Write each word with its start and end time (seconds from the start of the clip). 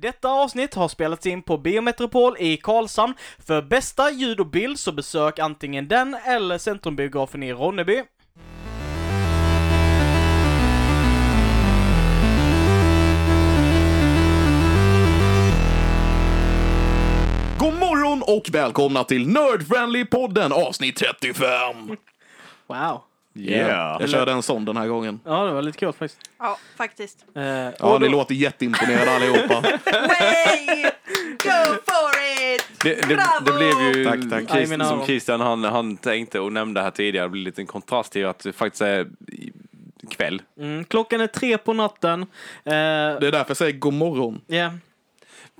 Detta 0.00 0.28
avsnitt 0.28 0.74
har 0.74 0.88
spelats 0.88 1.26
in 1.26 1.42
på 1.42 1.58
Biometropol 1.58 2.36
i 2.38 2.56
Karlshamn. 2.56 3.14
För 3.38 3.62
bästa 3.62 4.10
ljud 4.10 4.40
och 4.40 4.46
bild 4.46 4.78
så 4.78 4.92
besök 4.92 5.38
antingen 5.38 5.88
den 5.88 6.16
eller 6.24 6.58
Centrumbiografen 6.58 7.42
i 7.42 7.52
Ronneby. 7.52 8.02
God 17.58 17.74
morgon 17.74 18.22
och 18.26 18.48
välkomna 18.52 19.04
till 19.04 19.26
Nerdfriendly-podden 19.28 20.52
avsnitt 20.52 20.96
35! 20.96 21.46
Wow. 22.66 23.09
Yeah. 23.34 23.96
Jag 24.00 24.10
körde 24.10 24.32
en 24.32 24.42
sån 24.42 24.64
den 24.64 24.76
här 24.76 24.86
gången. 24.86 25.20
Ja, 25.24 25.44
det 25.44 25.52
var 25.52 25.62
lite 25.62 25.78
kul 25.78 25.92
faktiskt. 25.92 26.20
Ja, 26.38 26.58
faktiskt. 26.76 27.24
Eh, 27.34 27.42
Ja, 27.78 27.98
ni 28.00 28.08
låter 28.08 28.34
jätteimponerade 28.34 29.10
allihopa. 29.16 29.60
Way! 29.92 30.82
Go 31.42 31.74
for 31.86 32.10
it! 32.54 32.64
Det, 32.84 32.94
det, 33.08 33.14
Bravo! 33.16 33.44
det 33.44 33.52
blev 33.52 33.96
ju, 33.96 34.04
Tack, 34.04 34.20
tack. 34.30 34.56
Christ- 34.58 34.68
som 34.72 34.80
öron. 34.80 35.06
Christian 35.06 35.40
han, 35.40 35.64
han 35.64 35.96
tänkte 35.96 36.40
och 36.40 36.52
nämnde 36.52 36.80
här 36.82 36.90
tidigare, 36.90 37.26
det 37.26 37.30
blir 37.30 37.42
lite 37.44 37.62
en 37.62 37.66
kontrast 37.66 38.12
till 38.12 38.26
att 38.26 38.38
det 38.38 38.52
faktiskt 38.52 38.82
är 38.82 39.06
kväll. 40.10 40.42
Mm, 40.60 40.84
klockan 40.84 41.20
är 41.20 41.26
tre 41.26 41.58
på 41.58 41.72
natten. 41.72 42.22
Eh, 42.22 42.26
Det 42.64 42.72
är 42.72 43.20
därför 43.32 43.50
jag 43.50 43.56
säger 43.56 43.78
god 43.78 43.94
morgon. 43.94 44.40
ja. 44.46 44.70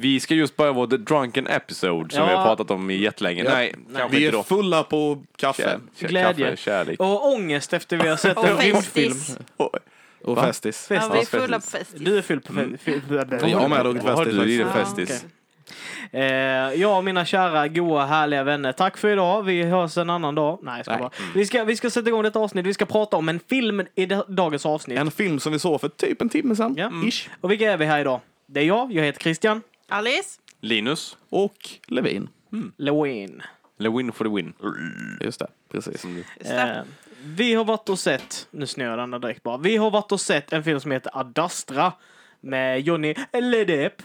Vi 0.00 0.20
ska 0.20 0.34
just 0.34 0.56
börja 0.56 0.72
vår 0.72 0.86
The 0.86 0.96
Drunken 0.96 1.46
Episode 1.46 2.14
som 2.14 2.22
Ja. 2.22 2.28
vi 2.30 2.34
har 2.36 2.44
pratat 2.44 2.70
om 2.70 2.90
i 2.90 2.94
jättelänge. 2.96 3.44
Ja. 3.44 3.50
Nej, 3.50 3.74
kanske 3.96 4.18
Vi 4.18 4.26
är 4.26 4.32
då. 4.32 4.42
fulla 4.42 4.82
på 4.82 5.22
kaffe 5.36 5.62
Kär, 5.62 5.78
kär, 5.96 6.08
Glädje. 6.08 6.44
Kaffe, 6.50 6.56
kärlek. 6.62 7.00
Och 7.00 7.32
ångest 7.32 7.72
efter 7.72 7.96
vi 7.96 8.08
har 8.08 8.16
sett 8.16 8.36
Och 8.38 8.48
en 8.48 8.56
rymdfilm. 8.58 9.14
festis. 9.14 9.38
och 10.24 10.36
Va? 10.36 10.42
festis. 10.42 10.86
Ja, 10.90 10.94
vi 10.94 10.96
är 10.96 11.10
Festis. 11.10 11.28
fulla 11.40 11.60
på 11.60 11.66
festis. 11.66 12.00
Du 12.00 12.18
är 12.18 12.22
full 12.22 12.40
på 12.40 12.52
Mm. 12.52 12.76
fe- 12.84 13.48
Jag 13.50 13.58
har 13.58 13.68
med 13.68 13.84
druckit 13.84 14.02
festis 14.02 14.34
du 14.34 14.52
i 14.52 14.56
din 14.56 14.66
faktiskt. 14.66 14.98
Ja, 14.98 15.06
festis? 15.06 15.26
Eh, 16.12 16.22
ja, 16.80 17.00
mina 17.00 17.24
kära, 17.24 17.68
goa, 17.68 18.06
härliga 18.06 18.44
vänner. 18.44 18.72
Tack 18.72 18.96
för 18.96 19.08
idag. 19.08 19.42
Vi 19.42 19.62
hörs 19.62 19.96
en 19.98 20.10
annan 20.10 20.34
dag. 20.34 20.58
Nej, 20.62 20.76
jag 20.76 20.84
ska 20.84 20.92
Nej. 20.94 21.00
bara. 21.00 21.10
Vi 21.34 21.46
ska, 21.46 21.64
vi 21.64 21.76
ska 21.76 21.90
sätta 21.90 22.08
igång 22.08 22.22
detta 22.22 22.38
avsnitt. 22.38 22.66
Vi 22.66 22.74
ska 22.74 22.84
prata 22.86 23.16
om 23.16 23.28
en 23.28 23.40
film 23.50 23.82
i 23.94 24.06
da- 24.06 24.24
dagens 24.28 24.66
avsnitt. 24.66 24.98
En 24.98 25.10
film 25.10 25.40
som 25.40 25.52
vi 25.52 25.58
såg 25.58 25.80
för 25.80 25.88
typ 25.88 26.22
en 26.22 26.28
timme 26.28 26.56
sedan. 26.56 26.74
Ja. 26.76 26.90
Ish. 27.08 27.28
Och 27.40 27.50
vilka 27.50 27.72
är 27.72 27.76
vi 27.76 27.84
här 27.84 28.00
idag? 28.00 28.20
Det 28.46 28.60
är 28.60 28.64
jag, 28.64 28.92
jag 28.92 29.04
heter 29.04 29.20
Christian 29.20 29.62
Alice? 29.90 30.40
Linus? 30.60 31.16
Och 31.28 31.68
Levin. 31.86 32.28
Lewin. 32.76 33.42
Eller 33.78 33.90
win 33.90 34.12
for 34.12 34.24
the 34.24 34.30
win. 34.30 34.54
Just 35.20 35.38
det, 35.38 35.46
precis. 35.72 36.06
Det. 36.38 36.50
Eh, 36.50 36.82
vi 37.24 37.54
har 37.54 37.64
varit 37.64 37.88
och 37.88 37.98
sett, 37.98 38.48
nu 38.50 38.66
snöar 38.66 38.96
den 38.96 39.10
direkt 39.10 39.42
bara. 39.42 39.56
Vi 39.58 39.76
har 39.76 39.90
varit 39.90 40.12
och 40.12 40.20
sett 40.20 40.52
en 40.52 40.64
film 40.64 40.80
som 40.80 40.90
heter 40.90 41.18
Adastra 41.18 41.92
med 42.40 42.80
Johnny 42.80 43.14
Ledepp. 43.32 44.02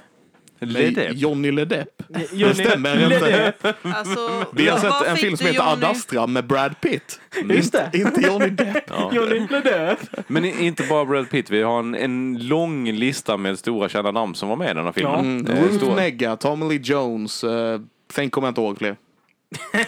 Nej, 0.59 1.09
Johnny 1.13 1.51
LeDepp. 1.51 1.87
Johnny 2.31 2.53
stämmer 2.53 3.03
inte. 3.13 3.19
Ledepp. 3.29 3.67
Alltså, 3.83 4.45
Vi 4.53 4.67
har 4.67 4.77
sett 4.77 5.07
en 5.07 5.17
film 5.17 5.37
som 5.37 5.47
heter 5.47 5.59
Johnny? 5.59 5.85
Adastra 5.85 6.27
med 6.27 6.47
Brad 6.47 6.81
Pitt. 6.81 7.19
Just 7.49 7.71
det. 7.71 7.89
Inte 7.93 8.21
Johnny 8.21 8.49
Depp. 8.49 8.83
Ja. 8.89 9.11
Johnny 9.13 9.47
Ledepp. 9.49 9.99
Men 10.27 10.45
inte 10.45 10.83
bara 10.83 11.05
Brad 11.05 11.29
Pitt, 11.29 11.49
vi 11.49 11.61
har 11.61 11.79
en, 11.79 11.95
en 11.95 12.37
lång 12.47 12.91
lista 12.91 13.37
med 13.37 13.59
stora 13.59 13.89
kända 13.89 14.11
namn 14.11 14.35
som 14.35 14.49
var 14.49 14.55
med 14.55 14.71
i 14.71 14.73
den 14.73 14.85
här 14.85 14.91
filmen. 14.91 15.13
Ja. 15.13 15.19
Mm, 15.19 15.47
Eh, 15.47 15.63
Ruth 15.63 15.75
stora- 15.77 15.95
Negga, 15.95 16.35
Tommy 16.35 16.69
Lee 16.69 16.79
Jones. 16.83 17.43
Uh, 17.43 17.79
sen 18.13 18.29
kommer 18.29 18.47
jag 18.47 18.51
inte 18.51 18.61
ihåg 18.61 18.77
fler. 18.77 18.95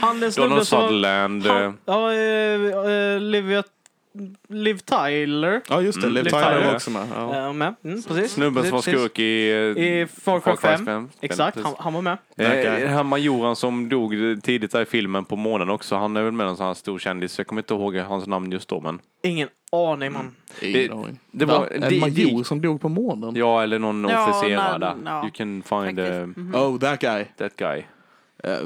Han 0.00 0.20
den 0.20 0.32
snubben 0.32 0.50
Donald 0.50 0.66
som... 0.68 0.80
Sutherland. 0.82 1.46
eh, 1.46 1.52
Han, 1.52 1.76
ja, 1.86 2.12
eh, 2.12 2.92
eh, 2.92 3.20
Liv, 4.48 4.78
Tyler. 4.78 5.60
Ja, 5.68 5.82
just 5.82 6.00
det. 6.00 6.06
Mm, 6.06 6.14
Liv 6.14 6.24
Liv 6.24 6.30
Tyler 6.30 6.50
Tyler. 6.54 6.66
var 6.66 6.74
också 6.74 6.90
med. 6.90 7.06
Ja. 7.14 7.36
Ja. 7.36 7.52
med. 7.52 7.74
Mm, 7.84 8.02
precis. 8.02 8.32
Snubben 8.32 8.62
som 8.62 8.72
var 8.72 8.80
skurk 8.82 9.18
i... 9.18 9.50
eh, 9.50 9.56
I 9.84 10.06
Far 10.24 10.40
Cry 10.40 10.56
5. 10.56 10.84
5. 10.86 11.08
Exakt, 11.20 11.58
han, 11.60 11.74
han 11.78 11.92
var 11.94 12.02
med. 12.02 12.18
Eh, 12.36 12.88
här 12.88 13.02
majoren 13.02 13.56
som 13.56 13.88
dog 13.88 14.14
tidigt 14.42 14.70
där 14.72 14.82
i 14.82 14.84
filmen 14.84 15.24
på 15.24 15.36
månen 15.36 15.70
också, 15.70 15.96
han 15.96 16.16
är 16.16 16.22
väl 16.22 16.32
med 16.32 16.46
en 16.46 16.56
sån 16.56 16.66
här 16.66 16.74
stor 16.74 16.98
kändis. 16.98 17.38
Jag 17.38 17.46
kommer 17.46 17.62
inte 17.62 17.74
ihåg 17.74 17.96
hans 17.96 18.26
namn 18.26 18.52
just 18.52 18.68
då, 18.68 18.80
men... 18.80 18.98
Ingen 19.22 19.48
aning 19.72 20.12
man. 20.12 20.34
Ingen 20.60 20.72
Det- 20.88 20.92
aning. 20.94 21.18
det 21.30 21.44
var- 21.44 21.68
det- 21.80 21.86
en 21.94 22.00
major 22.00 22.42
som 22.44 22.60
dog 22.60 22.80
på 22.80 22.88
månen? 22.88 23.36
Ja, 23.36 23.62
eller 23.62 23.78
någon 23.78 24.04
Ja, 24.08 24.30
officerare 24.30 24.78
där. 24.78 24.94
ja, 25.04 25.22
You 25.22 25.30
can 25.30 25.62
find 25.62 25.98
uh, 25.98 26.04
Faktiskt. 26.06 26.36
Mhm. 26.36 26.54
Oh, 26.54 26.78
that 26.78 27.00
guy. 27.00 27.24
that 27.38 27.56
guy. 27.56 27.82
Eh, 28.44 28.58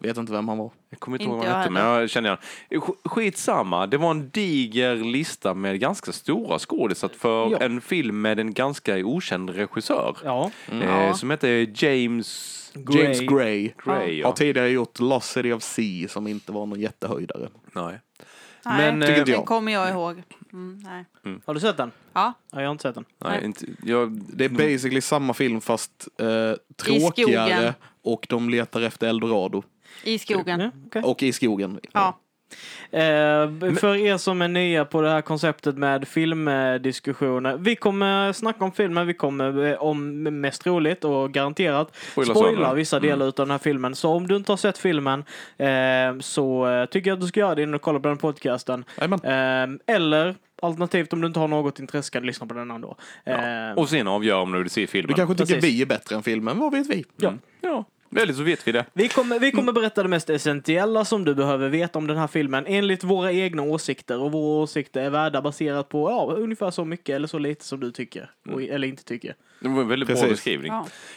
vet 0.00 0.16
inte 0.16 0.32
vem 0.32 0.48
han 0.48 0.58
var. 0.58 0.70
Jag 0.94 1.00
kommer 1.00 1.14
inte 1.16 1.24
Inte 1.24 1.32
ihåg 1.36 1.38
vad 1.44 1.48
han 1.52 1.60
hette, 1.60 1.70
men 1.72 1.82
jag 1.84 2.10
känner 2.10 2.28
igen. 2.28 2.38
Sk- 2.82 3.08
Skitsamma, 3.08 3.86
det 3.86 3.96
var 3.96 4.10
en 4.10 4.30
diger 4.30 4.96
lista 4.96 5.54
med 5.54 5.80
ganska 5.80 6.12
stora 6.12 6.58
skådisar 6.58 7.10
för 7.18 7.50
Ja. 7.50 7.58
en 7.60 7.80
film 7.80 8.20
med 8.22 8.38
en 8.40 8.52
ganska 8.54 8.96
okänd 8.96 9.50
regissör. 9.50 10.16
Ja. 10.24 10.50
Eh, 10.72 10.78
Ja. 10.84 11.14
som 11.14 11.30
heter 11.30 11.84
James 11.84 12.60
James 12.90 13.20
Gray. 13.20 13.26
Gray. 13.26 13.70
Gray. 13.84 14.22
Har 14.22 14.30
Ja. 14.30 14.32
tidigare 14.36 14.68
gjort 14.70 15.00
Lost 15.00 15.30
City 15.32 15.52
of 15.52 15.62
Sea 15.62 16.08
som 16.08 16.26
inte 16.26 16.52
var 16.52 16.66
någon 16.66 16.80
jättehöjdare. 16.80 17.48
Nej. 17.72 18.00
Nej, 18.66 18.92
Men, 18.92 19.00
Tycker 19.00 19.12
eh, 19.12 19.18
inte 19.18 19.30
den 19.30 19.38
jag. 19.38 19.46
kommer 19.46 19.72
jag 19.72 19.90
ihåg. 19.90 20.22
Mm, 20.52 20.80
nej. 20.84 21.04
Har 21.46 21.54
du 21.54 21.60
sett 21.60 21.76
den? 21.76 21.90
Ja, 22.12 22.32
Ja, 22.52 22.60
jag 22.60 22.66
har 22.68 22.72
inte 22.72 22.82
sett 22.82 22.94
den. 22.94 23.04
Nej, 23.18 23.30
Nej. 23.36 23.44
inte, 23.44 23.66
jag, 23.82 24.10
Det 24.12 24.44
är 24.44 24.48
basically 24.48 25.00
samma 25.00 25.34
film 25.34 25.60
fast 25.60 26.08
eh, 26.20 26.26
tråkigare 26.76 27.74
och 28.02 28.26
de 28.28 28.48
letar 28.50 28.80
efter 28.82 29.08
eldorado. 29.08 29.62
I 30.02 30.18
skogen. 30.18 30.60
Ja, 30.60 30.70
okej. 30.86 31.02
Och 31.02 31.22
i 31.22 31.32
skogen. 31.32 31.80
Ja. 31.92 32.20
Eh, 32.90 33.74
för 33.74 33.96
er 33.96 34.16
som 34.16 34.42
är 34.42 34.48
nya 34.48 34.84
på 34.84 35.00
det 35.00 35.10
här 35.10 35.20
konceptet 35.20 35.78
med 35.78 36.08
filmdiskussioner. 36.08 37.56
Vi 37.56 37.76
kommer 37.76 38.32
snacka 38.32 38.64
om 38.64 38.72
filmen, 38.72 39.06
vi 39.06 39.14
kommer 39.14 39.66
eh, 39.66 39.82
om 39.82 40.22
mest 40.22 40.66
roligt 40.66 41.04
och 41.04 41.32
garanterat 41.32 41.96
Spoila 41.96 42.74
vissa 42.74 43.00
delar 43.00 43.26
av 43.26 43.32
den 43.32 43.50
här 43.50 43.58
filmen. 43.58 43.94
Så 43.94 44.10
om 44.10 44.26
du 44.26 44.36
inte 44.36 44.52
har 44.52 44.56
sett 44.56 44.78
filmen 44.78 45.24
eh, 45.56 46.18
så 46.20 46.68
eh, 46.68 46.86
tycker 46.86 47.10
jag 47.10 47.16
att 47.16 47.20
du 47.20 47.26
ska 47.26 47.40
göra 47.40 47.54
det 47.54 47.62
innan 47.62 47.72
du 47.72 47.78
kollar 47.78 48.00
på 48.00 48.08
den 48.08 48.18
podcasten. 48.18 48.84
Eh, 49.00 49.94
eller 49.94 50.34
alternativt 50.62 51.12
om 51.12 51.20
du 51.20 51.26
inte 51.26 51.40
har 51.40 51.48
något 51.48 51.80
intresse 51.80 52.10
kan 52.10 52.22
du 52.22 52.26
lyssna 52.26 52.46
på 52.46 52.54
den 52.54 52.70
ändå. 52.70 52.96
Eh, 53.24 53.36
och 53.76 53.88
sen 53.88 54.08
avgör 54.08 54.40
om 54.40 54.52
du 54.52 54.58
vill 54.58 54.70
se 54.70 54.86
filmen. 54.86 55.08
Du 55.08 55.14
kanske 55.14 55.34
tycker 55.34 55.54
Precis. 55.54 55.70
vi 55.70 55.82
är 55.82 55.86
bättre 55.86 56.16
än 56.16 56.22
filmen, 56.22 56.58
vad 56.58 56.72
vet 56.72 56.86
vi? 56.86 57.04
Ja. 57.16 57.28
Mm. 57.28 57.40
ja, 57.60 57.84
väldigt 58.14 58.36
så 58.36 58.42
vet 58.42 58.68
vi 58.68 58.72
det. 58.72 58.84
Vi 58.92 59.08
kommer, 59.08 59.38
vi 59.38 59.50
kommer 59.50 59.72
berätta 59.72 60.02
det 60.02 60.08
mest 60.08 60.30
essentiella 60.30 61.04
som 61.04 61.24
du 61.24 61.34
behöver 61.34 61.68
veta 61.68 61.98
om 61.98 62.06
den 62.06 62.16
här 62.16 62.26
filmen 62.26 62.64
enligt 62.66 63.04
våra 63.04 63.32
egna 63.32 63.62
åsikter. 63.62 64.18
Och 64.18 64.32
våra 64.32 64.62
åsikter 64.62 65.00
är 65.00 65.10
värda 65.10 65.42
baserat 65.42 65.88
på 65.88 66.10
ja, 66.10 66.34
ungefär 66.38 66.70
så 66.70 66.84
mycket 66.84 67.16
eller 67.16 67.28
så 67.28 67.38
lite 67.38 67.64
som 67.64 67.80
du 67.80 67.90
tycker. 67.90 68.30
Och, 68.52 68.62
eller 68.62 68.88
inte 68.88 69.04
tycker. 69.04 69.34
Det 69.60 69.68
var 69.68 69.82
en 69.82 69.88
väldigt 69.88 70.06
bra 70.06 70.16
Precis. 70.16 70.30
beskrivning. 70.30 70.72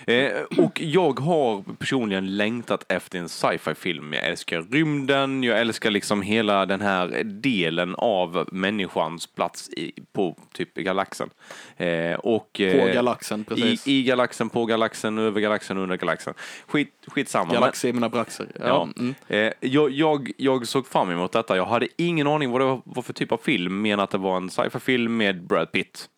Ja. 0.06 0.13
Eh, 0.13 0.41
och 0.58 0.81
jag 0.81 1.19
har 1.19 1.63
personligen 1.80 2.38
längtat 2.38 2.85
efter 2.90 3.19
en 3.19 3.29
sci-fi 3.29 3.75
film. 3.75 4.14
Jag 4.14 4.25
älskar 4.25 4.62
rymden, 4.62 5.44
jag 5.44 5.59
älskar 5.59 5.91
liksom 5.91 6.22
hela 6.22 6.66
den 6.66 6.81
här 6.81 7.24
delen 7.24 7.96
av 7.96 8.47
människans 8.52 9.28
plats 9.28 9.69
i, 9.69 9.91
på 10.14 10.38
typ 10.53 10.74
galaxen. 10.74 11.29
Eh, 11.78 12.14
och, 12.14 12.52
På 12.53 12.64
eh, 12.64 12.94
galaxen, 12.94 13.44
precis. 13.44 13.88
I, 13.88 14.00
I 14.00 14.03
galaxen, 14.03 14.50
på 14.50 14.66
galaxen, 14.66 15.18
över 15.18 15.41
galaxen, 15.41 15.78
under 15.78 15.97
galaxen. 15.97 16.34
Skit, 16.68 16.87
skitsamma. 17.08 17.53
Galaxi 17.53 17.90
i 17.90 17.94
mina 17.94 18.09
braxer. 18.09 18.52
Ja. 18.59 18.66
Ja. 18.68 18.90
Mm. 18.98 19.16
Eh, 19.28 19.53
jag, 19.59 19.92
jag, 19.92 20.31
jag 20.38 20.68
såg 20.68 20.88
fram 20.88 21.12
emot 21.12 21.31
detta. 21.31 21.58
Jag 21.58 21.66
hade 21.66 21.88
ingen 21.98 22.28
aning 22.28 22.52
vad 22.52 22.62
det 22.62 22.81
var 22.84 23.02
för 23.02 23.14
typ 23.14 23.31
av 23.31 23.38
film, 23.38 23.81
men 23.81 24.00
att 24.00 24.09
det 24.09 24.18
var 24.18 24.38
en 24.38 24.50
sci-fi 24.50 24.80
film 24.80 25.18
med 25.18 25.44
Brad 25.44 25.72
Pitt. 25.72 26.09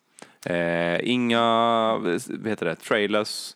Eh, 0.46 1.10
inga, 1.10 1.42
vad 2.28 2.46
heter 2.46 2.66
det, 2.66 2.74
trailers, 2.76 3.52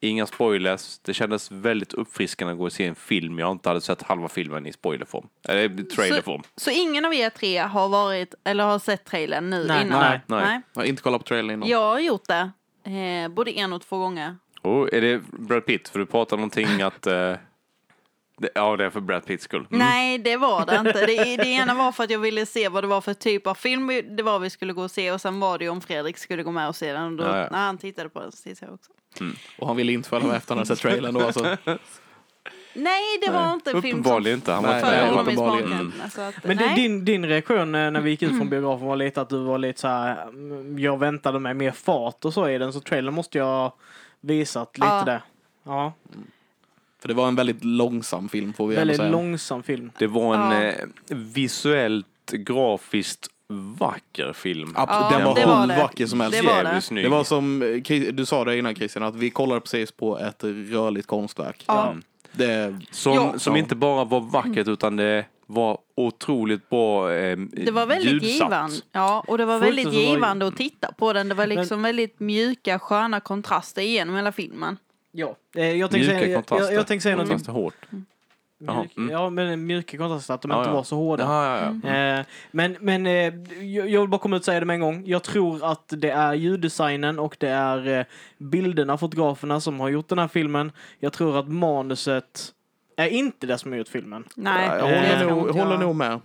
inga 0.00 0.26
spoilers. 0.26 0.98
Det 0.98 1.14
kändes 1.14 1.50
väldigt 1.52 1.94
uppfriskande 1.94 2.52
att 2.52 2.58
gå 2.58 2.64
och 2.64 2.72
se 2.72 2.86
en 2.86 2.94
film 2.94 3.38
jag 3.38 3.52
inte 3.52 3.68
hade 3.68 3.80
sett 3.80 4.02
halva 4.02 4.28
filmen 4.28 4.66
i 4.66 4.72
spoilerform. 4.72 5.26
Eller 5.48 5.82
trailerform. 5.82 6.42
Så 6.56 6.70
ingen 6.70 7.04
av 7.04 7.14
er 7.14 7.30
tre 7.30 7.58
har 7.58 7.88
varit, 7.88 8.34
eller 8.44 8.64
har 8.64 8.78
sett 8.78 9.04
trailern 9.04 9.50
nu 9.50 9.64
Nej, 9.68 9.86
innan? 9.86 10.00
nej, 10.00 10.20
nej. 10.26 10.60
Jag 10.72 10.80
har 10.80 10.86
inte 10.86 11.02
kollat 11.02 11.20
på 11.20 11.26
trailern 11.28 11.50
innan. 11.50 11.68
Jag 11.68 11.78
har 11.78 12.00
gjort 12.00 12.28
det. 12.28 12.50
Eh, 12.90 13.28
både 13.28 13.50
en 13.50 13.72
och 13.72 13.82
två 13.82 13.98
gånger. 13.98 14.36
Och 14.62 14.92
är 14.94 15.00
det 15.00 15.22
Brad 15.32 15.66
Pitt? 15.66 15.88
För 15.88 15.98
du 15.98 16.06
pratar 16.06 16.36
någonting 16.36 16.82
att... 16.82 17.06
Eh, 17.06 17.34
det, 18.40 18.50
ja, 18.54 18.76
det 18.76 18.84
är 18.84 18.90
för 18.90 19.00
Brad 19.00 19.24
Pitts 19.26 19.44
skull. 19.44 19.66
Mm. 19.70 19.78
Nej, 19.78 20.18
det 20.18 20.36
var 20.36 20.66
det 20.66 20.76
inte. 20.76 21.06
Det, 21.06 21.36
det 21.36 21.48
ena 21.48 21.74
var 21.74 21.92
för 21.92 22.04
att 22.04 22.10
jag 22.10 22.18
ville 22.18 22.46
se 22.46 22.68
vad 22.68 22.82
det 22.84 22.88
var 22.88 23.00
för 23.00 23.14
typ 23.14 23.46
av 23.46 23.54
film 23.54 23.86
det 24.16 24.22
var 24.22 24.38
vi 24.38 24.50
skulle 24.50 24.72
gå 24.72 24.82
och 24.82 24.90
se 24.90 25.12
och 25.12 25.20
sen 25.20 25.40
var 25.40 25.58
det 25.58 25.64
ju 25.64 25.70
om 25.70 25.80
Fredrik 25.80 26.18
skulle 26.18 26.42
gå 26.42 26.50
med 26.50 26.68
och 26.68 26.76
se 26.76 26.92
den. 26.92 27.04
Och 27.04 27.12
då, 27.12 27.24
Ja, 27.24 27.38
ja. 27.38 27.48
när 27.50 27.58
han 27.66 27.78
tittade 27.78 28.08
på 28.08 28.20
den 28.20 28.32
så 28.32 28.42
tittade 28.42 28.66
jag 28.66 28.74
också. 28.74 28.92
Och 29.58 29.66
han 29.66 29.76
ville 29.76 29.92
inte 29.92 30.08
följa 30.08 30.28
med 30.28 30.36
efter 30.36 30.50
han 30.54 30.58
hade 30.58 30.66
sett 30.68 30.78
trailern 30.78 31.14
då 31.14 31.20
alltså. 31.26 31.56
Nej, 32.74 33.02
det 33.26 33.30
var 33.30 33.52
inte 33.52 33.70
en 33.70 33.82
film 33.82 33.92
som 33.92 34.00
Uppenbarligen 34.00 34.38
inte. 34.38 34.52
Han 34.52 34.62
var 34.62 34.70
Nej, 34.70 34.78
inte 34.80 34.90
nej, 34.90 35.06
föll 35.06 35.16
honom 35.16 35.32
i 35.32 35.36
smaken. 35.36 35.92
Alltså 36.02 36.20
att, 36.20 36.44
Men 36.44 36.56
nej. 36.56 36.74
din, 36.74 37.04
din 37.04 37.26
reaktion 37.26 37.74
eh, 37.74 37.90
när 37.90 38.00
vi 38.00 38.10
gick 38.10 38.22
ut 38.22 38.36
från 38.36 38.48
biografen 38.48 38.86
var 38.86 38.96
lite 38.96 39.20
att 39.20 39.28
du 39.28 39.38
var 39.38 39.58
lite 39.58 39.80
så 39.80 39.88
här. 39.88 40.22
mm, 40.28 40.78
Jag 40.78 40.98
väntade 40.98 41.38
mig 41.38 41.54
mer 41.54 41.70
fart 41.70 42.24
och 42.24 42.34
så 42.34 42.48
i 42.48 42.58
den 42.58 42.72
så 42.72 42.80
trailern 42.80 43.14
måste 43.14 43.38
jag 43.38 43.72
visat 44.20 44.78
lite 44.78 44.86
Ja. 44.86 45.04
det. 45.04 45.22
Ja, 45.64 45.92
För 47.00 47.08
det 47.08 47.14
var 47.14 47.28
en 47.28 47.34
väldigt 47.34 47.64
långsam 47.64 48.28
film 48.28 48.52
får 48.52 48.66
vi 48.66 48.74
ändå 48.74 48.80
väldigt 48.80 48.96
säga. 48.96 49.10
långsam 49.10 49.62
film. 49.62 49.90
Det 49.98 50.06
var 50.06 50.34
en 50.34 50.62
Ja. 50.62 50.62
eh, 50.64 50.74
visuellt, 51.08 52.06
grafiskt 52.32 53.28
vacker 53.78 54.32
film. 54.32 54.74
Ab- 54.76 54.86
Ja, 54.90 55.08
den 55.16 55.24
var 55.26 55.34
det 55.34 55.40
hur 55.40 55.66
det. 55.66 55.76
vacker 55.82 56.06
som 56.06 56.20
helst. 56.20 56.40
Det 56.40 56.46
var 56.46 56.54
Jävligt 56.54 56.72
det. 56.74 56.80
snygg. 56.80 57.04
Det 57.04 57.08
var 57.08 57.24
som 57.24 57.62
eh, 57.62 57.66
Chris- 57.82 58.10
du 58.12 58.26
sa 58.26 58.44
det 58.44 58.58
innan 58.58 58.74
Christian, 58.74 59.02
att 59.02 59.14
vi 59.16 59.30
kollade 59.30 59.60
precis 59.60 59.92
på 59.92 60.18
ett 60.18 60.44
rörligt 60.44 61.06
konstverk. 61.06 61.64
Ja. 61.66 61.94
Det, 62.32 62.78
Som, 62.90 63.12
Ja. 63.14 63.38
som 63.38 63.56
inte 63.56 63.74
bara 63.76 64.04
var 64.04 64.20
vackert 64.20 64.68
utan 64.68 64.96
det 64.96 65.24
var 65.50 65.78
otroligt 65.96 66.68
bra 66.70 67.12
eh, 67.12 67.36
Det 67.38 67.70
var 67.70 67.86
väldigt 67.86 68.12
ljudsatt. 68.12 68.30
givande. 68.48 68.76
Ja, 68.92 69.24
och 69.28 69.38
det 69.38 69.44
var 69.44 69.58
Fullt 69.58 69.68
väldigt 69.68 69.84
så 69.84 69.90
var- 69.90 70.14
givande 70.14 70.46
att 70.46 70.56
titta 70.56 70.92
på 70.92 71.12
den. 71.12 71.28
Det 71.28 71.34
var 71.34 71.46
liksom 71.46 71.82
väldigt 71.82 72.20
mjuka, 72.20 72.78
sköna 72.78 73.20
kontraster 73.20 73.82
igenom 73.82 74.16
hela 74.16 74.32
filmen. 74.32 74.76
Ja. 75.12 75.36
Eh, 75.56 75.64
Jag 75.76 75.90
tänkte 75.90 75.98
Mjuka 76.12 76.20
säga, 76.24 76.28
jag, 76.32 76.36
kontraster. 76.46 76.72
jag, 76.72 76.80
jag 76.80 76.86
tänkte 76.86 77.02
säga 77.02 77.16
något 77.16 77.28
Kontraster 77.28 77.52
hårt. 77.52 77.74
Mjuk, 78.60 78.96
mm. 78.96 79.10
Ja, 79.10 79.30
men 79.30 79.66
mjuka 79.66 79.98
kontraster, 79.98 80.34
att 80.34 80.42
de 80.42 80.50
Ja, 80.50 80.58
inte 80.58 80.70
ja. 80.70 80.74
var 80.74 80.82
så 80.82 80.96
hårda. 80.96 81.24
Ja, 81.24 81.46
ja, 81.46 81.60
ja. 81.82 81.88
Mm. 81.88 82.18
Eh, 82.20 82.26
men 82.50 82.76
men 82.80 83.06
eh, 83.06 83.12
jag 83.64 83.88
jag 83.88 84.00
vill 84.00 84.08
bara 84.10 84.18
komma 84.18 84.36
ut 84.36 84.40
och 84.40 84.44
säga 84.44 84.60
det 84.60 84.66
med 84.66 84.74
en 84.74 84.80
gång. 84.80 85.02
Jag 85.06 85.22
tror 85.22 85.64
att 85.64 85.84
det 85.96 86.10
är 86.10 86.34
ljuddesignen 86.34 87.18
och 87.18 87.36
det 87.40 87.48
är 87.48 87.98
eh, 87.98 88.04
bilderna, 88.38 88.98
fotograferna 88.98 89.60
som 89.60 89.80
har 89.80 89.88
gjort 89.88 90.08
den 90.08 90.18
här 90.18 90.28
filmen. 90.28 90.72
Jag 90.98 91.12
tror 91.12 91.38
att 91.38 91.48
manuset 91.48 92.52
är 93.06 93.08
inte 93.08 93.46
det 93.46 93.58
som 93.58 93.72
har 93.72 93.78
gjort 93.78 93.88
filmen. 93.88 94.24
Nej, 94.36 94.68
jag 94.78 94.82
håller, 94.82 95.26
nog, 95.26 95.50
håller 95.50 95.78
nog 95.78 95.96
med. 95.96 96.20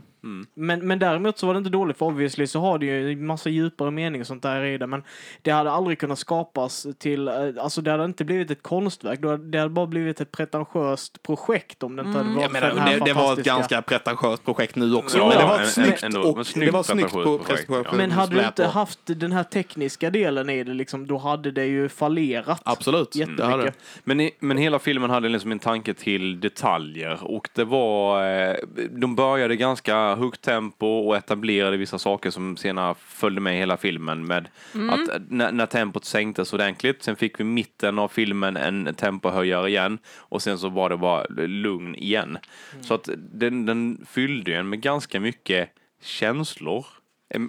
Men, 0.53 0.87
men 0.87 0.99
däremot 0.99 1.37
så 1.37 1.47
var 1.47 1.53
det 1.53 1.57
inte 1.57 1.69
dåligt 1.69 1.97
för 1.97 2.05
obviously 2.05 2.47
så 2.47 2.59
har 2.59 2.77
det 2.79 2.85
ju 2.85 3.11
en 3.11 3.25
massa 3.25 3.49
djupare 3.49 3.91
mening 3.91 4.21
och 4.21 4.27
sånt 4.27 4.43
där 4.43 4.63
i 4.63 4.77
det. 4.77 4.87
Men 4.87 5.03
det 5.41 5.51
hade 5.51 5.71
aldrig 5.71 5.99
kunnat 5.99 6.19
skapas 6.19 6.87
till, 6.99 7.27
eh, 7.27 7.33
alltså 7.59 7.81
det 7.81 7.91
hade 7.91 8.05
inte 8.05 8.25
blivit 8.25 8.51
ett 8.51 8.63
konstverk. 8.63 9.23
Hade- 9.25 9.37
Det 9.37 9.57
hade 9.57 9.69
bara 9.69 9.87
blivit 9.87 10.21
ett 10.21 10.31
pretentiöst 10.31 11.23
projekt 11.23 11.83
om 11.83 11.95
det 11.95 11.99
inte 12.01 12.17
hade 12.17 12.21
Mm. 12.29 12.35
varit 12.35 12.41
Jag 12.53 12.61
för 12.61 12.75
menar, 12.75 12.99
det, 12.99 13.05
det 13.05 13.13
var 13.13 13.33
ett 13.33 13.43
ganska 13.45 13.81
pretentiöst 13.81 14.45
projekt 14.45 14.75
nu 14.75 14.95
också. 14.95 15.17
Ja, 15.17 15.27
men 15.29 15.37
det 15.37 15.43
var 15.43 15.55
en- 15.57 15.63
ett 15.63 15.69
snyggt, 15.69 16.03
ändå, 16.03 16.21
och, 16.21 16.35
men 16.35 16.45
snyggt 16.45 16.67
det 16.67 16.71
var 16.77 16.83
snyggt 16.83 17.11
på 17.13 17.23
projekt, 17.37 17.65
ja. 17.69 17.83
Men 17.93 18.11
hade 18.11 18.35
du 18.35 18.45
inte 18.47 18.65
haft 18.65 18.99
den 19.05 19.31
här 19.31 19.43
tekniska 19.43 20.09
delen 20.09 20.49
i 20.49 20.63
det, 20.63 20.73
liksom, 20.73 21.07
då 21.07 21.17
hade 21.17 21.51
det 21.51 21.65
ju 21.65 21.89
fallerat. 21.89 22.61
Absolut. 22.65 23.15
Hade 23.19 23.35
det. 23.35 23.43
Jättemycket. 23.43 23.77
Men, 24.03 24.19
i, 24.19 24.31
men 24.39 24.57
hela 24.57 24.79
filmen 24.79 25.09
hade 25.09 25.29
liksom 25.29 25.51
en 25.51 25.59
tanke 25.59 25.93
till 25.93 26.39
detaljer 26.39 27.19
och 27.21 27.49
det 27.55 27.63
var, 27.63 28.25
eh, 28.49 28.55
de 28.91 29.15
började 29.15 29.55
ganska 29.55 30.12
högt 30.15 30.42
tempo 30.42 30.86
och 30.86 31.15
etablerade 31.18 31.77
vissa 31.77 32.00
saker 32.00 32.30
som 32.30 32.57
senare 32.57 32.95
följde 33.00 33.42
med 33.42 33.57
hela 33.57 33.77
filmen 33.77 34.25
med 34.25 34.48
att 34.89 35.10
eh, 35.10 35.21
när, 35.30 35.51
när 35.51 35.65
tempot 35.65 36.06
sänktes 36.06 36.54
ordentligt, 36.54 37.04
sen 37.04 37.15
fick 37.15 37.39
vi 37.39 37.44
mitten 37.44 38.00
av 38.00 38.07
filmen 38.07 38.57
en 38.57 38.95
tempohöjare 38.95 39.69
igen 39.69 39.98
och 40.15 40.42
sen 40.42 40.60
så 40.60 40.69
var 40.69 40.89
det 40.89 40.98
bara 40.98 41.25
lugn 41.48 41.95
igen. 41.95 42.38
Så 42.81 42.94
att 42.94 43.10
den, 43.18 43.65
den 43.65 44.06
fyllde 44.10 44.56
en 44.56 44.69
med 44.69 44.81
ganska 44.81 45.19
mycket 45.19 45.69
känslor. 46.01 46.86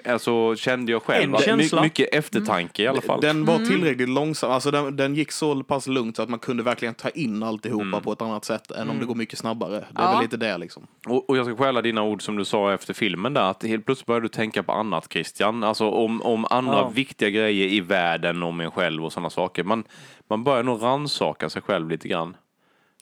Alltså 0.08 0.56
kände 0.56 0.92
jag 0.92 1.02
själv. 1.02 1.24
En 1.24 1.34
att 1.34 1.44
känsla. 1.44 1.80
My, 1.80 1.86
mycket 1.86 2.14
eftertanke 2.14 2.82
i 2.82 2.86
alla 2.86 3.00
fall. 3.00 3.20
Den 3.20 3.44
var 3.44 3.58
tillräckligt 3.58 4.08
långsam, 4.08 4.50
alltså 4.50 4.70
den, 4.70 4.96
den 4.96 5.14
gick 5.14 5.32
så 5.32 5.62
pass 5.62 5.86
lugnt 5.86 6.16
så 6.16 6.22
att 6.22 6.28
man 6.28 6.38
kunde 6.38 6.62
verkligen 6.62 6.94
ta 6.94 7.08
in 7.08 7.42
alltihopa 7.42 8.00
på 8.00 8.12
ett 8.12 8.22
annat 8.22 8.44
sätt 8.44 8.70
än 8.70 8.90
om 8.90 8.98
det 8.98 9.04
går 9.06 9.14
mycket 9.14 9.38
snabbare. 9.38 9.70
Det 9.70 10.00
är 10.00 10.04
Ja. 10.04 10.12
väl 10.12 10.22
lite 10.22 10.36
det 10.36 10.58
liksom. 10.58 10.86
Och, 11.06 11.30
och 11.30 11.36
jag 11.36 11.46
ska 11.46 11.56
stjäla 11.56 11.82
dina 11.82 12.02
ord 12.02 12.22
som 12.22 12.36
du 12.36 12.44
sa 12.44 12.72
efter 12.72 12.94
filmen 12.94 13.34
där, 13.34 13.50
att 13.50 13.62
helt 13.62 13.86
plötsligt 13.86 14.06
började 14.06 14.24
du 14.24 14.28
tänka 14.28 14.62
på 14.62 14.72
annat 14.72 15.06
Christian, 15.12 15.64
alltså 15.64 15.90
om, 15.90 16.22
om 16.22 16.46
andra 16.50 16.74
Ja. 16.76 16.88
viktiga 16.94 17.30
grejer 17.30 17.68
i 17.68 17.80
världen, 17.80 18.42
om 18.42 18.60
en 18.60 18.70
själv 18.70 19.04
och 19.04 19.12
sådana 19.12 19.30
saker. 19.30 19.64
Man, 19.64 19.84
man 20.30 20.44
börjar 20.44 20.62
nog 20.62 20.82
rannsaka 20.82 21.48
sig 21.50 21.62
själv 21.62 21.90
lite 21.90 22.08
grann. 22.08 22.36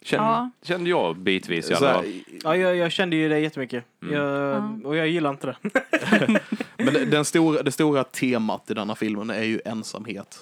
Kände, 0.02 0.26
Ja. 0.26 0.50
kände 0.62 0.90
jag 0.90 1.16
bitvis 1.16 1.70
i 1.70 1.74
alla 1.74 1.92
fall. 1.94 2.04
Ja, 2.44 2.56
jag, 2.56 2.76
jag 2.76 2.92
kände 2.92 3.16
ju 3.16 3.28
det 3.28 3.38
jättemycket. 3.38 3.84
Mm. 4.02 4.14
Jag, 4.14 4.86
och 4.86 4.96
jag 4.96 5.08
gillar 5.08 5.30
inte 5.30 5.46
det. 5.46 5.56
men 6.76 6.94
det- 6.94 7.04
den 7.04 7.24
stora, 7.24 7.62
det 7.62 7.72
stora 7.72 8.04
temat 8.04 8.70
i 8.70 8.74
denna 8.74 8.94
filmen 8.94 9.30
är 9.30 9.42
ju 9.42 9.60
ensamhet. 9.64 10.38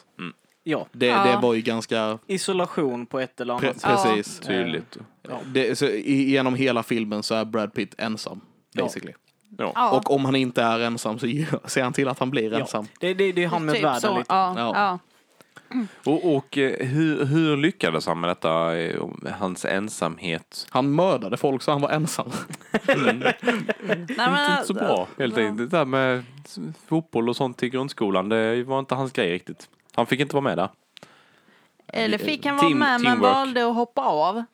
ja. 0.64 0.86
Det, 0.92 1.06
Ja. 1.06 1.24
det 1.24 1.38
var 1.42 1.54
ju 1.54 1.60
ganska 1.62 2.18
Isolation 2.26 3.06
på 3.06 3.20
ett 3.20 3.40
eller 3.40 3.54
pre- 3.54 3.64
annat 3.66 3.80
sätt. 3.80 3.90
Ja. 4.04 4.14
precis. 4.14 4.40
Tydligt. 4.40 4.96
Det, 5.46 5.78
så, 5.78 5.86
i, 5.86 6.30
genom 6.30 6.54
hela 6.54 6.82
filmen 6.82 7.22
så 7.22 7.34
är 7.34 7.44
Brad 7.44 7.74
Pitt 7.74 7.94
ensam. 7.98 8.40
Ja. 8.72 8.82
Basically. 8.84 9.12
Ja. 9.58 9.72
Ja, 9.74 9.90
Och 9.90 10.10
om 10.14 10.24
han 10.24 10.36
inte 10.36 10.62
är 10.62 10.80
ensam 10.80 11.18
så 11.18 11.26
gör- 11.26 11.68
ser 11.68 11.82
han 11.82 11.92
till 11.92 12.08
att 12.08 12.18
han 12.18 12.30
blir 12.30 12.52
Ja. 12.52 12.58
ensam. 12.60 12.86
Det, 13.00 13.14
det, 13.14 13.32
det 13.32 13.44
är 13.44 13.48
han 13.48 13.64
med 13.64 13.74
typ 13.74 13.84
världen 13.84 14.00
så. 14.00 14.18
lite. 14.18 14.98
Ja. 15.70 15.76
Och, 16.04 16.36
och 16.36 16.58
eh, 16.58 16.86
hur, 16.86 17.24
hur 17.24 17.56
lyckades 17.56 18.06
han 18.06 18.20
med 18.20 18.30
detta, 18.30 18.78
eh, 18.78 19.02
hans 19.38 19.64
ensamhet? 19.64 20.66
Han 20.70 20.94
mördade 20.94 21.36
folk 21.36 21.62
så 21.62 21.70
han 21.70 21.80
var 21.80 21.90
ensam. 21.90 22.30
Nej, 22.86 23.34
men, 24.16 24.50
inte 24.52 24.64
så 24.66 24.74
bra, 24.74 25.08
helt 25.18 25.38
enkelt. 25.38 25.70
Det 25.70 25.76
där 25.78 25.84
med 25.84 26.24
fotboll 26.88 27.28
och 27.28 27.36
sånt 27.36 27.62
i 27.62 27.68
grundskolan, 27.68 28.28
det 28.28 28.64
var 28.64 28.78
inte 28.78 28.94
hans 28.94 29.12
grej 29.12 29.32
riktigt. 29.32 29.68
Han 29.94 30.06
fick 30.06 30.20
inte 30.20 30.34
vara 30.36 30.44
med 30.44 30.58
där. 30.58 30.68
Eller 31.92 32.18
fick 32.18 32.46
han 32.46 32.56
vara 32.56 32.68
Team- 32.68 32.78
med 32.78 33.00
men 33.00 33.02
teamwork. 33.02 33.34
valde 33.34 33.66
att 33.68 33.74
hoppa 33.74 34.02
av. 34.02 34.44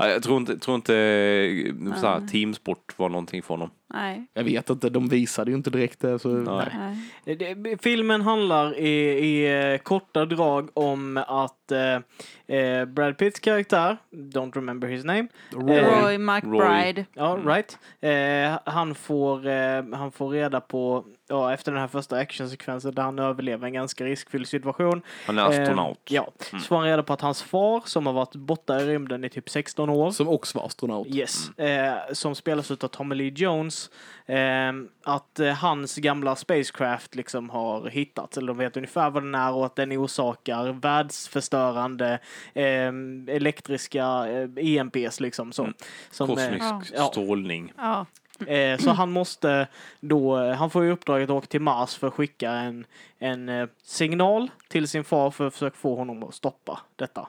Ja, 0.00 0.08
Jag 0.08 0.22
tror 0.22 0.36
inte, 0.36 0.58
tror 0.58 0.74
inte 0.74 0.94
eh, 0.96 1.94
så 1.94 2.06
här, 2.06 2.20
teamsport 2.26 2.98
var 2.98 3.08
någonting 3.08 3.42
för 3.42 3.54
honom. 3.54 3.70
Nej. 3.94 4.26
Jag 4.34 4.44
vet 4.44 4.70
inte, 4.70 4.90
de 4.90 5.08
visade 5.08 5.50
ju 5.50 5.56
inte 5.56 5.70
direkt 5.70 6.00
det. 6.00 6.18
Så... 6.18 6.28
Nej. 6.28 6.96
Nej. 7.24 7.36
Det, 7.36 7.82
filmen 7.82 8.20
handlar 8.20 8.78
i, 8.78 8.90
i 9.18 9.60
eh, 9.72 9.78
korta 9.78 10.24
drag 10.24 10.68
om 10.74 11.16
att 11.26 11.72
eh, 11.72 12.56
eh, 12.58 12.84
Brad 12.84 13.18
Pitts 13.18 13.40
karaktär, 13.40 13.96
don't 14.12 14.54
remember 14.54 14.88
his 14.88 15.04
name, 15.04 15.28
Roy. 15.50 15.80
Roy 15.80 16.18
McBride. 16.18 17.04
ja 17.14 17.38
right, 17.46 17.78
eh, 18.00 18.72
han, 18.72 18.94
får, 18.94 19.46
eh, 19.46 19.84
han 19.92 20.12
får 20.12 20.28
reda 20.28 20.60
på, 20.60 21.04
ja 21.30 21.52
efter 21.52 21.72
den 21.72 21.80
här 21.80 21.88
första 21.88 22.16
actionsekvensen 22.16 22.94
där 22.94 23.02
han 23.02 23.18
överlever 23.18 23.66
en 23.66 23.72
ganska 23.72 24.04
riskfylld 24.04 24.48
situation. 24.48 25.02
Han 25.26 25.38
är 25.38 25.42
astronaut. 25.42 25.98
Eh, 26.10 26.14
ja, 26.14 26.32
så 26.50 26.58
får 26.58 26.76
han 26.76 26.84
reda 26.84 27.02
på 27.02 27.12
att 27.12 27.20
hans 27.20 27.42
far 27.42 27.82
som 27.84 28.06
har 28.06 28.12
varit 28.12 28.34
borta 28.34 28.80
i 28.80 28.86
rymden 28.86 29.24
i 29.24 29.28
typ 29.28 29.50
16 29.50 29.90
år 29.90 30.10
Som 30.10 30.28
också 30.28 30.58
var 30.58 30.66
astronaut. 30.66 31.06
Yes, 31.10 31.58
eh, 31.58 31.94
som 32.12 32.34
spelas 32.34 32.70
av 32.70 32.76
Tommy 32.76 33.14
Lee 33.14 33.32
Jones. 33.36 33.90
Eh, 34.26 34.72
att 35.04 35.40
eh, 35.40 35.52
hans 35.52 35.96
gamla 35.96 36.36
spacecraft 36.36 37.14
liksom 37.14 37.50
har 37.50 37.88
hittats, 37.88 38.38
eller 38.38 38.46
de 38.46 38.58
vet 38.58 38.76
ungefär 38.76 39.10
vad 39.10 39.22
den 39.22 39.34
är 39.34 39.52
och 39.52 39.66
att 39.66 39.76
den 39.76 39.92
orsakar 39.92 40.72
världsförstörande 40.72 42.18
eh, 42.54 42.92
elektriska 43.26 44.26
eh, 44.28 44.48
EMPs 44.56 45.20
liksom. 45.20 45.52
Så, 45.52 45.68
som, 46.10 46.30
eh, 46.30 46.36
Kosmisk 46.36 46.92
ja. 46.94 47.04
strålning. 47.04 47.72
Ja. 47.76 48.06
Eh, 48.46 48.78
så 48.78 48.90
han 48.90 49.10
måste 49.10 49.68
då, 50.00 50.52
han 50.52 50.70
får 50.70 50.84
ju 50.84 50.90
uppdraget 50.90 51.30
att 51.30 51.36
åka 51.36 51.46
till 51.46 51.60
Mars 51.60 51.96
för 51.96 52.06
att 52.06 52.14
skicka 52.14 52.50
en, 52.50 52.86
en 53.18 53.48
eh, 53.48 53.68
signal 53.82 54.50
till 54.68 54.88
sin 54.88 55.04
far 55.04 55.30
för 55.30 55.46
att 55.46 55.52
försöka 55.52 55.76
få 55.76 55.96
honom 55.96 56.22
att 56.22 56.34
stoppa 56.34 56.80
detta. 56.96 57.28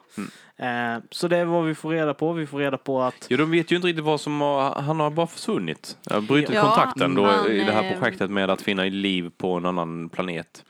Eh, 0.56 1.02
så 1.10 1.28
det 1.28 1.36
är 1.36 1.44
vad 1.44 1.64
vi 1.64 1.74
får 1.74 1.90
reda 1.90 2.14
på. 2.14 2.32
Vi 2.32 2.46
får 2.46 2.58
reda 2.58 2.78
på 2.78 3.02
att 3.02 3.26
Ja, 3.28 3.36
de 3.36 3.50
vet 3.50 3.72
ju 3.72 3.76
inte 3.76 3.88
riktigt 3.88 4.04
vad 4.04 4.20
som 4.20 4.40
har, 4.40 4.74
han 4.74 5.00
har 5.00 5.10
bara 5.10 5.26
försvunnit. 5.26 5.96
Brutit 6.28 6.54
Ja, 6.54 6.62
kontakten 6.62 7.14
då 7.14 7.24
han, 7.24 7.50
i 7.50 7.64
det 7.64 7.72
här 7.72 7.92
projektet 7.92 8.30
med 8.30 8.50
att 8.50 8.62
finna 8.62 8.82
liv 8.82 9.30
på 9.36 9.52
en 9.52 9.66
annan 9.66 10.08
planet. 10.08 10.64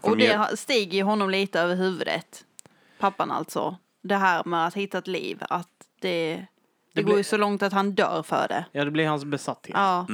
Och 0.00 0.16
De 0.16 0.26
det 0.26 0.56
stiger 0.56 0.98
ju 0.98 1.02
honom 1.02 1.30
lite 1.30 1.60
över 1.60 1.76
huvudet. 1.76 2.44
Pappan 2.98 3.30
alltså. 3.30 3.76
Det 4.02 4.16
här 4.16 4.44
med 4.44 4.66
att 4.66 4.74
hitta 4.74 4.98
ett 4.98 5.06
liv. 5.06 5.38
Att 5.40 5.68
det, 6.00 6.46
det, 6.94 7.02
går 7.02 7.08
blir- 7.08 7.16
ju 7.18 7.24
så 7.24 7.36
långt 7.36 7.62
att 7.62 7.72
han 7.72 7.92
dör 7.92 8.22
för 8.22 8.48
det. 8.48 8.64
Ja, 8.72 8.84
det 8.84 8.90
blir 8.90 9.06
hans 9.06 9.24
besatthet. 9.24 9.74
Ja. 9.76 10.06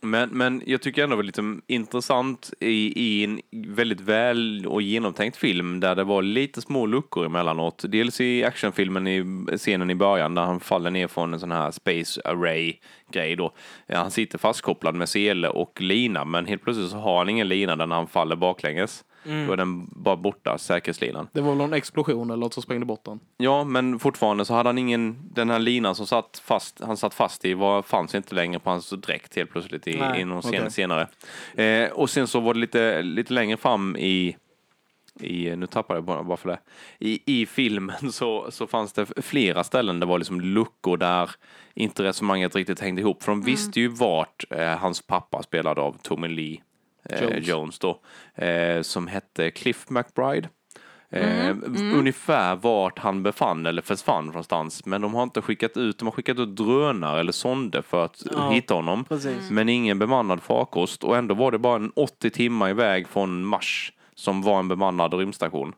Men, 0.00 0.28
men 0.28 0.62
jag 0.66 0.82
tycker 0.82 1.02
ändå 1.04 1.12
det 1.12 1.16
var 1.16 1.22
lite 1.22 1.60
intressant 1.66 2.52
i, 2.60 2.92
i 3.02 3.24
en 3.24 3.40
väldigt 3.74 4.00
väl 4.00 4.66
och 4.66 4.82
genomtänkt 4.82 5.36
film 5.36 5.80
där 5.80 5.94
det 5.94 6.04
var 6.04 6.22
lite 6.22 6.60
små 6.62 6.86
luckor 6.86 7.26
emellanåt. 7.26 7.84
Dels 7.88 8.20
i 8.20 8.44
actionfilmen 8.44 9.06
i 9.06 9.46
scenen 9.56 9.90
i 9.90 9.94
början 9.94 10.34
där 10.34 10.42
han 10.42 10.60
faller 10.60 10.90
ner 10.90 11.08
från 11.08 11.34
en 11.34 11.40
sån 11.40 11.52
här 11.52 11.70
space 11.70 12.20
array 12.24 12.74
grej 13.12 13.36
då. 13.36 13.52
Ja, 13.86 13.98
Han 13.98 14.10
sitter 14.10 14.38
fastkopplad 14.38 14.94
med 14.94 15.08
sele 15.08 15.48
och 15.48 15.80
lina 15.80 16.24
men 16.24 16.46
helt 16.46 16.62
plötsligt 16.62 16.90
så 16.90 16.96
har 16.98 17.18
han 17.18 17.28
ingen 17.28 17.48
lina 17.48 17.76
där 17.76 17.86
när 17.86 17.96
han 17.96 18.06
faller 18.06 18.36
baklänges. 18.36 19.04
Då 19.24 19.52
är 19.52 19.56
den 19.56 19.86
bara 19.92 20.16
borta, 20.16 20.58
säkerhetslinan. 20.58 21.28
Det 21.32 21.40
var 21.40 21.48
väl 21.48 21.58
någon 21.58 21.72
explosion 21.72 22.30
eller 22.30 22.40
något 22.40 22.54
som 22.54 22.62
sprängde 22.62 22.86
bort 22.86 23.04
den. 23.04 23.20
Ja, 23.36 23.64
men 23.64 23.98
fortfarande 23.98 24.44
så 24.44 24.54
hade 24.54 24.68
han 24.68 24.78
ingen, 24.78 25.16
den 25.34 25.50
här 25.50 25.58
linan 25.58 25.94
som 25.94 26.06
satt 26.06 26.42
fast, 26.44 26.80
han 26.84 26.96
satt 26.96 27.14
fast 27.14 27.44
i 27.44 27.54
var, 27.54 27.82
fanns 27.82 28.14
inte 28.14 28.34
längre 28.34 28.58
på 28.58 28.70
hans 28.70 28.90
dräkt 28.90 29.36
helt 29.36 29.50
plötsligt 29.50 29.86
i, 29.88 29.96
Nej, 29.96 30.20
i 30.20 30.24
någon 30.24 30.42
scen 30.42 30.70
senare. 30.70 31.08
Eh, 31.54 31.90
och 31.90 32.10
sen 32.10 32.26
så 32.26 32.40
var 32.40 32.54
det 32.54 32.60
lite, 32.60 33.02
lite 33.02 33.32
längre 33.32 33.56
fram 33.56 33.96
i, 33.96 34.36
i, 35.20 35.56
nu 35.56 35.66
tappade 35.66 35.96
jag 35.96 36.04
bara, 36.04 36.22
bara 36.22 36.36
för 36.36 36.48
det, 36.48 36.58
i, 36.98 37.40
i 37.40 37.46
filmen 37.46 38.12
så, 38.12 38.46
så 38.50 38.66
fanns 38.66 38.92
det 38.92 39.22
flera 39.22 39.64
ställen 39.64 40.00
det 40.00 40.06
var 40.06 40.18
liksom 40.18 40.40
luckor 40.40 40.96
där 40.96 41.30
inte 41.74 42.02
resonemanget 42.02 42.56
riktigt 42.56 42.80
hängde 42.80 43.00
ihop. 43.00 43.22
För 43.22 43.32
de 43.32 43.42
visste 43.42 43.80
ju 43.80 43.88
vart 43.88 44.44
eh, 44.50 44.76
hans 44.76 45.02
pappa 45.02 45.42
spelade 45.42 45.80
av 45.80 45.96
Tommy 46.02 46.28
Lee 46.28 46.60
Jones. 47.10 47.48
Jones. 47.48 47.78
då, 47.78 48.00
eh, 48.44 48.82
som 48.82 49.06
hette 49.06 49.50
Cliff 49.50 49.90
McBride. 49.90 50.48
Eh, 51.10 51.48
Mm, 51.48 51.94
Ungefär 51.98 52.56
vart 52.56 52.98
han 52.98 53.22
befann 53.22 53.66
eller 53.66 53.82
försvann 53.82 54.26
någonstans. 54.26 54.86
Men 54.86 55.00
de 55.00 55.14
har 55.14 55.22
inte 55.22 55.40
skickat 55.42 55.76
ut, 55.76 55.98
de 55.98 56.04
har 56.04 56.12
skickat 56.12 56.38
ut 56.38 56.56
drönare 56.56 57.20
eller 57.20 57.32
sonder 57.32 57.82
för 57.82 58.04
att 58.04 58.22
Ja. 58.32 58.50
hitta 58.50 58.74
honom. 58.74 59.04
Precis. 59.04 59.50
Men 59.50 59.68
ingen 59.68 59.98
bemannad 59.98 60.42
farkost 60.42 61.04
och 61.04 61.16
ändå 61.16 61.34
var 61.34 61.50
det 61.52 61.58
bara 61.58 61.76
en 61.76 61.92
80 61.96 62.30
timmar 62.30 62.70
iväg 62.70 63.08
från 63.08 63.44
Mars 63.44 63.92
som 64.14 64.42
var 64.42 64.58
en 64.58 64.68
bemannad 64.68 65.14
rymdstation. 65.14 65.72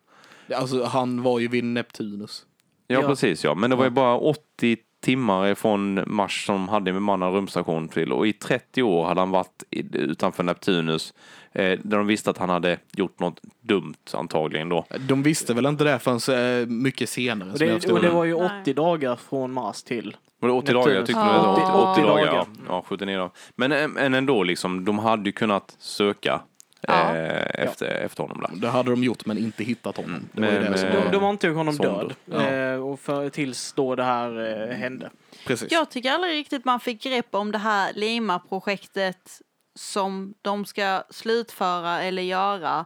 Alltså, 0.54 0.85
han 0.85 1.23
var 1.23 1.38
ju 1.38 1.49
vid 1.49 1.64
Neptunus. 1.64 2.47
Ja, 2.87 3.00
Ja. 3.00 3.09
precis 3.09 3.45
ja. 3.45 3.54
Men 3.54 3.71
det 3.71 3.76
var 3.76 3.85
ju 3.85 3.90
bara 3.90 4.16
80 4.16 4.76
timmar 5.05 5.47
ifrån 5.47 6.00
Mars 6.07 6.47
som 6.47 6.69
hade 6.69 6.91
en 6.91 6.95
bemannad 6.97 7.35
rymdstation 7.35 7.88
till 7.88 8.12
och 8.12 8.26
i 8.26 8.33
30 8.33 8.83
år 8.83 9.07
hade 9.07 9.21
han 9.21 9.31
varit 9.31 9.62
utanför 9.93 10.43
Neptunus 10.43 11.15
eh, 11.53 11.79
där 11.83 11.97
de 11.97 12.07
visste 12.07 12.31
att 12.31 12.38
han 12.38 12.50
hade 12.50 12.79
gjort 12.93 13.21
något 13.21 13.41
dumt 13.61 13.95
antagligen 14.15 14.69
då. 14.69 14.85
De 15.09 15.23
visste 15.23 15.55
väl 15.55 15.67
inte 15.67 15.85
det 15.85 15.99
förrän 15.99 16.61
eh, 16.62 16.67
mycket 16.67 17.09
senare. 17.09 17.53
Och 17.53 17.59
det, 17.59 17.93
och 17.93 18.00
det 18.00 18.11
var 18.11 18.25
ju 18.25 18.38
Nej. 18.38 18.61
80 18.62 18.73
dager 18.73 19.17
från 19.17 19.53
Mars 19.53 19.83
till. 19.83 20.17
Var 20.41 20.49
det 20.49 20.55
80 20.55 20.65
Neptunus. 20.73 20.85
dagar? 20.85 20.97
Jag 20.97 21.07
tyckte 21.07 21.21
Ja. 21.21 21.33
det 21.33 21.73
var 21.73 21.93
80, 21.93 22.03
80 22.03 22.03
80 22.03 22.03
dagar. 22.03 22.26
Ja, 22.26 22.33
dagar. 22.33 22.47
ja 22.69 22.85
79 22.87 23.17
dagar. 23.19 23.31
Men, 23.57 23.73
eh, 23.73 23.88
men 23.88 24.15
ändå, 24.15 24.43
liksom, 24.43 24.85
de 24.85 24.99
hade 24.99 25.29
ju 25.29 25.33
kunnat 25.33 25.76
söka 25.79 26.41
Ja. 26.80 27.16
eh, 27.16 27.64
efter, 27.64 27.87
efter 27.87 28.23
honom 28.23 28.40
där. 28.40 28.61
Det 28.61 28.68
hade 28.68 28.90
de 28.90 29.04
gjort 29.04 29.26
men 29.26 29.38
inte 29.38 29.64
hittat 29.64 29.97
honom. 29.97 30.28
Det 30.33 30.40
var 30.40 30.49
ju 30.49 30.61
Men- 30.61 30.73
det 30.73 30.95
var... 30.99 31.04
De, 31.04 31.11
de 31.12 31.25
antog 31.25 31.54
honom 31.56 31.75
Sonder. 31.76 31.92
död. 31.92 32.14
Ja. 32.25 32.50
Eh, 32.50 32.87
och 32.87 33.00
för, 33.00 33.28
tills 33.28 33.73
då 33.73 33.95
det 33.95 34.04
här 34.04 34.62
eh, 34.71 34.76
hände. 34.76 35.11
Precis. 35.47 35.73
Jag 35.73 35.90
tycker 35.90 36.11
aldrig 36.12 36.33
riktigt 36.33 36.64
man 36.64 36.80
fick 36.80 37.02
grepp 37.02 37.35
om 37.35 37.52
det 37.52 37.59
här 37.59 37.92
Lima-projektet 37.92 39.40
som 39.75 40.35
de 40.42 40.64
ska 40.64 41.02
slutföra 41.11 42.02
eller 42.02 42.23
göra 42.23 42.85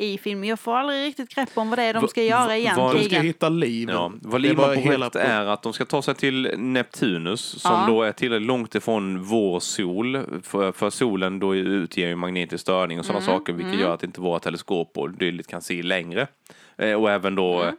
i 0.00 0.18
filmen. 0.18 0.48
Jag 0.48 0.60
får 0.60 0.76
aldrig 0.76 1.06
riktigt 1.06 1.34
grepp 1.34 1.48
om 1.54 1.70
vad 1.70 1.78
det 1.78 1.82
är 1.82 1.94
de 1.94 2.08
ska 2.08 2.20
va- 2.20 2.24
göra 2.26 2.40
vad- 2.40 2.48
De 2.50 2.54
egentligen. 2.54 3.04
ska 3.10 3.20
hitta 3.20 3.48
liv. 3.48 3.88
Ja, 3.90 4.12
vad 4.22 4.32
var 4.32 4.38
Lima-projektet 4.38 4.92
hela- 4.92 5.10
är 5.10 5.46
att 5.46 5.62
de 5.62 5.72
ska 5.72 5.84
ta 5.84 6.02
sig 6.02 6.14
till 6.14 6.52
Neptunus 6.58 7.40
som 7.40 7.72
Ja. 7.72 7.84
då 7.88 8.02
är 8.02 8.12
tillräckligt 8.12 8.46
långt 8.46 8.74
ifrån 8.74 9.22
vår 9.22 9.60
sol. 9.60 10.18
För, 10.42 10.72
för 10.72 10.90
solen 10.90 11.38
då 11.38 11.54
utger 11.54 12.08
ju 12.08 12.16
magnetisk 12.16 12.60
störning 12.62 12.98
och 12.98 13.04
sådana 13.04 13.24
Mm, 13.24 13.38
saker 13.38 13.52
vilket 13.52 13.80
gör 13.80 13.94
att 13.94 14.02
inte 14.02 14.20
våra 14.20 14.38
teleskop 14.38 14.98
och 14.98 15.10
dylikt 15.10 15.50
kan 15.50 15.62
se 15.62 15.82
längre. 15.82 16.26
Eh, 16.78 16.92
och 16.94 17.10
även 17.10 17.34
då 17.34 17.62
Mm. 17.62 17.76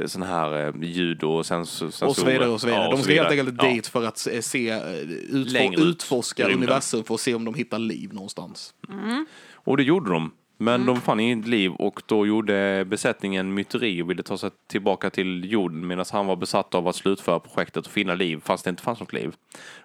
eh, 0.00 0.06
sån 0.06 0.22
här 0.22 0.66
eh, 0.68 0.74
ljud 0.82 1.22
och 1.24 1.46
sens 1.46 1.70
sensorer. 1.78 2.08
Och 2.10 2.16
så 2.16 2.26
vidare 2.26 2.48
och 2.48 2.60
så 2.60 2.66
vidare. 2.66 2.84
Ja, 2.84 2.90
de 2.90 3.02
ska 3.02 3.12
helt 3.12 3.30
vidare. 3.32 3.40
enkelt 3.48 3.62
Ja. 3.62 3.68
dit 3.74 3.86
för 3.86 4.04
att 4.06 4.18
se, 4.40 4.70
eh, 4.70 4.78
utfor, 5.30 5.72
ut 5.74 5.78
utforska 5.80 6.48
universum 6.48 7.04
för 7.04 7.14
att 7.14 7.20
se 7.20 7.34
om 7.34 7.44
de 7.44 7.54
hittar 7.54 7.78
liv 7.78 8.14
någonstans. 8.14 8.74
Och 9.54 9.76
det 9.76 9.82
gjorde 9.82 10.10
de. 10.10 10.32
Men 10.62 10.74
Mm. 10.82 10.86
de 10.94 11.00
fann 11.00 11.20
inget 11.20 11.46
liv 11.46 11.72
och 11.72 12.02
då 12.06 12.26
gjorde 12.26 12.84
besättningen 12.84 13.54
myteri 13.54 14.02
och 14.02 14.10
ville 14.10 14.22
ta 14.22 14.38
sig 14.38 14.50
tillbaka 14.66 15.10
till 15.10 15.52
jorden 15.52 15.86
medan 15.86 16.04
han 16.12 16.26
var 16.26 16.36
besatt 16.36 16.74
av 16.74 16.88
att 16.88 16.96
slutföra 16.96 17.40
projektet 17.40 17.86
och 17.86 17.92
finna 17.92 18.14
liv 18.14 18.40
fast 18.44 18.64
det 18.64 18.70
inte 18.70 18.82
fanns 18.82 19.00
något 19.00 19.12
liv. 19.12 19.34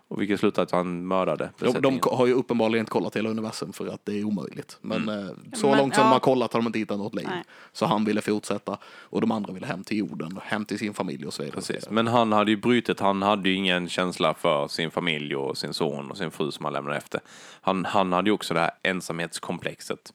Och 0.08 0.22
vilket 0.22 0.40
slutade 0.40 0.64
att 0.64 0.72
han 0.72 1.08
mördade 1.08 1.50
De, 1.60 1.82
de 1.82 2.00
har 2.04 2.28
ju 2.28 2.34
uppenbarligen 2.34 2.80
inte 2.80 2.92
kollat 2.92 3.16
hela 3.16 3.30
universum 3.30 3.74
för 3.74 3.88
att 3.88 4.06
det 4.06 4.20
är 4.20 4.24
omöjligt. 4.24 4.78
Men 4.82 5.10
Mm. 5.10 5.28
eh, 5.28 5.34
så 5.54 5.70
Men, 5.70 5.78
långt 5.78 5.96
som 5.96 6.02
ja. 6.02 6.08
de 6.08 6.14
har 6.14 6.20
kollat 6.20 6.54
har 6.54 6.62
de 6.62 6.68
inte 6.68 6.80
hittat 6.80 6.98
något 6.98 7.16
liv. 7.16 7.28
Nej. 7.30 7.44
Så 7.72 7.86
han 7.86 8.06
ville 8.06 8.22
fortsätta 8.22 8.78
och 8.86 9.22
de 9.22 9.32
andra 9.32 9.54
ville 9.54 9.66
hem 9.68 9.84
till 9.84 9.98
jorden, 9.98 10.40
hem 10.44 10.66
till 10.66 10.80
sin 10.80 10.94
familj 10.94 11.26
och 11.26 11.34
så 11.34 11.44
vidare. 11.44 11.56
Precis. 11.56 11.90
Men 11.90 12.08
han 12.08 12.32
hade 12.32 12.52
ju 12.52 12.58
brutit, 12.58 13.00
han 13.00 13.22
hade 13.22 13.50
ju 13.50 13.56
ingen 13.56 13.90
känsla 13.90 14.34
för 14.34 14.68
sin 14.68 14.92
familj 14.92 15.36
och 15.36 15.58
sin 15.58 15.74
son 15.74 16.12
och 16.12 16.18
sin 16.18 16.32
fru 16.32 16.52
som 16.52 16.66
han 16.66 16.74
lämnade 16.74 16.98
efter. 16.98 17.22
Han, 17.62 17.86
han 17.86 18.14
hade 18.14 18.30
ju 18.30 18.34
också 18.34 18.54
det 18.54 18.60
här 18.60 18.72
ensamhetskomplexet. 18.84 20.14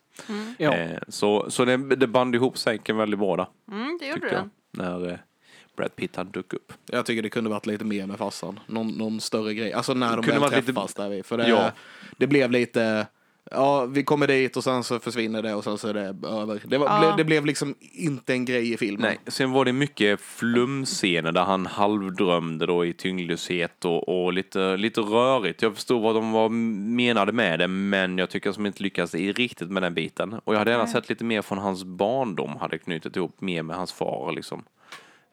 Ja. 0.59 0.75
Eh, 0.77 0.99
så 1.09 1.51
så 1.51 1.65
det, 1.65 1.77
det 1.97 2.07
band 2.07 2.35
ihop 2.35 2.59
säcken 2.59 2.97
väldigt 2.97 3.19
bra 3.21 3.37
där, 3.37 3.47
Mm, 3.73 3.99
det 4.01 4.07
gjorde 4.07 4.29
det. 4.29 4.49
När 4.71 5.09
eh, 5.11 5.17
Brad 5.77 5.97
Pitt 5.97 6.17
hade 6.17 6.31
dök 6.31 6.53
upp. 6.53 6.73
Jag 6.87 7.07
tycker 7.07 7.23
det 7.23 7.29
kunde 7.31 7.51
varit 7.51 7.67
lite 7.67 7.85
mer 7.85 8.07
med 8.07 8.19
farsan. 8.19 8.61
Någon, 8.67 8.89
någon 8.89 9.21
större 9.21 9.55
grej. 9.55 9.73
Alltså 9.73 9.95
när 9.95 10.07
de 10.09 10.15
Kunde 10.17 10.31
väl 10.33 10.41
varit 10.41 10.53
lite- 10.53 10.67
träffas 10.67 10.95
där 10.95 11.09
vid. 11.09 11.27
För 11.27 11.39
det, 11.39 11.49
Ja. 11.49 11.73
det 12.17 12.27
blev 12.27 12.51
lite, 12.51 13.07
ja 13.51 13.87
vi 13.87 14.05
kommer 14.05 14.27
dit 14.27 14.57
och 14.57 14.65
sen 14.65 14.85
så 14.85 14.99
försvinner 14.99 15.43
det 15.43 15.55
och 15.55 15.65
sen 15.65 15.79
så 15.79 15.89
är 15.89 15.95
det 15.95 16.29
över. 16.29 16.63
Det, 16.65 16.79
var, 16.79 16.87
Ja. 16.87 16.99
blev, 17.01 17.17
det 17.17 17.25
blev 17.25 17.47
liksom 17.47 17.75
inte 17.93 18.33
en 18.33 18.45
grej 18.45 18.73
i 18.73 18.77
filmen. 18.77 19.01
Nej, 19.03 19.19
sen 19.27 19.51
var 19.53 19.65
det 19.65 19.73
mycket 19.73 20.21
flumscener 20.21 21.33
där 21.33 21.45
han 21.45 21.67
halvdrömde 21.67 22.67
då 22.67 22.85
i 22.85 22.93
tyngdlöshet 22.93 23.85
och, 23.85 24.25
och 24.25 24.33
lite, 24.33 24.77
lite 24.77 25.01
rörigt. 25.01 25.63
Jag 25.63 25.75
förstod 25.75 26.03
vad 26.03 26.15
de 26.15 26.33
var 26.33 26.49
menade 26.49 27.33
med 27.33 27.59
det, 27.59 27.69
men 27.69 28.19
jag 28.19 28.31
tycker 28.31 28.51
att 28.51 28.57
de 28.57 28.67
inte 28.67 28.83
lyckades 28.83 29.15
i 29.15 29.33
riktigt 29.33 29.71
med 29.71 29.83
den 29.83 29.95
biten. 29.95 30.33
Och 30.45 30.55
jag 30.55 30.59
hade 30.59 30.71
gärna 30.71 30.87
sett 30.87 31.09
lite 31.09 31.25
mer 31.25 31.43
från 31.43 31.59
hans 31.59 31.85
barndom, 31.85 32.57
hade 32.57 32.79
knutit 32.79 33.17
ihop 33.17 33.41
mer 33.41 33.63
med 33.63 33.77
hans 33.77 33.93
far 33.93 34.33
liksom. 34.33 34.63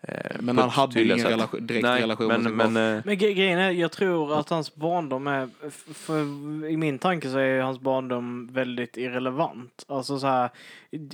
Eh, 0.02 0.36
Men 0.40 0.56
på 0.56 0.62
han 0.62 0.70
hade 0.70 1.00
ju 1.00 1.06
ingen 1.14 1.26
relation- 1.28 1.68
direkt 1.68 1.84
Nej, 1.84 2.02
relation 2.02 2.28
men, 2.28 2.42
med 2.44 2.66
sin 2.66 2.74
men, 2.74 2.98
eh, 2.98 3.02
Men 3.06 3.16
gre- 3.16 3.34
grejen 3.34 3.60
är, 3.60 3.72
jag 3.72 3.92
tror 3.92 4.40
att 4.40 4.50
hans 4.50 4.76
barndom 4.76 5.28
är, 5.28 5.50
för 5.94 6.22
i 6.70 6.78
min 6.78 7.00
tanke 7.00 7.30
så 7.30 7.38
är 7.38 7.62
hans 7.62 7.80
barndom 7.80 8.50
väldigt 8.52 8.98
irrelevant. 8.98 9.86
Alltså 9.88 10.20
så 10.20 10.28
här, 10.28 10.50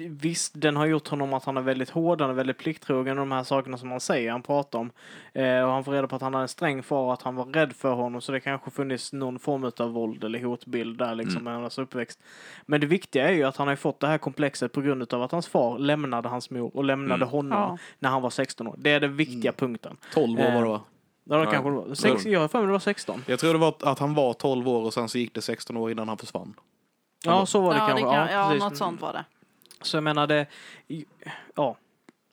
visst 0.09 0.61
den 0.61 0.75
har 0.75 0.85
gjort 0.85 1.07
honom 1.07 1.33
att 1.33 1.45
han 1.45 1.57
är 1.57 1.61
väldigt 1.61 1.89
hård, 1.89 2.21
han 2.21 2.29
är 2.29 2.33
väldigt 2.33 2.57
plikttrogen 2.57 3.17
de 3.17 3.31
här 3.31 3.43
sakerna 3.43 3.77
som 3.77 3.91
han 3.91 3.99
säger, 3.99 4.31
han 4.31 4.41
pratar 4.41 4.79
om. 4.79 4.91
Eh, 5.33 5.61
och 5.63 5.71
han 5.71 5.83
får 5.83 5.91
reda 5.91 6.07
på 6.07 6.15
att 6.15 6.21
han 6.21 6.33
har 6.33 6.41
en 6.41 6.47
sträng 6.47 6.83
far 6.83 7.03
och 7.05 7.13
att 7.13 7.21
han 7.21 7.35
var 7.35 7.45
rädd 7.45 7.73
för 7.73 7.93
honom 7.93 8.21
så 8.21 8.31
det 8.31 8.39
kanske 8.39 8.71
funnits 8.71 9.13
någon 9.13 9.39
form 9.39 9.71
av 9.79 9.91
våld 9.91 10.23
eller 10.23 10.43
hotbild 10.43 10.97
där 10.97 11.15
liksom 11.15 11.41
Mm. 11.41 11.53
med 11.53 11.61
hans 11.61 11.77
uppväxt. 11.77 12.19
Men 12.65 12.81
det 12.81 12.87
viktiga 12.87 13.29
är 13.29 13.33
ju 13.33 13.43
att 13.43 13.57
han 13.57 13.67
har 13.67 13.75
fått 13.75 13.99
det 13.99 14.07
här 14.07 14.17
komplexet 14.17 14.71
på 14.71 14.81
grund 14.81 15.13
av 15.13 15.21
att 15.21 15.31
hans 15.31 15.47
far 15.47 15.77
lämnade 15.79 16.29
hans 16.29 16.49
mor 16.49 16.75
och 16.77 16.83
lämnade 16.83 17.15
Mm. 17.23 17.27
honom 17.29 17.59
Ja. 17.59 17.77
när 17.99 18.09
han 18.09 18.21
var 18.21 18.29
16 18.29 18.67
år. 18.67 18.72
Det 18.77 18.89
är 18.91 18.99
den 18.99 19.15
viktiga 19.15 19.51
punkten. 19.51 19.97
12 20.13 20.39
år 20.39 20.43
var 20.51 20.61
det 20.61 20.69
va? 20.69 20.81
Ja, 21.23 21.35
det 21.37 21.43
Ja. 21.43 21.51
kanske 21.51 21.69
det 21.69 21.75
var. 21.75 21.95
Sex, 21.95 22.25
jag 22.25 22.39
har 22.39 22.47
för 22.47 22.57
mig 22.59 22.65
det 22.67 22.71
var 22.71 22.79
16. 22.79 23.23
Jag 23.27 23.39
tror 23.39 23.53
det 23.53 23.59
var 23.59 23.75
att 23.81 23.99
han 23.99 24.13
var 24.13 24.33
12 24.33 24.67
år 24.69 24.81
och 24.83 24.93
sen 24.93 25.09
så 25.09 25.17
gick 25.17 25.33
det 25.35 25.41
16 25.41 25.77
år 25.77 25.91
innan 25.91 26.07
han 26.07 26.17
försvann. 26.17 26.53
Ja, 27.25 27.45
så 27.45 27.61
var 27.61 27.73
det 27.73 27.79
ja, 27.79 27.87
kanske. 27.87 28.05
det 28.05 28.11
kan, 28.11 28.27
ja, 28.31 28.47
precis. 28.47 28.63
något 28.63 28.77
sånt 28.77 29.01
var 29.01 29.13
det. 29.13 29.25
Så 29.81 29.97
jag 29.97 30.03
menar 30.03 30.27
det... 30.27 30.45
Ja, 31.55 31.77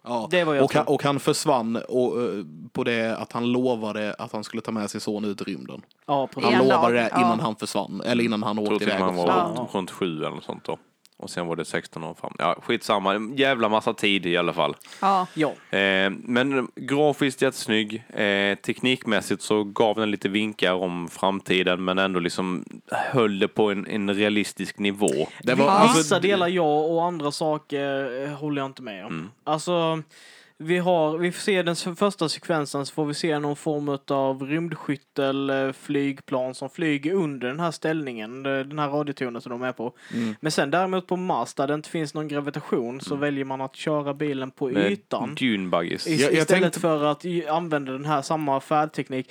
Ja. 0.05 0.29
det 0.31 0.45
var 0.45 0.55
jag 0.55 0.65
Och 0.65 0.75
han, 0.75 0.85
tror. 0.85 0.95
och 0.95 1.03
han 1.03 1.21
försvann 1.21 1.77
och, 1.89 2.23
eh, 2.23 2.45
på 2.73 2.85
det 2.85 3.17
att 3.17 3.33
han 3.33 3.53
lovade 3.53 4.15
att 4.15 4.33
han 4.33 4.45
skulle 4.45 4.61
ta 4.63 4.71
med 4.73 4.91
sin 4.91 5.01
son 5.01 5.25
ut 5.25 5.41
i 5.41 5.45
rymden. 5.45 5.83
Ja, 6.07 6.27
precis. 6.27 6.51
Han 6.55 6.69
lovade 6.69 6.95
det 6.95 7.09
ja. 7.13 7.19
innan 7.21 7.41
han 7.41 7.57
försvann, 7.57 8.03
eller 8.05 8.25
innan 8.25 8.43
han 8.43 8.57
jag 8.57 8.63
åkte 8.63 8.69
tror 8.71 8.79
till 8.79 8.89
och 8.89 8.95
iväg. 9.11 9.15
med 9.27 9.35
han 9.35 9.55
var. 9.55 9.55
Ja. 9.57 9.69
runt 9.73 9.91
sju 9.91 10.19
eller 10.19 10.31
något 10.31 10.45
sånt 10.45 10.65
då. 10.65 10.79
Och 11.21 11.31
sen 11.31 11.47
var 11.47 11.57
det 11.57 11.65
16 11.65 12.05
år 12.05 12.15
fram. 12.15 12.35
Ja, 12.39 12.57
skitsamma. 12.63 13.15
En 13.15 13.37
jävla 13.37 13.69
massa 13.69 13.95
tid 13.95 14.27
i 14.27 14.37
alla 14.37 14.53
fall. 14.53 14.77
Ja. 15.01 15.27
Ja, 15.35 15.53
Eh, 15.79 16.11
men 16.11 16.69
grafiskt 16.77 17.43
jättesnygg. 17.43 18.03
Eh, 18.09 18.55
teknikmässigt 18.59 19.43
så 19.43 19.65
gav 19.65 19.97
den 19.97 20.11
lite 20.11 20.29
vinkar 20.29 20.73
om 20.73 21.09
framtiden 21.09 21.85
men 21.85 21.99
ändå 21.99 22.21
liksom 22.21 22.65
höll 22.91 23.39
det 23.39 23.49
på 23.49 23.71
en, 23.71 23.87
en 23.87 24.15
realistisk 24.15 24.79
nivå. 24.79 25.29
Det 25.43 25.55
var, 25.55 25.65
Ja. 25.65 25.71
alltså, 25.71 25.99
vissa 25.99 26.21
delar 26.21 26.49
ja 26.49 26.79
och 26.81 27.05
andra 27.05 27.31
saker 27.31 28.23
eh, 28.25 28.31
håller 28.33 28.63
jag 28.63 28.67
inte 28.69 28.83
med 28.83 29.07
om. 29.07 29.13
Mm. 29.13 29.31
Alltså, 29.45 30.03
vi 30.63 30.79
har, 30.79 31.19
vi 31.19 31.33
får 31.33 31.41
se 31.41 31.63
den 31.63 31.77
första 31.77 32.29
sekvensen 32.29 32.87
så 32.87 32.95
får 32.95 33.05
vi 33.07 33.15
se 33.15 33.39
någon 33.39 33.57
form 33.57 33.99
av 34.11 34.43
rymdskyttel, 34.43 35.51
eh, 35.51 36.53
som 36.53 36.71
flyger 36.71 37.13
under 37.15 37.49
den 37.49 37.61
här 37.61 37.71
ställningen, 37.71 38.47
eh, 38.47 38.53
den 38.53 38.79
här 38.79 38.89
radiotornet 38.89 39.43
som 39.43 39.51
de 39.53 39.63
är 39.63 39.73
på. 39.73 39.93
Mm. 40.15 40.35
Men 40.41 40.53
sen 40.53 40.71
däremot 40.71 41.07
på 41.07 41.17
Mars 41.17 41.55
där 41.55 41.67
det 41.67 41.75
inte 41.75 41.89
finns 41.91 42.15
någon 42.15 42.29
gravitation 42.29 43.01
så 43.01 43.17
väljer 43.17 43.45
man 43.45 43.61
att 43.61 43.77
köra 43.77 44.15
bilen 44.15 44.51
på 44.51 44.69
Med 44.69 44.93
ytan. 44.93 45.35
Dune 45.35 45.69
buggies. 45.69 46.07
I, 46.07 46.11
Jag- 46.23 46.33
istället 46.33 46.49
tänkte- 46.49 46.81
för 46.81 47.05
att 47.05 47.25
använda 47.51 47.93
den 47.93 48.05
här 48.05 48.23
samma 48.23 48.61
färdteknik. 48.61 49.31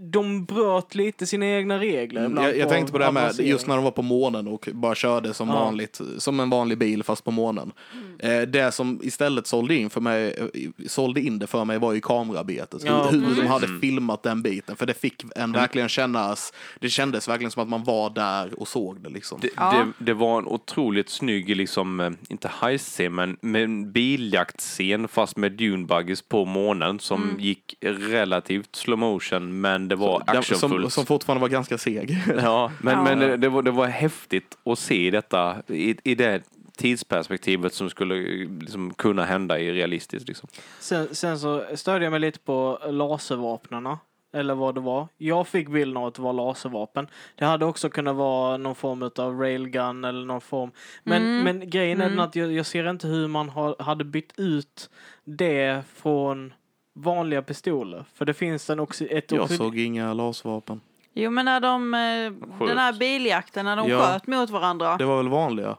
De 0.00 0.44
bröt 0.44 0.94
lite 0.94 1.26
sina 1.26 1.46
egna 1.46 1.78
regler. 1.78 2.24
Mm, 2.24 2.44
jag, 2.44 2.56
jag 2.58 2.68
tänkte 2.68 2.92
på 2.92 2.98
det 2.98 3.04
här 3.04 3.12
med, 3.12 3.34
just 3.40 3.66
när 3.66 3.74
de 3.74 3.84
var 3.84 3.90
på 3.90 4.02
månen 4.02 4.48
och 4.48 4.68
bara 4.72 4.94
körde 4.94 5.34
som 5.34 5.48
Ja. 5.48 5.54
vanligt, 5.54 6.00
som 6.18 6.40
en 6.40 6.50
vanlig 6.50 6.78
bil 6.78 7.02
fast 7.02 7.24
på 7.24 7.30
månen. 7.30 7.72
Eh, 8.18 8.40
det 8.40 8.72
som 8.74 9.00
istället 9.02 9.46
sålde 9.46 9.74
in, 9.74 9.90
för 9.90 10.00
mig, 10.08 10.34
eh, 10.54 10.70
sålde 10.88 11.20
in 11.20 11.38
det 11.38 11.46
för 11.46 11.64
mig 11.64 11.78
var 11.78 11.92
ju 11.92 12.00
kameraarbetet. 12.00 12.82
Ja, 12.84 13.08
hur 13.10 13.20
hur 13.26 13.42
de 13.42 13.46
hade 13.48 13.66
Mm. 13.66 13.80
filmat 13.80 14.22
den 14.22 14.42
biten. 14.42 14.76
För 14.76 14.86
det 14.86 14.94
fick 14.94 15.22
en 15.36 15.52
verkligen 15.52 15.88
kännas, 15.88 16.52
det 16.80 16.88
kändes 16.90 17.28
verkligen 17.28 17.50
som 17.50 17.62
att 17.62 17.68
man 17.68 17.84
var 17.84 18.10
där 18.10 18.60
och 18.60 18.68
såg 18.68 19.00
det 19.02 19.08
liksom. 19.10 19.40
Det, 19.40 19.48
Ja. 19.56 19.70
det, 19.98 20.04
det 20.04 20.14
var 20.14 20.38
en 20.38 20.46
otroligt 20.46 21.10
snygg, 21.10 21.56
liksom, 21.56 22.00
eh, 22.00 22.10
inte 22.28 22.48
heist 22.60 23.00
men 23.10 23.36
med 23.40 23.64
en 23.64 23.92
biljaktscen 23.92 25.08
fast 25.08 25.36
med 25.36 25.52
Dune 25.52 25.86
buggies 25.86 26.22
på 26.22 26.44
månen 26.44 27.00
som 27.00 27.22
Mm. 27.22 27.40
gick 27.40 27.74
relativt 27.80 28.76
slow 28.76 28.98
motion 28.98 29.60
men 29.60 29.88
det 29.88 29.96
var 29.96 30.18
Den- 30.18 30.42
som, 30.42 30.54
actionfullt. 30.54 30.92
som 30.92 31.06
fortfarande 31.06 31.40
var 31.40 31.48
ganska 31.48 31.78
seg. 31.78 32.16
Ja, 32.42 32.72
men, 32.80 32.94
Ja. 32.94 33.02
men 33.04 33.18
det, 33.18 33.36
det, 33.36 33.48
var, 33.48 33.62
det 33.62 33.70
var 33.70 33.86
häftigt 33.86 34.58
att 34.64 34.78
se 34.78 35.10
detta 35.10 35.56
i, 35.68 35.96
i 36.04 36.14
det 36.14 36.42
tidsperspektivet 36.78 37.74
som 37.74 37.90
skulle 37.90 38.14
liksom 38.60 38.94
kunna 38.94 39.24
hända 39.24 39.58
i 39.58 39.72
realistiskt. 39.72 40.28
Liksom. 40.28 40.48
Sen, 40.80 41.14
sen 41.14 41.38
så 41.38 41.64
stödjer 41.74 42.02
jag 42.02 42.10
mig 42.10 42.20
lite 42.20 42.38
på 42.38 42.78
laservapnena. 42.90 43.98
eller 44.32 44.54
vad 44.54 44.74
det 44.74 44.80
var. 44.80 45.08
Jag 45.16 45.48
fick 45.48 45.68
bilden 45.68 45.96
av 45.96 46.04
att 46.06 46.14
det 46.14 46.22
var 46.22 46.32
laservapen. 46.32 47.06
Det 47.36 47.44
hade 47.44 47.64
också 47.64 47.90
kunnat 47.90 48.16
vara 48.16 48.56
någon 48.56 48.74
form 48.74 49.10
av 49.16 49.40
railgun 49.40 50.04
eller 50.04 50.24
någon 50.26 50.40
form. 50.40 50.70
Men, 51.04 51.22
Mm. 51.22 51.44
men 51.44 51.70
grejen 51.70 52.00
är 52.00 52.06
Mm. 52.06 52.18
att 52.20 52.36
jag, 52.36 52.52
jag 52.52 52.66
ser 52.66 52.90
inte 52.90 53.06
hur 53.08 53.28
man 53.28 53.48
har, 53.48 53.76
hade 53.78 54.04
bytt 54.04 54.32
ut 54.36 54.90
det 55.24 55.82
från 55.94 56.52
vanliga 56.94 57.42
pistoler. 57.42 58.04
För 58.14 58.24
det 58.24 58.34
finns 58.34 58.70
en 58.70 58.80
också 58.80 59.04
ett 59.04 59.32
Jag 59.32 59.50
såg 59.50 59.78
inga 59.78 60.14
laservapen. 60.14 60.80
Jo 61.14 61.30
men 61.30 61.44
när 61.44 61.60
de, 61.60 61.94
eh, 61.94 62.68
den 62.68 62.78
här 62.78 62.92
biljakten, 62.92 63.64
när 63.64 63.76
de 63.76 63.88
Ja. 63.88 63.98
sköt 64.02 64.26
mot 64.26 64.50
varandra. 64.50 64.96
Det 64.96 65.04
var 65.04 65.16
väl 65.16 65.28
vanliga? 65.28 65.76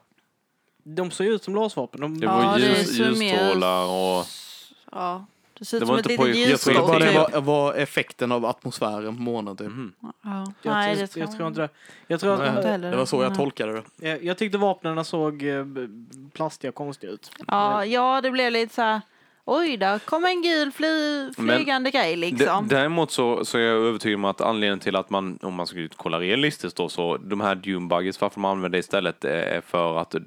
De 0.95 1.11
ser 1.11 1.23
ut 1.25 1.43
som 1.43 1.55
laservapen. 1.55 2.01
De, 2.01 2.19
Det 2.19 2.25
Ja, 2.25 2.35
var 2.37 2.59
det 2.59 2.65
ljus, 2.67 2.99
ljusstrålar 2.99 3.85
och... 3.85 4.25
Ja, 4.91 5.25
det 5.59 5.65
ser 5.65 5.77
ut 5.77 5.81
Det 5.81 5.85
som 5.85 5.93
var 5.93 5.99
ett 5.99 6.09
inte 6.09 6.23
litet 6.25 6.59
pojk- 6.65 6.69
Jag 6.75 6.87
bara 6.87 6.99
det 6.99 7.11
var, 7.33 7.41
var 7.41 7.73
effekten 7.73 8.31
av 8.31 8.45
atmosfären 8.45 9.15
på 9.15 9.21
månen 9.21 9.57
typ. 9.57 9.67
Mhm. 9.67 9.93
Ja. 10.01 10.09
jag, 10.61 10.71
Nej, 10.73 10.89
jag, 10.89 10.97
det 10.99 11.07
tror 11.07 11.25
jag 11.25 11.35
tror 11.35 11.47
inte 11.47 11.61
det. 11.61 11.69
Jag, 12.07 12.19
tror 12.19 12.31
Jag 12.33 12.39
tror 12.39 12.57
att, 12.59 12.65
heller 12.65 12.91
Det 12.91 12.97
var 12.97 13.05
så 13.05 13.21
jag 13.23 13.29
Nej. 13.29 13.37
tolkade 13.37 13.73
det. 13.73 14.07
jag, 14.09 14.23
jag 14.23 14.37
tyckte 14.37 14.57
vapnen 14.57 14.95
såg 15.05 15.43
eh, 15.43 15.65
plastiga 16.33 16.69
och 16.69 16.75
konstiga 16.75 17.11
ut. 17.13 17.31
Ja, 17.47 17.85
ja, 17.85 18.21
det 18.21 18.31
blev 18.31 18.51
lite 18.51 18.75
så 18.75 18.81
här. 18.81 19.01
Oj, 19.51 19.77
där 19.77 19.99
kom 19.99 20.25
en 20.25 20.41
gul 20.41 20.71
fly, 20.71 21.29
flygande 21.37 21.91
grej 21.91 22.15
liksom. 22.15 22.67
D- 22.67 22.75
Däremot 22.75 23.11
så, 23.11 23.45
så 23.45 23.57
är 23.57 23.61
jag 23.61 23.77
övertygad 23.77 24.15
om 24.15 24.25
att 24.25 24.41
anledningen 24.41 24.79
till 24.79 24.95
att 24.95 25.09
man, 25.09 25.39
om 25.41 25.53
man 25.53 25.67
ska 25.67 25.87
kolla 25.95 26.19
realistiskt 26.19 26.77
då, 26.77 26.89
så 26.89 27.17
de 27.17 27.41
här 27.41 27.55
dune 27.55 27.87
buggies, 27.87 28.21
varför 28.21 28.39
man 28.39 28.51
använder 28.51 28.77
det 28.77 28.79
istället 28.79 29.25
är 29.25 29.61
för 29.61 29.97
att 29.97 30.15
eh, 30.15 30.21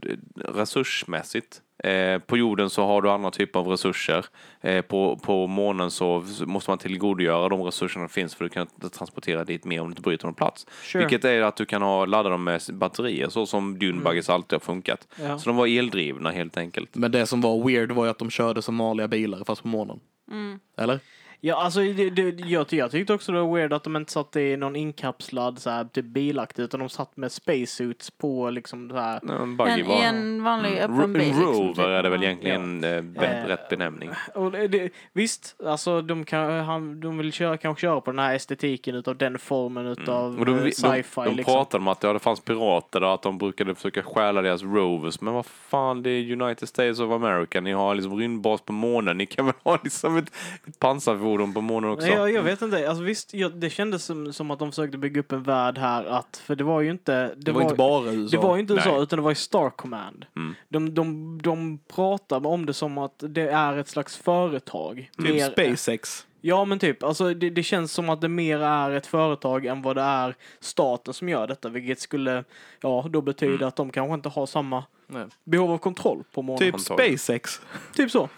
resursmässigt 0.49 1.61
eh, 1.83 2.19
på 2.19 2.37
jorden 2.37 2.71
så 2.71 2.87
har 2.87 3.03
du 3.03 3.11
andra 3.11 3.31
typer 3.31 3.61
av 3.61 3.69
resurser. 3.69 4.25
Eh, 4.61 4.83
på, 4.83 5.17
på 5.17 5.47
månen 5.47 5.91
så 5.91 6.25
måste 6.47 6.71
man 6.71 6.79
tillgodogöra 6.79 7.49
de 7.49 7.62
resurserna 7.62 8.09
som 8.09 8.12
finns 8.12 8.35
för 8.35 8.45
att 8.45 8.53
kunna 8.53 8.67
transportera 8.93 9.45
dit 9.45 9.65
mer 9.65 9.81
om 9.81 9.87
du 9.87 9.91
inte 9.91 10.03
bryter 10.03 10.27
någon 10.27 10.35
plats. 10.35 10.67
Sure. 10.83 11.05
Vilket 11.05 11.25
är 11.25 11.43
att 11.43 11.57
du 11.57 11.65
kan 11.65 11.83
ha, 11.83 12.05
ladda 12.05 12.29
dem 12.29 12.45
med 12.45 12.61
batterier 12.73 13.29
så 13.29 13.47
som 13.47 13.79
dune 13.79 14.03
buggies 14.03 14.31
alltid 14.31 14.53
har 14.53 14.61
funkat. 14.61 15.09
Ja. 15.21 15.39
Så 15.39 15.51
de 15.51 15.57
var 15.57 15.67
eldrivna 15.67 16.31
helt 16.31 16.57
enkelt. 16.57 16.95
Men 16.95 17.12
det 17.12 17.27
som 17.27 17.41
var 17.41 17.69
weird 17.69 17.93
var 17.93 18.05
ju 18.05 18.11
att 18.11 18.19
de 18.19 18.31
körde 18.31 18.62
som 18.62 18.79
vanliga 18.79 19.09
bilar 19.09 19.45
fast 19.47 19.62
på 19.62 19.69
månen. 19.69 20.01
Mm. 20.31 20.59
Eller? 20.77 21.01
Ja, 21.44 21.56
alltså 21.62 21.80
det, 21.80 22.11
det, 22.11 22.40
jag, 22.46 22.66
jag 22.72 22.90
tyckte 22.90 23.14
också 23.14 23.32
det 23.32 23.40
var 23.42 23.54
weird 23.56 23.72
att 23.72 23.84
de 23.84 23.96
inte 23.96 24.12
satt 24.12 24.37
i 24.37 24.56
någon 24.56 24.76
inkapslad 24.76 25.58
så 25.58 25.70
här, 25.70 25.84
typ 25.84 26.04
bilaktigt 26.04 26.58
utan 26.58 26.80
de 26.80 26.88
satt 26.88 27.16
med 27.16 27.32
spacesuits 27.32 28.11
på 28.11 28.50
liksom 28.50 28.88
det 28.88 29.00
här. 29.00 29.40
En 29.42 29.56
buggy 29.56 29.70
En, 29.80 29.87
var... 29.87 29.96
i 29.96 30.02
en 30.04 30.42
vanlig 30.42 30.78
Mm. 30.78 30.82
öppen 31.00 31.00
Ro- 31.00 31.18
bil. 31.18 31.22
Liksom, 31.26 31.44
rover 31.44 31.68
typ. 31.75 31.78
är 31.84 32.02
det 32.02 32.08
väl 32.11 32.22
Ja. 32.22 32.28
egentligen 32.28 32.80
be- 32.80 33.26
Eh, 33.26 33.46
rätt 33.46 33.68
benämning. 33.68 34.11
Och 34.34 34.52
det, 34.52 34.68
det, 34.68 34.90
visst, 35.12 35.56
alltså 35.66 36.02
de, 36.02 36.25
kan, 36.25 36.50
han, 36.64 37.00
de 37.00 37.18
vill 37.18 37.32
köra, 37.32 37.56
kanske 37.56 37.80
köra 37.80 38.00
på 38.00 38.11
den 38.11 38.18
här 38.18 38.34
estetiken 38.34 38.94
utav 38.94 39.16
den 39.16 39.38
formen 39.38 39.87
utav 39.87 40.32
Mm. 40.32 40.44
De, 40.44 40.58
eh, 40.58 40.64
de, 40.64 40.72
sci-fi 40.72 41.20
de 41.25 41.34
liksom. 41.37 41.54
pratade 41.54 41.80
om 41.82 41.88
att 41.88 42.02
ja, 42.02 42.12
det 42.12 42.18
fanns 42.18 42.40
pirater 42.40 43.00
där, 43.00 43.14
att 43.14 43.22
de 43.22 43.38
brukade 43.38 43.75
försöka 43.75 44.02
stjäla 44.02 44.42
deras 44.42 44.62
rovers. 44.62 45.20
Men 45.20 45.34
vad 45.34 45.46
fan, 45.46 46.02
det 46.02 46.11
är 46.11 46.42
United 46.42 46.68
States 46.68 47.00
of 47.00 47.11
America. 47.12 47.61
Ni 47.61 47.72
har 47.72 47.94
liksom 47.94 48.16
rymdbas 48.18 48.61
på 48.61 48.72
månen. 48.72 49.18
Ni 49.18 49.26
kan 49.26 49.46
väl 49.46 49.54
ha 49.64 49.78
liksom 49.84 50.16
ett, 50.16 50.32
ett 50.66 50.78
pansarfordon 50.78 51.32
på 51.55 51.61
månen 51.61 51.91
också? 51.91 52.07
Nej, 52.07 52.17
jag, 52.17 52.33
jag 52.33 52.43
vet 52.43 52.62
inte, 52.62 52.89
alltså 52.89 53.05
visst, 53.05 53.35
jag, 53.35 53.53
det 53.57 53.71
kändes 53.71 54.05
som, 54.05 54.33
som 54.33 54.51
att 54.51 54.59
de 54.59 54.71
försökte 54.73 54.99
bygga 54.99 55.21
upp 55.21 55.33
en 55.33 55.43
värld 55.43 55.79
här 55.79 56.05
att, 56.05 56.43
för 56.45 56.57
det 56.57 56.65
var 56.65 56.81
ju 56.81 56.91
inte, 56.91 57.12
det, 57.12 57.35
Det, 57.37 57.53
var, 57.53 57.62
inte 57.62 57.75
bara 57.75 58.12
USA. 58.12 58.37
Det 58.37 58.43
var 58.43 58.57
ju 58.57 58.61
inte 58.61 58.73
USA, 58.73 58.93
Nej. 58.93 59.03
utan 59.03 59.17
det 59.17 59.23
var 59.23 59.31
ju 59.31 59.35
Star 59.35 59.71
Command. 59.71 60.25
Mm. 60.37 60.55
De, 60.69 60.95
de, 60.95 61.41
de 61.43 61.79
pratar 61.95 62.47
om 62.47 62.67
det 62.67 62.75
som 62.75 62.99
att 62.99 63.15
det 63.19 63.49
är 63.49 63.77
ett 63.77 63.89
slags 63.89 64.17
företag. 64.17 65.11
Typ 65.19 65.29
Mer- 65.35 65.51
SpaceX. 65.51 66.27
Ja, 66.45 66.65
men 66.65 66.79
typ. 66.79 67.03
Alltså, 67.03 67.35
det, 67.35 67.51
det 67.51 67.62
känns 67.62 67.93
som 67.93 68.09
att 68.11 68.21
det 68.21 68.29
mer 68.29 68.59
är 68.59 68.91
ett 68.91 69.07
företag 69.07 69.67
än 69.67 69.83
vad 69.83 69.97
det 69.97 70.03
är 70.03 70.37
staten 70.61 71.15
som 71.15 71.29
gör 71.29 71.47
detta, 71.47 71.69
vilket 71.69 72.01
skulle, 72.01 72.45
ja, 72.81 73.07
då 73.11 73.21
betyda 73.21 73.53
Mm. 73.55 73.69
att 73.69 73.77
de 73.77 73.91
kanske 73.91 74.15
inte 74.15 74.29
har 74.29 74.47
samma 74.47 74.85
Nej. 75.07 75.27
behov 75.45 75.71
av 75.71 75.79
kontroll 75.79 76.23
på 76.35 76.43
månen. 76.43 76.59
Typ. 76.59 76.81
SpaceX. 76.81 77.61
typ 77.95 78.11
så. 78.11 78.29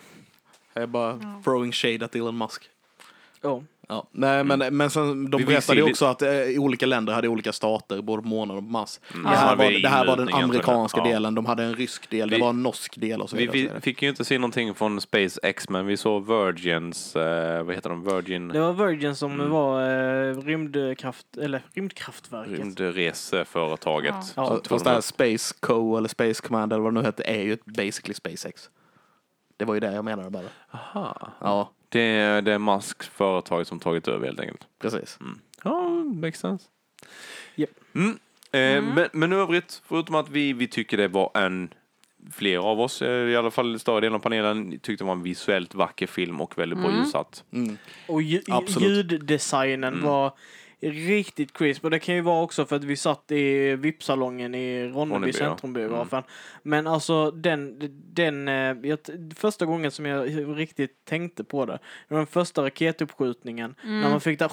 Jag 0.75 0.83
är 0.83 0.87
bara 0.87 1.19
throwing 1.45 1.73
shade 1.73 2.05
at 2.05 2.15
Elon 2.17 2.39
Musk. 2.39 2.71
Ja. 3.45 3.63
Ja. 3.89 4.07
Nej, 4.13 4.45
men, 4.45 4.77
men 4.77 4.91
sen, 4.91 5.31
de 5.31 5.37
Vi 5.39 5.45
berättade 5.47 5.79
ju 5.81 5.91
också 5.91 6.05
att 6.07 6.23
eh, 6.23 6.31
olika 6.59 6.87
länder 6.87 7.13
hade 7.13 7.29
olika 7.29 7.53
stater, 7.53 8.03
både 8.03 8.23
på 8.23 8.29
månen 8.29 8.57
och 8.57 8.63
Mars. 8.63 9.01
Mm. 9.15 9.23
Det, 9.23 9.29
här 9.37 9.51
Ja, 9.51 9.57
var, 9.57 9.69
vi 9.69 9.81
det 9.81 9.89
här 9.89 10.07
var 10.07 10.17
den 10.17 10.27
det. 10.27 10.33
amerikanska 10.35 11.01
Ja. 11.01 11.05
delen, 11.05 11.35
de 11.35 11.47
hade 11.47 11.63
en 11.65 11.75
rysk 11.77 12.11
del, 12.11 12.29
det 12.31 12.37
Vi- 12.37 12.43
var 12.43 12.51
en 12.51 12.63
norsk 12.63 12.97
del 13.01 13.21
och 13.21 13.31
så 13.31 13.37
Vi, 13.37 13.41
vidare. 13.43 13.53
vi 13.57 13.63
vidare. 13.63 13.81
fick 13.81 14.03
ju 14.03 14.09
inte 14.09 14.25
se 14.25 14.39
någonting 14.39 14.75
från 14.75 15.01
SpaceX, 15.01 15.69
men 15.69 15.87
vi 15.87 15.97
såg 15.97 16.27
Virgins, 16.27 17.17
eh, 17.17 17.63
vad 17.65 17.75
heter 17.75 17.91
de, 17.91 18.05
Virgin 18.05 18.49
Det 18.49 18.61
var 18.61 18.73
Virgin 18.87 19.15
som 19.17 19.33
Mm. 19.33 19.51
var 19.51 19.83
eh, 20.31 20.37
rymdkraft, 20.37 21.37
eller 21.37 21.63
rymdkraftverket. 21.75 22.59
rymdreseföretaget. 22.59 24.15
Ja. 24.37 24.45
Så- 24.47 24.61
Fast 24.69 24.85
det 24.85 24.91
här 24.91 25.01
Space 25.01 25.55
Co 25.61 25.97
eller 25.97 26.09
Space 26.09 26.43
Command 26.43 26.73
eller 26.73 26.83
vad 26.83 26.95
det 26.95 27.01
nu 27.01 27.07
hette 27.07 27.23
är 27.23 27.43
ju 27.43 27.57
basically 27.65 28.15
SpaceX. 28.15 28.71
Det 29.57 29.65
var 29.65 29.75
ju 29.75 29.81
det 29.81 29.93
jag 29.95 30.05
menade 30.05 30.31
bara. 30.31 30.45
Aha. 30.71 31.29
Ja, 31.41 31.71
Det 31.95 32.01
är, 32.01 32.43
det 32.43 32.53
är 32.53 32.59
Musks 32.59 33.09
företag 33.09 33.67
som 33.67 33.81
tagit 33.81 34.09
över 34.09 34.27
helt 34.27 34.41
enkelt. 34.41 34.67
precis. 34.79 35.19
Ja, 35.65 35.89
makes 36.05 36.41
sense. 36.41 36.65
Japp. 37.55 37.71
Mm. 37.95 38.11
Eh, 38.53 38.95
Men, 38.95 39.09
men 39.13 39.33
i 39.33 39.37
övrigt, 39.37 39.83
förutom 39.89 40.15
att 40.15 40.29
vi, 40.31 40.53
vi 40.53 40.67
tycker 40.69 40.97
det 40.97 41.09
var 41.09 41.31
en, 41.35 41.75
fler 42.33 42.59
av 42.59 42.81
oss, 42.81 43.03
eh, 43.03 43.29
i 43.31 43.37
alla 43.37 43.51
fall 43.51 43.79
större 43.79 44.01
delen 44.01 44.15
av 44.15 44.19
panelen, 44.19 44.71
tyckte 44.71 45.05
det 45.05 45.07
var 45.07 45.13
en 45.13 45.23
visuellt 45.23 45.75
vacker 45.75 46.07
film 46.07 46.41
och 46.41 46.59
väldigt 46.59 46.79
bra 46.79 46.93
ljussatt. 46.99 47.45
Mm. 47.53 47.79
Och 48.09 48.23
ju, 48.23 48.43
Absolut. 48.49 49.13
ljuddesignen 49.13 49.95
Mm. 49.95 50.07
var 50.07 50.33
riktigt 50.81 51.53
crisp. 51.53 51.85
Och 51.85 51.91
det 51.91 51.99
kan 51.99 52.15
ju 52.15 52.21
vara 52.21 52.43
också 52.43 52.67
för 52.67 52.77
att 52.77 52.85
vi 52.85 52.97
satt 52.97 53.31
i 53.31 53.77
VIP-salongen 53.77 54.55
i 54.55 54.89
Ronneby 54.89 55.15
Ronneby, 55.15 55.33
ja. 55.33 55.39
centrumbiografen. 55.39 56.23
Men 56.63 56.87
alltså 56.87 57.31
den, 57.31 57.79
den, 58.13 58.49
eh, 58.49 58.77
jag, 58.83 58.99
första 59.37 59.67
gången 59.67 59.91
som 59.91 60.07
jag 60.07 60.29
riktigt 60.59 61.05
tänkte 61.05 61.45
på 61.45 61.67
det, 61.67 61.79
det 62.09 62.15
var 62.15 62.19
den 62.19 62.27
första 62.27 62.63
raketuppskjutningen. 62.63 63.75
När 63.83 64.11
man 64.11 64.21
fick 64.21 64.39
det, 64.39 64.49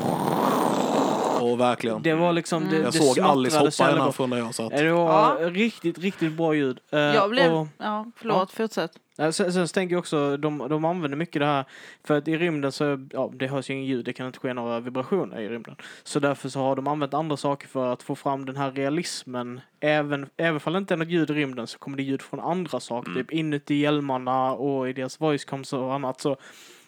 Och 1.42 1.60
verkligen. 1.60 2.02
det 2.02 2.14
var 2.14 2.34
liksom, 2.34 2.70
det, 2.70 2.76
jag 2.76 2.86
det 2.86 2.92
såg 2.92 3.20
Alice 3.20 3.58
hoppa 3.60 4.06
gott. 4.06 4.16
från 4.16 4.30
där 4.30 4.38
jag 4.38 4.56
satt. 4.56 4.70
Det 4.78 4.92
var 4.92 5.38
Ja. 5.42 5.50
riktigt, 5.50 5.98
riktigt 6.00 6.34
bra 6.34 6.54
ljud. 6.56 6.80
Eh, 6.92 7.00
Jag 7.00 7.30
blev... 7.30 7.54
och- 7.54 7.68
Ja, 7.78 8.06
förlåt, 8.16 8.52
fortsätt. 8.52 8.92
Ja, 9.18 9.32
Sen, 9.32 9.54
sen 9.54 9.68
så 9.68 9.74
tänker 9.74 9.94
jag 9.96 10.00
också, 10.00 10.38
de, 10.38 10.58
de 10.70 10.86
använder 10.86 11.18
mycket 11.18 11.40
det 11.40 11.46
här, 11.46 11.66
för 12.04 12.18
att 12.18 12.28
i 12.28 12.38
rymden 12.38 12.72
så, 12.72 13.08
ja, 13.14 13.32
det 13.34 13.48
hörs 13.48 13.70
ju 13.70 13.74
ingen 13.74 13.86
ljud, 13.86 14.06
det 14.06 14.14
kan 14.14 14.28
inte 14.28 14.40
ske 14.40 14.54
några 14.54 14.80
vibrationer 14.80 15.40
i 15.42 15.50
rymden. 15.50 15.76
Så 16.04 16.20
därför 16.20 16.50
så 16.50 16.60
har 16.60 16.76
de 16.76 16.88
använt 16.88 17.14
andra 17.14 17.38
saker 17.38 17.68
för 17.68 17.94
att 17.94 18.04
få 18.04 18.16
fram 18.16 18.46
den 18.46 18.58
här 18.58 18.72
realismen. 18.72 19.62
Även, 19.80 20.30
även 20.38 20.62
om 20.66 20.74
det 20.74 20.78
inte 20.80 20.94
är 20.94 20.98
något 20.98 21.08
ljud 21.08 21.30
i 21.30 21.34
rymden 21.34 21.68
så 21.68 21.78
kommer 21.80 21.98
det 21.98 22.04
ljud 22.04 22.22
från 22.22 22.40
andra 22.40 22.80
saker, 22.80 23.14
typ 23.14 23.32
inuti 23.32 23.76
hjälmarna 23.76 24.52
och 24.54 24.90
i 24.90 24.94
deras 24.94 25.22
voicecoms 25.22 25.74
och 25.74 25.94
annat. 25.94 26.22
Så 26.22 26.38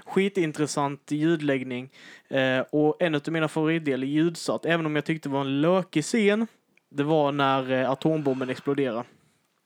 skitintressant 0.06 1.12
ljudläggning. 1.12 1.89
Eh, 2.28 2.60
och 2.60 3.02
en 3.02 3.16
av 3.16 3.22
mina 3.28 3.48
favoritdelar 3.48 4.08
är 4.08 4.12
ljudsatt, 4.12 4.66
även 4.66 4.86
om 4.86 4.96
jag 4.96 5.06
tyckte 5.06 5.30
det 5.30 5.34
var 5.34 5.42
en 5.42 5.62
lökig 5.62 6.04
scen, 6.04 6.48
det 6.89 7.04
var 7.04 7.32
när 7.32 7.72
eh, 7.72 7.92
atombomben 7.92 8.50
exploderade. 8.50 9.04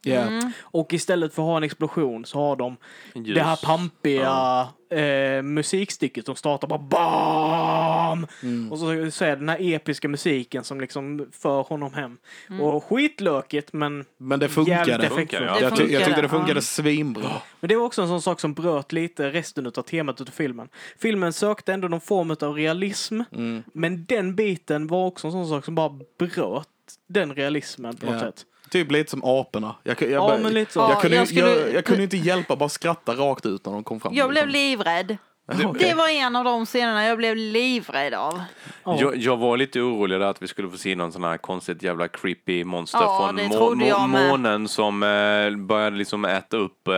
Yeah. 0.06 0.28
Mm. 0.28 0.52
Och 0.62 0.94
istället 0.94 1.34
för 1.34 1.42
att 1.42 1.48
ha 1.48 1.58
en 1.58 1.64
explosion 1.64 2.26
så 2.26 2.40
har 2.40 2.56
de 2.56 2.78
Ljus. 3.16 3.36
det 3.36 3.42
här 3.44 3.56
pampiga 3.66 4.68
eh, 4.90 5.42
musikstycket 5.44 6.26
som 6.26 6.36
startar 6.36 6.68
bara 6.68 6.80
BAM! 6.80 8.28
Mm. 8.44 8.72
Och 8.72 8.80
så, 8.80 9.12
så 9.12 9.26
är 9.26 9.30
det 9.30 9.36
den 9.36 9.50
här 9.50 9.58
episka 9.74 10.08
musiken 10.08 10.64
som 10.64 10.82
liksom 10.82 11.28
för 11.32 11.62
honom 11.62 11.94
hem. 11.94 12.18
Mm. 12.50 12.62
Och 12.62 12.84
skitlökigt 12.84 13.74
men 13.74 14.06
Men 14.18 14.40
det 14.40 14.50
funkade. 14.50 14.82
effektfullt. 14.94 15.14
Funkar, 15.14 15.42
ja. 15.46 15.54
Det 15.54 15.62
Jag, 15.62 15.76
ty- 15.78 15.94
jag 15.94 16.06
tyckte 16.06 16.22
det 16.22 16.30
funkade 16.30 16.58
ja. 16.58 16.62
svinbra. 16.62 17.30
Men 17.60 17.68
det 17.70 17.76
var 17.76 17.86
också 17.86 18.02
en 18.02 18.08
sån 18.08 18.22
sak 18.22 18.40
som 18.40 18.54
bröt 18.54 18.92
lite 18.92 19.30
resten 19.30 19.66
av 19.68 19.72
temat 19.72 20.22
av 20.22 20.26
filmen. 20.26 20.70
Filmen 21.00 21.34
sökte 21.34 21.74
ändå 21.74 21.88
någon 21.88 22.02
form 22.02 22.32
av 22.42 22.54
realism, 22.56 23.22
Mm. 23.32 23.64
men 23.74 24.06
den 24.06 24.36
biten 24.36 24.88
var 24.88 25.06
också 25.06 25.28
en 25.28 25.32
sån 25.34 25.48
sak 25.48 25.66
som 25.66 25.76
bara 25.76 26.00
bröt 26.20 26.68
den 27.08 27.34
realismen 27.36 27.96
på 27.96 28.06
något 28.06 28.14
Ja. 28.16 28.20
sätt. 28.20 28.46
Typ 28.70 28.92
lite 28.92 29.10
som 29.12 29.24
aporna. 29.24 29.76
Jag, 29.84 30.02
jag, 30.02 30.12
Ja, 30.12 30.20
bara- 30.20 30.38
men 30.38 30.54
lite 30.54 30.74
så. 30.74 30.80
jag, 30.80 30.92
Ja, 30.92 30.96
kunde, 31.00 31.16
jag 31.16 31.22
jag, 31.22 31.28
skulle- 31.28 31.50
jag, 31.66 31.74
jag 31.74 31.86
kunde 31.86 32.04
inte 32.04 32.18
hjälpa 32.18 32.56
bara 32.56 32.70
skratta 32.70 33.14
rakt 33.14 33.46
ut 33.46 33.66
när 33.66 33.74
de 33.74 33.84
kom 33.84 34.00
fram. 34.00 34.14
Jag 34.14 34.30
blev 34.30 34.48
liksom. 34.48 34.62
livrädd. 34.62 35.18
Okej. 35.66 35.90
Det 35.90 35.94
var 35.96 36.10
en 36.10 36.36
av 36.36 36.44
de 36.44 36.66
scenerna 36.66 37.06
jag 37.06 37.18
blev 37.18 37.36
livrädd 37.36 38.14
av. 38.14 38.42
Ja. 38.84 38.98
Jag, 39.00 39.16
jag 39.18 39.38
var 39.38 39.58
lite 39.58 39.82
orolig 39.82 40.20
där 40.20 40.26
att 40.28 40.42
vi 40.42 40.48
skulle 40.48 40.70
få 40.70 40.78
se 40.78 40.96
någon 40.96 41.12
sån 41.12 41.24
här 41.24 41.38
konstigt 41.38 41.84
jävla 41.84 42.08
creepy 42.08 42.64
monster 42.64 43.00
Ja, 43.02 43.26
från 43.28 43.36
det 43.36 43.48
må, 43.88 44.08
må, 44.08 44.08
månen 44.08 44.68
som 44.68 45.04
eh, 45.04 45.56
började 45.66 45.98
liksom 45.98 46.26
äta 46.26 46.58
upp 46.58 46.88
eh, 46.88 46.94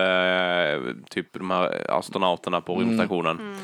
typ 1.09 1.33
de 1.33 1.51
här 1.51 1.91
astronauterna 1.91 2.61
på 2.61 2.75
rymdstationen. 2.75 3.51
Eh, 3.53 3.57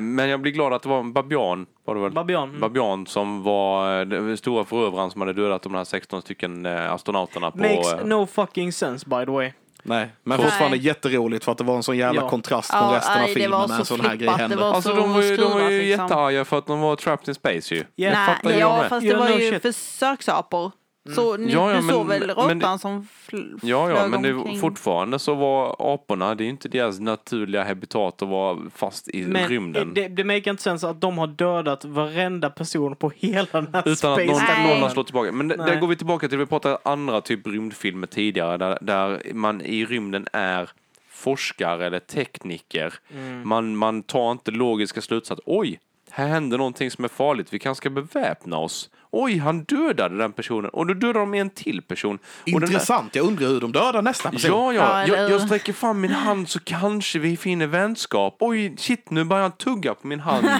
men 0.00 0.28
jag 0.28 0.40
blir 0.40 0.52
glad 0.52 0.72
att 0.72 0.82
det 0.82 0.88
var 0.88 0.98
en 1.00 1.12
babian, 1.12 1.66
var 1.84 1.94
det 1.94 2.00
väl? 2.00 2.12
Babian. 2.12 2.48
Mm. 2.48 2.60
Babian 2.60 3.06
som 3.06 3.42
var 3.42 3.98
eh, 4.00 4.06
den 4.06 4.36
stora 4.36 4.64
förövaren 4.64 5.10
som 5.10 5.20
hade 5.20 5.32
dödat 5.32 5.62
de 5.62 5.74
här 5.74 5.84
16 5.84 6.22
stycken 6.22 6.66
eh, 6.66 6.92
astronauterna 6.92 7.50
på... 7.50 7.58
Makes 7.58 7.92
eh, 7.92 8.04
no 8.06 8.26
fucking 8.26 8.72
sense 8.72 9.06
by 9.08 9.24
the 9.24 9.30
way. 9.30 9.52
Nej, 9.88 10.08
men 10.22 10.38
Nej. 10.38 10.46
fortfarande 10.46 10.76
jätteroligt 10.76 11.44
för 11.44 11.52
att 11.52 11.58
det 11.58 11.64
var 11.64 11.76
en 11.76 11.82
sån 11.82 11.96
jävla 11.96 12.20
Ja. 12.22 12.28
kontrast 12.28 12.70
från 12.70 12.80
Ja, 12.82 12.96
resten 12.96 13.22
av 13.22 13.26
filmen 13.26 13.60
när 13.60 13.66
så 13.66 13.74
en 13.80 13.84
sån 13.84 14.00
här 14.00 14.16
grej 14.16 14.56
var 14.56 14.74
Alltså 14.74 14.90
så 14.90 14.96
de 14.96 15.12
var 15.12 15.22
ju, 15.22 15.36
de 15.36 15.52
var 15.52 15.70
ju 15.70 15.82
liksom. 15.82 16.04
jättearga 16.04 16.44
för 16.44 16.58
att 16.58 16.66
de 16.66 16.80
var 16.80 16.96
trapped 16.96 17.28
in 17.28 17.34
space 17.34 17.74
ju. 17.74 17.84
Ja. 17.94 18.10
Nej, 18.42 18.58
ja, 18.58 18.82
det. 18.82 18.88
fast 18.88 19.00
det 19.06 19.12
Ja, 19.12 19.18
var 19.18 19.28
no 19.28 19.34
ju 19.38 19.60
försöksapor. 19.60 20.72
Så 21.14 21.36
ni, 21.36 21.52
Ja, 21.52 21.70
ja, 21.74 21.80
du 21.80 21.88
såg 21.88 22.06
väl 22.06 22.30
råttan 22.30 22.78
som 22.78 23.08
fl- 23.28 23.58
Ja, 23.62 23.90
ja, 23.90 24.08
men 24.08 24.22
det, 24.22 24.58
fortfarande 24.60 25.18
så 25.18 25.34
var 25.34 25.76
aporna, 25.94 26.34
det 26.34 26.42
är 26.42 26.44
ju 26.44 26.50
inte 26.50 26.68
deras 26.68 27.00
naturliga 27.00 27.64
habitat 27.64 28.22
att 28.22 28.28
vara 28.28 28.58
fast 28.74 29.08
i 29.08 29.22
Men 29.26 29.48
rymden. 29.48 29.94
det, 29.94 30.08
det 30.08 30.24
make 30.24 30.50
inte 30.50 30.62
sense 30.62 30.88
att 30.88 31.00
de 31.00 31.18
har 31.18 31.26
dödat 31.26 31.84
varenda 31.84 32.50
person 32.50 32.96
på 32.96 33.12
hela 33.16 33.46
den 33.52 33.68
här 33.72 33.82
Utan 33.88 34.12
att 34.12 34.26
någon, 34.26 34.68
någon 34.68 34.82
har 34.82 34.88
slått 34.88 35.06
tillbaka. 35.06 35.32
Men 35.32 35.48
det- 35.48 35.56
Nej. 35.56 35.66
där 35.66 35.80
går 35.80 35.88
vi 35.88 35.96
tillbaka 35.96 36.28
till, 36.28 36.38
vi 36.38 36.46
pratade 36.46 36.78
andra 36.84 37.20
typ 37.20 37.46
rymdfilmer 37.46 38.06
tidigare, 38.06 38.56
där, 38.56 38.78
där 38.80 39.20
man 39.34 39.60
i 39.60 39.84
rymden 39.84 40.26
är 40.32 40.70
forskare 41.10 41.86
eller 41.86 41.98
tekniker. 41.98 42.94
Mm. 43.14 43.48
Man, 43.48 43.76
man 43.76 44.02
tar 44.02 44.32
inte 44.32 44.50
logiska 44.50 45.00
slutsatser. 45.00 45.44
Oj, 45.46 45.78
här 46.16 46.26
händer 46.28 46.58
någonting 46.58 46.90
som 46.90 47.04
är 47.04 47.08
farligt, 47.08 47.52
vi 47.52 47.58
kanske 47.58 47.80
ska 47.82 47.90
beväpna 47.90 48.56
oss. 48.58 48.90
Oj, 49.10 49.38
han 49.38 49.64
dödade 49.64 50.18
den 50.18 50.32
personen 50.32 50.70
och 50.70 50.86
då 50.86 50.94
dödar 50.94 51.20
de 51.20 51.34
en 51.34 51.50
till 51.50 51.82
person. 51.82 52.18
Den 52.44 52.54
där- 52.54 52.62
Intressant, 52.66 53.14
jag 53.14 53.26
undrar 53.26 53.48
hur 53.48 53.60
de 53.60 53.72
dödar 53.72 54.02
nästa 54.02 54.30
person. 54.30 54.50
Ja, 54.50 54.72
Ja, 54.72 55.06
ja. 55.06 55.16
Jag, 55.16 55.30
jag 55.30 55.40
sträcker 55.40 55.72
fram 55.72 56.00
min 56.00 56.10
hand 56.10 56.48
så 56.48 56.60
kanske 56.60 57.18
vi 57.18 57.36
finner 57.36 57.66
vänskap. 57.66 58.36
Oj, 58.40 58.74
shit, 58.78 59.10
nu 59.10 59.24
börjar 59.24 59.42
han 59.42 59.52
tugga 59.52 59.94
på 59.94 60.06
min 60.06 60.20
hand. 60.20 60.46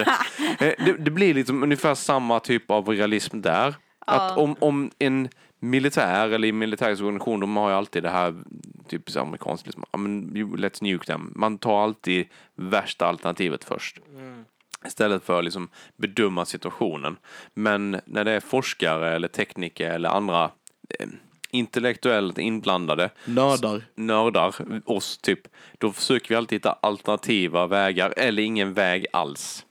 Eh, 0.58 0.72
det, 0.84 0.92
det 0.98 1.10
blir 1.10 1.34
liksom 1.34 1.62
ungefär 1.62 1.94
samma 1.94 2.40
typ 2.40 2.70
av 2.70 2.88
realism 2.88 3.40
där. 3.40 3.74
Att 4.06 4.38
om, 4.38 4.56
om 4.58 4.90
en 4.98 5.28
militär 5.60 6.28
eller 6.30 6.48
i 6.48 6.52
militärens 6.52 7.00
organisation, 7.00 7.40
de 7.40 7.56
har 7.56 7.70
ju 7.70 7.76
alltid 7.76 8.02
det 8.02 8.10
här 8.10 8.34
typiskt 8.88 9.20
amerikanskt, 9.20 9.66
liksom, 9.66 9.84
ja, 9.92 9.98
let's 10.56 10.82
nuke 10.82 11.06
them. 11.06 11.32
Man 11.36 11.58
tar 11.58 11.82
alltid 11.82 12.26
värsta 12.54 13.06
alternativet 13.06 13.64
först. 13.64 13.98
Istället 14.86 15.24
för 15.24 15.38
att 15.38 15.44
liksom 15.44 15.68
bedöma 15.96 16.44
situationen. 16.44 17.16
Men 17.54 18.00
när 18.04 18.24
det 18.24 18.32
är 18.32 18.40
forskare 18.40 19.14
eller 19.14 19.28
tekniker 19.28 19.90
eller 19.90 20.08
andra 20.08 20.50
eh, 21.00 21.06
intellektuellt 21.50 22.38
inblandade 22.38 23.10
Nördar. 23.24 23.82
nördar, 23.94 24.54
oss 24.84 25.18
typ, 25.18 25.40
då 25.78 25.92
försöker 25.92 26.28
vi 26.28 26.34
alltid 26.34 26.56
hitta 26.56 26.72
alternativa 26.72 27.66
vägar 27.66 28.14
eller 28.16 28.42
ingen 28.42 28.74
väg 28.74 29.06
alls. 29.12 29.66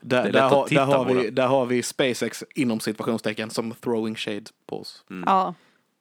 Det 0.00 0.16
Där, 0.16 0.32
där, 0.32 0.48
har, 0.48 0.68
där, 0.68 0.84
har 0.84 1.04
vi, 1.04 1.30
där 1.30 1.46
har 1.46 1.66
vi 1.66 1.82
SpaceX 1.82 2.44
inom 2.54 2.80
situationstecken 2.80 3.50
som 3.50 3.74
throwing 3.74 4.14
shade 4.14 4.44
på 4.66 4.80
oss. 4.80 5.04
Ja. 5.26 5.54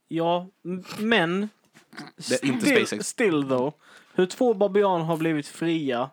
Ja, 0.07 0.47
m- 0.65 0.83
men... 0.99 1.49
Det 2.29 2.43
är 2.43 2.45
inte 2.45 2.65
still, 2.65 2.77
SpaceX. 2.87 3.07
still 3.07 3.43
though. 3.43 3.73
Hur 4.13 4.25
två 4.25 4.53
babianer 4.53 5.05
har 5.05 5.17
blivit 5.17 5.47
fria 5.47 6.09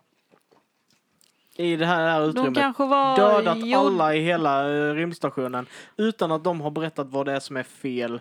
i 1.57 1.77
det 1.77 1.87
här, 1.87 2.21
De 2.21 2.29
utrymmet. 2.29 2.55
kanske 2.55 2.85
var... 2.87 3.17
Dödat 3.17 3.59
gjord- 3.59 3.75
alla 3.79 4.15
i 4.15 4.21
hela 4.21 4.69
uh, 4.69 4.95
rymdstationen 4.95 5.67
utan 5.97 6.33
att 6.33 6.45
de 6.45 6.61
har 6.61 6.71
berättat 6.71 7.07
vad 7.11 7.27
det 7.27 7.33
är 7.33 7.41
som 7.41 7.57
är 7.57 7.63
fel. 7.63 8.21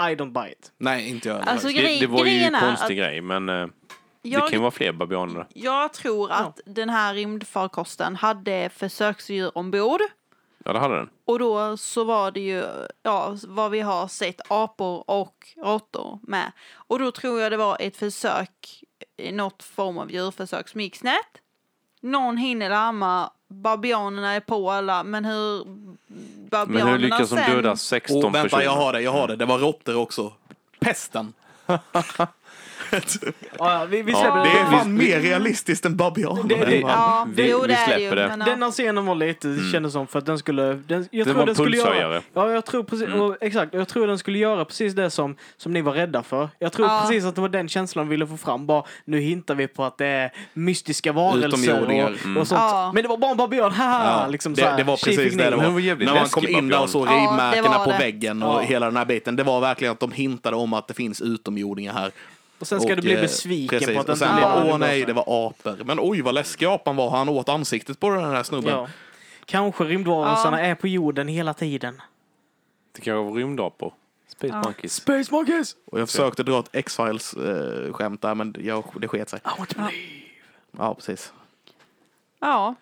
I 0.00 0.14
don't 0.14 0.32
buy 0.32 0.50
it. 0.50 0.72
Nej, 0.78 1.10
inte 1.10 1.28
jag. 1.28 1.48
Alltså, 1.48 1.68
Det, 1.68 2.00
det 2.00 2.06
var 2.06 2.24
ju 2.24 2.42
en 2.42 2.54
konstig 2.60 3.00
att- 3.00 3.06
grej, 3.08 3.20
men 3.20 3.48
eh, 3.48 3.66
det 4.22 4.28
Jag, 4.28 4.42
kan 4.42 4.52
ju 4.52 4.58
vara 4.58 4.70
fler 4.70 4.92
babianer. 4.92 5.46
jag 5.54 5.92
tror 5.92 6.30
att 6.32 6.60
den 6.66 6.90
här 6.90 7.14
rymdfarkosten 7.14 8.16
hade 8.16 8.68
försöksdjur 8.74 9.58
ombord. 9.58 10.00
Ja, 10.64 10.72
det 10.72 10.78
hade 10.78 10.96
den. 10.96 11.08
Och 11.24 11.38
då 11.38 11.76
så 11.76 12.04
var 12.04 12.30
det 12.30 12.40
ju, 12.40 12.64
ja, 13.02 13.36
vad 13.46 13.70
vi 13.70 13.80
har 13.80 14.08
sett, 14.08 14.40
apor 14.48 15.10
och 15.10 15.36
råttor 15.56 16.18
med. 16.22 16.52
Och 16.74 16.98
då 16.98 17.10
tror 17.10 17.40
jag 17.40 17.52
det 17.52 17.56
var 17.56 17.76
ett 17.80 17.96
försök, 17.96 18.82
i 19.16 19.32
något 19.32 19.62
form 19.62 19.98
av 19.98 20.10
djurförsök 20.12 20.68
som 20.68 20.80
gick 20.80 20.96
snett. 20.96 21.40
Någon 22.04 22.36
hinner 22.36 22.70
larma, 22.70 23.30
babianerna 23.48 24.32
är 24.32 24.40
på 24.40 24.70
alla, 24.70 25.04
men 25.04 25.24
hur 25.24 25.64
babianerna 26.50 26.84
Men 26.84 26.92
hur 26.92 26.98
lyckas 26.98 27.30
de 27.30 27.36
sen... 27.36 27.50
döda 27.50 27.76
16 27.76 28.16
Åh, 28.16 28.22
vänta, 28.32 28.42
personer? 28.42 28.64
jag 28.64 28.76
har 28.76 28.92
det, 28.92 29.00
jag 29.00 29.12
har 29.12 29.28
det. 29.28 29.36
Det 29.36 29.44
var 29.44 29.58
råttor 29.58 29.96
också. 29.96 30.32
Pesten. 30.80 31.32
Ja, 32.92 33.00
ja, 33.58 33.84
vi, 33.90 34.02
vi 34.02 34.12
Ja, 34.12 34.18
släpper 34.18 34.38
Det 34.44 34.50
är 34.50 34.64
det. 34.64 34.70
fan 34.70 34.94
mer 34.96 35.20
realistiskt 35.20 35.84
än 35.86 35.96
babianer. 35.96 36.42
Det- 36.42 36.64
det- 36.64 36.76
Ja, 36.76 37.26
Vi- 37.34 37.50
jo, 37.50 37.60
vi 37.62 37.66
det 37.68 37.72
det 37.74 37.78
släpper 37.96 38.16
det. 38.16 38.36
Ja. 38.38 38.44
Denna 38.44 38.70
scenen 38.70 39.06
var 39.06 39.14
lite, 39.14 39.48
det 39.48 39.70
kändes 39.72 39.92
som, 39.92 40.06
för 40.06 40.18
att 40.18 40.26
den 40.26 40.38
skulle... 40.38 40.62
Den, 40.62 41.08
jag 41.10 41.26
Det 41.26 41.32
tror 41.32 41.46
den 41.46 41.54
skulle 41.54 41.76
göra. 41.76 42.22
Ja, 42.34 42.50
jag 42.50 42.64
tror 42.64 42.82
precis, 42.82 43.08
och, 43.08 43.36
exakt. 43.40 43.74
Jag 43.74 43.88
tror 43.88 44.06
den 44.06 44.18
skulle 44.18 44.38
göra 44.38 44.64
precis 44.64 44.94
det 44.94 45.10
som, 45.10 45.36
som 45.56 45.72
ni 45.72 45.80
var 45.82 45.92
rädda 45.92 46.22
för. 46.22 46.48
Jag 46.58 46.72
tror 46.72 46.86
Ja. 46.88 47.00
precis 47.06 47.24
att 47.24 47.34
det 47.34 47.40
var 47.40 47.48
den 47.48 47.68
känslan 47.68 48.04
de 48.06 48.10
ville 48.10 48.26
få 48.26 48.36
fram. 48.36 48.66
Bara, 48.66 48.84
nu 49.04 49.20
hintar 49.20 49.54
vi 49.54 49.66
på 49.66 49.84
att 49.84 49.98
det 49.98 50.06
är 50.06 50.30
mystiska 50.54 51.12
varelser 51.12 51.48
Utomjordingar. 51.48 52.06
och, 52.34 52.40
och 52.40 52.48
sånt. 52.48 52.60
Ja. 52.60 52.90
Men 52.94 53.02
det 53.02 53.08
var 53.08 53.16
bara 53.16 53.30
en 53.30 53.36
babian, 53.36 53.72
haha! 53.72 54.20
Ja, 54.22 54.28
liksom 54.30 54.54
det- 54.54 54.74
det 54.76 54.84
var 54.84 54.96
precis 54.96 55.16
det 55.36 55.50
det 55.50 55.56
var. 55.56 55.80
det 55.96 56.04
När 56.04 56.14
man 56.14 56.28
kom 56.28 56.48
in 56.48 56.68
där 56.68 56.82
och 56.82 56.90
såg 56.90 57.06
Ja, 57.06 57.10
det 57.12 57.16
rivmärkena 57.20 57.78
på 57.78 57.90
det. 57.90 57.98
väggen 57.98 58.42
och 58.42 58.54
Ja. 58.54 58.58
hela 58.60 58.86
den 58.86 58.96
här 58.96 59.04
biten. 59.04 59.36
Det 59.36 59.42
var 59.42 59.60
verkligen 59.60 59.92
att 59.92 60.00
de 60.00 60.12
hintade 60.12 60.56
om 60.56 60.72
att 60.72 60.88
det 60.88 60.94
finns 60.94 61.20
utomjordingar 61.20 61.92
här. 61.92 62.10
Och 62.58 62.66
sen 62.66 62.80
ska 62.80 62.90
Och, 62.90 62.96
du 62.96 63.02
bli 63.02 63.14
eh, 63.14 63.20
besviken 63.20 63.78
precis. 63.78 63.94
på 63.94 64.00
att 64.00 64.08
och 64.08 64.12
inte 64.14 64.26
sen 64.26 64.36
blev 64.36 64.72
åh 64.72 64.78
nej, 64.78 65.04
det 65.04 65.12
var 65.12 65.48
apor. 65.48 65.84
Men 65.84 65.98
oj 66.00 66.22
vad 66.22 66.34
läskig 66.34 66.66
apan 66.66 66.96
var. 66.96 67.10
Han 67.10 67.28
åt 67.28 67.48
ansiktet 67.48 68.00
på 68.00 68.10
den 68.10 68.24
här 68.24 68.42
snubben. 68.42 68.70
Ja. 68.72 68.88
Kanske 69.44 69.84
rymdvarelserna 69.84 70.60
är 70.60 70.74
på 70.74 70.88
jorden 70.88 71.28
hela 71.28 71.54
tiden. 71.54 72.02
Det 72.92 73.00
kanske 73.00 73.30
var 73.30 73.32
rymdapor. 73.32 73.92
Space 74.28 74.54
Ja. 74.54 74.62
Monkeys. 74.62 74.94
Space 74.94 75.34
Monkeys! 75.34 75.76
Och 75.86 76.00
jag 76.00 76.08
försökte 76.08 76.42
dra 76.42 76.58
ett 76.58 76.68
X-Files-skämt 76.72 78.22
där, 78.22 78.34
men 78.34 78.54
jag, 78.58 78.84
det 79.00 79.08
sket 79.08 79.28
sig. 79.28 79.40
I 79.44 79.58
want 79.58 79.70
to 79.70 79.78
believe. 79.78 80.22
Ja, 80.78 80.94
precis. 80.94 81.32
Ja, 82.40 82.74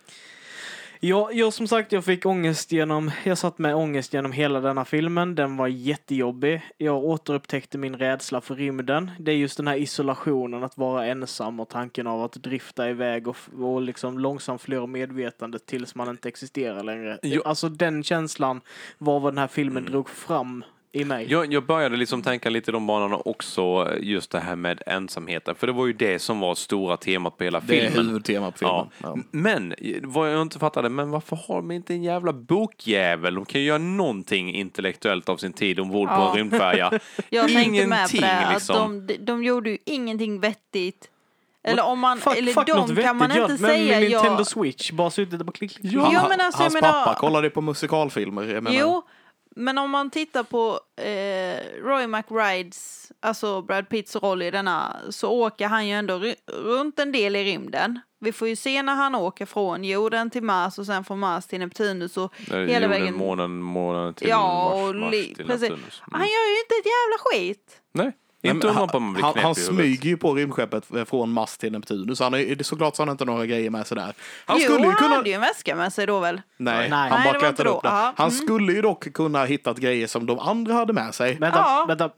Ja, 1.05 1.31
jag 1.33 1.53
som 1.53 1.67
sagt, 1.69 1.93
jag 1.93 2.05
fick 2.05 2.27
ångest 2.27 2.73
genom, 2.73 3.11
jag 3.25 3.39
satt 3.39 3.59
med 3.59 3.75
ångest 3.75 4.15
genom 4.15 4.33
hela 4.33 4.61
denna 4.61 4.85
filmen. 4.85 5.35
Den 5.35 5.57
var 5.57 5.67
jättejobbig. 5.67 6.63
Jag 6.79 7.05
återupptäckte 7.05 7.79
min 7.79 7.97
rädsla 7.97 8.41
för 8.41 8.55
rymden. 8.55 9.11
Det 9.19 9.33
är 9.33 9.37
just 9.37 9.57
den 9.57 9.67
här 9.67 9.77
isolationen, 9.77 10.65
att 10.65 10.79
vara 10.79 11.07
ensam 11.07 11.61
och 11.61 11.69
tanken 11.69 12.07
av 12.07 12.23
att 12.23 12.33
drifta 12.33 12.91
iväg 12.91 13.29
och, 13.29 13.37
och 13.59 13.83
liksom 13.83 14.19
långsamt 14.19 14.63
förlora 14.63 14.87
medvetandet 14.87 15.67
tills 15.67 15.95
man 15.95 16.09
inte 16.09 16.29
existerar 16.29 16.83
längre. 16.83 17.19
Jo. 17.23 17.43
Alltså 17.45 17.69
den 17.69 18.03
känslan 18.03 18.61
var 18.99 19.21
vad 19.21 19.33
den 19.33 19.39
här 19.39 19.49
filmen 19.49 19.85
drog 19.85 20.09
fram 20.09 20.65
i 20.95 21.05
mig. 21.05 21.27
Jag, 21.31 21.53
jag 21.53 21.67
började 21.67 21.97
liksom 21.97 22.23
tänka 22.23 22.51
lite 22.51 22.71
i 22.71 22.73
de 22.73 22.87
banorna 22.87 23.17
också, 23.17 23.93
just 24.01 24.31
det 24.31 24.41
här 24.41 24.57
med 24.57 24.83
ensamheten. 24.87 25.55
För 25.55 25.67
det 25.67 25.73
var 25.73 25.87
ju 25.87 25.93
det 25.93 26.19
som 26.19 26.41
var 26.41 26.55
stora 26.55 26.97
temat 26.97 27.37
på 27.39 27.45
hela 27.45 27.61
Det 27.61 27.81
är 27.81 27.87
filmen. 27.91 28.07
huvudtemat 28.07 28.61
på 28.61 28.65
Ja. 28.67 28.89
filmen. 28.99 29.19
Ja. 29.19 29.25
Men 29.31 29.75
vad 30.03 30.33
jag 30.35 30.43
inte 30.43 30.59
fattade, 30.59 30.89
men 30.89 31.11
varför 31.11 31.37
har 31.49 31.55
de 31.57 31.71
inte 31.71 31.95
en 31.95 32.03
jävla 32.03 32.33
bokjävel? 32.33 33.35
De 33.35 33.45
kan 33.45 33.61
ju 33.61 33.67
göra 33.67 33.79
någonting 33.79 34.55
intellektuellt 34.55 35.29
av 35.29 35.37
sin 35.37 35.53
tid 35.53 35.81
ombord 35.81 36.09
på 36.09 36.15
Ja. 36.15 36.31
en 36.31 36.37
rymdfärja. 36.37 36.91
jag 37.31 37.49
tänkte 37.49 37.71
med 37.87 37.99
Ingenting, 37.99 38.21
på 38.21 38.27
det. 38.27 38.49
liksom. 38.53 38.97
Att 39.01 39.09
de, 39.09 39.17
de 39.17 39.45
gjorde 39.45 39.71
ju 39.71 39.79
ingenting 39.87 40.41
vettigt. 40.41 41.09
Eller 41.65 41.85
om 41.85 41.99
man, 41.99 42.19
Fuck, 42.19 42.37
eller 42.39 42.53
fuck 42.53 42.67
de 42.67 42.73
kan 42.73 43.17
man 43.17 43.29
vettigt, 43.29 43.31
inte 43.31 43.39
gör 43.39 43.49
det. 43.49 43.59
säga. 43.59 44.01
Men 44.01 44.09
Nintendo 44.11 44.39
jag, 44.39 44.47
Switch, 44.47 44.91
bara 44.91 45.11
suttit 45.11 45.41
och 45.41 45.55
klick, 45.55 45.77
klick. 45.81 45.93
Jo, 45.95 46.01
Han- 46.01 46.29
men 46.29 46.41
alltså, 46.41 46.63
hans 46.63 46.75
jag 46.75 46.83
menar- 46.83 47.05
pappa 47.05 47.15
kollade 47.21 47.51
på 47.51 47.61
musikalfilmer. 47.61 48.43
Jag 48.43 48.63
menar, 48.63 48.77
Jo, 48.81 49.03
men 49.57 49.79
om 49.79 49.91
man 49.91 50.11
tittar 50.11 50.43
på 50.43 50.81
eh, 51.03 51.83
Roy 51.83 52.07
McBrides, 52.07 53.13
alltså 53.21 53.63
Brad 53.63 53.89
Pitts 53.89 54.17
roll 54.17 54.43
i 54.43 54.51
denna, 54.51 54.97
så 55.11 55.31
åker 55.31 55.67
han 55.69 55.87
ju 55.89 55.93
ändå 55.95 56.23
runt 56.53 56.99
en 56.99 57.13
del 57.13 57.37
i 57.37 57.45
rymden. 57.45 58.01
Vi 58.21 58.33
får 58.33 58.49
ju 58.49 58.57
se 58.57 58.83
när 58.83 58.95
han 58.95 59.15
åker 59.15 59.47
från 59.47 59.85
jorden 59.85 60.31
till 60.31 60.43
Mars 60.43 60.79
och 60.79 60.87
sen 60.87 61.05
från 61.05 61.19
Mars 61.19 61.47
till 61.47 61.59
Neptunus 61.61 62.17
och 62.17 62.35
hela 62.37 62.61
Jorden, 62.73 62.91
vägen. 62.91 63.15
månen, 63.17 63.59
månen 63.63 64.15
till 64.15 64.29
Ja, 64.29 64.75
Mars, 64.85 64.95
Mars 64.95 65.11
till 65.11 65.47
precis. 65.47 65.61
Neptunus. 65.71 66.03
Han 66.11 66.21
gör 66.21 66.51
ju 66.55 66.59
inte 66.61 66.75
ett 66.81 66.87
jävla 66.87 67.17
skit. 67.19 67.81
Nej, 67.93 68.05
Nej, 68.07 68.13
inte 68.43 68.71
han, 68.71 68.89
på 68.89 69.01
man 69.01 69.13
blir 69.13 69.25
han, 69.25 69.39
han 69.39 69.55
smyger 69.55 70.11
ju 70.11 70.17
på 70.17 70.35
rymdskeppet 70.35 70.85
från 71.09 71.33
Mars 71.33 71.57
till 71.57 71.73
Neptunus. 71.73 72.21
Han 72.21 72.35
är, 72.35 72.39
det 72.39 72.61
är 72.61 72.65
såklart 72.65 72.97
så 72.97 73.03
han 73.03 73.11
inte 73.11 73.25
har 73.25 73.27
några 73.27 73.47
grejer 73.47 73.71
med 73.71 73.87
sig 73.87 73.97
där. 73.97 74.15
Han 74.47 74.59
jo, 74.59 74.65
skulle 74.65 74.81
ju 74.81 74.87
han 74.87 74.97
kunna... 74.97 75.15
hade 75.17 75.29
ju 75.29 75.35
en 75.35 75.41
väska 75.41 75.77
med 75.77 75.93
sig 75.93 76.07
då 76.07 76.21
väl? 76.21 76.41
Nej, 76.57 76.91
Nej. 76.91 77.11
han 77.11 77.21
Nej, 77.21 77.33
bara 77.33 77.41
klättrade 77.41 77.71
upp. 77.71 77.87
Aha, 77.87 78.13
Han 78.17 78.29
mm. 78.31 78.39
skulle 78.45 78.73
ju 78.73 78.83
dock 78.83 79.13
kunna 79.13 79.39
ha 79.39 79.47
hittat 79.47 79.79
grejer 79.79 80.07
som 80.07 80.27
de 80.27 80.39
andra 80.39 80.75
hade 80.75 80.93
med 80.93 81.15
sig. 81.15 81.35
Vänta, 81.35 81.59
Ja. 81.59 81.85
vänta. 81.89 82.11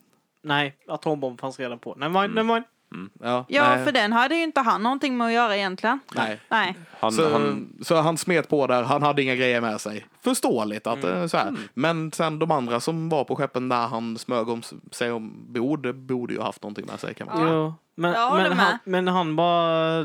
Nej, 0.42 0.76
atombomb 0.88 1.40
fanns 1.40 1.58
redan 1.60 1.78
på. 1.78 1.94
Never 1.94 2.20
mind, 2.20 2.34
never 2.34 2.62
mind. 2.96 3.10
Ja, 3.22 3.44
Ja, 3.48 3.78
för 3.84 3.92
den 3.92 4.12
hade 4.12 4.34
ju 4.34 4.42
inte 4.42 4.60
han 4.60 4.82
någonting 4.82 5.16
med 5.16 5.26
att 5.26 5.32
göra 5.32 5.56
egentligen. 5.56 6.00
nej. 6.14 6.40
Nej. 6.48 6.76
Han, 7.00 7.12
Så, 7.12 7.32
han, 7.32 7.74
så 7.82 8.00
han 8.00 8.18
smet 8.18 8.48
på 8.48 8.66
där, 8.66 8.82
han 8.82 9.02
hade 9.02 9.22
inga 9.22 9.34
grejer 9.36 9.60
med 9.60 9.80
sig. 9.80 10.06
Förståeligt 10.20 10.86
att 10.86 11.04
Mm. 11.04 11.16
eh, 11.22 11.26
så 11.26 11.36
här. 11.36 11.52
Men 11.74 12.12
sen 12.12 12.38
de 12.38 12.50
andra 12.50 12.80
som 12.80 13.08
var 13.08 13.24
på 13.24 13.36
skeppen 13.36 13.68
när 13.68 13.86
han 13.86 14.18
smög 14.18 14.48
om 14.48 14.62
sig 14.92 15.12
ombord 15.12 15.94
borde 15.94 16.34
ju 16.34 16.38
ha 16.40 16.46
haft 16.46 16.62
någonting 16.62 16.86
med 16.86 17.00
sig 17.00 17.14
kan 17.14 17.26
man 17.26 17.36
säga. 17.36 17.48
Jo, 17.52 17.74
men, 17.94 18.12
men, 18.12 18.52
han, 18.52 18.78
men 18.84 19.08
han 19.08 19.36
bara, 19.36 20.04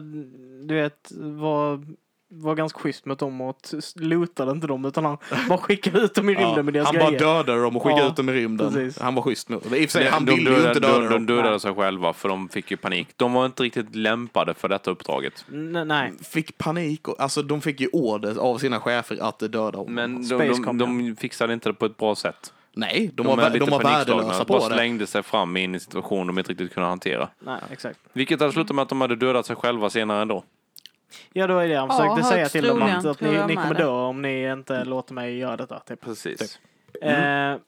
du 0.63 0.75
vet, 0.75 1.11
var 1.19 1.85
var 2.31 2.55
ganska 2.55 2.79
schysst 2.79 3.05
mot 3.05 3.19
dem 3.19 3.41
och 3.41 3.57
lootade 3.95 4.51
inte 4.51 4.67
dem 4.67 4.85
utan 4.85 5.05
han 5.05 5.17
bara 5.49 5.57
skickade 5.59 5.99
ut 5.99 6.13
dem 6.15 6.29
i 6.29 6.35
rymden 6.35 6.65
med 6.65 6.73
deras 6.73 6.85
han 6.87 6.95
bara 6.95 7.05
grejer. 7.05 7.19
dödade 7.19 7.61
dem 7.61 7.75
och 7.77 7.83
skickade 7.83 8.01
Ja, 8.01 8.07
ut 8.09 8.15
dem 8.15 8.29
i 8.29 8.33
rymden. 8.33 8.73
precis. 8.73 8.99
Han 9.01 9.15
var 9.15 9.21
schysst 9.21 9.49
med 9.49 9.57
I 9.57 9.61
och 9.67 9.71
för 9.71 9.87
sig, 9.87 10.03
De- 10.03 10.09
han 10.09 10.25
de 10.25 10.35
ville 10.35 10.49
ju 10.49 10.55
dödade- 10.55 10.69
inte 10.69 10.79
döda 10.87 10.99
de, 10.99 11.09
dem. 11.09 11.25
de 11.25 11.33
dödade 11.35 11.59
sig 11.59 11.75
själva 11.75 12.13
för 12.13 12.29
de 12.29 12.49
fick 12.49 12.71
ju 12.71 12.77
panik. 12.77 13.07
De 13.15 13.33
var 13.33 13.45
inte 13.45 13.63
riktigt 13.63 13.95
lämpade 13.95 14.53
för 14.53 14.67
detta 14.69 14.91
uppdraget. 14.91 15.45
N- 15.53 15.83
nej. 15.87 16.13
Fick 16.23 16.57
panik. 16.57 17.07
Och, 17.07 17.19
alltså 17.21 17.41
de 17.41 17.61
fick 17.61 17.79
ju 17.79 17.87
order 17.87 18.37
av 18.39 18.57
sina 18.57 18.79
chefer 18.79 19.17
att 19.21 19.39
döda 19.39 19.77
honom. 19.77 19.93
Men 19.93 20.27
de, 20.27 20.61
de, 20.63 20.77
de 20.77 21.15
fixade 21.15 21.53
inte 21.53 21.69
det 21.69 21.73
på 21.73 21.85
ett 21.85 21.97
bra 21.97 22.15
sätt. 22.15 22.53
Nej, 22.73 23.11
de, 23.13 23.23
De, 23.27 23.37
var, 23.37 23.49
de 23.49 23.69
var 23.69 23.83
värdelösa 23.83 24.45
bara 24.45 24.59
på 24.59 24.69
det. 24.69 24.75
slängde 24.75 25.07
sig 25.07 25.23
fram 25.23 25.57
in 25.57 25.71
i 25.71 25.73
en 25.73 25.79
situation 25.79 26.27
de 26.27 26.37
inte 26.39 26.51
riktigt 26.51 26.73
kunde 26.73 26.89
hantera. 26.89 27.29
nej, 27.39 27.59
exakt. 27.71 27.99
Vilket 28.13 28.39
hade 28.39 28.51
slutat 28.53 28.75
med 28.75 28.83
att 28.83 28.89
de 28.89 29.01
hade 29.01 29.15
dödat 29.15 29.45
sig 29.45 29.55
själva 29.55 29.89
senare 29.89 30.21
ändå. 30.21 30.43
Ja, 31.33 31.47
det 31.47 31.53
var 31.53 31.67
det 31.67 31.75
han 31.75 31.89
Ja, 31.89 31.97
försökte 31.97 32.23
säga 32.29 32.39
högst 32.39 32.51
till 32.51 32.63
dem 32.67 32.81
att, 32.81 33.05
att 33.05 33.21
ni, 33.21 33.31
ni 33.47 33.55
kommer 33.55 33.73
dö 33.73 33.87
om 33.87 34.21
ni 34.21 34.51
inte 34.51 34.83
låter 34.85 35.13
mig 35.13 35.37
göra 35.37 35.57
detta. 35.57 35.79
Typ. 35.79 36.01
Precis. 36.01 36.59
Eh, 37.01 37.11
m- 37.11 37.59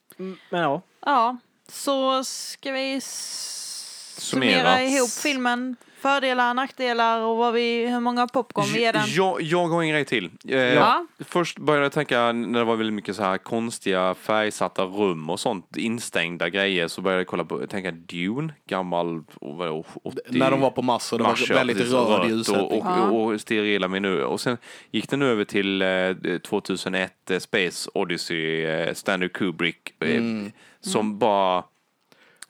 men 0.50 0.60
ja, 0.60 0.82
Ja, 1.06 1.36
så 1.68 2.24
ska 2.24 2.72
vi 2.72 3.00
Summera. 3.00 4.52
summera 4.62 4.82
ihop 4.82 5.10
filmen. 5.10 5.76
Fördelar, 6.02 6.54
nackdelar 6.54 7.20
och 7.20 7.36
vad 7.36 7.54
vi, 7.54 7.86
hur 7.86 8.00
många 8.00 8.26
popcorn 8.26 8.66
vi 8.74 8.80
ger 8.80 8.92
den. 8.92 9.02
Jag, 9.08 9.42
jag 9.42 9.66
har 9.68 9.82
en 9.82 9.88
grej 9.88 10.04
till. 10.04 10.30
Eh, 10.48 10.56
Ja. 10.58 11.06
Först 11.20 11.58
började 11.58 11.84
jag 11.84 11.92
tänka, 11.92 12.32
när 12.32 12.58
det 12.58 12.64
var 12.64 12.76
väldigt 12.76 12.94
mycket 12.94 13.16
så 13.16 13.22
här 13.22 13.38
konstiga 13.38 14.14
färgsatta 14.14 14.84
rum 14.84 15.30
och 15.30 15.40
sånt, 15.40 15.76
instängda 15.76 16.48
grejer, 16.48 16.88
så 16.88 17.00
började 17.00 17.20
jag 17.20 17.26
kolla 17.26 17.44
på, 17.44 17.66
tänka 17.66 17.90
Dune, 17.90 18.54
gammal, 18.68 19.22
vadå, 19.40 19.84
80... 20.04 20.20
När 20.28 20.50
de 20.50 20.60
var 20.60 20.70
på 20.70 20.82
Mars 20.82 21.12
och 21.12 21.18
det 21.18 21.24
var 21.24 21.38
ja, 21.48 21.54
väldigt 21.54 21.92
röd 21.92 22.28
ljussättning. 22.28 22.82
och, 22.82 23.12
och, 23.12 23.26
och 23.32 23.40
sterila 23.40 23.88
minuter. 23.88 24.24
Och 24.24 24.40
sen 24.40 24.56
gick 24.90 25.10
den 25.10 25.22
över 25.22 25.44
till 25.44 25.82
eh, 25.82 26.38
2001 26.38 27.30
eh, 27.30 27.38
Space 27.38 27.90
Odyssey, 27.94 28.64
eh, 28.64 28.94
Stanley 28.94 29.28
Kubrick, 29.28 29.94
eh, 30.00 30.10
Mm. 30.16 30.52
som 30.80 31.18
bara 31.18 31.64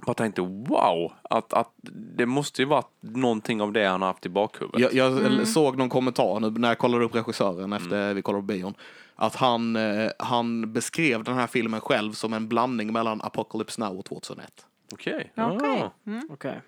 bara 0.07 0.15
tänkte 0.15 0.41
wow, 0.43 1.13
att, 1.23 1.53
att 1.53 1.71
det 2.17 2.27
måste 2.27 2.63
ju 2.63 2.69
vara 2.69 2.85
någonting 3.01 3.63
av 3.63 3.73
det 3.73 3.85
han 3.87 4.03
har 4.03 4.09
haft 4.09 4.27
i 4.27 4.29
bakhuvudet. 4.29 4.81
Jag, 4.81 4.95
jag 4.95 5.27
Mm. 5.27 5.47
såg 5.47 5.77
någon 5.79 5.89
kommentar 5.89 6.41
nu 6.41 6.51
när 6.51 6.69
jag 6.69 6.79
kollade 6.79 7.05
upp 7.05 7.15
regissören 7.15 7.73
efter 7.73 7.97
Mm. 8.03 8.17
vi 8.17 8.23
kollade 8.23 8.43
på 8.43 8.47
bion. 8.47 8.75
Att 9.15 9.35
han, 9.37 9.77
eh, 9.77 10.11
han 10.19 10.73
beskrev 10.73 11.25
den 11.25 11.35
här 11.35 11.47
filmen 11.47 11.81
själv 11.81 12.13
som 12.13 12.33
en 12.33 12.49
blandning 12.49 12.93
mellan 12.93 13.21
Apocalypse 13.23 13.81
Now 13.81 13.99
och 13.99 14.05
2001. 14.05 14.67
Okej. 14.93 15.33
Okej. 15.37 15.79
Ja. 15.81 15.93
Mm. 16.07 16.29
okej. 16.33 16.61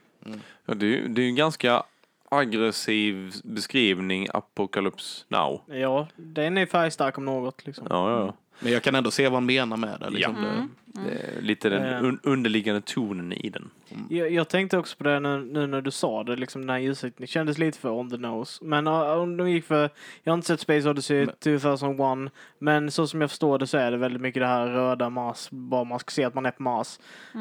Ja, 0.66 0.74
det, 0.74 0.98
är 0.98 1.08
det 1.08 1.20
är 1.20 1.24
ju 1.24 1.28
en 1.28 1.36
ganska 1.36 1.82
aggressiv 2.28 3.34
beskrivning, 3.44 4.26
Apocalypse 4.34 5.24
Now. 5.28 5.60
Ja, 5.66 6.08
den 6.16 6.58
är 6.58 6.66
färgstark 6.66 7.18
om 7.18 7.24
något. 7.24 7.66
Liksom. 7.66 7.86
Ja, 7.90 8.10
ja, 8.10 8.18
ja. 8.26 8.34
Men 8.60 8.72
jag 8.72 8.82
kan 8.82 8.94
ändå 8.94 9.10
se 9.10 9.24
vad 9.24 9.32
han 9.32 9.46
menar 9.46 9.76
med 9.76 10.00
det. 10.00 10.10
Liksom. 10.10 10.36
Ja. 10.36 10.48
det 10.48 10.68
Det 11.10 11.38
är 11.38 11.42
lite 11.42 11.68
den 11.68 11.82
Eh. 11.82 12.04
un 12.04 12.20
underliggande 12.22 12.80
tonen 12.80 13.32
i 13.32 13.50
den. 13.50 13.70
Jag, 14.10 14.30
jag 14.30 14.48
tänkte 14.48 14.78
också 14.78 14.96
på 14.96 15.04
det 15.04 15.20
nu, 15.20 15.48
nu 15.52 15.66
när 15.66 15.80
du 15.80 15.90
sa 15.90 16.24
det, 16.24 16.36
liksom 16.36 16.60
den 16.60 16.70
här 16.70 16.78
ljussättningen 16.78 17.28
kändes 17.28 17.58
lite 17.58 17.78
för 17.78 17.90
on 17.90 18.10
the 18.10 18.16
nose. 18.16 18.64
Men 18.64 18.86
uh, 18.86 18.92
om 18.94 19.36
de 19.36 19.50
gick 19.50 19.64
för, 19.64 19.90
jag 20.22 20.32
har 20.32 20.34
inte 20.34 20.46
sett 20.46 20.60
Space 20.60 20.90
Odyssey 20.90 21.26
2001, 21.26 22.32
men 22.58 22.90
så 22.90 23.06
som 23.06 23.20
jag 23.20 23.30
förstår 23.30 23.58
det 23.58 23.66
så 23.66 23.78
är 23.78 23.90
det 23.90 23.96
väldigt 23.96 24.22
mycket 24.22 24.42
det 24.42 24.46
här 24.46 24.66
röda 24.66 25.10
Mars, 25.10 25.48
bara 25.50 25.84
man 25.84 25.98
ska 25.98 26.10
se 26.10 26.24
att 26.24 26.34
man 26.34 26.46
är 26.46 26.50
på 26.50 26.62
Mars. 26.62 26.98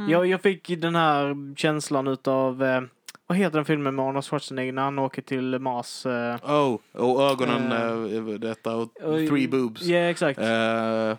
Jag, 0.09 0.27
jag 0.27 0.41
fick 0.41 0.67
den 0.67 0.95
här 0.95 1.55
känslan 1.55 2.07
utav, 2.07 2.63
eh, 2.63 2.81
vad 3.27 3.37
heter 3.37 3.55
den 3.57 3.65
filmen 3.65 3.95
med 3.95 4.05
Arnold 4.05 4.25
Schwarzenegger 4.25 4.73
när 4.73 4.81
han 4.81 4.99
åker 4.99 5.21
till 5.21 5.59
Mars? 5.59 6.05
Eh, 6.05 6.35
Oh, 6.51 6.77
och 6.93 7.21
ögonen, 7.31 7.71
eh, 7.71 8.25
detta 8.39 8.75
och 8.75 8.81
och- 8.81 9.27
three 9.29 9.47
boobs. 9.47 9.81
Ja, 9.81 9.97
exakt. 9.97 10.39
Eh, 10.39 11.17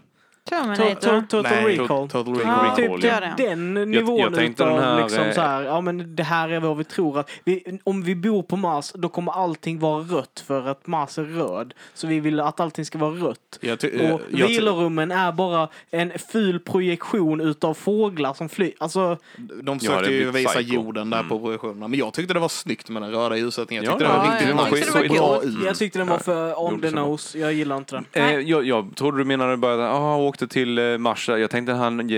Terminator. 0.51 1.11
To- 1.11 1.21
to- 1.21 1.27
Total 1.29 1.53
nej, 1.53 1.79
Recall. 1.79 2.09
Total 2.09 2.37
Ja, 2.45 2.75
Recall. 2.75 2.77
Typ 2.77 3.05
ja. 3.11 3.21
det. 3.21 3.35
den 3.49 3.75
nivån 3.75 4.19
jag 4.21 4.43
utav 4.43 4.69
den 4.69 4.79
här, 4.85 5.03
liksom 5.03 5.23
eh, 5.25 5.33
så 5.33 5.41
här, 5.41 5.63
ja 5.63 5.81
men 5.81 6.17
det 6.17 6.23
här 6.23 6.49
är 6.49 6.61
vad 6.61 6.77
vi 6.77 6.85
tror 6.85 7.19
att, 7.19 7.31
vi, 7.45 7.79
om 7.85 8.03
vi 8.03 8.15
bor 8.15 8.43
på 8.43 8.57
Mars 8.57 8.93
då 8.95 9.09
kommer 9.09 9.33
allting 9.33 9.79
vara 9.79 10.03
rött 10.03 10.45
för 10.47 10.67
att 10.69 10.87
Mars 10.87 11.19
är 11.19 11.23
röd. 11.25 11.75
Så 11.95 12.07
vi 12.07 12.21
vill 12.21 12.41
att 12.41 12.61
allting 12.61 12.85
ska 12.85 12.99
vara 12.99 13.11
rött. 13.11 13.59
Jag 13.61 13.81
ty- 13.81 14.01
eh, 14.01 14.15
Och 14.15 14.21
jag 14.31 14.49
ty- 14.49 14.55
vilorummen 14.55 15.11
är 15.11 15.33
bara 15.33 15.69
en 15.91 16.13
ful 16.33 16.61
projektion 16.61 17.41
utav 17.41 17.75
fåglar 17.75 18.35
som 18.35 18.49
flyger. 18.49 18.75
Alltså, 18.81 19.19
De 19.63 19.79
Ja, 19.83 19.91
försökte 19.91 20.13
ju 20.13 20.31
visa 20.31 20.49
psycho. 20.51 20.75
jorden 20.75 21.11
där 21.11 21.19
Mm. 21.19 21.29
på 21.29 21.39
projektionerna. 21.41 21.89
Men 21.89 21.99
jag 21.99 22.13
tyckte 22.13 22.35
det 22.35 22.41
var 22.41 22.49
snyggt 22.49 22.89
med 22.89 23.03
den 23.03 23.11
röda 23.11 23.37
ljussättningen. 23.37 23.85
Jag 23.85 23.93
Ja, 23.93 23.99
tyckte 23.99 24.13
det 24.13 24.19
var 24.19 24.27
ja, 24.27 24.33
riktigt 24.33 24.49
jag 24.49 24.57
nice. 24.57 24.77
tyckte 24.77 24.99
det 24.99 25.09
Det 25.09 25.21
var 25.21 25.39
såg 25.39 25.43
kul. 25.43 25.53
bra 25.55 25.61
ut. 25.61 25.67
jag 25.67 25.77
tyckte 25.77 25.99
den 25.99 26.09
var 26.09 26.19
för 26.19 26.61
on 26.63 26.81
the 26.81 26.91
nose. 26.91 27.39
Jag 27.39 27.53
gillar 27.53 27.77
inte 27.77 27.95
den. 27.95 28.05
Eh, 28.13 28.39
jag, 28.39 28.65
jag 28.67 28.93
trodde 28.97 29.19
du 29.19 29.25
menade 29.25 29.57
bara 29.57 29.91
att 29.91 29.95
ah, 29.97 30.17
åkte 30.35 30.49
till 30.49 30.79
eh, 30.79 30.99
Mars. 30.99 31.29
Jag 31.29 31.51
tänkte 31.51 31.73
han, 31.73 32.01
eh, 32.01 32.17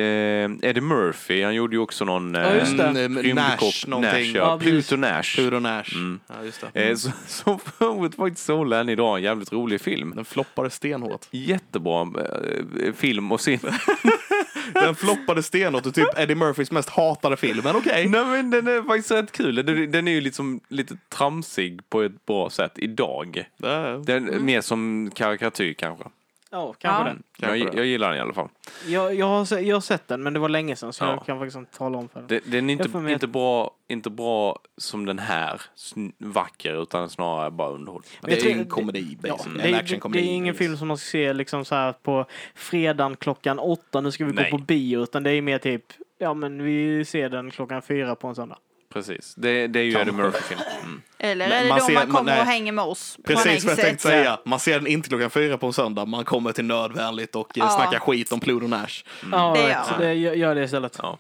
Eddie 0.63 0.81
Murphy, 0.81 1.43
han 1.43 1.55
gjorde 1.55 1.77
ju 1.77 1.83
också 1.83 2.05
någon 2.05 2.35
Ja, 2.35 2.55
just 2.55 2.77
det. 2.77 2.85
Mm, 2.85 3.19
rymdkopp- 3.19 3.35
Nash 3.35 3.89
någonting. 3.89 4.33
Nash, 4.33 4.37
ja. 4.37 4.51
Ja. 4.53 4.59
Pluto 4.59 4.97
Nash. 4.97 5.35
Pluto 5.35 5.59
Nash. 5.59 5.95
Mm. 5.95 6.21
Ja, 6.27 6.35
just 6.45 6.65
det. 6.73 6.89
Eh, 6.89 6.97
så, 6.97 7.11
så 7.27 7.59
för 7.59 7.87
övrigt 7.87 8.15
faktiskt 8.15 8.47
såg 8.47 8.73
än 8.73 8.89
idag 8.89 9.17
en 9.17 9.23
jävligt 9.23 9.53
rolig 9.53 9.81
film. 9.81 10.13
Den 10.17 10.25
floppade 10.25 10.71
stenhårt. 10.71 11.27
Jättebra 11.31 12.03
eh, 12.03 12.93
film 12.93 13.33
och 13.33 13.41
se. 13.41 13.59
Den 14.73 14.95
floppade 14.95 15.43
stenhårt 15.43 15.87
och 15.87 15.95
typ 15.95 16.19
Eddie 16.19 16.35
Murphys 16.35 16.71
mest 16.71 16.89
hatade 16.89 17.37
film. 17.37 17.61
Men 17.65 17.77
okej. 17.77 18.09
Nej 18.09 18.25
men 18.25 18.51
den 18.51 18.69
är 18.69 18.83
faktiskt 18.83 19.11
rätt 19.11 19.33
kul. 19.33 19.55
Den, 19.91 20.09
är 20.09 20.13
ju 20.13 20.21
liksom 20.21 20.61
lite 20.69 20.97
tramsig 21.09 21.91
på 21.91 22.03
ett 22.03 22.27
bra 22.27 22.51
sätt 22.51 22.73
idag. 22.77 23.45
Det 23.57 24.03
Den 24.07 24.29
är 24.29 24.39
mer 24.39 24.61
som 24.61 25.11
karikatyr 25.15 25.73
kanske. 25.73 26.05
Ja, 26.51 26.73
kanske 26.79 27.01
Ja. 27.01 27.05
den. 27.05 27.23
Kanske 27.39 27.59
Jag, 27.59 27.73
det. 27.73 27.77
jag 27.77 27.87
gillar 27.87 28.09
den 28.09 28.19
i 28.19 28.21
alla 28.21 28.33
fall. 28.33 28.49
Jag, 28.87 29.15
jag, 29.15 29.27
har, 29.27 29.45
se- 29.45 29.61
jag 29.61 29.77
har 29.77 29.81
sett 29.81 30.09
den 30.09 30.23
men 30.23 30.33
det 30.33 30.39
var 30.39 30.49
länge 30.49 30.77
sedan 30.77 30.93
så 30.93 31.05
Ja. 31.05 31.11
jag 31.11 31.27
kan 31.27 31.39
faktiskt 31.39 31.57
inte 31.57 31.79
tala 31.79 31.99
om 31.99 32.09
för 32.09 32.21
den. 32.21 32.27
Det, 32.29 32.41
den 32.51 32.71
är 32.71 32.75
Jag 32.75 32.79
får 32.79 32.87
inte, 32.87 32.99
med- 32.99 33.13
inte, 33.13 33.27
bra, 33.27 33.71
inte 33.89 34.11
bra 34.11 34.59
som 34.77 35.07
den 35.07 35.19
här, 35.19 35.61
sn- 35.77 36.13
vacker, 36.19 36.83
utan 36.83 37.11
snarare 37.11 37.51
bara 37.51 37.71
underhållning. 37.71 38.11
Det 38.21 38.33
är 38.33 38.41
tror- 38.41 38.53
en 38.53 38.67
komedi, 38.67 39.19
Ja, 39.23 39.33
basically. 39.33 39.59
det, 39.63 39.69
En 39.69 39.75
är, 39.75 39.79
actionkomedi. 39.81 40.23
det 40.23 40.29
är 40.31 40.35
ingen 40.35 40.55
film 40.55 40.77
som 40.77 40.89
man 40.89 40.99
ska 40.99 41.07
se 41.11 41.33
liksom 41.33 41.65
så 41.65 41.75
här 41.75 41.93
på 41.93 42.25
fredagen 42.55 43.17
klockan 43.17 43.59
åtta, 43.59 44.01
nu 44.01 44.11
ska 44.11 44.25
vi 44.25 44.33
Nej. 44.33 44.51
gå 44.51 44.59
på 44.59 44.65
bio, 44.65 45.03
utan 45.03 45.23
det 45.23 45.31
är 45.33 45.43
mer 45.43 45.59
typ, 45.59 45.85
ja 46.19 46.35
men 46.35 46.63
vi 46.63 47.05
ser 47.05 47.29
den 47.29 47.51
klockan 47.51 47.83
fyra 47.83 48.15
på 48.15 48.29
en 48.29 48.35
söndag. 48.35 48.59
Precis. 48.97 49.35
Det, 49.35 49.67
det 49.67 49.79
är 49.81 49.85
ju. 49.85 49.99
Eddie 49.99 50.13
Murphy-film. 50.13 50.61
Mm. 50.85 51.03
Eller 51.19 51.51
är 51.51 51.63
det 51.63 51.69
man 51.69 51.79
då 51.79 51.85
ser- 51.85 51.95
man 51.95 52.09
man- 52.09 52.17
kommer 52.17 52.33
nej. 52.33 52.41
och 52.41 52.47
hänger 52.47 52.73
med 52.73 52.85
oss? 52.85 53.17
på 53.17 53.23
Precis 53.23 53.45
vad 53.45 53.53
jag 53.55 53.61
Annexet? 53.61 53.85
tänkte 53.85 54.09
säga. 54.09 54.39
Man 54.45 54.59
ser 54.61 54.79
den 54.79 54.87
inte 54.87 55.09
klockan 55.09 55.31
fyra 55.31 55.59
på 55.59 55.67
en 55.67 55.73
söndag. 55.73 56.05
Man 56.05 56.25
kommer 56.25 56.53
till 56.53 56.65
nödvändigt 56.65 57.35
och 57.37 57.59
eh, 57.59 57.65
Ja. 57.65 57.69
snackar 57.71 57.99
skit 57.99 58.33
om 58.33 58.41
Pluto 58.41 58.67
Nash. 58.67 59.05
Ja, 59.33 59.53
Det 59.57 59.61
right. 59.61 59.71
gör 59.77 59.83
så 59.85 59.91
man. 59.91 60.01
det, 60.01 60.15
gör 60.15 60.35
gör 60.35 60.55
det 60.55 60.65
istället. 60.65 60.97
Ja. 61.03 61.19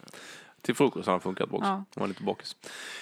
Till 0.62 0.74
frukost 0.74 1.06
har 1.06 1.12
han 1.12 1.20
funkat 1.20 1.48
bra 1.48 1.58
också. 1.58 1.68
Ja. 1.68 1.74
Han 1.74 1.84
var 1.94 2.06
lite 2.08 2.22
bakis. 2.22 2.56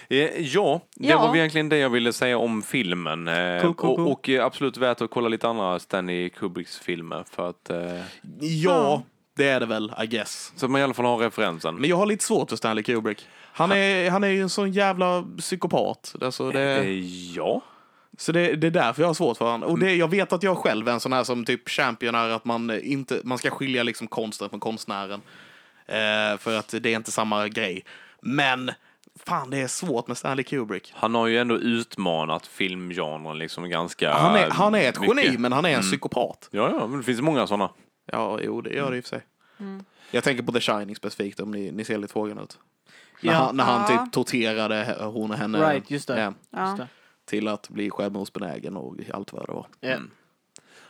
Eh, 0.08 0.18
ja, 0.40 0.80
det 0.96 1.08
Ja. 1.08 1.18
var 1.18 1.28
väl 1.28 1.37
egentligen 1.37 1.68
det 1.68 1.78
jag 1.78 1.90
ville 1.90 2.12
säga 2.12 2.38
om 2.38 2.62
filmen. 2.62 3.28
Eh, 3.28 3.60
Cool, 3.62 3.74
cool, 3.74 3.96
cool. 3.96 4.06
Och, 4.06 4.12
och 4.12 4.28
eh, 4.28 4.44
absolut 4.44 4.76
värt 4.76 5.00
att 5.00 5.10
kolla 5.10 5.28
lite 5.28 5.48
andra 5.48 5.78
Stanley 5.78 6.28
Kubricks 6.28 6.78
filmer 6.78 7.24
för 7.30 7.48
att 7.48 7.70
eh, 7.70 8.00
Ja, 8.40 9.02
det 9.37 9.49
är 9.49 9.61
det 9.61 9.66
väl, 9.66 9.92
I 10.03 10.07
guess. 10.07 10.53
så 10.57 10.66
att 10.66 10.70
man 10.73 10.81
i 10.81 10.85
alla 10.85 10.94
fall 10.94 11.05
har 11.07 11.18
referensen. 11.18 11.75
Men 11.77 11.90
jag 11.90 11.97
har 11.97 12.07
lite 12.07 12.25
svårt 12.25 12.49
för 12.51 12.57
Stanley 12.57 12.85
Kubrick. 12.85 13.27
Han 13.53 13.73
är, 13.73 14.11
han 14.11 14.25
är 14.25 14.29
ju 14.29 14.42
en 14.42 14.49
sån 14.49 14.73
jävla 14.73 15.25
psykopat. 15.38 16.14
Alltså 16.20 16.51
det, 16.51 16.61
Eh, 16.79 16.90
ja. 17.37 17.61
så 18.18 18.33
det, 18.33 18.55
det 18.57 18.66
är 18.66 18.70
därför 18.70 19.03
jag 19.03 19.09
har 19.09 19.14
svårt 19.14 19.37
för 19.37 19.44
honom. 19.51 19.70
Och 19.70 19.79
det, 19.79 19.94
jag 19.94 20.09
vet 20.11 20.33
att 20.33 20.42
jag 20.42 20.59
själv 20.59 20.88
är 20.88 20.92
en 20.92 21.01
sån 21.01 21.12
här 21.12 21.25
som 21.25 21.44
typ 21.44 21.68
championar 21.68 22.29
att 22.29 22.44
man 22.44 22.70
eh, 22.70 22.92
inte, 22.92 23.20
man 23.25 23.38
ska 23.38 23.51
skilja 23.51 23.83
liksom 23.83 24.07
konsten 24.07 24.51
från 24.51 24.61
konstnären. 24.61 25.20
Eh, 25.87 26.38
för 26.38 26.59
att 26.59 26.75
det 26.81 26.87
är 26.92 26.97
inte 26.97 27.12
samma 27.12 27.49
grej. 27.49 27.85
Men 28.20 28.70
fan, 29.27 29.51
det 29.51 29.59
är 29.59 29.66
svårt 29.66 30.09
med 30.09 30.16
Stanley 30.16 30.44
Kubrick. 30.44 30.92
Han 30.97 31.14
har 31.14 31.27
ju 31.27 31.38
ändå 31.38 31.57
utmanat 31.59 32.47
filmgenren 32.47 33.38
liksom 33.38 33.68
ganska 33.68 34.14
Han 34.14 34.35
är, 34.37 34.51
han 34.51 34.75
är 34.75 34.88
ett 34.88 35.01
mycket. 35.01 35.25
geni, 35.25 35.38
men 35.38 35.53
han 35.53 35.64
är 35.64 35.77
en 35.77 35.83
psykopat. 35.83 36.49
Ja, 36.51 36.70
ja, 36.81 36.87
men 36.87 36.99
det 36.99 37.05
finns 37.05 37.20
många 37.20 37.47
sådana. 37.47 37.70
Ja, 38.07 38.38
jo, 38.43 38.61
det 38.61 38.71
gör 38.75 38.90
det 38.90 38.97
i 38.97 39.01
och 39.01 39.05
för 39.05 39.09
sig. 39.09 39.23
Jag 40.11 40.25
tänker 40.25 40.43
på 40.43 40.53
The 40.53 40.61
Shining 40.61 40.97
specifikt, 40.97 41.40
om 41.40 41.51
ni, 41.51 41.73
ni 41.73 41.85
ser 41.85 41.99
lite 41.99 42.12
frågan 42.12 42.38
ut. 42.38 42.59
När, 43.21 43.33
Ja. 43.33 43.38
han, 43.38 43.57
när 43.57 43.64
han 43.64 43.93
Ja. 43.95 44.05
typ 44.05 44.12
torterade 44.12 44.97
hon 45.01 45.31
och 45.31 45.37
henne 45.37 45.59
Right, 45.73 45.90
just 45.90 46.09
det. 46.09 46.21
ja, 46.21 46.33
Ja. 46.51 46.67
Just 46.69 46.77
det. 46.77 46.88
till 47.25 47.49
att 47.49 47.69
bli 47.69 47.90
självmordsbenägen 47.90 48.77
och 48.77 48.97
allt 49.12 49.33
vad 49.33 49.47
det 49.47 49.53
var. 49.53 49.67
Ja. 49.81 49.88
Mm. 49.90 50.11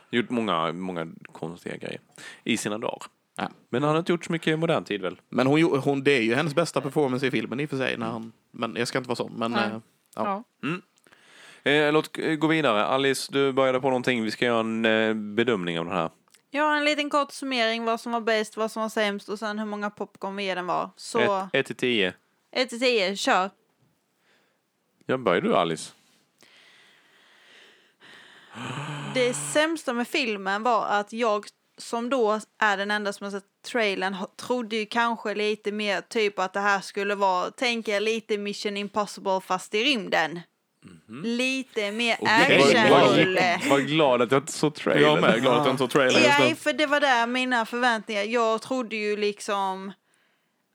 Gjort 0.09 0.29
många, 0.29 0.71
många 0.73 1.07
konstiga 1.31 1.77
grejer 1.77 1.99
i 2.43 2.57
sina 2.57 2.77
dagar. 2.77 3.03
Ja. 3.35 3.49
Men 3.69 3.83
han 3.83 3.91
har 3.91 3.99
inte 3.99 4.11
gjort 4.11 4.25
så 4.25 4.31
mycket 4.31 4.47
i 4.47 4.55
modern 4.55 4.83
tid 4.83 5.01
väl? 5.01 5.21
Men 5.29 5.47
hon, 5.47 5.61
hon, 5.79 6.03
det 6.03 6.11
är 6.11 6.21
ju 6.21 6.35
hennes 6.35 6.55
bästa 6.55 6.81
performance 6.81 7.27
i 7.27 7.31
filmen 7.31 7.59
i 7.59 7.65
och 7.65 7.69
för 7.69 7.77
sig. 7.77 7.97
När 7.97 8.05
han, 8.07 8.31
men 8.51 8.75
jag 8.75 8.87
ska 8.87 8.97
inte 8.97 9.07
vara 9.07 9.15
sån. 9.15 9.33
Men, 9.37 9.55
eh, 9.55 9.61
ja. 10.15 10.43
Ja. 10.61 11.71
Eh, 11.71 11.93
låt 11.93 12.17
eh, 12.19 12.35
gå 12.35 12.47
vidare. 12.47 12.85
Alice, 12.85 13.31
du 13.33 13.51
började 13.51 13.81
på 13.81 13.87
någonting. 13.87 14.23
Vi 14.23 14.31
ska 14.31 14.45
göra 14.45 14.59
en 14.59 14.85
eh, 14.85 15.13
bedömning 15.13 15.79
av 15.79 15.85
den 15.85 15.93
här. 15.95 16.09
Har 16.59 16.77
en 16.77 16.85
liten 16.85 17.09
kort 17.09 17.31
summering 17.31 17.85
vad 17.85 18.01
som 18.01 18.11
var 18.11 18.21
bäst, 18.21 18.57
vad 18.57 18.71
som 18.71 18.81
var 18.81 18.89
sämst 18.89 19.29
och 19.29 19.39
sen 19.39 19.59
hur 19.59 19.65
många 19.65 19.89
popcorn 19.89 20.35
vi 20.35 20.43
ger 20.43 20.55
den 20.55 20.67
var. 20.67 20.89
Så 20.95 21.49
1 21.53 21.65
till 21.65 21.75
10. 21.75 22.13
1 22.51 22.69
till 22.69 22.79
10, 22.79 23.15
kör. 23.15 23.49
Ja, 25.05 25.17
börjar 25.17 25.41
du 25.41 25.55
Alice? 25.55 25.93
det 29.13 29.33
sämsta 29.33 29.93
med 29.93 30.07
filmen 30.07 30.63
var 30.63 30.85
att 30.85 31.13
jag 31.13 31.45
som 31.77 32.09
då 32.09 32.39
är 32.57 32.77
den 32.77 32.91
enda 32.91 33.13
som 33.13 33.23
har 33.23 33.31
sett 33.31 33.43
trailern 33.65 34.15
trodde 34.35 34.75
ju 34.75 34.85
kanske 34.85 35.35
lite 35.35 35.71
mer 35.71 36.01
typ 36.01 36.39
att 36.39 36.53
det 36.53 36.59
här 36.59 36.81
skulle 36.81 37.15
vara, 37.15 37.51
tänker 37.51 37.93
jag 37.93 38.03
lite 38.03 38.37
Mission 38.37 38.77
Impossible 38.77 39.41
fast 39.41 39.75
i 39.75 39.83
rymden. 39.83 40.39
Lite 41.23 41.91
mer 41.91 42.17
Okej. 42.19 42.57
actionrulle. 42.61 43.59
Var 43.69 43.79
glad 43.79 44.21
att 44.21 44.31
jag 44.31 44.41
inte 44.41 44.51
såg 44.51 44.67
Jag 44.69 44.75
trailern. 44.75 45.17
är 45.17 45.21
med, 45.21 45.41
glad 45.41 45.57
att 45.59 45.65
jag 45.65 45.73
inte 45.73 45.83
såg 45.83 45.89
trailern 45.89 46.49
nu. 46.49 46.55
för 46.55 46.73
det 46.73 46.85
var 46.85 46.99
där 46.99 47.27
mina 47.27 47.65
förväntningar. 47.65 48.23
Jag 48.23 48.61
trodde 48.61 48.95
ju 48.95 49.17
liksom... 49.17 49.93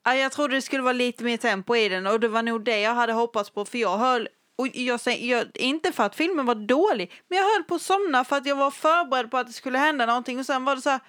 Ja, 0.05 0.15
jag 0.15 0.33
trodde 0.33 0.55
det 0.55 0.63
skulle 0.63 0.83
vara 0.83 0.93
lite 0.93 1.25
mer 1.25 1.37
tempo 1.37 1.77
i 1.77 1.89
den 1.89 2.07
och 2.07 2.21
det 2.21 2.29
var 2.29 2.43
nog 2.43 2.65
det 2.65 2.81
jag 2.81 2.95
hade 2.95 3.13
hoppats 3.13 3.51
på 3.51 3.65
för 3.65 3.79
jag 3.79 3.99
höll... 3.99 4.29
Och 4.59 4.69
jag 4.73 5.01
säger, 5.01 5.37
jag, 5.37 5.47
inte 5.55 5.93
för 5.93 6.05
att 6.05 6.17
filmen 6.17 6.47
var 6.47 6.55
dålig, 6.55 7.13
men 7.29 7.39
jag 7.39 7.45
höll 7.45 7.63
på 7.63 7.75
att 7.75 7.83
somna 7.83 8.25
för 8.25 8.37
att 8.37 8.47
jag 8.47 8.57
var 8.57 8.71
förberedd 8.71 9.31
på 9.31 9.37
att 9.39 9.47
det 9.47 9.53
skulle 9.53 9.79
hända 9.79 10.07
någonting 10.07 10.39
och 10.39 10.47
sen 10.47 10.65
var 10.65 10.77
det 10.77 10.83
så 10.83 10.91
här, 10.91 11.01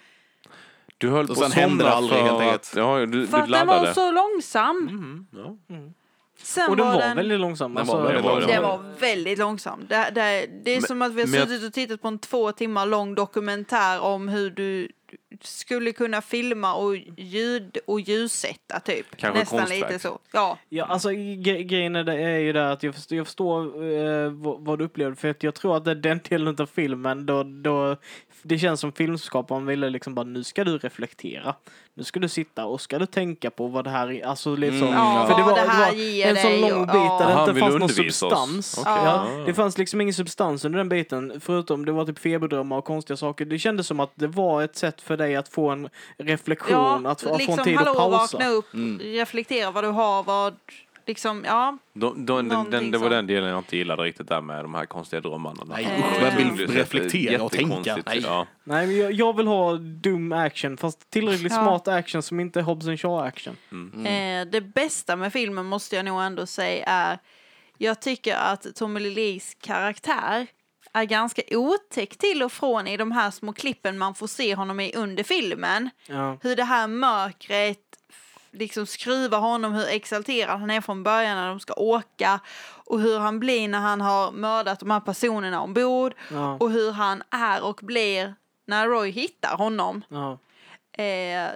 Du 0.98 1.10
höll 1.10 1.30
Och 1.30 1.38
på 1.38 1.44
att 1.46 1.54
somna 1.54 1.90
aldrig, 1.90 2.20
för 2.20 2.54
att-. 2.54 2.74
Ja, 2.76 3.06
du, 3.06 3.28
för 3.28 3.38
du 3.38 3.44
att 3.44 3.52
den 3.52 3.68
var 3.68 3.94
så 3.94 4.12
långsam. 4.12 4.88
Mm, 4.90 5.28
ja. 5.32 5.58
Sen 6.44 6.70
Och 6.70 6.78
den 6.78 6.86
var 6.86 6.94
var 6.94 7.02
den... 7.02 7.18
väldigt 7.18 7.40
långsam. 7.40 7.74
Den 7.76 7.86
var 7.88 7.96
Alltså, 7.96 8.08
väldigt 8.08 8.24
det 8.24 8.30
var 8.30 8.40
långsam. 8.40 8.52
Den 8.54 8.64
var 8.64 9.00
väldigt 9.00 9.40
långsam. 9.40 9.86
Det, 9.90 9.96
det, 10.16 10.48
det 10.64 10.72
är 10.72 10.76
Men- 10.76 10.82
som 10.82 11.02
att 11.02 11.14
vi 11.14 11.22
har 11.22 11.28
suttit 11.28 11.64
och 11.68 11.74
tittat 11.74 12.02
på 12.02 12.08
en 12.08 12.20
två 12.20 12.52
timmar 12.52 12.86
lång 12.86 13.16
dokumentär 13.16 14.00
om 14.00 14.28
hur 14.30 14.50
du 14.50 14.88
skulle 15.42 15.92
kunna 15.92 16.22
filma 16.22 16.74
och 16.74 16.96
ljud 17.18 17.78
och 17.88 18.00
ljussätta 18.02 18.80
typ. 18.80 19.18
Kanske 19.18 19.40
Nästan 19.40 19.60
konstverk. 19.60 19.92
lite 19.92 20.00
så. 20.00 20.20
Ja. 20.32 20.58
Ja, 20.70 20.86
alltså 20.86 21.10
gre- 21.10 21.62
grejen 21.62 21.96
är, 21.96 22.04
det 22.04 22.14
är 22.14 22.38
ju 22.38 22.54
det 22.54 22.72
att 22.72 22.84
jag 22.84 22.96
förstår, 22.96 23.18
jag 23.18 23.26
förstår 23.28 23.84
eh, 23.94 24.30
vad, 24.30 24.66
vad 24.66 24.80
du 24.80 24.86
upplevde. 24.86 25.16
För 25.16 25.28
att 25.30 25.44
jag 25.44 25.56
tror 25.56 25.78
att 25.78 25.86
det 25.86 25.92
är 25.92 25.96
den 25.96 26.20
delen 26.30 26.56
av 26.60 26.66
filmen 26.66 27.26
då, 27.26 27.44
då 27.44 27.96
det 28.44 28.58
känns 28.60 28.80
som 28.80 28.92
filmskaparen 28.92 29.66
ville 29.66 29.90
liksom 29.90 30.16
bara 30.16 30.26
nu 30.26 30.44
ska 30.44 30.64
du 30.64 30.78
reflektera. 30.78 31.56
Nu 31.94 32.04
ska 32.04 32.20
du 32.20 32.30
sitta 32.30 32.66
och 32.66 32.82
ska 32.82 33.00
du 33.00 33.06
tänka 33.06 33.50
på 33.52 33.68
vad 33.68 33.84
det 33.84 33.90
här 33.90 34.12
är. 34.12 34.26
Alltså 34.26 34.56
lite 34.56 34.80
så. 34.80 34.86
Mm, 34.86 34.98
Ja, 34.98 35.26
För 35.30 35.38
det 35.38 35.44
var, 35.44 35.54
det 35.56 35.60
här 35.72 35.92
det 35.92 36.24
var 36.24 36.30
en 36.30 36.62
sån 36.62 36.70
lång 36.70 36.82
och- 36.82 36.88
bit 36.88 36.96
ja. 36.96 37.18
där 37.20 37.36
det 37.46 37.50
inte 37.50 37.60
fanns 37.60 37.80
någon 37.80 37.90
substans. 37.90 38.78
Okej. 38.80 38.94
Ja, 38.96 39.28
Ja. 39.38 39.44
det 39.46 39.54
fanns 39.54 39.78
liksom 39.78 40.02
ingen 40.02 40.14
substans 40.14 40.66
under 40.66 40.78
den 40.78 40.90
biten. 40.90 41.34
Förutom 41.40 41.86
det 41.86 41.92
var 41.92 42.06
typ 42.06 42.20
feberdrömmar 42.20 42.78
och 42.78 42.86
konstiga 42.86 43.18
saker. 43.18 43.46
Det 43.46 43.60
kändes 43.60 43.88
som 43.88 44.00
att 44.00 44.12
det 44.16 44.28
var 44.28 44.64
ett 44.64 44.76
sätt 44.76 45.02
för 45.02 45.18
dig 45.18 45.36
att 45.36 45.48
få 45.50 45.70
en 45.70 45.90
reflektion, 46.18 47.06
att, 47.06 47.22
få- 47.22 47.34
att 47.36 47.44
få 47.46 47.52
en 47.52 47.64
tid 47.64 47.76
hallå, 47.78 47.92
att 47.92 47.98
pausa. 47.98 48.38
vakna 48.38 48.50
upp, 48.52 48.74
Mm. 48.74 49.00
reflektera 49.00 49.72
vad 49.72 49.84
du 49.84 49.88
har, 49.88 50.24
vad, 50.24 50.56
liksom, 51.08 51.44
ja. 51.46 51.78
Då, 51.94 52.14
då, 52.18 52.42
den, 52.42 52.70
den, 52.72 52.92
det 52.92 52.98
var 52.98 53.10
den 53.10 53.28
delen 53.28 53.50
jag 53.50 53.60
inte 53.60 53.78
gillade 53.78 54.04
riktigt 54.04 54.28
där 54.28 54.42
med 54.42 54.64
de 54.66 54.74
här 54.76 54.86
konstiga 54.86 55.22
drömmarna. 55.22 55.64
Nej, 55.66 55.84
Eh. 55.86 56.00
usch, 56.00 56.22
jag 56.22 56.32
vill 56.32 56.68
reflektera 56.68 57.44
och 57.44 57.52
tänka. 57.52 57.98
Nej. 58.06 58.20
Ja. 58.24 58.48
Nej, 58.64 58.88
men 58.88 58.98
jag, 58.98 59.12
jag 59.12 59.38
vill 59.38 59.48
ha 59.48 59.74
dum 59.78 60.32
action, 60.32 60.78
fast 60.78 61.10
tillräckligt 61.10 61.52
Ja. 61.52 61.58
smart 61.64 61.88
action 61.88 62.24
som 62.24 62.40
inte 62.40 62.60
är 62.60 62.64
Hobbs 62.64 62.88
and 62.88 63.00
Shaw 63.00 63.28
action. 63.28 63.58
Eh, 64.06 64.46
det 64.52 64.62
bästa 64.74 65.16
med 65.16 65.34
filmen 65.34 65.66
måste 65.66 65.96
jag 65.96 66.06
nog 66.06 66.22
ändå 66.22 66.46
säga 66.46 66.86
är, 66.86 67.20
jag 67.78 68.02
tycker 68.02 68.36
att 68.36 68.76
Tommy 68.76 69.00
Lee 69.00 69.12
Lees 69.16 69.56
karaktär 69.62 70.48
är 70.94 71.04
ganska 71.04 71.42
otäck 71.52 72.18
till 72.18 72.44
och 72.44 72.52
från 72.52 72.88
i 72.88 72.98
de 72.98 73.12
här 73.12 73.32
små 73.32 73.54
klippen 73.54 73.98
man 73.98 74.16
får 74.16 74.28
se 74.28 74.56
honom 74.56 74.80
i 74.80 74.94
under 74.96 75.24
filmen. 75.24 75.90
Ja. 76.08 76.38
Hur 76.42 76.56
det 76.56 76.64
här 76.64 76.88
mörkret 76.88 77.78
liksom 78.52 78.86
skruvar 78.86 79.40
honom, 79.40 79.74
hur 79.74 79.88
exalterad 79.90 80.60
han 80.60 80.72
är 80.72 80.82
från 80.82 81.04
början 81.04 81.38
när 81.38 81.48
de 81.50 81.60
ska 81.60 81.74
åka 81.74 82.40
och 82.86 83.00
hur 83.02 83.20
han 83.20 83.40
blir 83.40 83.68
när 83.68 83.80
han 83.80 84.02
har 84.02 84.32
mördat 84.32 84.80
de 84.80 84.92
här 84.92 85.00
personerna 85.00 85.62
ombord 85.62 86.14
Ja. 86.32 86.58
och 86.60 86.72
hur 86.72 86.92
han 86.92 87.24
är 87.30 87.64
och 87.64 87.80
blir 87.84 88.36
när 88.68 88.88
Roy 88.88 89.10
hittar 89.10 89.58
honom. 89.58 90.02
Ja. 90.10 90.38
Eh, 91.04 91.50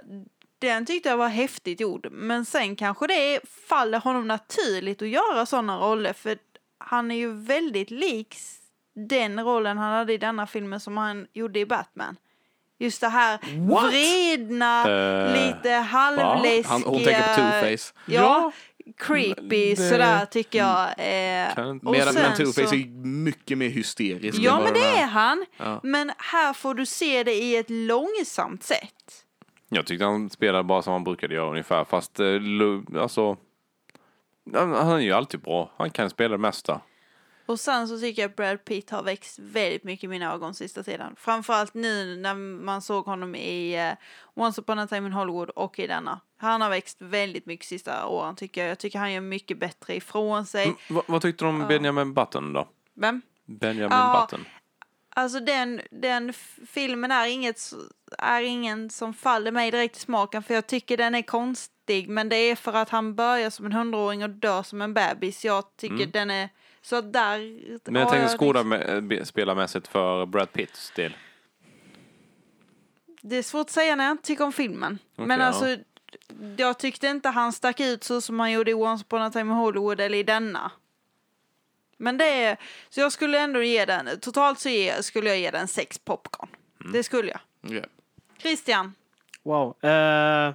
den 0.58 0.86
tyckte 0.86 1.08
jag 1.08 1.16
var 1.16 1.28
häftigt 1.28 1.80
gjord. 1.80 2.08
Men 2.10 2.44
sen 2.44 2.76
kanske 2.76 3.06
det 3.06 3.40
faller 3.68 4.00
honom 4.00 4.28
naturligt 4.28 5.02
att 5.02 5.08
göra 5.08 5.46
sådana 5.46 5.78
roller. 5.78 6.12
För 6.12 6.38
han 6.78 7.10
är 7.10 7.16
ju 7.16 7.32
väldigt 7.32 7.90
lik 7.90 8.36
den 9.08 9.44
rollen 9.44 9.78
han 9.78 9.92
hade 9.92 10.12
i 10.12 10.18
denna 10.18 10.46
filmen 10.46 10.80
som 10.80 10.96
han 10.96 11.26
gjorde 11.32 11.58
i 11.58 11.66
Batman. 11.66 12.16
Just 12.78 13.00
det 13.00 13.08
här 13.08 13.38
What? 13.68 13.84
vredna, 13.92 14.90
Eh, 14.90 15.32
lite 15.46 15.70
halvläskiga... 15.70 16.68
Han, 16.68 16.82
hon 16.82 17.04
tänker 17.04 17.22
på 17.34 17.40
Two-Face. 17.40 17.94
Ja, 18.06 18.52
creepy 18.98 19.74
Det- 19.74 19.76
sådär 19.76 20.24
tycker 20.26 20.58
jag. 20.58 20.82
Eh, 20.98 21.54
Kan- 21.54 21.80
och 21.80 21.92
men 21.92 22.02
Two-Face 22.02 22.66
så- 22.66 22.74
är 22.74 23.06
mycket 23.06 23.58
mer 23.58 23.68
hysterisk. 23.68 24.38
Ja 24.38 24.60
men 24.64 24.72
det 24.74 24.80
är 24.98 25.06
han. 25.06 25.44
Ja. 25.56 25.80
Men 25.82 26.12
här 26.18 26.52
får 26.52 26.74
du 26.74 26.86
se 26.86 27.22
det 27.22 27.34
i 27.34 27.56
ett 27.56 27.70
långsamt 27.70 28.62
sätt. 28.62 29.22
Jag 29.68 29.86
tyckte 29.86 30.04
han 30.04 30.30
spelade 30.30 30.64
bara 30.64 30.82
som 30.82 30.92
han 30.92 31.04
brukade 31.04 31.34
göra 31.34 31.50
ungefär. 31.50 31.84
Fast 31.84 32.20
eh, 32.20 32.26
alltså, 33.02 33.36
han 34.54 34.88
är 34.88 34.98
ju 34.98 35.12
alltid 35.12 35.40
bra. 35.40 35.70
Han 35.76 35.90
kan 35.90 36.10
spela 36.10 36.32
det 36.32 36.38
mesta. 36.38 36.80
Och 37.46 37.60
sen 37.60 37.88
så 37.88 37.98
tycker 38.00 38.22
jag 38.22 38.28
att 38.28 38.36
Brad 38.36 38.64
Pitt 38.64 38.90
har 38.90 39.02
växt 39.02 39.38
väldigt 39.38 39.84
mycket 39.84 40.04
i 40.04 40.08
mina 40.08 40.32
ögon 40.34 40.54
sista 40.54 40.82
tiden. 40.82 41.14
Framförallt 41.18 41.74
nu 41.74 42.16
när 42.16 42.34
man 42.34 42.82
såg 42.82 43.04
honom 43.04 43.34
i 43.34 43.74
eh, 43.88 43.92
Once 44.34 44.60
upon 44.60 44.78
a 44.78 44.86
time 44.86 45.06
in 45.06 45.12
Hollywood 45.12 45.50
och 45.50 45.78
i 45.78 45.86
denna. 45.86 46.20
Han 46.36 46.60
har 46.60 46.70
växt 46.70 46.96
väldigt 47.00 47.46
mycket 47.46 47.66
sista 47.66 48.06
åren 48.06 48.36
tycker 48.36 48.60
jag. 48.60 48.70
Jag 48.70 48.78
tycker 48.78 48.98
han 48.98 49.12
gör 49.12 49.20
mycket 49.20 49.58
bättre 49.58 49.94
ifrån 49.96 50.46
sig. 50.46 50.64
Mm, 50.88 51.02
vad, 51.06 51.22
tyckte 51.22 51.44
du 51.44 51.48
om 51.48 51.60
Ja. 51.60 51.66
Benjamin 51.66 52.14
Button 52.14 52.52
då? 52.52 52.68
Vem? 52.94 53.22
Benjamin 53.44 53.98
Ja. 53.98 54.26
Button. 54.30 54.44
Alltså 55.10 55.40
den, 55.40 55.80
den 55.90 56.32
filmen 56.66 57.10
är, 57.10 57.26
inget, 57.26 57.72
är 58.18 58.40
ingen 58.42 58.90
som 58.90 59.14
faller 59.14 59.52
mig 59.52 59.70
direkt 59.70 59.96
i 59.96 60.00
smaken 60.00 60.42
för 60.42 60.54
jag 60.54 60.66
tycker 60.66 60.96
den 60.96 61.14
är 61.14 61.22
konstig 61.22 62.08
men 62.08 62.28
det 62.28 62.36
är 62.36 62.56
för 62.56 62.72
att 62.72 62.88
han 62.88 63.14
börjar 63.14 63.50
som 63.50 63.66
en 63.66 63.72
hundraåring 63.72 64.22
och 64.24 64.30
dör 64.30 64.62
som 64.62 64.82
en 64.82 64.94
bebis. 64.94 65.44
Jag 65.44 65.76
tycker 65.76 65.94
Mm. 65.94 66.10
den 66.10 66.30
är 66.30 66.48
så 66.86 67.00
där... 67.00 67.38
Men 67.90 68.02
jag 68.02 68.08
tänkte 68.10 68.32
liksom- 68.32 68.38
skådespelarmässigt 68.38 69.88
för 69.88 70.26
Brad 70.26 70.52
Pitts 70.52 70.90
del. 70.90 71.16
Det 73.20 73.36
är 73.36 73.42
svårt 73.42 73.66
att 73.66 73.70
säga 73.70 73.96
när 73.96 74.04
jag 74.04 74.10
inte 74.12 74.24
tycker 74.24 74.44
om 74.44 74.52
filmen. 74.52 74.98
Okej, 75.14 75.26
men 75.26 75.40
ja. 75.40 75.46
alltså, 75.46 75.76
jag 76.56 76.78
tyckte 76.78 77.06
inte 77.06 77.28
han 77.28 77.52
stack 77.52 77.80
ut 77.80 78.04
så 78.04 78.20
som 78.20 78.40
han 78.40 78.52
gjorde 78.52 78.70
i 78.70 78.74
Once 78.74 79.04
upon 79.04 79.22
a 79.22 79.30
time 79.30 79.40
in 79.52 79.56
Hollywood 79.56 80.00
eller 80.00 80.18
i 80.18 80.22
denna. 80.22 80.70
Men 81.96 82.18
det 82.18 82.44
är, 82.44 82.56
så 82.88 83.00
jag 83.00 83.12
skulle 83.12 83.38
ändå 83.38 83.62
ge 83.62 83.84
den, 83.84 84.20
totalt 84.20 84.58
så 84.58 84.68
ge, 84.68 85.02
skulle 85.02 85.28
jag 85.28 85.38
ge 85.38 85.50
den 85.50 85.68
sex 85.68 85.98
popcorn. 85.98 86.48
Mm. 86.80 86.92
Det 86.92 87.02
skulle 87.02 87.30
jag. 87.30 87.40
Ja. 87.60 87.82
Christian, 88.38 88.94
Wow. 89.42 89.76
Eh, 89.80 90.54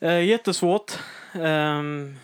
eh, 0.00 0.24
jättesvårt. 0.24 0.98
ehm, 1.32 2.16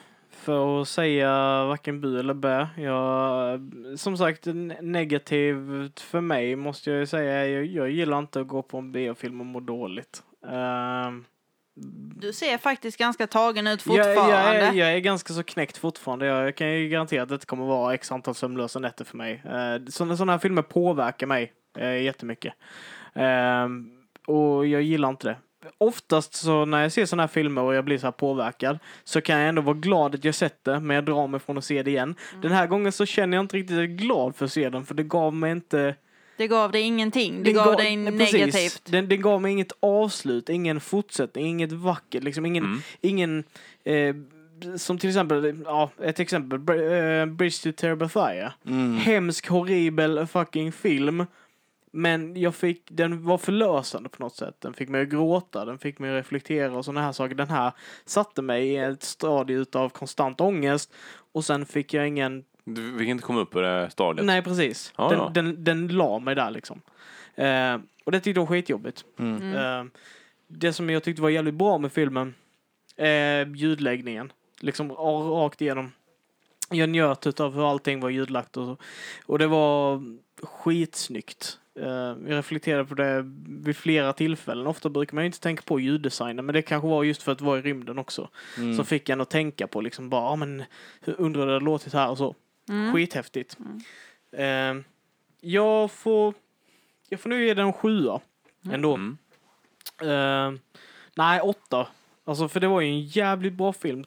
för 0.44 0.80
att 0.80 0.88
säga 0.88 1.30
varken 1.64 2.00
bu 2.00 2.20
eller 2.20 2.34
bä. 2.34 2.68
Jag, 2.76 3.60
som 3.96 4.16
sagt, 4.16 4.46
negativt 4.80 6.00
för 6.00 6.20
mig 6.20 6.56
måste 6.56 6.90
jag 6.90 7.00
ju 7.00 7.06
säga. 7.06 7.48
Jag, 7.48 7.66
jag 7.66 7.90
gillar 7.90 8.18
inte 8.18 8.40
att 8.40 8.46
gå 8.46 8.62
på 8.62 8.78
en 8.78 8.92
biofilm 8.92 9.40
och 9.40 9.46
må 9.46 9.60
dåligt. 9.60 10.22
Ehm, 10.48 11.24
du 12.16 12.32
ser 12.32 12.58
faktiskt 12.58 12.98
ganska 12.98 13.26
tagen 13.26 13.66
ut 13.66 13.86
jag, 13.86 13.96
fortfarande. 13.96 14.58
jag, 14.58 14.68
är, 14.68 14.72
jag 14.72 14.92
är 14.92 14.98
ganska 14.98 15.32
så 15.32 15.42
knäckt 15.42 15.76
fortfarande. 15.76 16.26
Jag 16.26 16.56
kan 16.56 16.72
ju 16.72 16.88
garantera 16.88 17.22
att 17.22 17.28
det 17.28 17.46
kommer 17.46 17.66
vara 17.66 17.94
x 17.94 18.12
antal 18.12 18.34
sömnlösa 18.34 18.78
nätter 18.78 19.04
för 19.04 19.16
mig. 19.16 19.34
Uh, 19.34 19.86
sådana, 19.86 20.16
sådana 20.16 20.32
här 20.32 20.38
filmer 20.38 20.62
påverkar 20.62 21.26
mig 21.26 21.52
uh, 21.78 22.02
jättemycket. 22.02 22.54
Ehm, 23.14 23.90
och 24.26 24.66
jag 24.66 24.82
gillar 24.82 25.08
inte 25.08 25.28
det. 25.28 25.36
Oftast 25.78 26.34
så 26.34 26.64
när 26.64 26.82
jag 26.82 26.92
ser 26.92 27.06
sådana 27.06 27.22
här 27.22 27.28
filmer 27.28 27.62
och 27.62 27.74
jag 27.74 27.84
blir 27.84 27.98
så 27.98 28.06
här 28.06 28.12
påverkad 28.12 28.78
så 29.04 29.20
kan 29.20 29.38
jag 29.38 29.48
ändå 29.48 29.62
vara 29.62 29.76
glad 29.76 30.14
att 30.14 30.24
jag 30.24 30.34
sett 30.34 30.64
det, 30.64 30.80
men 30.80 30.94
jag 30.94 31.04
drar 31.04 31.26
mig 31.26 31.40
från 31.40 31.58
att 31.58 31.64
se 31.64 31.82
det 31.82 31.90
igen. 31.90 32.14
Den 32.42 32.52
här 32.52 32.66
gången 32.66 32.92
så 32.92 33.06
känner 33.06 33.36
jag 33.36 33.44
inte 33.44 33.56
riktigt 33.56 33.76
att 33.76 33.82
jag 33.82 33.90
är 33.90 33.96
glad 33.96 34.36
för 34.36 34.44
att 34.44 34.52
se 34.52 34.70
den, 34.70 34.84
för 34.84 34.94
det 34.94 35.02
gav 35.02 35.34
mig 35.34 35.52
inte... 35.52 35.94
Det 36.36 36.46
gav 36.46 36.72
dig 36.72 36.82
ingenting. 36.82 37.38
Det 37.38 37.44
den 37.44 37.54
gav 37.54 37.66
gav- 37.66 37.76
dig 37.76 37.96
negativt. 37.96 38.82
Den, 38.84 39.08
den 39.08 39.20
gav 39.20 39.42
mig 39.42 39.52
inget 39.52 39.72
avslut, 39.80 40.48
ingen 40.48 40.80
fortsättning, 40.80 41.46
inget 41.46 41.72
vackert, 41.72 42.22
liksom 42.24 42.46
ingen... 42.46 42.64
Mm. 42.64 42.80
ingen 43.00 43.44
eh, 43.84 44.14
som 44.76 44.98
till 44.98 45.10
exempel, 45.10 45.62
ja, 45.64 45.90
ett 46.02 46.20
exempel, 46.20 46.58
Br- 46.58 47.20
eh, 47.20 47.26
Bridge 47.26 47.62
to 47.62 47.72
Terabithia. 47.72 48.52
Mm. 48.66 48.96
Hemsk, 48.96 49.48
horribel 49.48 50.26
fucking 50.26 50.72
film. 50.72 51.26
Men 51.96 52.40
jag 52.40 52.54
fick, 52.54 52.82
den 52.90 53.22
var 53.22 53.38
förlösande 53.38 54.08
på 54.08 54.22
något 54.22 54.36
sätt. 54.36 54.60
Den 54.60 54.74
fick 54.74 54.88
mig 54.88 55.02
att 55.02 55.08
gråta, 55.08 55.64
den 55.64 55.78
fick 55.78 55.98
mig 55.98 56.10
att 56.10 56.16
reflektera 56.16 56.72
och 56.76 56.84
sådana 56.84 57.02
här 57.02 57.12
saker. 57.12 57.34
Den 57.34 57.50
här 57.50 57.72
satte 58.04 58.42
mig 58.42 58.68
i 58.68 58.76
ett 58.76 59.02
stadie 59.02 59.56
utav 59.56 59.88
konstant 59.88 60.40
ångest. 60.40 60.92
Och 61.32 61.44
sen 61.44 61.66
fick 61.66 61.94
jag 61.94 62.08
ingen, 62.08 62.44
Du 62.64 62.98
fick 62.98 63.08
inte 63.08 63.24
komma 63.24 63.40
upp 63.40 63.50
på 63.50 63.60
det 63.60 63.90
stadiet. 63.90 64.26
nej 64.26 64.42
precis. 64.42 64.92
Ja, 64.96 65.08
den, 65.08 65.18
ja. 65.18 65.30
Den, 65.34 65.64
den 65.64 65.88
la 65.88 66.18
mig 66.18 66.34
där 66.34 66.50
liksom. 66.50 66.80
Eh, 67.34 67.78
och 68.04 68.12
det 68.12 68.20
tyckte 68.20 68.40
jag 68.40 68.46
var 68.46 68.54
skitjobbigt. 68.56 69.04
Mm. 69.18 69.54
Eh, 69.54 69.84
det 70.48 70.72
som 70.72 70.90
jag 70.90 71.02
tyckte 71.02 71.22
var 71.22 71.30
jävligt 71.30 71.54
bra 71.54 71.78
med 71.78 71.92
filmen 71.92 72.34
är 72.96 73.46
ljudläggningen. 73.46 74.32
Liksom 74.60 74.92
rakt 74.92 75.60
igenom. 75.60 75.92
jag 76.70 76.88
njöt 76.88 77.26
utav 77.26 77.54
hur 77.54 77.70
allting 77.70 78.00
var 78.00 78.10
ljudlagt 78.10 78.56
och, 78.56 78.80
och 79.26 79.38
det 79.38 79.46
var 79.46 80.02
skitsnyggt. 80.42 81.58
Uh, 81.80 81.86
jag 81.86 82.30
reflekterade 82.30 82.84
på 82.84 82.94
det 82.94 83.22
vid 83.46 83.76
flera 83.76 84.12
tillfällen. 84.12 84.66
Ofta 84.66 84.88
brukar 84.88 85.14
man 85.14 85.24
ju 85.24 85.26
inte 85.26 85.40
tänka 85.40 85.62
på 85.62 85.80
ljuddesignen, 85.80 86.46
men 86.46 86.52
det 86.52 86.62
kanske 86.62 86.88
var 86.88 87.04
just 87.04 87.22
för 87.22 87.32
att 87.32 87.40
vara 87.40 87.58
i 87.58 87.62
rymden 87.62 87.98
också. 87.98 88.28
Mm. 88.58 88.76
Så 88.76 88.84
fick 88.84 89.08
jag 89.08 89.20
att 89.20 89.30
tänka 89.30 89.66
på 89.66 89.80
liksom 89.80 90.08
bara, 90.10 90.30
ja 90.30 90.36
men 90.36 90.64
hur 91.00 91.20
undrar 91.20 91.46
det 91.46 91.52
hade 91.52 91.64
låtit 91.64 91.92
här 91.92 92.10
och 92.10 92.18
så. 92.18 92.34
Mm. 92.68 92.92
Skithäftigt. 92.92 93.58
Eh, 94.32 94.74
jag 95.40 95.90
får, 95.90 96.34
jag 97.08 97.20
får 97.20 97.30
nu 97.30 97.46
ge 97.46 97.54
den 97.54 97.66
en 97.66 97.72
sjua 97.72 98.20
ändå. 98.72 98.94
Mm. 98.94 99.18
Eh, 100.00 100.60
nej, 101.14 101.40
åtta. 101.40 101.86
Alltså 102.24 102.48
för 102.48 102.60
det 102.60 102.68
var 102.68 102.80
ju 102.80 102.88
en 102.88 103.00
jävligt 103.00 103.52
bra 103.52 103.72
film. 103.72 104.04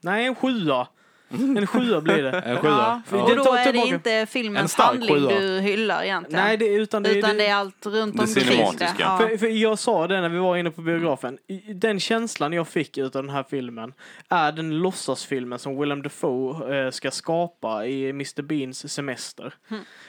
Nej, 0.00 0.26
en 0.26 0.34
sjua. 0.34 0.88
En 1.30 1.66
sjua 1.66 2.00
blir 2.00 2.22
det. 2.22 2.30
En 2.40 2.56
sjua. 2.60 3.02
Ja, 3.10 3.22
och 3.22 3.36
då 3.36 3.52
är 3.54 3.72
det 3.72 3.78
inte 3.78 4.12
En 4.12 4.26
filmens 4.26 4.74
handling 4.74 5.14
sjua. 5.14 5.40
du 5.40 5.60
hyllar 5.60 6.02
egentligen. 6.02 6.44
Nej, 6.44 6.56
det, 6.56 6.66
utan 6.66 7.02
det, 7.02 7.18
utan 7.18 7.30
det, 7.30 7.36
det 7.36 7.46
är 7.46 7.54
allt 7.54 7.86
runt 7.86 8.16
Det 8.16 8.22
omkring 8.22 8.44
cinematiska. 8.44 8.94
det. 8.96 9.02
Ja. 9.02 9.18
För, 9.18 9.36
för 9.36 9.46
jag 9.46 9.78
sa 9.78 10.06
det 10.06 10.20
när 10.20 10.28
vi 10.28 10.38
var 10.38 10.56
inne 10.56 10.70
på 10.70 10.82
biografen. 10.82 11.38
Den 11.74 12.00
känslan 12.00 12.52
jag 12.52 12.68
fick 12.68 12.98
utav 12.98 13.22
den 13.22 13.30
här 13.30 13.44
filmen 13.50 13.92
är 14.28 14.52
den 14.52 14.78
låtsasfilmen 14.78 15.58
som 15.58 15.80
Willem 15.80 16.02
Dafoe 16.02 16.84
eh, 16.84 16.90
ska 16.90 17.10
skapa 17.10 17.86
i 17.86 18.10
Mr 18.10 18.42
Beans 18.42 18.92
semester. 18.92 19.54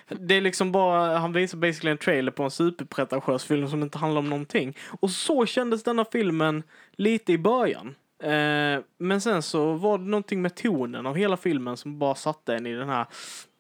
Det 0.10 0.36
är 0.36 0.42
liksom 0.42 0.72
bara, 0.72 1.18
han 1.18 1.34
visar 1.34 1.58
basically 1.58 1.92
en 1.92 1.98
trailer 1.98 2.32
på 2.32 2.44
en 2.44 2.52
superpretentiös 2.52 3.44
film 3.44 3.70
som 3.70 3.84
inte 3.84 3.98
handlar 3.98 4.20
om 4.20 4.30
någonting. 4.30 4.78
Och 5.02 5.10
så 5.12 5.46
kändes 5.46 5.84
denna 5.84 6.06
filmen 6.12 6.64
lite 6.98 7.32
i 7.34 7.38
början. 7.38 7.96
Eh, 8.24 8.80
men 8.98 9.22
sen 9.22 9.42
så 9.42 9.74
var 9.74 9.98
det 9.98 10.04
någonting 10.04 10.42
med 10.42 10.56
tonen 10.56 11.06
av 11.06 11.16
hela 11.16 11.38
filmen 11.38 11.78
som 11.78 12.00
bara 12.00 12.16
satte 12.16 12.56
en 12.56 12.66
i 12.66 12.74
den 12.74 12.90
här 12.90 13.06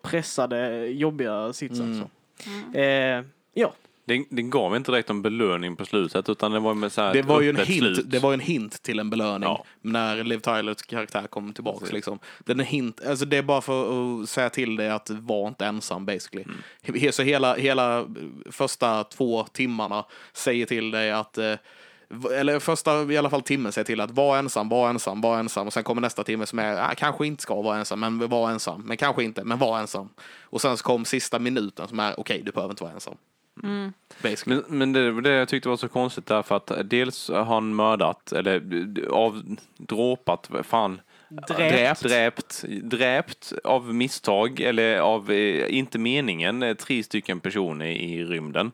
pressade, 0.03 0.87
jobbiga 0.87 1.53
sitsen. 1.53 2.01
Så. 2.01 2.09
Eh, 2.79 3.23
ja, 3.53 3.73
Den, 4.05 4.25
den 4.29 4.49
gav 4.49 4.75
inte 4.75 4.91
direkt 4.91 5.09
en 5.09 5.21
belöning 5.21 5.75
på 5.75 5.85
slutet 5.85 6.29
utan 6.29 6.51
det 6.51 6.59
var 6.59 6.73
med 6.73 6.91
så 6.91 7.01
här 7.01 7.13
Det 7.13 7.21
var 7.21 7.41
ju 7.41 7.49
en 7.49 7.55
hint, 7.57 7.67
slut. 7.95 8.11
det 8.11 8.19
var 8.19 8.31
ju 8.31 8.33
en 8.33 8.39
hint 8.39 8.81
till 8.83 8.99
en 8.99 9.09
belöning 9.09 9.49
Ja. 9.49 9.65
när 9.81 10.23
Liv 10.23 10.39
Tylers 10.39 10.81
karaktär 10.81 11.27
kom 11.27 11.53
tillbaks. 11.53 11.79
Precis. 11.79 11.93
Liksom. 11.93 12.19
Den 12.39 12.59
är 12.59 12.63
hint, 12.63 13.01
alltså 13.07 13.25
det 13.25 13.37
är 13.37 13.43
bara 13.43 13.61
för 13.61 14.21
att 14.23 14.29
säga 14.29 14.49
till 14.49 14.75
dig 14.75 14.89
att 14.89 15.09
var 15.09 15.47
inte 15.47 15.65
ensam 15.65 16.05
basically. 16.05 16.45
He- 16.83 17.11
Så 17.11 17.23
hela, 17.23 17.55
hela 17.55 18.05
första 18.51 19.03
två 19.03 19.43
timmarna 19.43 20.05
säger 20.33 20.65
till 20.65 20.91
dig 20.91 21.11
att 21.11 21.37
eh, 21.37 21.53
eller 22.33 22.59
första 22.59 23.03
i 23.03 23.17
alla 23.17 23.29
fall 23.29 23.41
timmen 23.41 23.71
säger 23.71 23.85
till 23.85 24.01
att 24.01 24.11
var 24.11 24.37
ensam, 24.37 24.69
var 24.69 24.89
ensam, 24.89 25.21
var 25.21 25.39
ensam 25.39 25.67
och 25.67 25.73
sen 25.73 25.83
kommer 25.83 26.01
nästa 26.01 26.23
timme 26.23 26.45
som 26.45 26.59
är, 26.59 26.75
ah, 26.75 26.93
kanske 26.97 27.27
inte 27.27 27.43
ska 27.43 27.61
vara 27.61 27.77
ensam, 27.77 27.99
men 27.99 28.29
var 28.29 28.51
ensam, 28.51 28.81
men 28.81 28.97
kanske 28.97 29.23
inte, 29.23 29.43
men 29.43 29.57
var 29.59 29.79
ensam. 29.79 30.09
Och 30.41 30.61
sen 30.61 30.77
så 30.77 30.83
kom 30.83 31.05
sista 31.05 31.39
minuten 31.39 31.87
som 31.87 31.99
är, 31.99 32.19
okej, 32.19 32.41
du 32.45 32.51
behöver 32.51 32.71
inte 32.71 32.83
vara 32.83 32.93
ensam. 32.93 33.15
Basically. 34.21 34.61
Men, 34.67 34.77
men 34.77 34.93
det 34.93 35.21
det 35.21 35.29
jag 35.29 35.47
tyckte 35.47 35.69
var 35.69 35.77
så 35.77 35.87
konstigt 35.87 36.25
därför 36.25 36.55
att 36.55 36.71
dels 36.83 37.29
har 37.29 37.43
han 37.43 37.75
mördat 37.75 38.31
eller 38.31 38.61
av 39.09 39.57
dråpat, 39.77 40.49
fan, 40.63 41.01
Dräpt. 41.47 42.03
dräpt, 42.03 42.63
dräpt 42.67 43.53
av 43.63 43.93
misstag 43.93 44.59
eller 44.59 44.99
av 44.99 45.31
eh, 45.31 45.77
inte 45.77 45.99
meningen 45.99 46.63
eh, 46.63 46.73
tre 46.73 47.03
stycken 47.03 47.39
personer 47.39 47.85
i 47.85 48.23
rymden. 48.23 48.71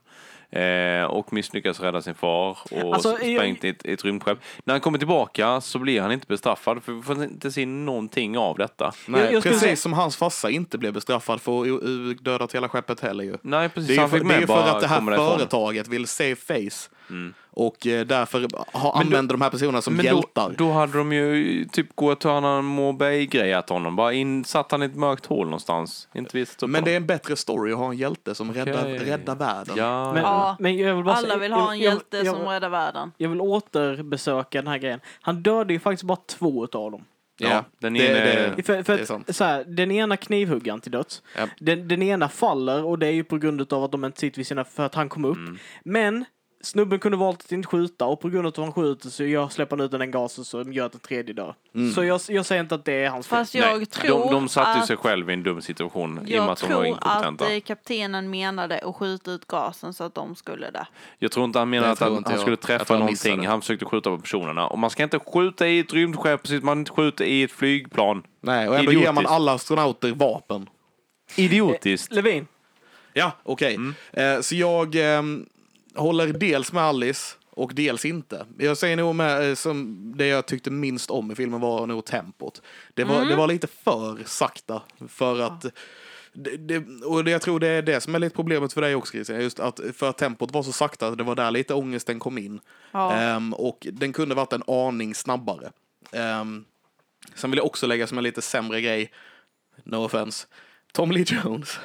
Eh, 0.51 1.03
och 1.03 1.33
misslyckas 1.33 1.79
rädda 1.79 2.01
sin 2.01 2.15
far 2.15 2.57
och 2.71 2.93
Alltså, 2.93 3.15
sprängt 3.15 3.63
i 3.63 3.69
ett, 3.69 3.85
ett 3.85 4.05
rymdskepp. 4.05 4.37
När 4.63 4.73
han 4.73 4.81
kommer 4.81 4.97
tillbaka 4.97 5.61
så 5.61 5.79
blir 5.79 6.01
han 6.01 6.11
inte 6.11 6.27
bestraffad 6.27 6.83
för 6.83 6.91
vi 6.93 7.01
får 7.01 7.23
inte 7.23 7.51
se 7.51 7.65
någonting 7.65 8.37
av 8.37 8.57
detta. 8.57 8.93
Nej, 9.07 9.21
Jag- 9.21 9.33
jag 9.33 9.43
precis 9.43 9.59
säga- 9.59 9.75
som 9.75 9.93
hans 9.93 10.15
farsa 10.17 10.49
inte 10.49 10.77
blev 10.77 10.93
bestraffad 10.93 11.41
för 11.41 11.61
att 11.61 11.67
ha 11.67 12.13
dödat 12.21 12.55
hela 12.55 12.69
skeppet 12.69 12.99
heller 12.99 13.23
ju. 13.23 13.37
Nej 13.41 13.69
precis, 13.69 13.87
Det 13.87 13.95
är 13.95 14.01
ju 14.03 14.07
för, 14.09 14.19
det 14.19 14.35
är 14.35 14.47
för 14.47 14.67
att 14.75 14.81
det 14.81 14.87
här 14.87 15.01
företaget 15.17 15.87
vill 15.87 16.07
save 16.07 16.35
face. 16.35 16.89
Mm. 17.09 17.33
Och 17.53 17.87
eh, 17.87 18.05
därför 18.05 18.39
har, 18.39 18.47
Men 18.49 18.81
då- 18.83 18.91
använder 18.91 19.33
de 19.33 19.41
här 19.41 19.49
personerna 19.49 19.81
som 19.81 19.93
Men 19.93 20.05
då, 20.05 20.11
hjältar. 20.11 20.53
då 20.57 20.71
hade 20.71 20.97
de 20.97 21.13
ju 21.13 21.65
typ 21.65 21.95
Guantanamo 21.95 22.61
Mobay-grejat 22.61 23.69
honom. 23.69 23.95
Bara 23.95 24.13
insatt 24.13 24.71
han 24.71 24.83
i 24.83 24.85
ett 24.85 24.95
mörkt 24.95 25.25
hål 25.25 25.45
någonstans. 25.45 26.07
Inte 26.15 26.37
visst 26.37 26.61
Men 26.67 26.83
det 26.83 26.91
är 26.91 26.97
en 26.97 27.05
bättre 27.05 27.35
story 27.35 27.71
att 27.71 27.77
ha 27.77 27.89
en 27.91 27.97
hjälte 27.97 28.35
som 28.35 28.53
räddar, 28.53 28.85
räddar 28.85 29.35
världen. 29.35 29.75
Ja, 29.77 30.13
Men, 30.13 30.23
Ja. 30.23 30.55
men 30.59 30.77
jag 30.77 30.95
vill 30.95 31.03
bara 31.05 31.15
Alla 31.15 31.37
vill 31.37 31.51
ha 31.53 31.71
en 31.73 31.79
jag- 31.79 31.91
hjälte 31.93 32.17
jag, 32.17 32.27
som 32.35 32.43
jag, 32.45 32.53
räddar 32.53 32.69
världen. 32.69 33.11
jag 33.17 33.29
vill 33.29 33.41
återbesöka 33.41 34.61
den 34.61 34.67
här 34.67 34.77
grejen. 34.77 34.99
Han 35.21 35.43
dödade 35.43 35.73
ju 35.73 35.79
faktiskt 35.79 36.03
bara 36.03 36.17
två 36.27 36.63
utav 36.63 36.91
dem. 36.91 37.03
ja, 37.37 37.63
den 37.79 37.93
det- 37.93 38.07
ene... 38.07 38.53
det- 38.55 38.63
För, 38.63 38.83
för 38.83 38.97
är 38.97 39.05
sant. 39.05 39.29
att, 39.29 39.35
så 39.35 39.43
här, 39.43 39.63
den 39.63 39.91
ena 39.91 40.17
knivhugger 40.17 40.71
han 40.71 40.81
till 40.81 40.91
döds. 40.91 41.21
Ja. 41.37 41.47
Den, 41.59 41.87
den 41.87 42.01
ena 42.01 42.29
faller 42.29 42.83
och 42.83 42.99
det 42.99 43.07
är 43.07 43.11
ju 43.11 43.23
på 43.23 43.37
grund 43.37 43.73
av 43.73 43.83
att 43.83 43.91
de 43.91 44.05
inte 44.05 44.19
sitter 44.19 44.37
vid 44.37 44.47
sina, 44.47 44.63
för 44.63 44.85
att 44.85 44.95
han 44.95 45.09
kom 45.09 45.25
upp. 45.25 45.37
Mm. 45.37 45.57
Men 45.83 46.25
snubben 46.63 46.99
kunde 46.99 47.17
valt 47.17 47.39
att 47.43 47.51
inte 47.51 47.67
skjuta 47.67 48.05
och 48.05 48.19
på 48.19 48.29
grund 48.29 48.45
av 48.45 48.49
att 48.49 48.57
han 48.57 48.73
skjuter 48.73 49.09
så 49.09 49.23
gör, 49.23 49.49
släpper 49.49 49.77
han 49.77 49.85
ut 49.85 49.91
den 49.91 50.11
gasen 50.11 50.45
som 50.45 50.73
gör 50.73 50.85
att 50.85 50.91
den 50.91 51.01
tredje 51.01 51.33
dör. 51.33 51.55
Mm. 51.75 51.91
Så 51.91 52.03
jag, 52.03 52.21
jag 52.27 52.45
säger 52.45 52.61
inte 52.61 52.75
att 52.75 52.85
det 52.85 52.93
är 52.93 53.09
hans 53.09 53.27
fel. 53.27 53.37
Fast 53.37 53.55
jag 53.55 53.77
Nej, 53.77 53.85
tror 53.85 54.19
de, 54.19 54.33
de 54.33 54.49
satte 54.49 54.79
att, 54.79 54.87
sig 54.87 54.97
själv 54.97 55.29
i 55.29 55.33
en 55.33 55.43
dum 55.43 55.61
situation 55.61 56.11
i 56.11 56.19
och 56.19 56.23
med 56.23 56.31
jag 56.31 56.49
att 56.49 56.59
de 56.59 56.67
var 56.67 56.75
tror 56.75 56.85
inkompetenta. 56.85 57.45
att 57.45 57.51
eh, 57.51 57.59
kaptenen 57.59 58.29
menade 58.29 58.79
att 58.79 58.95
skjuta 58.95 59.31
ut 59.31 59.47
gasen 59.47 59.93
så 59.93 60.03
att 60.03 60.15
de 60.15 60.35
skulle 60.35 60.71
det. 60.71 60.87
Jag 61.19 61.31
tror 61.31 61.45
inte 61.45 61.59
han 61.59 61.69
menade 61.69 61.91
att 61.91 61.97
tror 61.97 62.07
han, 62.13 62.23
han 62.23 62.33
jag. 62.33 62.39
skulle 62.41 62.53
Jag 62.53 62.61
träffa 62.61 62.85
tror 62.85 62.97
han 62.97 63.05
någonting. 63.05 63.47
Han 63.47 63.61
försökte 63.61 63.85
skjuta 63.85 64.09
på 64.09 64.17
personerna. 64.17 64.67
Och 64.67 64.79
man 64.79 64.89
ska 64.89 65.03
inte 65.03 65.19
skjuta 65.19 65.67
i 65.67 65.79
ett 65.79 65.93
rymdskepp 65.93 66.41
precis 66.43 66.59
som 66.59 66.65
man 66.65 66.79
inte 66.79 66.91
skjuter 66.91 67.25
i 67.25 67.43
ett 67.43 67.51
flygplan. 67.51 68.23
Nej, 68.41 68.69
och 68.69 68.77
ändå 68.79 68.91
ger 68.91 68.99
man 68.99 69.07
Idiotiskt. 69.13 69.31
alla 69.31 69.53
astronauter 69.53 70.11
vapen. 70.11 70.69
Idiotiskt. 71.35 72.13
Levin, 72.13 72.47
Ja, 73.13 73.31
okej. 73.43 73.75
Mm. 73.75 73.95
Eh, 74.13 74.41
så 74.41 74.55
jag 74.55 74.95
ehm, 74.95 75.45
håller 75.95 76.27
dels 76.27 76.73
med 76.73 76.83
Alice 76.83 77.35
och 77.49 77.75
dels 77.75 78.05
inte. 78.05 78.45
Jag 78.57 78.77
säger 78.77 78.97
nog 78.97 79.15
med, 79.15 79.49
eh, 79.49 79.55
som 79.55 79.97
det 80.17 80.27
jag 80.27 80.45
tyckte 80.45 80.71
minst 80.71 81.09
om 81.09 81.31
i 81.31 81.35
filmen 81.35 81.59
var 81.59 81.87
nog 81.87 82.05
tempot. 82.05 82.61
Det 82.93 83.03
var, 83.03 83.25
det 83.25 83.35
var 83.35 83.47
lite 83.47 83.67
för 83.67 84.23
sakta 84.25 84.81
för 85.07 85.39
att 85.39 85.65
det, 86.33 86.57
det, 86.57 87.05
och 87.05 87.29
jag 87.29 87.41
tror 87.41 87.59
det 87.59 87.67
är 87.67 87.81
det 87.81 88.01
som 88.01 88.15
är 88.15 88.19
lite 88.19 88.35
problemet 88.35 88.73
för 88.73 88.81
dig 88.81 88.95
också 88.95 89.11
Christian, 89.11 89.41
just 89.41 89.59
att 89.59 89.79
för 89.95 90.09
att 90.09 90.17
tempot 90.17 90.51
var 90.51 90.63
så 90.63 90.71
sakta, 90.71 91.15
det 91.15 91.23
var 91.23 91.35
där 91.35 91.51
lite 91.51 91.73
ångesten 91.73 92.19
kom 92.19 92.37
in. 92.37 92.59
Ja. 92.91 93.13
Ehm, 93.13 93.53
och 93.53 93.87
den 93.91 94.13
kunde 94.13 94.35
varit 94.35 94.53
en 94.53 94.63
aning 94.67 95.15
snabbare. 95.15 95.71
Um, 96.11 96.65
sen 97.35 97.51
vill 97.51 97.57
jag 97.57 97.65
också 97.65 97.87
lägga 97.87 98.07
som 98.07 98.17
en 98.17 98.23
lite 98.23 98.41
sämre 98.41 98.81
grej, 98.81 99.11
no 99.83 99.95
offense, 99.95 100.47
Tom 100.91 101.11
Lee 101.11 101.25
Jones. 101.27 101.79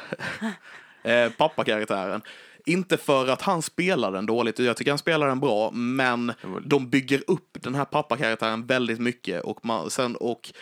eh, 1.02 1.30
pappakaraktären. 1.30 2.22
Inte 2.68 2.96
för 2.96 3.28
att 3.28 3.42
han 3.42 3.62
spelar 3.62 4.12
den 4.12 4.26
dåligt, 4.26 4.58
jag 4.58 4.76
tycker 4.76 4.90
han 4.90 4.98
spelar 4.98 5.28
den 5.28 5.40
bra, 5.40 5.70
men 5.70 6.32
de 6.64 6.90
bygger 6.90 7.22
upp 7.26 7.58
den 7.60 7.74
här 7.74 7.84
pappakaraktären 7.84 8.66
väldigt 8.66 9.00
mycket 9.00 9.42
och 9.42 9.64
man, 9.64 9.90
sen 9.90 10.16
och 10.16 10.52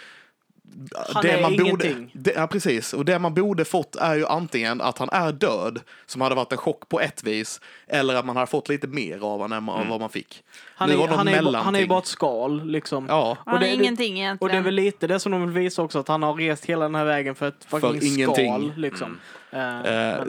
Han 1.14 1.26
är 1.26 1.52
ingenting. 1.52 2.10
det, 2.14 2.32
ja, 2.36 2.46
precis. 2.46 2.92
Och 2.94 3.04
det 3.04 3.18
man 3.18 3.34
borde 3.34 3.64
fått 3.64 3.96
är 3.96 4.14
ju 4.14 4.26
antingen 4.26 4.80
att 4.80 4.98
han 4.98 5.08
är 5.12 5.32
död, 5.32 5.80
som 6.06 6.20
hade 6.20 6.34
varit 6.34 6.52
en 6.52 6.58
chock 6.58 6.88
på 6.88 7.00
ett 7.00 7.24
vis, 7.24 7.60
eller 7.86 8.14
att 8.14 8.26
man 8.26 8.36
hade 8.36 8.46
fått 8.50 8.68
lite 8.68 8.86
mer 8.86 9.14
av 9.16 9.40
honom 9.40 9.68
än 9.68 9.74
Mm. 9.74 9.88
vad 9.88 10.00
man 10.00 10.08
fick. 10.10 10.42
han 10.76 10.88
Det 10.88 10.94
är, 10.94 11.08
han, 11.08 11.28
är, 11.28 11.52
han 11.54 11.74
är 11.76 11.80
ju 11.80 11.86
bara 11.86 11.98
ett 11.98 12.06
skal 12.06 12.66
liksom. 12.66 13.06
Ja, 13.08 13.36
Han 13.46 13.54
Och 13.54 13.60
det- 13.60 13.66
är 13.66 13.76
det- 13.76 13.82
ingenting 13.84 14.12
Och 14.12 14.18
egentligen. 14.18 14.52
det 14.52 14.58
är 14.58 14.62
väl 14.62 14.74
lite 14.74 15.06
det 15.06 15.20
som 15.20 15.32
de 15.32 15.40
vill 15.40 15.50
visa 15.62 15.82
också, 15.82 15.98
att 15.98 16.08
han 16.08 16.22
har 16.22 16.34
rest 16.34 16.64
hela 16.64 16.84
den 16.84 16.94
här 16.94 17.04
vägen 17.04 17.34
för 17.34 17.48
ett 17.48 17.64
fucking 17.68 18.02
ingenting. 18.02 18.46
skal. 18.50 18.72
Liksom. 18.76 19.18
Eh, 19.50 19.58
men, 19.58 19.84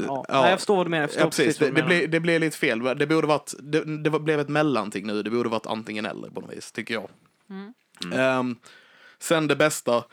ja. 0.08 0.26
ja. 0.28 0.42
Nej, 0.42 0.50
jag 0.50 0.60
förstår 0.60 0.76
vad 0.76 0.86
du 0.86 0.90
menar. 0.90 1.10
Ja, 1.18 1.26
precis. 1.26 1.46
precis 1.46 1.58
Det, 1.58 1.66
vad 1.66 1.74
du 1.76 1.82
det, 1.82 1.88
menar. 1.88 2.00
blir, 2.00 2.08
det 2.08 2.20
blir 2.20 2.40
lite 2.40 2.58
fel. 2.58 2.98
Det, 2.98 3.08
borde 3.08 3.28
varit, 3.28 3.54
det, 3.60 3.98
det 4.04 4.10
blev 4.20 4.40
ett 4.40 4.50
mellanting 4.50 5.08
nu. 5.08 5.24
Det 5.24 5.30
borde 5.30 5.50
varit 5.50 5.68
antingen 5.68 6.06
eller 6.06 6.30
på 6.30 6.42
något 6.42 6.54
vis, 6.54 6.72
tycker 6.72 6.94
jag. 6.94 7.10
Ehm, 8.14 8.56
sen 9.20 9.47
det 9.47 9.55
bästa. 9.55 10.03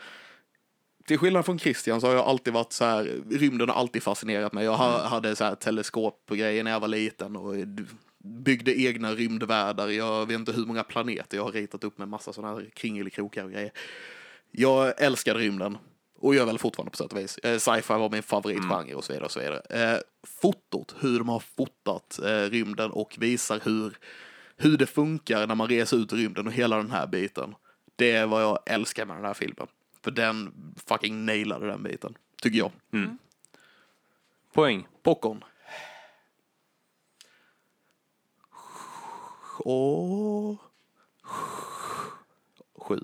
Till 1.07 1.17
skillnad 1.17 1.45
från 1.45 1.59
Christian 1.59 2.01
så 2.01 2.07
har 2.07 2.13
jag 2.13 2.25
alltid 2.25 2.53
varit 2.53 2.73
så 2.73 2.85
här, 2.85 3.21
rymden 3.31 3.69
har 3.69 3.75
alltid 3.75 4.03
fascinerat 4.03 4.53
mig. 4.53 4.65
Jag 4.65 4.77
ha, 4.77 5.07
hade 5.07 5.35
så 5.35 5.43
här 5.43 5.55
teleskop 5.55 6.25
och 6.29 6.37
grejer 6.37 6.63
när 6.63 6.71
jag 6.71 6.79
var 6.79 6.87
liten 6.87 7.35
och 7.35 7.55
byggde 8.23 8.79
egna 8.79 9.13
rymdvärldar. 9.13 9.87
Jag 9.87 10.25
vet 10.25 10.39
inte 10.39 10.51
hur 10.51 10.65
många 10.65 10.83
planeter 10.83 11.37
jag 11.37 11.43
har 11.43 11.51
ritat 11.51 11.83
upp 11.83 11.97
med 11.97 12.07
massa 12.07 12.33
sådana 12.33 12.53
här 12.53 12.69
kringelikrokar 12.73 13.43
och 13.43 13.51
grejer. 13.51 13.71
Jag 14.51 15.01
älskade 15.01 15.39
rymden. 15.39 15.77
Och 16.23 16.35
gör 16.35 16.45
väl 16.45 16.59
fortfarande 16.59 16.91
på 16.91 16.97
sätt 16.97 17.13
och 17.13 17.19
vis. 17.19 17.37
Eh, 17.37 17.57
Sci-fi 17.57 17.93
var 17.93 18.09
min 18.09 18.23
favoritgenre 18.23 18.95
och 18.95 19.03
så 19.03 19.13
vidare. 19.13 19.25
Och 19.25 19.31
så 19.31 19.39
vidare. 19.39 19.59
Eh, 19.69 19.99
fotot, 20.27 20.95
hur 20.99 21.19
de 21.19 21.29
har 21.29 21.39
fotat 21.39 22.19
eh, 22.19 22.49
rymden 22.49 22.91
och 22.91 23.15
visar 23.19 23.59
hur, 23.63 23.97
hur 24.57 24.77
det 24.77 24.85
funkar 24.85 25.47
när 25.47 25.55
man 25.55 25.67
reser 25.67 25.97
ut 25.97 26.13
i 26.13 26.15
rymden 26.15 26.47
och 26.47 26.53
hela 26.53 26.77
den 26.77 26.91
här 26.91 27.07
biten. 27.07 27.55
Det 27.95 28.11
är 28.11 28.27
vad 28.27 28.43
jag 28.43 28.59
älskar 28.65 29.05
med 29.05 29.17
den 29.17 29.25
här 29.25 29.33
filmen. 29.33 29.67
För 30.01 30.11
den 30.11 30.53
fucking 30.85 31.25
nailade 31.25 31.67
den 31.67 31.83
biten, 31.83 32.17
tycker 32.41 32.57
jag. 32.57 32.71
Poäng. 34.53 34.87
Popcorn. 35.03 35.43
Och... 39.59 40.57
Sju. 42.75 42.99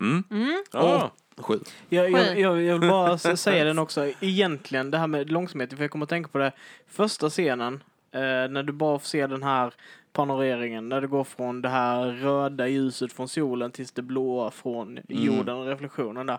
Mm. 0.00 0.24
Ja. 0.72 1.12
Sju. 1.36 1.60
Jag, 1.88 2.10
jag, 2.10 2.38
jag, 2.40 2.62
jag 2.62 2.78
vill 2.78 2.90
bara 2.90 3.18
säga 3.18 3.64
den 3.70 3.78
också. 3.78 4.12
Egentligen, 4.20 4.90
det 4.90 4.98
här 4.98 5.06
med 5.06 5.30
långsamheten, 5.30 5.76
för 5.76 5.84
jag 5.84 5.90
kommer 5.90 6.04
att 6.04 6.10
tänka 6.10 6.28
på 6.28 6.38
det. 6.38 6.52
Första 6.86 7.30
scenen, 7.30 7.82
eh, 8.10 8.20
när 8.20 8.62
du 8.62 8.72
bara 8.72 8.98
får 8.98 9.06
se 9.06 9.26
den 9.26 9.42
här 9.42 9.74
panoreringen, 10.14 10.88
när 10.88 11.00
det 11.00 11.06
går 11.06 11.24
från 11.24 11.62
det 11.62 11.68
här 11.68 12.06
röda 12.06 12.68
ljuset 12.68 13.12
från 13.12 13.28
solen 13.28 13.70
tills 13.70 13.92
det 13.92 14.02
blåa 14.02 14.50
från 14.50 14.98
jorden 15.08 15.56
och 15.56 15.66
reflektionen 15.66 16.26
där. 16.26 16.38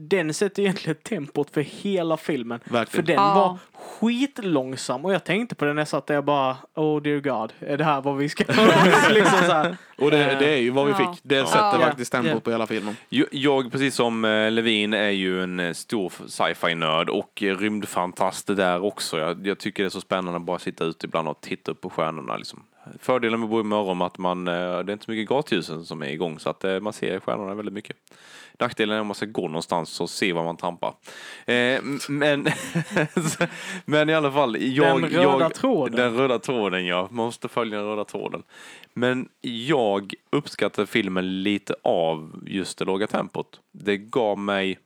Den 0.00 0.34
sätter 0.34 0.62
egentligen 0.62 0.96
tempot 1.02 1.50
för 1.50 1.60
hela 1.60 2.16
filmen. 2.16 2.60
Verkligen. 2.64 2.86
För 2.86 3.02
den 3.02 3.16
Ja. 3.16 3.34
var 3.34 3.58
skitlångsam 3.82 5.04
och 5.04 5.12
jag 5.12 5.24
tänkte 5.24 5.54
på 5.54 5.64
den 5.64 5.74
när 5.74 5.80
jag 5.80 5.88
satt 5.88 6.06
där 6.06 6.14
jag 6.14 6.24
bara 6.24 6.56
Oh 6.74 7.02
dear 7.02 7.20
God, 7.20 7.52
är 7.60 7.76
det 7.76 7.84
här 7.84 8.00
vad 8.00 8.16
vi 8.16 8.28
ska 8.28 8.44
liksom 9.10 9.38
så 9.46 9.52
här. 9.52 9.76
Och 9.98 10.10
det, 10.10 10.36
det 10.38 10.48
är 10.54 10.56
ju 10.56 10.70
vad 10.70 10.86
vi 10.86 10.94
fick. 10.94 11.08
Det 11.22 11.34
Ja. 11.36 11.46
sätter 11.46 11.64
Ja. 11.80 11.86
faktiskt 11.86 12.12
tempo 12.12 12.30
Ja. 12.30 12.40
på 12.40 12.50
hela 12.50 12.66
filmen. 12.66 12.96
Jag- 13.08 13.26
Jag, 13.30 13.72
precis 13.72 13.94
som 13.94 14.24
eh, 14.24 14.50
Levin, 14.50 14.94
är 14.94 15.10
ju 15.10 15.42
en 15.42 15.60
eh, 15.60 15.72
stor 15.72 16.12
sci-fi-nörd 16.26 17.10
och 17.10 17.42
eh, 17.42 17.56
rymdfantast 17.56 18.46
där 18.56 18.84
också. 18.84 19.18
Jag, 19.18 19.46
jag 19.46 19.58
tycker 19.58 19.82
det 19.82 19.86
är 19.86 19.90
så 19.90 20.00
spännande 20.00 20.36
att 20.36 20.42
bara 20.46 20.58
sitta 20.58 20.84
ute 20.84 21.06
ibland 21.06 21.28
och 21.28 21.40
titta 21.40 21.70
upp 21.72 21.80
på 21.80 21.90
stjärnorna. 21.90 22.36
Liksom. 22.36 22.62
Fördelen 23.00 23.40
med 23.40 23.46
att 23.46 23.50
bo 23.50 23.60
i 23.60 23.64
Mörrum 23.64 24.00
är 24.00 24.06
att 24.06 24.18
man, 24.18 24.48
eh, 24.48 24.54
det 24.54 24.58
är 24.60 24.90
inte 24.90 25.04
så 25.04 25.10
mycket 25.10 25.28
gatljusen 25.28 25.84
som 25.84 26.02
är 26.02 26.08
igång 26.08 26.38
så 26.38 26.50
att 26.50 26.64
eh, 26.64 26.80
man 26.80 26.92
ser 26.92 27.20
stjärnorna 27.20 27.54
väldigt 27.54 27.74
mycket. 27.74 27.96
Nackdelen 28.58 28.96
är 28.96 29.00
om 29.00 29.06
man 29.06 29.14
ska 29.14 29.26
gå 29.26 29.48
någonstans 29.48 30.00
och 30.00 30.10
se 30.10 30.32
var 30.32 30.44
man 30.44 30.56
trampar. 30.56 30.94
Eh, 31.46 31.82
men, 32.08 32.48
men 33.84 34.08
i 34.08 34.14
alla 34.14 34.32
fall. 34.32 34.56
Jag, 34.60 35.02
Den 35.02 35.10
röda 35.10 35.40
jag, 35.40 35.54
tråden. 35.54 35.96
Den 35.96 36.16
röda 36.16 36.38
tråden, 36.38 36.86
ja. 36.86 37.08
Man 37.10 37.26
måste 37.26 37.48
följa 37.48 37.78
den 37.78 37.86
röda 37.86 38.04
tråden. 38.04 38.42
Men 38.94 39.28
jag 39.40 40.14
uppskattar 40.30 40.86
filmen 40.86 41.42
lite 41.42 41.74
av 41.82 42.44
just 42.46 42.78
det 42.78 42.84
låga 42.84 43.06
tempot. 43.06 43.60
Det 43.72 43.96
gav 43.96 44.38
mig 44.38 44.78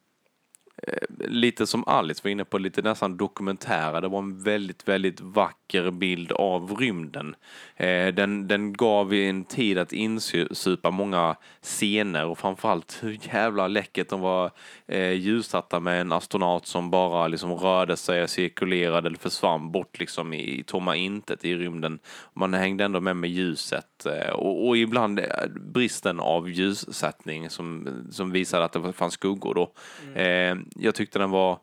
lite 1.19 1.67
som 1.67 1.85
Alice 1.87 2.21
var 2.25 2.31
inne 2.31 2.45
på, 2.45 2.59
lite 2.59 2.83
nästan 2.83 3.17
dokumentära. 3.17 4.01
Det 4.01 4.09
var 4.09 4.19
en 4.19 4.43
väldigt, 4.43 4.89
väldigt 4.89 5.21
vacker 5.21 5.91
bild 5.91 6.33
av 6.33 6.77
rymden. 6.77 7.35
Eh, 7.77 8.07
den, 8.07 8.49
den 8.49 8.73
gav 8.73 9.15
en 9.15 9.45
tid 9.45 9.79
att 9.79 9.93
insupa 9.93 10.91
många 10.91 11.37
scener 11.63 12.27
och 12.27 12.39
framförallt 12.39 12.99
hur 13.03 13.19
jävla 13.33 13.69
läckert 13.69 14.09
de 14.09 14.21
var 14.21 14.51
eh, 14.87 15.13
ljussatta 15.13 15.81
med 15.81 16.01
en 16.01 16.13
astronaut 16.13 16.67
som 16.67 16.91
bara 16.91 17.29
liksom 17.29 17.53
rörde 17.53 17.97
sig, 17.97 18.29
cirkulerade 18.29 19.09
eller 19.09 19.19
försvann 19.19 19.73
bort 19.73 19.99
liksom 19.99 20.33
i, 20.33 20.65
tomma 20.67 20.97
intet 20.97 21.45
i 21.45 21.55
rymden. 21.55 21.99
Man 22.35 22.55
hängde 22.55 22.85
ändå 22.85 23.01
med 23.01 23.17
med 23.17 23.31
ljuset 23.31 24.07
eh, 24.07 24.33
och, 24.33 24.69
och 24.69 24.77
ibland 24.77 25.19
eh, 25.19 25.27
bristen 25.61 26.21
av 26.21 26.51
ljussättning 26.51 27.51
som, 27.51 27.89
som 28.11 28.31
visade 28.31 28.65
att 28.65 28.73
det 28.73 28.93
fanns 28.93 29.15
skuggor 29.15 29.55
då. 29.55 29.73
Eh, 30.21 30.57
jag 30.77 30.95
tyckte 30.95 31.19
den 31.19 31.31
var 31.31 31.59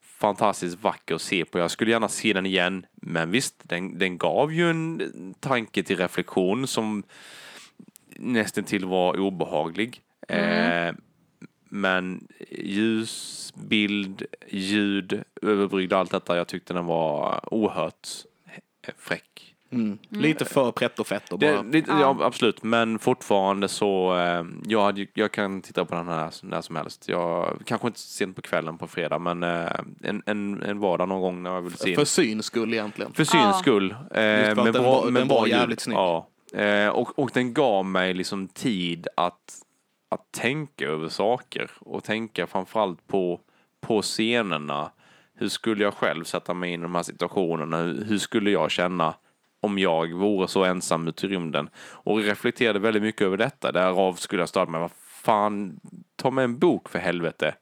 fantastiskt 0.00 0.82
vacker 0.82 1.14
att 1.14 1.22
se 1.22 1.44
på. 1.44 1.58
Jag 1.58 1.70
skulle 1.70 1.90
gärna 1.90 2.08
se 2.08 2.32
den 2.32 2.46
igen. 2.46 2.86
Men 2.94 3.30
visst, 3.30 3.54
den, 3.62 3.98
den 3.98 4.18
gav 4.18 4.52
ju 4.52 4.70
en 4.70 5.34
tanke 5.40 5.82
till 5.82 5.96
reflektion 5.96 6.66
som 6.66 7.02
nästan 8.16 8.64
till 8.64 8.84
var 8.84 9.20
obehaglig. 9.20 10.00
Eh, 10.28 10.92
men 11.68 12.28
ljus, 12.50 13.52
bild, 13.56 14.22
ljud 14.48 15.22
överbryggde 15.42 15.96
allt 15.96 16.10
detta. 16.10 16.36
Jag 16.36 16.48
tyckte 16.48 16.74
den 16.74 16.86
var 16.86 17.54
oerhört 17.54 18.08
fräck. 18.98 19.54
Mm. 19.70 19.98
Lite 20.08 20.44
för 20.44 20.70
pretto 20.72 21.04
fett 21.04 21.32
och 21.32 21.38
Det, 21.38 21.52
bara. 21.52 21.62
det, 21.62 21.84
ja. 21.88 22.16
absolut, 22.20 22.62
men 22.62 22.98
fortfarande 22.98 23.68
så, 23.68 24.16
eh, 24.18 24.44
jag, 24.66 25.06
jag 25.14 25.32
kan 25.32 25.62
titta 25.62 25.84
på 25.84 25.94
den 25.94 26.08
här 26.08 26.30
när 26.42 26.60
som 26.60 26.76
helst. 26.76 27.08
Jag, 27.08 27.58
kanske 27.64 27.86
inte 27.86 28.00
sent 28.00 28.36
på 28.36 28.42
kvällen 28.42 28.78
på 28.78 28.86
fredag, 28.86 29.18
men 29.18 29.42
eh, 29.42 29.70
en, 30.02 30.22
en, 30.26 30.62
en 30.62 30.78
vardag 30.78 31.08
någon 31.08 31.20
gång 31.20 31.42
när 31.42 31.50
jag 31.50 31.62
vill 31.62 31.76
se 31.76 31.94
För 31.94 32.04
syns 32.04 32.46
skull 32.46 32.72
egentligen. 32.74 33.12
för 33.12 33.24
syns 33.24 33.42
Ja. 33.44 33.52
skull. 33.52 33.90
Eh, 33.90 33.96
för 34.10 34.50
att 34.50 34.56
med 34.64 34.72
den 34.72 34.84
var- 34.84 35.10
den 35.10 35.28
var 35.28 35.46
ljud. 35.46 35.56
jävligt 35.56 35.80
snygg. 35.80 35.96
Ja. 35.98 36.28
Eh, 36.54 36.88
och, 36.88 37.18
och 37.18 37.30
den 37.34 37.54
gav 37.54 37.84
mig 37.84 38.14
liksom 38.14 38.48
tid 38.48 39.08
att, 39.16 39.54
att 40.10 40.32
tänka 40.32 40.86
över 40.86 41.08
saker 41.08 41.70
och 41.80 42.04
tänka 42.04 42.46
framförallt 42.46 43.06
på, 43.06 43.40
på 43.80 44.02
scenerna. 44.02 44.90
Hur 45.34 45.48
skulle 45.48 45.84
jag 45.84 45.94
själv 45.94 46.24
sätta 46.24 46.54
mig 46.54 46.72
in 46.72 46.80
i 46.80 46.82
de 46.82 46.94
här 46.94 47.02
situationerna? 47.02 47.76
Hur, 47.78 48.04
hur 48.04 48.18
skulle 48.18 48.50
jag 48.50 48.70
känna 48.70 49.14
om 49.60 49.78
jag 49.78 50.12
vore 50.14 50.48
så 50.48 50.64
ensam 50.64 51.08
ute 51.08 51.26
i 51.26 51.28
rymden? 51.28 51.68
Och 51.78 52.18
reflekterade 52.18 52.78
väldigt 52.78 53.02
mycket 53.02 53.22
över 53.22 53.36
detta. 53.36 53.72
Därav 53.72 54.14
skulle 54.14 54.42
jag 54.42 54.48
starta 54.48 54.70
med, 54.70 54.80
vad 54.80 54.90
fan, 55.22 55.80
ta 56.16 56.30
med 56.30 56.44
en 56.44 56.58
bok 56.58 56.88
för 56.88 56.98
helvete. 56.98 57.54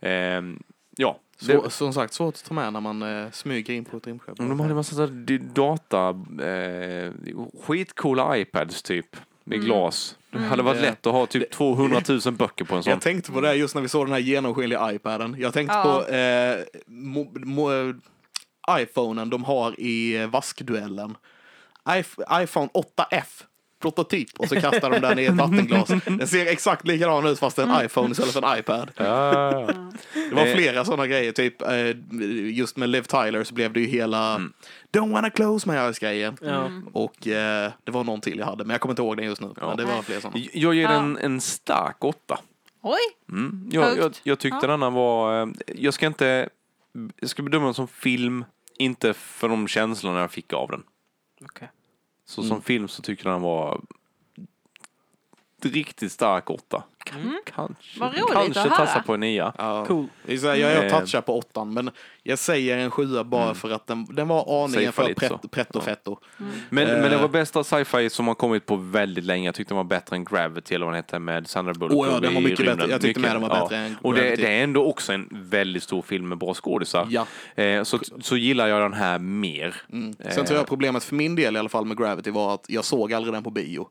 Eh, 0.00 0.42
ja, 0.96 1.18
Så, 1.38 1.70
som 1.70 1.92
sagt, 1.92 2.12
svårt 2.12 2.34
att 2.34 2.44
ta 2.44 2.54
med 2.54 2.72
när 2.72 2.80
man 2.80 3.02
eh, 3.02 3.30
smyger 3.30 3.74
in 3.74 3.84
på 3.84 3.96
ett 3.96 4.06
rymdskepp. 4.06 4.36
de 4.36 4.60
hade 4.60 4.70
en 4.72 4.76
massa 4.76 4.94
så 4.96 5.06
data, 5.54 6.08
eh, 6.46 7.12
skitcoola 7.66 8.38
iPads 8.38 8.82
typ, 8.82 9.16
med 9.44 9.60
glas. 9.60 10.16
Det 10.30 10.38
hade 10.38 10.62
varit 10.62 10.80
Det- 10.80 10.86
lätt 10.86 11.06
att 11.06 11.12
ha 11.12 11.26
typ 11.26 11.50
200 11.50 12.00
000 12.08 12.20
böcker 12.34 12.64
på 12.64 12.74
en 12.76 12.82
sån. 12.82 12.90
Jag 12.90 13.00
tänkte 13.00 13.32
på 13.32 13.40
det 13.40 13.54
just 13.54 13.74
när 13.74 13.82
vi 13.82 13.88
såg 13.88 14.06
den 14.06 14.12
här 14.12 14.20
genomskinliga 14.20 14.92
iPaden. 14.92 15.36
Jag 15.38 15.52
tänkte 15.54 15.74
Ja. 15.76 16.04
på 16.08 16.12
eh, 16.14 16.56
mo, 16.86 17.32
mo, 17.34 17.94
iPhonen 18.70 19.30
de 19.30 19.44
har 19.44 19.80
i 19.80 20.16
eh, 20.16 20.26
vaskduellen. 20.26 21.16
iP- 21.84 22.42
iPhone 22.42 22.68
8F. 22.74 23.42
Prototyp 23.80 24.28
och 24.38 24.48
så 24.48 24.60
kastar 24.60 24.90
de 24.90 24.98
den 25.00 25.18
i 25.18 25.24
ett 25.24 25.34
vattenglas. 25.36 25.88
Den 26.04 26.28
ser 26.28 26.46
exakt 26.46 26.86
likadan 26.86 27.26
ut 27.26 27.38
fast 27.38 27.58
en 27.58 27.84
iPhone 27.84 28.10
istället 28.10 28.32
för 28.32 28.42
en 28.52 28.58
iPad. 28.58 28.90
Ja, 28.96 29.68
Det 30.30 30.34
var 30.34 30.46
Eh. 30.46 30.54
flera 30.54 30.84
sådana 30.84 31.06
grejer, 31.06 31.32
typ 31.32 31.62
eh, 31.62 31.96
just 32.56 32.76
med 32.76 32.88
Liv 32.88 33.02
Tyler 33.02 33.44
så 33.44 33.54
blev 33.54 33.72
det 33.72 33.80
ju 33.80 33.86
hela 33.86 34.34
Mm. 34.34 34.52
Don't 34.92 35.12
wanna 35.12 35.30
close 35.30 35.70
my 35.70 35.76
eyes 35.76 35.98
grejen. 35.98 36.36
Ja. 36.42 36.70
Och 36.92 37.26
eh, 37.28 37.72
det 37.84 37.90
var 37.90 38.04
någon 38.04 38.20
till 38.20 38.38
jag 38.38 38.46
hade, 38.46 38.64
men 38.64 38.70
jag 38.74 38.80
kommer 38.80 38.92
inte 38.92 39.02
ihåg 39.02 39.16
den 39.16 39.26
just 39.26 39.40
nu. 39.40 39.50
Ja. 39.60 39.68
Men 39.68 39.76
det 39.76 39.84
var 39.84 40.02
fler 40.02 40.20
sådana. 40.20 40.44
jag 40.52 40.74
ger 40.74 40.88
den 40.88 41.16
en 41.18 41.40
stark 41.40 42.04
åtta. 42.04 42.38
Oj! 42.82 42.98
Mm. 43.32 43.68
Jag, 43.72 43.98
jag, 43.98 44.12
jag 44.22 44.38
tyckte 44.38 44.58
Ja. 44.62 44.66
denna 44.68 44.90
var, 44.90 45.52
jag 45.66 45.94
ska 45.94 46.06
inte, 46.06 46.48
jag 47.20 47.30
ska 47.30 47.42
bedöma 47.42 47.64
den 47.64 47.74
som 47.74 47.88
film, 47.88 48.44
inte 48.78 49.14
för 49.14 49.48
de 49.48 49.68
känslorna 49.68 50.20
jag 50.20 50.30
fick 50.30 50.52
av 50.52 50.70
den. 50.70 50.82
Okej. 51.44 51.68
Så 52.24 52.40
Mm. 52.40 52.48
som 52.48 52.62
film 52.62 52.88
så 52.88 53.02
tycker 53.02 53.24
jag 53.26 53.34
den 53.34 53.42
var 53.42 53.80
riktigt 55.62 56.12
stark 56.12 56.50
åtta. 56.50 56.84
Kanske, 57.10 58.00
Vad 58.00 58.12
roligt 58.12 58.32
kanske 58.54 58.60
att 58.60 58.88
höra. 58.88 59.02
på 59.02 59.14
en 59.14 59.20
nia. 59.20 59.52
Ja. 59.58 59.84
Cool. 59.86 60.06
Det 60.26 60.32
är 60.34 60.38
så 60.38 60.46
här, 60.48 60.54
Jag, 60.56 60.72
jag 60.72 60.84
Eh. 60.86 60.98
touchar 60.98 61.20
på 61.20 61.38
åttan, 61.38 61.74
men 61.74 61.90
jag 62.22 62.38
säger 62.38 62.78
en 62.78 62.90
sjua 62.90 63.24
bara 63.24 63.54
för 63.54 63.70
att 63.70 63.86
den, 63.86 64.06
den 64.14 64.28
var 64.28 64.64
aningen 64.64 64.92
för 64.92 65.08
lite 65.08 65.28
så. 65.28 65.38
pret, 65.38 65.50
pretto 65.50 65.78
Ja. 65.78 65.84
fetto. 65.84 66.18
Men, 66.68 66.86
Eh. 66.88 67.00
men 67.00 67.10
det 67.10 67.16
var 67.16 67.28
bästa 67.28 67.64
sci-fi 67.64 68.10
som 68.10 68.26
har 68.28 68.34
kommit 68.34 68.66
på 68.66 68.76
väldigt 68.76 69.24
länge. 69.24 69.48
Jag 69.48 69.54
tyckte 69.54 69.70
den 69.70 69.76
var 69.76 69.84
bättre 69.84 70.16
än 70.16 70.24
Gravity 70.24 70.74
eller 70.74 70.86
vad 70.86 70.92
den 70.94 70.96
hette 71.02 71.18
med 71.18 71.48
Sandra 71.48 71.72
Bullock. 71.74 71.92
Åh 71.96 72.08
ja, 72.12 72.20
den 72.20 72.34
var 72.34 72.40
mycket 72.40 72.58
rymden. 72.60 72.76
bättre. 72.78 72.90
Jag 72.92 73.00
tyckte 73.00 73.20
med 73.20 73.30
den 73.34 73.42
var 73.42 73.48
ja. 73.56 73.62
bättre 73.62 73.76
än 73.76 73.96
Och 74.02 74.14
det, 74.14 74.20
Gravity. 74.20 74.42
det 74.42 74.48
är 74.48 74.64
ändå 74.64 74.84
också 74.84 75.12
en 75.12 75.28
väldigt 75.32 75.82
stor 75.82 76.02
film 76.02 76.28
med 76.28 76.38
bra 76.38 76.54
skådisar. 76.54 77.06
Ja. 77.10 77.26
Eh, 77.62 77.82
så, 77.82 77.98
så 78.20 78.36
gillar 78.36 78.66
jag 78.66 78.80
den 78.82 78.92
här 78.92 79.18
mer. 79.18 79.74
Mm. 79.92 80.14
Eh. 80.24 80.30
Sen 80.30 80.44
tror 80.46 80.58
jag 80.58 80.66
problemet 80.68 81.04
för 81.04 81.14
min 81.14 81.36
del 81.36 81.56
i 81.56 81.58
alla 81.58 81.68
fall 81.68 81.84
med 81.84 81.98
Gravity 81.98 82.30
var 82.30 82.54
att 82.54 82.64
jag 82.68 82.84
såg 82.84 83.12
aldrig 83.12 83.34
den 83.34 83.42
på 83.42 83.50
bio. 83.50 83.88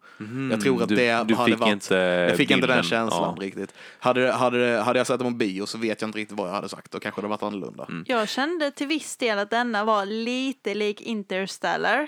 Jag 0.52 0.62
tror 0.62 0.74
att 0.74 0.80
Mhm. 0.80 0.88
Du- 0.88 0.96
det 0.96 1.24
du 1.28 1.36
hade 1.36 1.52
fick 1.52 1.60
varit... 1.60 1.74
inte 1.74 1.96
jag 1.96 2.38
fick 2.38 2.52
inte 2.52 2.68
den 2.68 2.82
bilden. 2.82 3.05
Känslan 3.12 3.36
Ja. 3.40 3.46
riktigt. 3.46 3.74
Hade, 4.00 4.32
hade, 4.32 4.82
hade 4.86 5.00
jag 5.00 5.08
sett 5.08 5.20
den 5.20 5.32
på 5.34 5.38
bio 5.38 5.66
så 5.66 5.78
vet 5.78 6.02
jag 6.02 6.08
inte 6.08 6.18
riktigt 6.20 6.38
vad 6.38 6.48
jag 6.50 6.54
hade 6.54 6.70
sagt. 6.70 6.92
Då 6.92 7.00
kanske 7.00 7.22
det 7.22 7.28
varit 7.28 7.44
annorlunda. 7.44 7.86
Mm. 7.90 8.06
Jag 8.08 8.30
kände 8.30 8.72
till 8.72 8.88
viss 8.88 9.18
del 9.18 9.40
att 9.40 9.50
denna 9.50 9.84
var 9.84 10.06
lite 10.06 10.74
lik 10.76 11.02
Interstellar. 11.02 12.08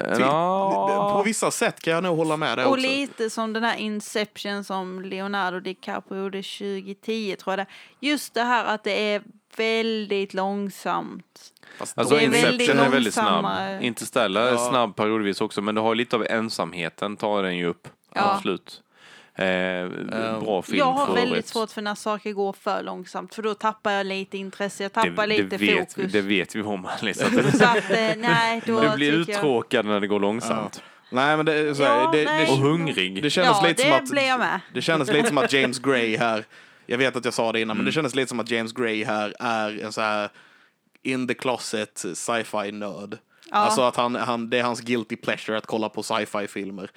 Eh, 0.00 0.12
Till- 0.14 0.20
ja. 0.24 1.12
På 1.16 1.22
vissa 1.22 1.50
sätt 1.50 1.80
kan 1.80 1.92
jag 1.92 2.02
nog 2.02 2.16
hålla 2.16 2.36
med 2.36 2.58
dig 2.58 2.64
Och 2.66 2.72
också. 2.72 2.86
lite 2.86 3.30
som 3.30 3.52
den 3.52 3.64
här 3.64 3.76
Inception 3.76 4.64
som 4.64 5.02
Leonardo 5.02 5.60
DiCaprio 5.60 6.18
gjorde 6.22 6.42
2010 6.42 7.36
tror 7.38 7.52
jag 7.52 7.58
det. 7.58 7.66
Just 8.06 8.34
det 8.34 8.42
här 8.42 8.64
att 8.64 8.84
det 8.84 9.14
är 9.14 9.22
väldigt 9.56 10.34
långsamt. 10.34 11.52
Fast 11.78 11.98
Alltså 11.98 12.14
är 12.14 12.20
Inception 12.20 12.48
väldigt 12.50 12.68
är 12.70 12.88
väldigt 12.90 13.14
snabb. 13.14 13.82
Interstellar 13.82 14.42
är 14.46 14.52
Ja. 14.52 14.68
snabb 14.70 14.96
periodvis 14.96 15.40
också, 15.40 15.62
men 15.62 15.74
det 15.74 15.80
har 15.80 15.94
lite 15.94 16.16
av 16.16 16.26
ensamheten 16.30 17.16
tar 17.16 17.42
den 17.42 17.56
ju 17.56 17.66
upp. 17.66 17.88
Ja. 18.14 18.34
Absolut. 18.34 18.82
Eh, 19.34 19.88
bra 20.40 20.62
film 20.62 20.78
jag 20.78 20.84
har 20.92 21.06
för 21.06 21.14
väldigt 21.14 21.30
övrigt. 21.32 21.46
svårt 21.46 21.70
för 21.70 21.82
när 21.82 21.94
saker 21.94 22.32
går 22.32 22.52
för 22.52 22.82
långsamt 22.82 23.34
för 23.34 23.42
då 23.42 23.54
tappar 23.54 23.92
jag 23.92 24.06
lite 24.06 24.38
intresse, 24.38 24.82
jag 24.82 24.92
tappar 24.92 25.26
det, 25.26 25.26
lite 25.26 25.42
det 25.42 25.56
vet, 25.56 25.92
fokus. 25.94 26.12
Det 26.12 26.20
vet 26.20 26.54
vi 26.56 26.62
om 26.62 26.86
Alice. 26.86 27.24
Så 27.58 27.64
att 27.64 27.90
eh, 27.90 28.10
nej, 28.16 28.62
då 28.66 28.80
Du 28.80 28.90
blir 28.90 29.10
tycker 29.18 29.32
jag... 29.32 29.38
uttråkad 29.38 29.86
när 29.86 30.00
det 30.00 30.06
går 30.06 30.20
långsamt. 30.20 30.82
Nej, 31.10 31.36
men 31.36 31.46
det, 31.46 31.54
är 31.54 31.74
så 31.74 31.82
här, 31.84 31.96
Ja, 32.00 32.10
det, 32.12 32.24
nej. 32.24 32.50
Och 32.50 32.56
det, 32.56 32.62
hungrig. 32.62 33.22
det 33.22 33.30
kändes 33.30 33.56
Ja, 33.62 33.68
lite 33.68 33.82
det 33.82 33.88
som 33.88 34.04
att... 34.04 34.10
blir 34.10 34.22
jag 34.28 34.38
med. 34.38 34.60
Det 34.74 34.82
kändes 34.82 35.12
lite 35.12 35.28
som 35.28 35.38
att 35.38 35.52
James 35.52 35.78
Gray 35.78 36.16
här, 36.16 36.44
jag 36.86 36.98
vet 36.98 37.16
att 37.16 37.24
jag 37.24 37.34
sa 37.34 37.52
det 37.52 37.60
innan, 37.60 37.70
Mm. 37.70 37.76
men 37.78 37.86
det 37.86 37.92
kändes 37.92 38.14
lite 38.14 38.28
som 38.28 38.40
att 38.40 38.50
James 38.50 38.72
Gray 38.72 39.04
här 39.04 39.34
är 39.40 39.84
en 39.84 39.92
så 39.92 40.00
här 40.00 40.30
in 41.02 41.28
the 41.28 41.34
closet 41.34 42.04
sci-fi 42.14 42.72
nörd. 42.72 43.18
Ja. 43.52 43.58
Alltså 43.58 43.80
att 43.82 43.96
han, 43.96 44.14
han, 44.14 44.50
det 44.50 44.58
är 44.58 44.62
hans 44.62 44.80
guilty 44.80 45.16
pleasure 45.16 45.58
att 45.58 45.66
kolla 45.66 45.88
på 45.88 46.02
sci-fi-filmer. 46.02 46.90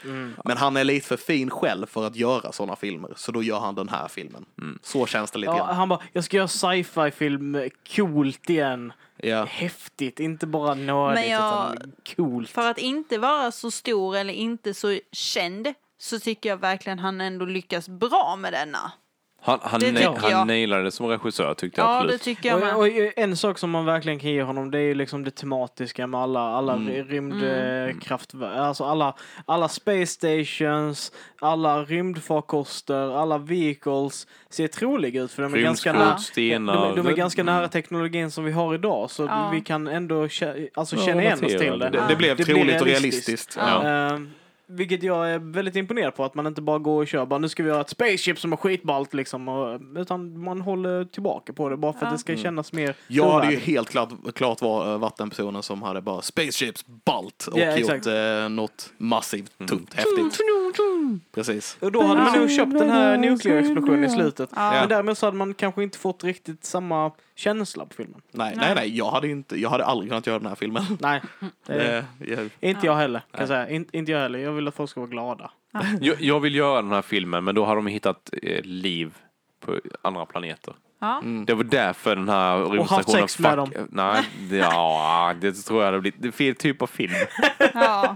Men 0.46 0.58
han 0.58 0.78
är 0.78 0.84
lite 0.84 1.08
för 1.08 1.18
fin 1.18 1.50
själv 1.50 1.86
för 1.86 2.08
att 2.08 2.16
göra 2.16 2.52
sådana 2.52 2.76
filmer, 2.76 3.14
så 3.16 3.32
då 3.32 3.44
gör 3.44 3.60
han 3.60 3.76
den 3.76 3.90
här 3.90 4.08
filmen. 4.08 4.46
Så 4.82 5.06
känns 5.06 5.32
det 5.32 5.40
lite 5.40 5.52
Ja, 5.52 5.58
grann. 5.58 5.76
han 5.76 5.90
bara, 5.90 6.00
jag 6.14 6.24
ska 6.24 6.38
göra 6.38 6.48
sci-fi 6.48 7.12
film 7.12 7.70
coolt 7.96 8.50
igen. 8.50 8.94
Ja. 9.18 9.46
Häftigt, 9.46 10.20
inte 10.20 10.48
bara 10.48 10.74
nördigt 10.74 11.22
Men 11.22 11.30
jag- 11.32 11.74
utan 11.76 11.92
coolt. 12.16 12.50
För 12.50 12.70
att 12.72 12.78
inte 12.78 13.18
vara 13.18 13.52
så 13.52 13.72
stor 13.72 14.16
eller 14.18 14.34
inte 14.34 14.74
så 14.74 15.00
känd 15.12 15.74
så 15.98 16.20
tycker 16.20 16.50
jag 16.50 16.58
verkligen 16.58 17.00
han 17.00 17.22
ändå 17.22 17.46
lyckas 17.46 17.90
bra 17.90 18.36
med 18.40 18.54
denna. 18.54 18.92
Han, 19.46 19.60
han, 19.64 19.80
Det 19.80 19.92
na- 19.92 19.98
tycker 19.98 20.22
han 20.22 20.32
jag. 20.32 20.48
nailade 20.48 20.84
det 20.84 20.92
som 20.92 21.08
regissör 21.08 21.54
tyckte 21.54 21.82
jag 21.82 21.88
Ja, 21.90 21.96
absolut. 21.96 22.20
det 22.20 22.24
tycker 22.24 22.50
jag 22.50 22.60
med. 22.60 22.74
Och, 22.76 22.82
och 22.82 22.90
en 23.16 23.38
sak 23.38 23.58
som 23.58 23.70
man 23.72 23.86
verkligen 23.86 24.20
kan 24.20 24.30
ge 24.30 24.44
honom 24.44 24.72
det 24.72 24.78
är 24.78 24.82
ju 24.82 24.94
liksom 24.96 25.24
det 25.24 25.32
tematiska 25.32 26.08
med 26.08 26.20
alla, 26.20 26.40
alla 26.40 26.74
Mm. 26.74 27.04
rymdkraftverk, 27.08 28.58
alltså 28.58 28.84
alla, 28.84 29.16
alla 29.46 29.68
space 29.68 30.06
stations, 30.06 31.12
alla 31.42 31.84
rymdfarkoster, 31.84 33.18
alla 33.22 33.38
vehicles 33.38 34.28
ser 34.50 34.68
troliga 34.68 35.22
ut 35.22 35.32
för 35.32 35.44
de 35.44 35.54
är 35.54 35.58
ganska 35.58 35.94
nära. 35.94 36.18
De, 36.36 36.52
är- 36.54 36.96
de 36.96 37.08
är 37.08 37.12
ganska 37.16 37.44
nära 37.44 37.68
teknologin 37.68 38.32
som 38.32 38.44
vi 38.44 38.52
har 38.52 38.76
idag 38.76 39.12
så 39.12 39.24
Ja. 39.24 39.50
vi 39.54 39.62
kan 39.62 39.88
ändå 39.88 40.24
kä- 40.26 40.68
alltså 40.74 40.96
Ja, 40.96 41.02
känna 41.06 41.22
igen 41.22 41.34
oss 41.34 41.40
till 41.40 41.80
det. 41.80 41.90
det. 41.90 42.04
Det, 42.10 42.16
blev 42.16 42.38
Det 42.38 42.44
troligt 42.46 42.82
och 42.82 42.88
realistiskt. 42.88 43.28
realistiskt. 43.28 43.58
Ja. 43.58 43.90
Ja. 43.90 44.20
Vilket 44.68 45.04
jag 45.04 45.32
är 45.32 45.40
väldigt 45.40 45.76
imponerad 45.76 46.16
på, 46.16 46.24
att 46.26 46.36
man 46.36 46.48
inte 46.48 46.62
bara 46.62 46.80
går 46.80 47.02
och 47.02 47.08
kör 47.08 47.26
bara 47.26 47.40
nu 47.40 47.50
ska 47.50 47.64
vi 47.64 47.72
ha 47.72 47.82
ett 47.82 47.90
spaceship 47.90 48.40
som 48.40 48.54
är 48.54 48.58
skitballt 48.58 49.14
liksom, 49.14 49.48
och, 49.48 49.80
utan 49.98 50.40
man 50.44 50.62
håller 50.62 51.06
tillbaka 51.06 51.54
på 51.54 51.70
det 51.70 51.78
bara 51.78 51.94
för 51.94 52.00
att 52.00 52.06
Ja. 52.06 52.12
det 52.12 52.18
ska 52.18 52.36
kännas 52.38 52.74
mer 52.74 52.96
Jag 53.08 53.32
hade 53.32 53.52
ju 53.52 53.60
helt 53.60 53.90
klart, 53.90 54.10
klart 54.36 54.62
var, 54.62 55.12
den 55.18 55.30
personen 55.30 55.64
som 55.64 55.82
hade 55.82 56.02
bara 56.02 56.22
spaceships, 56.22 56.86
balt 57.06 57.48
och 57.52 57.60
Ja, 57.60 57.66
gjort 57.78 57.80
exakt. 57.80 58.08
eh, 58.08 58.50
något 58.50 58.90
massivt, 58.98 59.52
tungt, 59.68 59.94
häftigt. 59.94 60.40
Precis. 61.36 61.78
Och 61.80 61.92
då 61.92 62.04
hade 62.04 62.22
man 62.22 62.40
nog 62.40 62.52
köpt 62.52 62.72
den 62.74 62.90
här 62.90 63.18
nuclear 63.18 63.58
explosionen 63.58 64.04
i 64.04 64.10
slutet. 64.10 64.50
Ja. 64.56 64.72
Men 64.72 64.90
därmed 64.90 65.18
så 65.18 65.26
hade 65.28 65.38
man 65.38 65.54
kanske 65.54 65.84
inte 65.84 65.98
fått 65.98 66.24
riktigt 66.24 66.66
samma 66.66 67.12
känsla 67.36 67.86
på 67.86 67.94
filmen. 67.94 68.22
Nej, 68.32 68.54
Nej. 68.56 68.66
nej, 68.66 68.76
nej, 68.76 68.98
jag 68.98 69.06
hade, 69.12 69.28
inte, 69.28 69.62
jag 69.62 69.70
hade 69.70 69.86
aldrig 69.86 70.10
kunnat 70.10 70.28
göra 70.28 70.40
den 70.40 70.48
här 70.48 70.56
filmen. 70.56 70.84
Nej, 71.00 71.22
det 71.68 71.74
är, 71.82 71.98
Eh, 71.98 72.04
jag, 72.30 72.50
inte 72.60 72.86
jag 72.86 72.96
heller. 72.96 73.20
Kan 73.32 73.40
jag 73.40 73.48
säga. 73.48 73.70
In, 73.70 73.86
inte 73.92 74.12
jag 74.12 74.20
heller. 74.20 74.40
Jag 74.40 74.52
vill 74.56 74.68
att 74.68 74.76
folk 74.76 74.90
ska 74.90 75.00
vara 75.00 75.10
glada. 75.10 75.52
Jag, 76.02 76.22
jag 76.22 76.40
vill 76.40 76.56
göra 76.56 76.82
den 76.82 76.92
här 76.92 77.02
filmen, 77.02 77.44
men 77.44 77.56
då 77.56 77.66
har 77.66 77.76
de 77.76 77.88
hittat 77.88 78.30
eh, 78.42 78.64
liv 78.64 79.18
på 79.60 79.80
andra 80.02 80.26
planeter. 80.26 80.74
Ja. 81.06 81.20
Mm. 81.20 81.46
Det 81.46 81.54
var 81.54 81.64
därför 81.64 82.16
den 82.16 82.30
här 82.30 82.66
rymdstationen... 82.66 83.22
sex 83.22 83.40
med 83.40 83.58
dem. 83.58 83.72
Nej, 83.90 84.24
det, 84.50 84.58
ja, 84.58 85.34
det 85.42 85.52
tror 85.52 85.84
jag 85.84 85.94
det 85.94 86.02
blir. 86.02 86.14
Det 86.18 86.28
är 86.28 86.32
fel 86.32 86.56
typ 86.56 86.82
av 86.82 86.88
film. 86.88 87.14
Ja. 87.74 88.16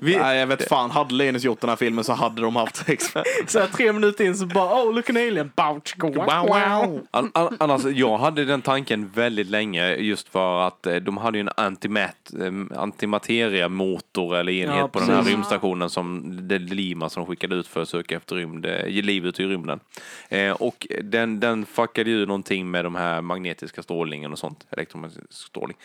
Vi, 0.00 0.16
nej, 0.16 0.38
jag 0.38 0.46
vet 0.46 0.68
fan, 0.68 0.90
hade 0.90 1.14
Linus 1.14 1.44
gjort 1.44 1.60
den 1.60 1.68
här 1.68 1.76
filmen 1.76 2.04
så 2.04 2.12
hade 2.12 2.42
de 2.42 2.56
haft 2.56 2.76
sex. 2.76 3.04
Så 3.46 3.58
här, 3.60 3.66
tre 3.66 3.92
minuter 3.92 4.24
in 4.24 4.36
så 4.36 4.46
bara 4.46 4.82
oh 4.82 4.94
look 4.94 5.10
an 5.10 5.16
alien. 5.16 5.50
Bouch, 5.56 5.96
go, 5.96 6.06
wow, 6.06 6.46
wow. 6.46 7.06
An, 7.10 7.30
an, 7.34 7.56
annars, 7.60 7.84
jag 7.84 8.18
hade 8.18 8.44
den 8.44 8.62
tanken 8.62 9.10
väldigt 9.14 9.46
länge 9.46 9.94
just 9.94 10.28
för 10.28 10.66
att 10.66 10.86
eh, 10.86 10.96
de 10.96 11.16
hade 11.16 11.38
ju 11.38 11.40
en 11.40 11.50
antimat, 11.56 12.32
eh, 12.40 12.78
antimateria-motor 12.80 14.36
eller 14.36 14.52
enhet 14.52 14.76
Ja, 14.76 14.88
på 14.88 14.98
den 14.98 15.08
här 15.08 15.22
rymdstationen 15.22 15.90
som 15.90 16.38
det 16.48 16.58
Lima 16.58 17.08
som 17.08 17.22
de 17.24 17.30
skickade 17.30 17.54
ut 17.54 17.66
för 17.66 17.82
att 17.82 17.88
söka 17.88 18.16
efter 18.16 18.36
rymd, 18.36 18.66
eh, 18.66 18.86
liv 18.86 19.26
ute 19.26 19.42
i 19.42 19.46
rymden. 19.46 19.80
Eh, 20.28 20.50
och 20.50 20.86
den, 21.02 21.40
den 21.40 21.66
fuckade 21.66 22.10
ju 22.26 22.28
någonting 22.28 22.70
med 22.70 22.84
de 22.84 22.94
här 22.94 23.20
magnetiska 23.20 23.82
strålningen 23.82 24.32
och 24.32 24.38
sånt, 24.38 24.66
elektromagnetisk 24.70 25.46
strålning. 25.46 25.76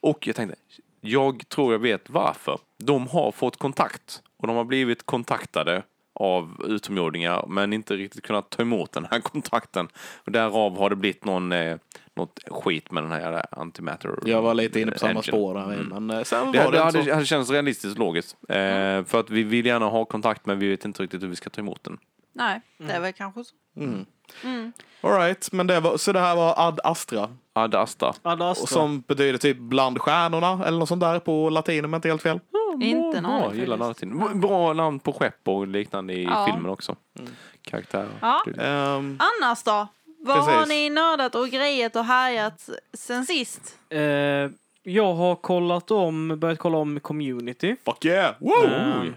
Och 0.00 0.26
jag 0.26 0.36
tänkte, 0.36 0.56
jag 1.00 1.48
tror 1.48 1.72
jag 1.72 1.78
vet 1.78 2.10
varför. 2.10 2.58
De 2.78 3.08
har 3.08 3.32
fått 3.32 3.56
kontakt 3.56 4.22
och 4.36 4.46
de 4.46 4.56
har 4.56 4.64
blivit 4.64 5.06
kontaktade 5.06 5.82
av 6.14 6.62
utomjordingar 6.68 7.44
men 7.48 7.72
inte 7.72 7.96
riktigt 7.96 8.22
kunnat 8.22 8.50
ta 8.50 8.62
emot 8.62 8.92
den 8.92 9.06
här 9.10 9.20
kontakten. 9.32 9.88
Och 10.14 10.32
därav 10.32 10.78
har 10.78 10.90
det 10.90 10.96
blivit 10.96 11.24
någon, 11.24 11.52
eh, 11.52 11.76
något 12.14 12.40
skit 12.48 12.90
med 12.90 13.02
den 13.02 13.12
här 13.12 13.46
antimatter. 13.50 14.18
Jag 14.24 14.42
var 14.42 14.54
lite 14.54 14.80
inne 14.80 14.92
på 14.92 14.98
samma 14.98 15.10
engine. 15.10 15.22
spår 15.22 15.54
där, 15.54 16.00
men 16.00 16.10
eh, 16.10 16.22
sen 16.22 16.52
Det, 16.52 16.64
var 16.64 16.72
det, 16.72 16.78
det, 16.78 16.84
hade, 16.84 17.04
så. 17.04 17.12
hade 17.12 17.26
känts 17.26 17.50
realistiskt 17.50 17.98
logiskt. 17.98 18.36
Eh, 18.48 19.04
för 19.04 19.20
att 19.20 19.30
vi 19.30 19.42
vill 19.42 19.66
gärna 19.66 19.86
ha 19.86 20.04
kontakt 20.04 20.46
men 20.46 20.58
vi 20.58 20.68
vet 20.68 20.84
inte 20.84 21.02
riktigt 21.02 21.22
hur 21.22 21.28
vi 21.28 21.36
ska 21.36 21.50
ta 21.50 21.60
emot 21.60 21.84
den. 21.84 21.98
Nej, 22.32 22.60
det 22.78 22.92
är 22.92 23.00
väl 23.00 23.12
kanske 23.12 23.44
så. 23.44 23.54
Mm. 23.76 24.06
Mm. 24.44 24.72
All 25.00 25.12
right, 25.18 25.52
men 25.52 25.66
det 25.66 25.80
var, 25.80 25.96
så 25.96 26.12
det 26.12 26.20
här 26.20 26.36
var 26.36 26.54
Ad 26.68 26.80
Astra. 26.84 27.28
Ad 27.52 27.74
Asta. 27.78 28.14
Ad 28.22 28.42
Astra. 28.42 28.62
Och 28.62 28.68
som 28.68 29.00
betyder 29.00 29.38
typ 29.38 29.56
bland 29.58 30.00
stjärnorna 30.00 30.64
eller 30.66 30.78
något 30.78 30.88
sånt 30.88 31.00
där 31.00 31.18
på 31.18 31.50
latin 31.50 31.84
om 31.84 31.92
jag 31.92 31.98
inte 31.98 32.08
helt 32.08 32.22
fel. 32.22 32.40
Inte 32.82 33.20
någon 33.20 33.40
bra, 33.40 33.46
aning 33.48 33.60
gillar 33.60 33.76
namnet. 33.76 34.36
Bra 34.36 34.72
namn 34.72 34.98
på 34.98 35.12
skepp 35.12 35.48
och 35.48 35.66
liknande 35.66 36.12
i 36.14 36.24
Ja. 36.24 36.46
filmen 36.52 36.70
också. 36.70 36.96
Karaktärer. 37.62 38.08
Ja. 38.20 38.44
Ehm, 38.58 39.18
Annars 39.42 39.62
då? 39.62 39.88
Vad 40.26 40.36
Precis. 40.36 40.54
har 40.54 40.66
ni 40.66 40.90
nördat 40.90 41.34
och 41.34 41.48
grejat 41.48 41.96
och 41.96 42.04
härjat 42.04 42.68
sen 42.92 43.26
sist? 43.26 43.78
Eh, 43.90 44.00
jag 44.82 45.14
har 45.14 45.34
kollat 45.36 45.90
om, 45.90 46.38
börjat 46.40 46.58
kolla 46.58 46.78
om 46.78 47.00
community. 47.00 47.76
fuck 47.84 48.04
yeah! 48.04 48.34
Woo! 48.38 48.64
Eh, 48.64 49.12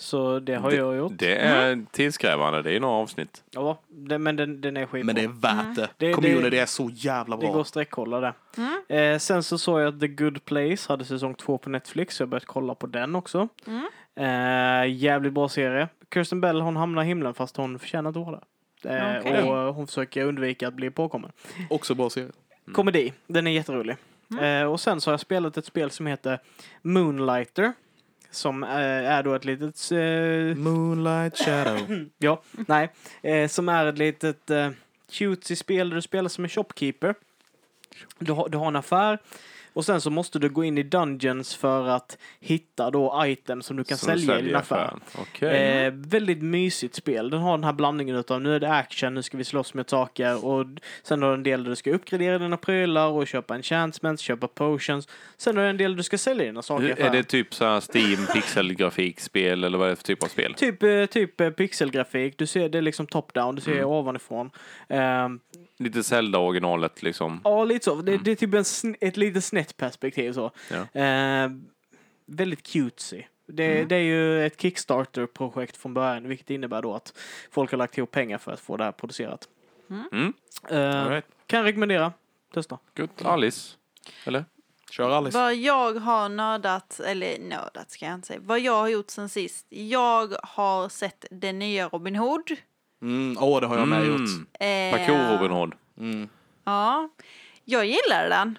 så 0.00 0.38
det 0.38 0.54
har 0.54 0.72
jag 0.72 0.96
gjort. 0.96 1.12
Det 1.16 1.36
är 1.36 1.84
tidskrävande, 1.90 2.62
det 2.62 2.76
är 2.76 2.80
några 2.80 2.94
avsnitt. 2.94 3.44
Ja, 3.50 3.78
det, 3.88 4.18
men 4.18 4.36
den, 4.36 4.60
den 4.60 4.76
är 4.76 4.86
skitbra. 4.86 5.04
Men 5.06 5.14
det 5.14 5.22
är 5.24 5.28
värt 5.28 5.76
det. 5.76 5.88
Det- 5.96 6.12
Community 6.12 6.50
det- 6.50 6.58
är 6.58 6.66
så 6.66 6.90
jävla 6.94 7.36
Det 7.36 7.46
går 7.46 7.52
bra. 7.52 7.60
att 7.60 7.66
sträckkolla 7.66 8.20
det. 8.20 8.32
Mm. 8.56 9.12
Eh, 9.14 9.18
sen 9.18 9.42
så 9.42 9.58
såg 9.58 9.80
jag 9.80 9.94
att 9.94 10.00
The 10.00 10.08
Good 10.08 10.44
Place 10.44 10.92
hade 10.92 11.04
säsong 11.04 11.34
två 11.34 11.58
på 11.58 11.70
Netflix, 11.70 12.14
så 12.16 12.22
jag 12.22 12.28
börjat 12.28 12.44
kolla 12.44 12.74
på 12.74 12.86
den 12.86 13.14
också. 13.16 13.48
Mm. 13.66 13.88
Eh, 14.16 14.94
jävligt 14.96 15.32
bra 15.32 15.48
serie. 15.48 15.88
Kirsten 16.14 16.40
Bell 16.40 16.60
hon 16.60 16.76
hamnar 16.76 17.02
i 17.02 17.06
himlen 17.06 17.34
fast 17.34 17.56
hon 17.56 17.78
förtjänar 17.78 18.10
att 18.10 18.16
vara 18.16 18.40
där. 18.82 19.14
Eh, 19.14 19.20
Okej. 19.20 19.42
Och 19.42 19.74
hon 19.74 19.86
försöker 19.86 20.24
undvika 20.24 20.68
att 20.68 20.74
bli 20.74 20.90
påkommen. 20.90 21.32
Också 21.70 21.94
bra 21.94 22.10
serie. 22.10 22.30
Komedi, 22.72 23.12
den 23.26 23.46
är 23.46 23.50
jätterolig. 23.50 23.96
Mm. 24.30 24.44
Eh, 24.62 24.72
och 24.72 24.80
sen 24.80 25.00
så 25.00 25.10
har 25.10 25.12
jag 25.12 25.20
spelat 25.20 25.56
ett 25.56 25.64
spel 25.66 25.90
som 25.90 26.06
heter 26.06 26.38
Moonlighter. 26.82 27.72
Som 28.30 28.62
eh, 28.64 28.70
är 28.70 29.22
då 29.22 29.34
ett 29.34 29.44
litet... 29.44 29.92
Eh, 29.92 30.56
Moonlight 30.56 31.38
Shadow. 31.38 32.06
ja, 32.18 32.42
nej. 32.52 32.90
Eh, 33.22 33.48
som 33.48 33.68
är 33.68 33.86
ett 33.86 33.98
litet 33.98 34.50
eh, 34.50 34.70
cutesy 35.12 35.56
spel 35.56 35.88
där 35.88 35.96
du 35.96 36.02
spelar 36.02 36.28
som 36.28 36.44
en 36.44 36.50
shopkeeper. 36.50 37.14
Du 38.18 38.32
har, 38.32 38.48
du 38.48 38.58
har 38.58 38.68
en 38.68 38.76
affär. 38.76 39.18
Och 39.72 39.84
sen 39.84 40.00
så 40.00 40.10
måste 40.10 40.38
du 40.38 40.48
gå 40.48 40.64
in 40.64 40.78
i 40.78 40.82
dungeons 40.82 41.54
för 41.56 41.86
att 41.88 42.18
hitta 42.40 42.90
då 42.90 43.22
items 43.26 43.66
som 43.66 43.76
du 43.76 43.84
kan 43.84 43.98
Som 43.98 44.06
sälja 44.06 44.38
i 44.38 44.42
din 44.42 44.56
affär. 44.56 44.76
affären. 44.76 45.00
Okej. 45.18 45.84
Eh, 45.86 45.92
väldigt 45.96 46.42
mysigt 46.42 46.94
spel. 46.94 47.30
Den 47.30 47.40
har 47.40 47.52
den 47.56 47.64
här 47.64 47.72
blandningen 47.72 48.16
utav 48.16 48.40
nu 48.40 48.54
är 48.54 48.60
det 48.60 48.70
action, 48.72 49.14
nu 49.14 49.22
ska 49.22 49.36
vi 49.38 49.44
slåss 49.44 49.74
med 49.74 49.90
saker 49.90 50.44
och 50.44 50.66
sen 51.02 51.22
har 51.22 51.28
du 51.28 51.34
en 51.34 51.42
del 51.42 51.62
där 51.64 51.70
du 51.70 51.76
ska 51.76 51.90
uppgradera 51.90 52.38
dina 52.38 52.56
prylar 52.56 53.08
och 53.08 53.26
köpa 53.26 53.54
enchantments, 53.54 54.22
köpa 54.22 54.48
potions. 54.48 55.08
Sen 55.36 55.56
har 55.56 55.64
du 55.64 55.70
en 55.70 55.76
del 55.76 55.90
där 55.92 55.96
du 55.96 56.02
ska 56.02 56.18
sälja 56.18 56.44
dina 56.44 56.62
saker 56.62 56.84
i 56.84 56.86
Hur- 56.88 56.90
Är 56.90 57.00
affären. 57.02 57.12
det 57.12 57.22
typ 57.22 57.54
så 57.54 57.64
här 57.64 57.80
Steam 57.94 58.26
pixelgrafikspel 58.34 59.64
eller 59.64 59.78
vad 59.78 59.86
är 59.86 59.90
det 59.90 59.96
för 59.96 60.04
typ 60.04 60.22
av 60.22 60.26
spel? 60.26 60.54
Typ, 60.54 60.82
eh, 60.82 61.06
typ 61.06 61.40
eh, 61.40 61.50
pixelgrafik, 61.50 62.38
du 62.38 62.46
ser 62.46 62.68
det 62.68 62.78
är 62.78 62.82
liksom 62.82 63.06
top-down, 63.06 63.54
du 63.54 63.60
ser 63.60 63.72
Mm. 63.72 63.84
ovanifrån. 63.86 64.50
Ehm, 64.88 65.40
Lite 65.80 66.02
Zelda-originalet 66.02 67.02
liksom. 67.02 67.40
ja, 67.44 67.64
lite 67.64 67.84
så. 67.84 67.94
Det, 67.94 68.16
det 68.16 68.30
är 68.30 68.36
typ 68.36 68.54
en, 68.54 68.96
ett 69.00 69.16
lite 69.16 69.40
snett 69.40 69.76
perspektiv 69.76 70.32
så. 70.32 70.50
Ja. 70.70 70.86
Ehm, 70.92 71.64
väldigt 72.26 72.62
cutesy. 72.62 73.22
Det, 73.46 73.84
det 73.84 73.96
är 73.96 74.00
ju 74.00 74.46
ett 74.46 74.60
Kickstarter-projekt 74.60 75.76
från 75.76 75.94
början, 75.94 76.28
vilket 76.28 76.50
innebär 76.50 76.82
då 76.82 76.94
att 76.94 77.18
folk 77.50 77.70
har 77.70 77.78
lagt 77.78 77.98
ihop 77.98 78.10
pengar 78.10 78.38
för 78.38 78.52
att 78.52 78.60
få 78.60 78.76
det 78.76 78.84
här 78.84 78.92
producerat. 78.92 79.48
Mm. 79.90 80.32
Ehm, 80.68 80.96
All 80.96 81.08
right. 81.10 81.24
Kan 81.46 81.64
rekommendera. 81.64 82.12
Testa. 82.54 82.78
Gott. 82.96 83.24
Alice? 83.24 83.76
Eller? 84.24 84.44
Kör 84.90 85.10
Alice. 85.10 85.38
Vad 85.38 85.54
jag 85.54 85.94
har 85.94 86.28
nördat, 86.28 87.00
eller 87.00 87.38
nördat 87.38 87.90
ska 87.90 88.06
jag 88.06 88.14
inte 88.14 88.26
säga, 88.26 88.40
vad 88.42 88.60
jag 88.60 88.72
har 88.80 88.88
gjort 88.88 89.10
sen 89.10 89.28
sist. 89.28 89.66
Jag 89.68 90.34
har 90.42 90.88
sett 90.88 91.24
den 91.30 91.58
nya 91.58 91.88
Robin 91.88 92.16
Hood. 92.16 92.56
Mm, 93.02 93.36
åh, 93.40 93.60
det 93.60 93.66
har 93.66 93.78
jag 93.78 93.88
med 93.88 94.06
gjort. 94.06 94.20
Eh, 94.60 94.90
Parkour 94.98 95.32
Robin 95.38 95.50
Hood. 95.56 95.74
Mm. 95.98 96.28
Ja, 96.64 97.08
jag 97.64 97.84
gillar 97.86 98.28
den. 98.28 98.58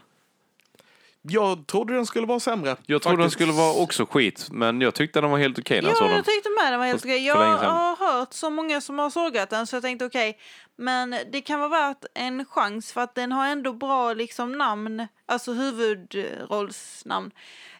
Jag 1.23 1.67
trodde 1.67 1.93
den 1.93 2.05
skulle 2.05 2.27
vara 2.27 2.39
sämre. 2.39 2.75
Jag 2.85 3.01
trodde 3.01 3.17
den 3.17 3.23
Faktiskt. 3.23 3.33
skulle 3.35 3.51
vara 3.53 3.73
också 3.83 4.05
skit, 4.05 4.47
men 4.51 4.81
jag 4.81 4.93
tyckte 4.95 5.21
den 5.21 5.29
var 5.31 5.37
helt 5.37 5.59
okej 5.59 5.81
när 5.81 5.89
jag 5.89 5.95
Ja, 5.95 5.99
såg 5.99 6.07
den. 6.07 6.15
jag 6.15 6.25
tyckte 6.25 6.49
med 6.49 6.73
den 6.73 6.79
var 6.79 6.87
helt 6.87 7.01
För- 7.01 7.07
okej. 7.09 7.27
för 7.29 7.39
länge 7.39 7.51
Jag 7.51 7.59
sedan. 7.59 7.71
har 7.75 7.95
hört 8.19 8.33
så 8.33 8.49
många 8.49 8.81
som 8.81 8.99
har 8.99 9.09
sågat 9.09 9.49
den 9.49 9.67
så 9.67 9.75
jag 9.75 9.83
tänkte 9.83 10.05
okej. 10.05 10.37
Men 10.75 11.15
det 11.31 11.41
kan 11.41 11.59
vara 11.59 11.69
värt 11.69 12.05
en 12.13 12.45
chans 12.45 12.93
för 12.93 13.01
att 13.01 13.15
den 13.15 13.31
har 13.31 13.47
ändå 13.47 13.73
bra 13.73 14.13
liksom 14.13 14.51
namn, 14.57 15.07
alltså 15.25 15.53
huvudrollsnamn. 15.53 17.31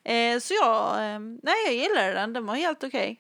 Eh, 0.04 0.40
så 0.40 0.54
jag, 0.54 0.86
eh, 1.14 1.20
nej 1.20 1.56
jag 1.66 1.74
gillade 1.76 2.14
den, 2.14 2.34
den 2.34 2.46
var 2.46 2.56
helt 2.56 2.84
okej. 2.84 3.20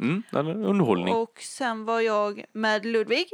Mm, 0.00 0.22
underhållning. 0.64 1.14
Och 1.14 1.38
sen 1.40 1.84
var 1.84 2.00
jag 2.00 2.44
med 2.52 2.86
Ludvig 2.86 3.28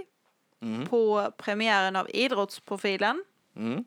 Mm. 0.62 0.86
på 0.86 1.32
premiären 1.36 1.96
av 1.96 2.06
Idrottsprofilen. 2.10 3.24
Mm. 3.56 3.84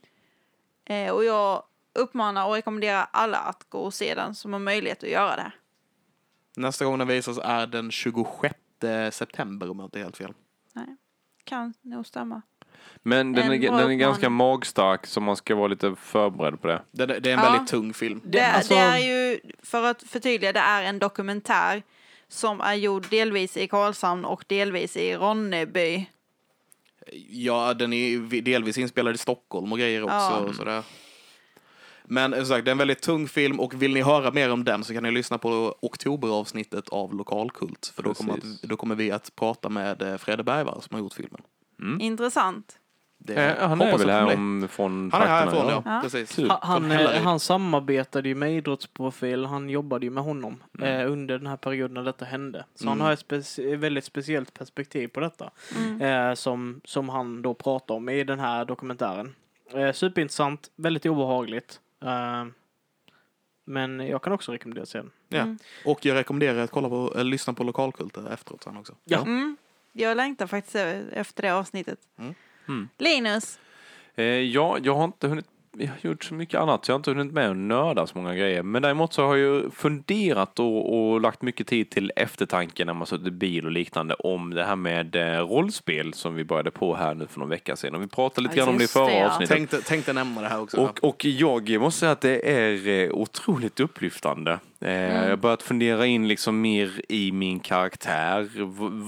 Eh, 0.85 1.11
och 1.13 1.23
jag 1.25 1.63
uppmana 1.93 2.45
och 2.45 2.53
rekommendera 2.53 3.03
alla 3.03 3.37
att 3.37 3.65
gå 3.69 3.77
och 3.79 3.93
se 3.93 4.15
den 4.15 4.35
som 4.35 4.53
har 4.53 4.59
möjlighet 4.59 5.03
att 5.03 5.09
göra 5.09 5.35
det. 5.35 5.51
Nästa 6.57 6.85
gång 6.85 6.97
den 6.97 7.07
visas 7.07 7.37
är 7.43 7.67
den 7.67 7.91
26 7.91 8.55
september 9.11 9.69
om 9.69 9.79
jag 9.79 9.85
inte 9.87 9.99
är 9.99 10.03
helt 10.03 10.17
fel. 10.17 10.33
Nej, 10.73 10.95
kan 11.43 11.73
nog 11.81 12.05
stämma. 12.05 12.41
Men 13.03 13.33
den 13.33 13.45
En 13.45 13.63
är, 13.63 13.71
den 13.71 13.91
är 13.91 13.95
ganska 13.95 14.29
magstark 14.29 15.05
så 15.05 15.21
man 15.21 15.35
ska 15.35 15.55
vara 15.55 15.67
lite 15.67 15.95
förberedd 15.95 16.61
på 16.61 16.67
det. 16.67 16.81
Det, 16.91 17.05
det 17.05 17.29
är 17.29 17.33
en 17.37 17.43
Ja. 17.43 17.51
väldigt 17.51 17.67
tung 17.69 17.93
film. 17.93 18.21
Det, 18.25 18.41
alltså- 18.45 18.73
det 18.73 18.79
är 18.79 18.97
ju, 18.97 19.39
för 19.63 19.83
att 19.83 20.03
förtydliga, 20.03 20.53
det 20.53 20.59
är 20.59 20.83
en 20.83 20.99
dokumentär 20.99 21.83
som 22.29 22.61
är 22.61 22.73
gjord 22.73 23.07
delvis 23.09 23.57
i 23.57 23.67
Karlshamn 23.67 24.25
och 24.25 24.45
delvis 24.47 24.97
i 24.97 25.15
Ronneby. 25.15 26.05
Ja, 27.29 27.73
den 27.73 27.93
är 27.93 28.41
delvis 28.41 28.77
inspelad 28.77 29.15
i 29.15 29.17
Stockholm 29.17 29.71
och 29.71 29.79
grejer 29.79 30.03
också. 30.03 30.15
Ja. 30.15 30.37
Och 30.37 30.55
sådär. 30.55 30.83
Men 32.03 32.33
som 32.33 32.45
sagt, 32.45 32.65
det 32.65 32.69
är 32.69 32.71
en 32.71 32.77
väldigt 32.77 33.01
tung 33.01 33.27
film 33.27 33.59
och 33.59 33.81
vill 33.81 33.93
ni 33.93 34.01
höra 34.01 34.31
mer 34.31 34.51
om 34.51 34.63
den 34.63 34.83
så 34.83 34.93
kan 34.93 35.03
ni 35.03 35.11
lyssna 35.11 35.37
på 35.37 35.75
oktoberavsnittet 35.81 36.89
av 36.89 37.13
Lokalkult. 37.13 37.91
För 37.95 38.03
då 38.03 38.13
kommer, 38.13 38.67
då 38.67 38.77
kommer 38.77 38.95
vi 38.95 39.11
att 39.11 39.35
prata 39.35 39.69
med 39.69 40.01
eh, 40.01 40.17
Frede 40.17 40.43
Bergvall 40.43 40.81
som 40.81 40.95
har 40.95 41.01
gjort 41.01 41.13
filmen. 41.13 41.41
Intressant. 41.99 42.78
Det 43.21 43.33
Eh, 43.35 43.67
han 43.69 43.81
är 43.81 43.97
väl 43.97 44.09
här 44.09 44.33
om, 44.33 44.67
från 44.71 45.11
Han 45.11 45.21
är 45.21 45.25
härifrån, 45.27 45.67
ja. 45.69 45.81
Ja. 45.85 45.99
Precis. 46.03 46.35
Kul. 46.35 46.49
Han, 46.49 46.91
han, 46.91 46.91
eh, 46.91 47.21
han 47.23 47.39
samarbetade 47.39 48.29
ju 48.29 48.35
med 48.35 48.51
Idrottsprofil. 48.57 49.45
Han 49.45 49.69
jobbade 49.69 50.05
ju 50.05 50.09
med 50.09 50.23
honom 50.23 50.63
Mm. 50.79 50.99
eh, 51.01 51.11
under 51.11 51.37
den 51.37 51.47
här 51.47 51.57
perioden 51.57 51.93
när 51.93 52.03
detta 52.03 52.25
hände. 52.25 52.65
Så 52.75 52.87
han 52.87 52.93
Mm. 52.97 53.05
har 53.05 53.13
ett 53.13 53.25
speci- 53.27 53.75
väldigt 53.75 54.05
speciellt 54.05 54.53
perspektiv 54.53 55.07
på 55.07 55.19
detta. 55.19 55.51
Mm. 55.77 56.01
Eh, 56.29 56.33
som, 56.35 56.81
som 56.85 57.09
han 57.09 57.41
då 57.41 57.53
pratar 57.53 57.95
om 57.95 58.09
i 58.09 58.23
den 58.23 58.39
här 58.39 58.65
dokumentären. 58.65 59.35
Eh, 59.73 59.91
superintressant, 59.91 60.71
väldigt 60.75 61.05
obehagligt. 61.05 61.79
Eh, 62.03 62.45
men 63.65 63.99
jag 64.07 64.21
kan 64.21 64.33
också 64.33 64.51
rekommendera 64.51 64.83
att 64.83 64.89
se 64.89 64.97
den. 64.97 65.11
Ja. 65.29 65.37
Mm. 65.39 65.57
Och 65.85 66.05
jag 66.05 66.15
rekommenderar 66.15 66.59
att 66.63 66.71
kolla 66.71 66.89
på, 66.89 67.13
eller 67.15 67.23
lyssna 67.31 67.53
på 67.53 67.63
Lokalkult 67.63 68.17
efteråt 68.17 68.63
sen 68.63 68.77
också. 68.77 68.93
Ja. 69.05 69.21
Mm. 69.21 69.57
Jag 69.91 70.17
längtar 70.17 70.47
faktiskt 70.47 70.75
efter 71.11 71.41
det 71.43 71.49
avsnittet. 71.53 71.99
Mm. 72.69 72.89
Linus, 72.97 73.59
Eh, 74.15 74.25
ja, 74.25 74.77
jag 74.83 74.95
har 74.95 75.03
inte 75.03 75.27
hunnit 75.27 75.45
jag 75.77 75.87
har 75.87 76.09
gjort 76.09 76.23
så 76.23 76.33
mycket 76.33 76.59
annat, 76.59 76.85
så 76.85 76.89
jag 76.91 76.93
har 76.93 76.99
inte 76.99 77.11
hunnit 77.11 77.33
med 77.33 77.49
att 77.49 77.57
nörda 77.57 78.07
så 78.07 78.17
många 78.17 78.35
grejer. 78.35 78.63
Men 78.63 78.81
däremot 78.81 79.13
så 79.13 79.25
har 79.25 79.35
jag 79.35 79.55
ju 79.55 79.69
funderat 79.69 80.59
och, 80.59 81.11
och 81.11 81.21
lagt 81.21 81.41
mycket 81.41 81.67
tid 81.67 81.89
till 81.89 82.11
eftertanke 82.15 82.85
när 82.85 82.93
man 82.93 83.07
suttit 83.07 83.27
i 83.27 83.31
bil 83.31 83.65
och 83.65 83.71
liknande 83.71 84.13
om 84.13 84.53
det 84.53 84.63
här 84.63 84.75
med 84.75 85.15
eh, 85.15 85.47
rollspel 85.47 86.13
som 86.13 86.35
vi 86.35 86.43
började 86.43 86.71
på 86.71 86.95
här 86.95 87.13
nu 87.13 87.27
för 87.27 87.39
någon 87.39 87.49
vecka 87.49 87.75
sedan. 87.75 87.95
Och 87.95 88.01
vi 88.01 88.07
pratade 88.07 88.41
lite 88.47 88.57
Ja, 88.59 88.63
grann 88.65 88.73
om 88.73 88.77
det 88.77 88.83
i 88.83 88.87
förra 88.87 89.05
det, 89.05 89.17
ja. 89.19 89.25
avsnittet. 89.27 89.55
Tänkte, 89.55 89.81
tänkte 89.81 90.13
nämna 90.13 90.41
det 90.41 90.47
här 90.47 90.61
också. 90.61 90.77
Och, 90.81 91.03
och 91.03 91.25
jag 91.25 91.81
måste 91.81 91.99
säga 91.99 92.11
att 92.11 92.21
det 92.21 92.51
är 92.51 92.87
eh, 92.87 93.11
otroligt 93.11 93.79
upplyftande. 93.79 94.59
Eh, 94.81 94.91
Jag 94.91 95.29
har 95.29 95.37
börjat 95.37 95.61
fundera 95.63 96.05
in 96.05 96.27
liksom 96.27 96.61
mer 96.61 97.01
i 97.09 97.31
min 97.31 97.59
karaktär, 97.59 98.49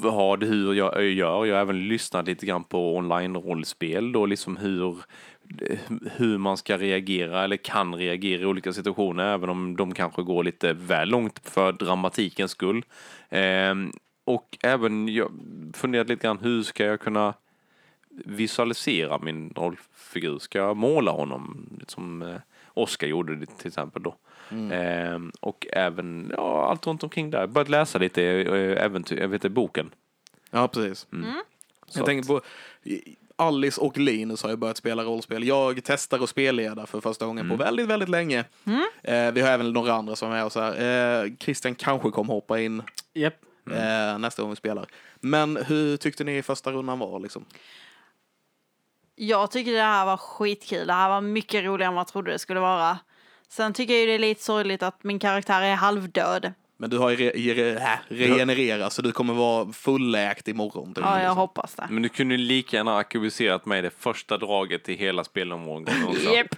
vad, 0.02 0.44
hur 0.44 0.74
jag 0.74 1.04
gör. 1.04 1.46
Jag 1.46 1.56
har 1.56 1.62
även 1.62 1.88
lyssnat 1.88 2.28
lite 2.28 2.46
grann 2.46 2.64
på 2.64 2.96
online-rollspel 2.98 4.12
då, 4.12 4.26
liksom 4.26 4.58
hur, 4.58 4.98
hur 6.16 6.38
man 6.38 6.58
ska 6.58 6.78
reagera 6.78 7.44
eller 7.44 7.58
kan 7.58 7.96
reagera 7.96 8.42
i 8.42 8.46
olika 8.46 8.74
situationer, 8.74 9.34
även 9.34 9.50
om 9.50 9.76
de 9.76 9.94
kanske 9.94 10.22
går 10.24 10.44
lite 10.44 10.74
väl 10.74 11.10
långt 11.10 11.40
för 11.50 11.72
dramatikens 11.72 12.52
skull. 12.52 12.86
Eh, 13.30 13.76
Och 14.24 14.58
även 14.64 15.08
jag 15.08 15.32
funderat 15.74 16.10
lite 16.10 16.28
grann, 16.28 16.40
hur 16.40 16.64
ska 16.64 16.86
jag 16.86 17.00
kunna 17.00 17.34
visualisera 18.26 19.18
min 19.18 19.54
rollfigur? 19.56 20.40
Ska 20.40 20.58
jag 20.58 20.78
måla 20.78 21.12
honom 21.12 21.70
som 21.88 22.22
eh, 22.22 22.36
Oscar 22.74 23.08
gjorde 23.08 23.36
det 23.36 23.46
till 23.46 23.68
exempel 23.68 24.04
då? 24.04 24.16
Ehm, 24.72 25.32
och 25.40 25.68
även 25.74 26.32
ja, 26.38 26.70
allt 26.70 26.88
runt 26.88 27.04
omkring 27.04 27.30
där. 27.30 27.48
Börjat 27.48 27.70
läsa 27.70 28.00
lite 28.00 28.24
eh, 28.24 28.86
äventyr, 28.86 29.18
jag 29.22 29.28
vet 29.28 29.52
boken. 29.52 29.92
Ja, 30.52 30.68
precis. 30.68 31.08
Så 31.88 32.00
Jag 32.00 32.06
tänker 32.06 32.28
på 32.28 32.42
Alice 33.42 33.82
och 33.82 33.98
Linus 33.98 34.44
har 34.44 34.50
ju 34.50 34.56
börjat 34.56 34.78
spela 34.78 35.04
rollspel. 35.04 35.48
Jag 35.48 35.82
testar 35.84 36.24
att 36.24 36.30
spelleda 36.30 36.86
för 36.86 37.02
första 37.02 37.26
gången 37.26 37.50
på 37.50 37.56
väldigt, 37.56 37.88
väldigt 37.88 38.10
länge. 38.10 38.40
Eh, 39.04 39.32
vi 39.32 39.42
har 39.42 39.50
även 39.50 39.74
några 39.74 39.94
andra 39.94 40.16
som 40.16 40.32
är 40.32 40.36
med 40.36 40.46
oss 40.46 40.56
här. 40.56 41.24
Eh, 41.24 41.32
Christian 41.40 41.76
kanske 41.76 42.10
kommer 42.10 42.34
hoppa 42.34 42.60
in 42.60 42.84
Japp. 43.14 43.36
eh, 43.72 44.18
nästa 44.20 44.42
gång 44.42 44.50
vi 44.50 44.56
spelar. 44.56 44.86
Men 45.20 45.58
hur 45.58 45.98
tyckte 45.98 46.24
ni 46.24 46.42
första 46.42 46.72
rundan 46.72 47.00
var 47.00 47.20
liksom? 47.20 47.46
jag 49.16 49.52
tycker 49.52 49.72
det 49.72 49.82
här 49.82 50.06
var 50.06 50.18
skitkul. 50.18 50.88
Det 50.88 50.94
här 50.94 51.10
var 51.10 51.22
mycket 51.22 51.64
roligare 51.64 51.88
än 51.90 51.94
vad 51.94 52.00
jag 52.00 52.08
trodde 52.08 52.32
det 52.32 52.40
skulle 52.40 52.60
vara. 52.60 52.98
Sen 53.50 53.74
tycker 53.74 53.94
jag 53.94 54.02
ju 54.02 54.08
det 54.08 54.14
är 54.14 54.20
lite 54.20 54.44
sorgligt 54.44 54.84
att 54.84 55.04
min 55.04 55.20
karaktär 55.20 55.62
är 55.62 55.76
halvdöd. 55.76 56.54
Men 56.82 56.90
du 56.90 56.98
har 56.98 57.10
ju 57.10 57.16
re- 57.16 57.34
re- 57.36 57.76
äh, 57.78 57.98
regenererat 58.08 58.94
så 58.94 59.02
du 59.02 59.12
kommer 59.12 59.34
vara 59.34 59.72
fulläkt 59.74 60.48
imorgon. 60.48 60.94
typ. 60.94 61.04
Ja, 61.04 61.24
jag 61.24 61.36
hoppas 61.36 61.76
det. 61.76 61.88
Men 61.90 62.04
du 62.04 62.10
kunde 62.10 62.38
lika 62.38 62.78
gärna 62.78 62.98
aktiviserat 62.98 63.66
mig 63.66 63.82
det 63.82 63.92
första 64.00 64.38
draget 64.38 64.90
i 64.90 64.96
hela 64.96 65.24
spelomgången. 65.24 66.08
också. 66.08 66.34
Japp. 66.36 66.56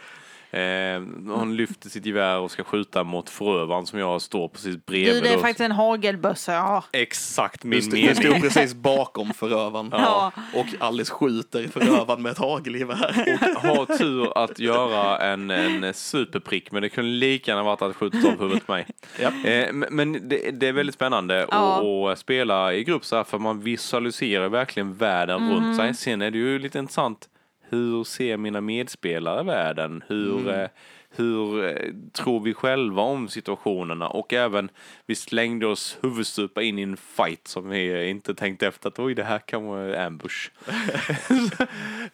Eh, 0.53 1.01
hon 1.35 1.55
lyfter 1.55 1.89
sitt 1.89 2.05
gevär 2.05 2.39
och 2.39 2.51
ska 2.51 2.63
skjuta 2.63 3.03
mot 3.03 3.29
förövaren 3.29 3.85
som 3.85 3.99
jag 3.99 4.21
står 4.21 4.47
precis 4.47 4.85
bredvid. 4.85 5.13
Du, 5.13 5.21
det 5.21 5.33
är 5.33 5.37
faktiskt 5.37 5.59
en 5.59 5.71
hagelbössa 5.71 6.53
jag 6.53 6.61
har. 6.61 6.83
Exakt 6.91 7.63
min 7.63 7.81
stod, 7.81 7.93
du 7.93 8.01
mening. 8.01 8.15
stod 8.15 8.41
precis 8.41 8.73
bakom 8.73 9.33
förövaren. 9.33 9.89
Ja. 9.91 10.31
Och 10.53 10.65
Alice 10.79 11.13
skjuter 11.13 11.67
förövaren 11.67 12.21
med 12.21 12.31
ett 12.31 12.37
hagelgevär. 12.37 13.39
Och 13.55 13.61
har 13.61 13.97
tur 13.97 14.37
att 14.37 14.59
göra 14.59 15.17
en, 15.17 15.49
en 15.51 15.93
superprick, 15.93 16.71
men 16.71 16.81
det 16.81 16.89
kunde 16.89 17.11
lika 17.11 17.51
gärna 17.51 17.63
varit 17.63 17.81
att 17.81 17.95
skjuta 17.95 18.17
av 18.17 18.39
huvudet 18.39 18.65
på 18.65 18.71
mig. 18.71 18.87
Ja. 19.21 19.49
Eh, 19.49 19.73
men- 19.73 20.29
det, 20.29 20.51
det 20.51 20.67
är 20.67 20.73
väldigt 20.73 20.95
spännande 20.95 21.47
Ja. 21.51 21.77
att, 22.07 22.11
att 22.13 22.19
spela 22.19 22.73
i 22.73 22.83
grupp 22.83 23.05
så 23.05 23.15
här, 23.15 23.23
för 23.23 23.39
man 23.39 23.59
visualiserar 23.61 24.49
verkligen 24.49 24.93
världen 24.93 25.51
runt 25.53 25.77
sig. 25.77 25.93
Sen 25.93 26.21
är 26.21 26.31
det 26.31 26.37
ju 26.37 26.59
lite 26.59 26.79
intressant, 26.79 27.29
hur 27.70 28.03
ser 28.03 28.38
mina 28.38 28.61
medspelare 28.61 29.43
världen? 29.43 30.03
Hur, 30.07 30.49
eh, 30.49 30.68
hur 31.16 31.66
eh, 31.66 31.76
tror 32.14 32.39
vi 32.39 32.53
själva 32.53 33.01
om 33.01 33.28
situationerna? 33.28 34.07
Och 34.07 34.34
även, 34.34 34.70
vi 35.05 35.16
slängde 35.16 35.68
oss 35.68 35.97
huvudstupa 36.01 36.61
in 36.61 36.80
i 36.80 36.82
en 36.82 36.97
fight 36.97 37.47
som 37.47 37.70
vi 37.70 38.09
inte 38.09 38.36
tänkte 38.36 38.68
efter 38.68 38.88
att 38.89 38.99
oj, 38.99 39.14
det 39.16 39.24
här 39.24 39.39
kan 39.39 39.66
vara 39.66 40.05
ambush. 40.05 40.49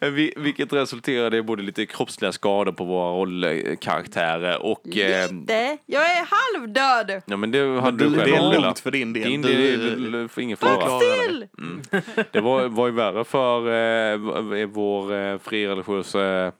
Vi- 0.00 0.34
Vilket 0.36 0.72
resulterade 0.72 1.36
i 1.36 1.42
både 1.42 1.62
lite 1.62 1.86
kroppsliga 1.86 2.32
skador 2.32 2.72
på 2.72 2.84
våra 2.84 3.10
rollkaraktärer 3.20 4.62
och... 4.62 4.96
Eh, 4.96 5.32
Lite. 5.32 5.78
Jag 5.86 6.02
är 6.02 6.26
halvdöd. 6.30 7.22
ja 7.26 7.36
men 7.36 7.50
det 7.50 7.80
hade 7.80 7.96
Du, 8.04 8.10
du 8.10 8.16
det 8.16 8.22
själv 8.22 8.34
är 8.34 8.40
velat. 8.50 8.62
lugnt 8.62 8.78
för 8.80 8.90
din 8.90 9.12
del. 9.12 9.22
Din 9.22 9.42
Du- 9.42 9.48
del 9.76 10.14
är 10.14 10.28
för 10.28 10.40
ingen 10.42 10.56
fara. 10.56 10.98
det. 10.98 11.04
Still. 11.06 11.46
Det 12.32 12.40
var, 12.40 12.68
var 12.68 12.86
ju 12.86 12.92
värre 12.92 13.24
för 13.24 13.58
eh, 14.62 14.66
vår 14.66 15.14
eh, 15.14 15.38
frireligiösa 15.38 16.52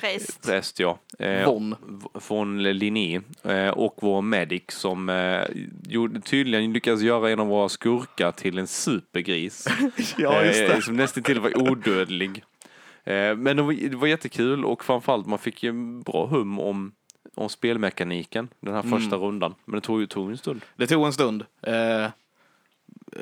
Präst. 0.00 0.46
präst, 0.46 0.80
ja. 0.80 0.98
Eh, 1.18 1.44
Von. 1.46 1.76
v- 1.88 2.20
Från 2.20 2.62
Linné 2.62 3.20
eh, 3.44 3.68
och 3.68 3.94
vår 4.00 4.22
medic 4.22 4.62
som 4.68 5.08
eh, 5.08 5.42
gjorde, 5.88 6.20
tydligen 6.20 6.72
lyckades 6.72 7.02
göra 7.02 7.30
en 7.30 7.40
av 7.40 7.46
våra 7.46 7.68
skurkar 7.68 8.32
till 8.32 8.58
en 8.58 8.66
supergris. 8.66 9.66
Ja, 10.18 10.44
just 10.44 10.60
Eh, 10.60 10.68
det. 10.76 10.82
Som 10.82 10.96
nästan 10.96 11.22
till 11.22 11.40
var 11.40 11.70
odödlig. 11.70 12.44
Eh, 13.04 13.36
Men 13.36 13.56
det 13.56 13.62
var, 13.62 13.72
det 13.90 13.96
var 13.96 14.06
jättekul 14.06 14.64
och 14.64 14.84
framförallt 14.84 15.26
man 15.26 15.38
fick 15.38 15.62
ju 15.62 15.68
en 15.70 16.02
bra 16.02 16.26
hum 16.26 16.58
om, 16.58 16.92
om 17.34 17.48
spelmekaniken 17.48 18.48
den 18.60 18.74
här 18.74 18.82
första 18.82 19.16
Mm. 19.16 19.20
rundan. 19.26 19.54
Men 19.64 19.74
det 19.80 19.86
tog 19.86 20.00
ju 20.00 20.06
tog 20.06 20.30
en 20.30 20.36
stund. 20.38 20.60
Det 20.76 20.86
tog 20.86 21.06
en 21.06 21.12
stund. 21.12 21.44
Eh, 21.62 22.06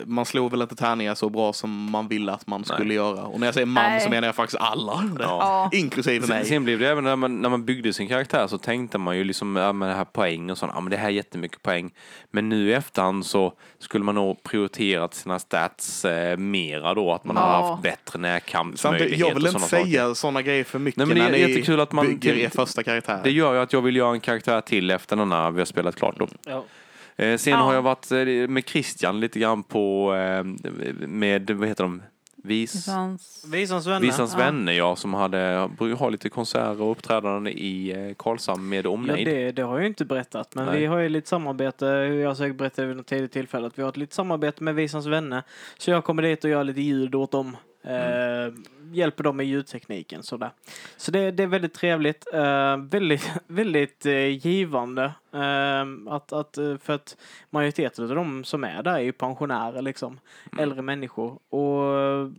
man 0.06 0.24
slog 0.26 0.50
väl 0.50 0.62
inte 0.62 0.76
tärningar 0.76 1.14
så 1.14 1.28
bra 1.30 1.52
som 1.52 1.90
man 1.90 2.08
ville 2.08 2.32
att 2.32 2.46
man 2.46 2.64
skulle 2.64 2.94
göra. 2.94 3.22
Och 3.22 3.40
när 3.40 3.46
jag 3.46 3.54
säger 3.54 3.66
man 3.66 3.84
Nej. 3.84 4.00
så 4.00 4.10
menar 4.10 4.28
jag 4.28 4.34
faktiskt 4.34 4.60
alla. 4.62 5.10
Ja. 5.18 5.70
Inklusive 5.72 6.26
Sen, 6.26 6.36
mig. 6.36 6.44
sen 6.44 6.64
blev 6.64 6.78
det 6.78 6.88
även 6.88 7.04
när 7.04 7.16
man, 7.16 7.42
när 7.42 7.48
man 7.48 7.64
byggde 7.64 7.92
sin 7.92 8.08
karaktär 8.08 8.46
så 8.46 8.58
tänkte 8.58 8.98
man 8.98 9.16
ju 9.16 9.24
liksom, 9.24 9.56
ja 9.56 9.72
men 9.72 9.88
det 9.88 9.94
här 9.94 10.04
poäng 10.04 10.50
och 10.50 10.58
sånt, 10.58 10.72
ja 10.74 10.80
men 10.80 10.90
det 10.90 10.96
här 10.96 11.06
är 11.06 11.12
jättemycket 11.12 11.62
poäng. 11.62 11.90
Men 12.30 12.48
nu 12.48 12.68
i 12.68 12.72
efterhand 12.72 13.26
så 13.26 13.52
skulle 13.78 14.04
man 14.04 14.14
nog 14.14 14.42
prioriterat 14.42 15.14
sina 15.14 15.38
stats 15.38 16.04
eh, 16.04 16.36
mera 16.36 16.94
då, 16.94 17.12
att 17.12 17.24
man 17.24 17.36
Ja. 17.36 17.42
hade 17.42 17.68
haft 17.68 17.82
bättre 17.82 17.96
Samtidigt, 18.06 18.22
närkampsmöjlighet 18.22 19.18
jag 19.18 19.34
vill 19.34 19.46
inte 19.46 19.60
säga 19.60 20.14
sådana 20.14 20.42
grejer 20.42 20.64
för 20.64 20.78
mycket 20.78 20.96
Nej, 20.98 21.06
men 21.06 21.16
det 21.16 21.22
är 21.22 21.30
när 21.30 21.32
ni 21.32 21.50
jättekul 21.52 21.80
att 21.80 21.92
man 21.92 22.06
bygger 22.06 22.32
till- 22.32 22.40
er 22.42 22.48
första 22.48 22.82
karaktär. 22.82 23.20
Det 23.24 23.30
gör 23.30 23.54
ju 23.54 23.60
att 23.60 23.72
jag 23.72 23.82
vill 23.82 23.96
göra 23.96 24.12
en 24.12 24.20
karaktär 24.20 24.60
till 24.60 24.90
efter 24.90 25.16
denna 25.16 25.50
vi 25.50 25.58
har 25.60 25.66
spelat 25.66 25.96
klart 25.96 26.14
då. 26.18 26.28
Ja. 26.46 26.64
Eh, 27.16 27.36
sen 27.36 27.52
Ja. 27.52 27.56
har 27.58 27.74
jag 27.74 27.82
varit 27.82 28.12
eh, 28.12 28.18
med 28.48 28.68
Christian 28.68 29.20
lite 29.20 29.38
grann 29.38 29.62
på, 29.62 30.14
eh, 30.14 30.44
med, 31.06 31.50
vad 31.50 31.68
heter 31.68 31.84
de? 31.84 32.02
Vis... 32.42 32.84
Sans. 32.84 33.44
Visans 33.52 33.86
vänner. 33.86 34.00
Visans 34.00 34.32
Ja. 34.32 34.38
vänner, 34.38 34.72
ja, 34.72 34.96
som 34.96 35.14
hade, 35.14 35.68
brukar 35.78 35.96
ha 35.98 36.08
lite 36.08 36.28
konserter 36.28 36.82
och 36.82 36.90
uppträdanden 36.90 37.52
i 37.52 38.14
Karlshamn 38.18 38.68
med 38.68 38.84
Ja, 38.84 38.90
omnejd. 38.90 39.26
det, 39.26 39.52
det 39.52 39.62
har 39.62 39.72
jag 39.74 39.80
ju 39.82 39.88
inte 39.88 40.04
berättat, 40.04 40.54
men 40.54 40.66
Nej. 40.66 40.80
vi 40.80 40.86
har 40.86 40.98
ju 40.98 41.08
lite 41.08 41.28
samarbete. 41.28 41.86
Jag 41.86 42.28
har 42.28 42.34
säkert 42.34 42.56
berättat 42.56 42.84
vid 42.88 42.96
något 42.96 43.06
tidigt 43.06 43.32
tillfälle 43.32 43.66
att 43.66 43.78
vi 43.78 43.82
har 43.82 43.88
ett 43.88 43.96
litet 43.96 44.14
samarbete 44.14 44.62
med 44.64 44.74
Visans 44.74 45.06
vänner. 45.06 45.42
Så 45.78 45.90
jag 45.90 46.04
kommer 46.04 46.22
dit 46.22 46.44
och 46.44 46.50
gör 46.50 46.64
lite 46.64 46.80
ljud 46.80 47.14
åt 47.14 47.32
dem. 47.32 47.56
Eh, 47.86 48.52
hjälper 48.92 49.24
dem 49.24 49.36
med 49.36 49.46
ljudtekniken 49.46 50.22
sådär. 50.22 50.50
Så 50.96 51.10
det, 51.10 51.30
det 51.30 51.42
är 51.42 51.46
väldigt 51.46 51.74
trevligt. 51.74 52.26
Eh, 52.32 52.76
väldigt 52.76 53.30
väldigt 53.46 54.06
eh, 54.06 54.46
givande. 54.46 55.04
Eh, 55.32 56.12
att, 56.14 56.32
att, 56.32 56.58
eh, 56.58 56.76
för 56.78 56.92
att 56.92 57.16
majoriteten 57.50 58.10
av 58.10 58.16
de 58.16 58.44
som 58.44 58.64
är 58.64 58.82
där 58.82 58.94
är 58.94 59.00
ju 59.00 59.12
pensionärer 59.12 59.82
liksom. 59.82 60.20
Äldre 60.58 60.82
människor. 60.82 61.38
Och 61.48 62.30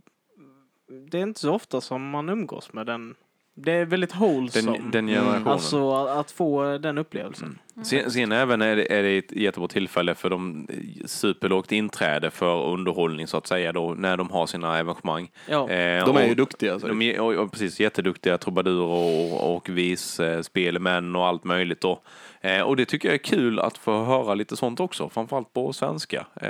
det 1.10 1.18
är 1.18 1.22
inte 1.22 1.40
så 1.40 1.54
ofta 1.54 1.80
som 1.80 2.10
man 2.10 2.28
umgås 2.28 2.72
med 2.72 2.86
den. 2.86 3.14
Det 3.54 3.72
är 3.72 3.84
väldigt 3.84 4.16
wholesome. 4.16 4.78
Den, 4.78 4.90
den 4.90 5.06
generationen. 5.06 5.48
Alltså 5.48 5.92
att 5.94 6.30
få 6.30 6.78
den 6.78 6.98
upplevelsen. 6.98 7.58
Sen, 7.82 8.10
sen 8.10 8.32
även 8.32 8.62
är 8.62 8.76
det, 8.76 8.92
är 8.98 9.02
det 9.02 9.18
ett 9.18 9.32
jättebra 9.32 9.68
tillfälle 9.68 10.14
för 10.14 10.30
de 10.30 10.68
superlågt 11.06 11.72
inträde 11.72 12.30
för 12.30 12.66
underhållning 12.66 13.26
så 13.26 13.36
att 13.36 13.46
säga 13.46 13.72
då 13.72 13.94
när 13.94 14.16
de 14.16 14.30
har 14.30 14.46
sina 14.46 14.78
evenemang. 14.78 15.30
Ja. 15.48 15.70
Eh, 15.70 16.04
De 16.06 16.16
är 16.16 16.24
ju 16.24 16.30
och- 16.30 16.36
duktiga. 16.36 16.78
Så. 16.78 16.88
De 16.88 17.02
är 17.02 17.20
och, 17.20 17.34
och 17.34 17.52
precis 17.52 17.80
jätteduktiga 17.80 18.38
trubadurer 18.38 18.84
och, 18.84 19.56
och 19.56 19.68
vis 19.68 20.20
eh, 20.20 20.40
spelmän 20.42 21.16
och 21.16 21.26
allt 21.26 21.44
möjligt 21.44 21.80
då. 21.80 22.00
Eh, 22.40 22.60
och 22.62 22.76
det 22.76 22.84
tycker 22.84 23.08
jag 23.08 23.14
är 23.14 23.18
kul 23.18 23.58
att 23.60 23.78
få 23.78 24.04
höra 24.04 24.34
lite 24.34 24.56
sånt 24.56 24.80
också, 24.80 25.08
framförallt 25.08 25.52
på 25.52 25.72
svenska. 25.72 26.26
Eh, 26.40 26.48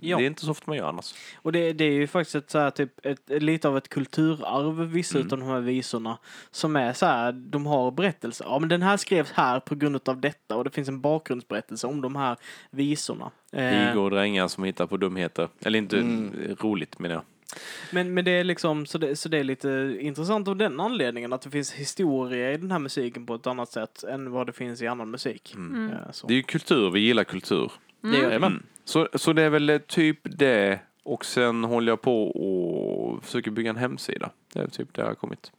Ja. 0.00 0.16
Det 0.16 0.22
är 0.24 0.26
inte 0.26 0.44
så 0.44 0.50
ofta 0.50 0.64
man 0.66 0.76
gör 0.76 0.88
annars. 0.88 1.14
Och 1.36 1.52
det, 1.52 1.72
det 1.72 1.84
är 1.84 1.90
ju 1.92 2.06
faktiskt 2.06 2.34
ett, 2.34 2.50
så 2.50 2.58
här, 2.58 2.70
typ, 2.70 3.06
ett, 3.06 3.42
lite 3.42 3.68
av 3.68 3.76
ett 3.76 3.88
kulturarv, 3.88 4.80
vissa 4.90 5.18
Mm. 5.18 5.26
utav 5.26 5.38
de 5.38 5.48
här 5.48 5.60
visorna. 5.60 6.18
Som 6.50 6.76
är 6.76 6.92
så 6.92 7.06
här, 7.06 7.32
de 7.32 7.66
har 7.66 7.90
berättelser. 7.90 8.44
Ja 8.48 8.58
men 8.58 8.68
den 8.68 8.82
här 8.82 8.96
skrevs 8.96 9.32
här 9.32 9.60
på 9.60 9.74
grund 9.74 10.08
av 10.08 10.20
detta 10.20 10.56
och 10.62 10.70
det 10.70 10.74
finns 10.74 10.88
en 10.88 11.00
bakgrundsberättelse 11.00 11.86
om 11.86 12.00
de 12.00 12.16
här 12.16 12.36
visorna. 12.70 13.30
Eh, 13.52 13.70
Pigor 13.88 14.04
och 14.04 14.10
drängar 14.10 14.48
som 14.48 14.64
hittar 14.64 14.86
på 14.86 14.96
dumheter. 14.96 15.48
Eller 15.64 15.78
inte 15.78 15.98
Mm. 15.98 16.56
roligt 16.60 16.98
menar 16.98 17.14
jag. 17.14 17.22
men, 17.92 18.14
men 18.14 18.24
det 18.24 18.30
är 18.30 18.44
liksom, 18.44 18.86
så 18.86 18.98
det, 18.98 19.16
så 19.16 19.28
det 19.28 19.38
är 19.38 19.44
lite 19.44 19.96
intressant 20.00 20.48
av 20.48 20.56
den 20.56 20.80
anledningen 20.80 21.32
att 21.32 21.42
det 21.42 21.50
finns 21.50 21.72
historia 21.72 22.52
i 22.52 22.56
den 22.56 22.70
här 22.70 22.78
musiken 22.78 23.26
på 23.26 23.34
ett 23.34 23.46
annat 23.46 23.72
sätt 23.72 24.02
än 24.04 24.30
vad 24.30 24.46
det 24.46 24.52
finns 24.52 24.82
i 24.82 24.86
annan 24.86 25.10
musik. 25.10 25.54
Eh, 25.54 26.10
så. 26.12 26.26
Det 26.26 26.34
är 26.34 26.36
ju 26.36 26.42
kultur, 26.42 26.90
vi 26.90 27.00
gillar 27.00 27.24
kultur. 27.24 27.72
Det 28.00 28.16
gör 28.18 28.30
det. 28.30 28.36
Mm. 28.36 28.62
Så, 28.84 29.08
så 29.14 29.32
det 29.32 29.42
är 29.42 29.50
väl 29.50 29.70
eh, 29.70 29.78
typ 29.78 30.18
det. 30.22 30.78
Och 31.04 31.24
sen 31.24 31.64
håller 31.64 31.92
jag 31.92 32.00
på 32.00 32.28
och 32.30 33.24
försöker 33.24 33.50
bygga 33.50 33.70
en 33.70 33.76
hemsida. 33.76 34.30
Det 34.52 34.58
är 34.60 34.66
typ 34.66 34.94
det 34.94 35.00
jag 35.00 35.08
har 35.08 35.14
kommit. 35.14 35.52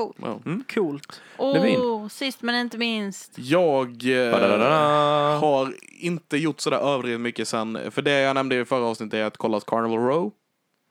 Cool. 0.00 0.14
Ja. 0.16 0.40
Coolt. 0.74 1.20
Levin. 1.38 1.76
Oh, 1.80 2.08
sist 2.08 2.42
men 2.42 2.54
inte 2.54 2.78
minst. 2.78 3.32
Jag 3.38 3.86
eh, 4.28 5.38
har 5.40 5.74
inte 5.88 6.36
gjort 6.36 6.60
sådär 6.60 6.78
överdrivet 6.78 7.20
mycket 7.20 7.48
sen. 7.48 7.78
För 7.90 8.02
det 8.02 8.20
jag 8.20 8.34
nämnde 8.34 8.56
i 8.60 8.64
förra 8.64 8.84
avsnittet 8.84 9.14
är 9.14 9.24
att 9.24 9.36
kollat 9.36 9.66
Carnival 9.66 9.98
Row. 9.98 10.32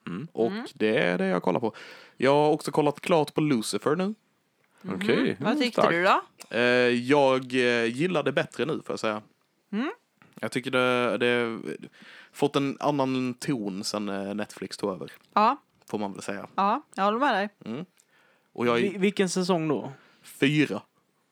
Mm. 0.07 0.27
Och 0.33 0.51
det 0.73 0.97
är 0.97 1.17
det 1.17 1.25
jag 1.25 1.43
kollar 1.43 1.59
på. 1.59 1.73
Jag 2.17 2.31
har 2.33 2.49
också 2.51 2.71
kollat 2.71 2.99
klart 3.01 3.33
på 3.33 3.41
Lucifer 3.41 3.95
nu. 3.95 4.13
Okej. 4.95 5.37
Vad 5.39 5.47
Mm, 5.51 5.61
tyckte 5.63 5.81
starkt. 5.81 5.91
du 5.95 6.03
då? 6.03 6.21
Eh, 6.57 6.61
jag 6.89 7.53
eh, 7.53 7.85
gillar 7.85 8.23
det 8.23 8.31
bättre 8.31 8.65
nu 8.65 8.73
får 8.73 8.93
jag 8.93 8.99
säga. 8.99 9.21
Mm. 9.71 9.91
Jag 10.41 10.51
tycker 10.51 10.71
det, 10.71 11.17
det 11.17 11.59
fått 12.33 12.55
en 12.55 12.77
annan 12.79 13.33
ton 13.33 13.83
sen 13.83 14.09
eh, 14.09 14.33
Netflix 14.35 14.77
tog 14.77 14.91
över. 14.93 15.11
Ja, 15.33 15.57
Får 15.89 15.97
man 15.99 16.13
väl 16.13 16.21
säga. 16.21 16.47
ja, 16.55 16.81
jag 16.95 17.03
håller 17.03 17.19
med 17.19 17.33
dig. 17.33 17.49
Och 18.59 18.67
jag 18.67 18.73
Vi, 18.75 18.95
är 18.95 18.99
vilken 18.99 19.29
säsong 19.29 19.67
då? 19.67 19.91
fyra. 20.23 20.81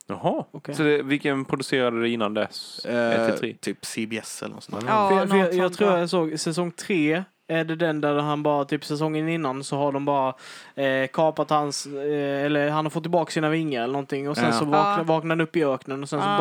Jaha. 0.08 0.46
Okej. 0.52 0.76
Så 0.76 0.84
det, 0.84 1.04
vilken 1.04 1.46
producerade 1.46 2.02
det 2.02 2.10
innan 2.10 2.34
dess? 2.34 2.86
Eh, 2.86 3.22
1 3.22 3.30
till 3.32 3.40
3? 3.40 3.54
typ 3.62 3.86
CBS 3.86 4.42
eller 4.44 4.56
något 4.56 4.64
sånt 4.64 4.82
där. 4.82 4.88
Ja, 4.94 5.10
för 5.10 5.16
jag, 5.18 5.30
för 5.30 5.38
jag, 5.38 5.46
något 5.46 5.56
jag 5.56 5.64
sånt 5.66 5.78
tror 5.78 5.90
där. 5.90 5.98
jag 5.98 6.10
såg 6.10 6.40
säsong 6.40 6.72
tre. 6.72 7.24
Är 7.48 7.64
det 7.64 7.76
den 7.76 8.02
där 8.02 8.16
han 8.16 8.44
bara, 8.44 8.66
typ 8.66 8.86
säsongen 8.86 9.30
innan 9.30 9.64
så 9.64 9.78
har 9.78 9.92
de 9.92 10.06
bara 10.06 10.34
eh, 10.76 11.08
kapat 11.08 11.50
hans, 11.50 11.86
eh, 11.86 12.46
eller 12.46 12.70
han 12.70 12.86
har 12.86 12.90
fått 12.90 13.04
tillbaka 13.04 13.32
sina 13.32 13.50
vingar 13.50 13.84
eller 13.84 13.94
någonting 13.94 14.30
och 14.30 14.36
sen 14.38 14.46
Ja. 14.46 14.52
så 14.52 14.66
vaknar, 14.66 14.98
Ja. 14.98 15.04
vaknar 15.04 15.30
han 15.30 15.42
upp 15.42 15.56
i 15.56 15.64
öknen 15.64 16.04
och 16.04 16.10
sen 16.10 16.22
så 16.22 16.28
Ja. 16.28 16.38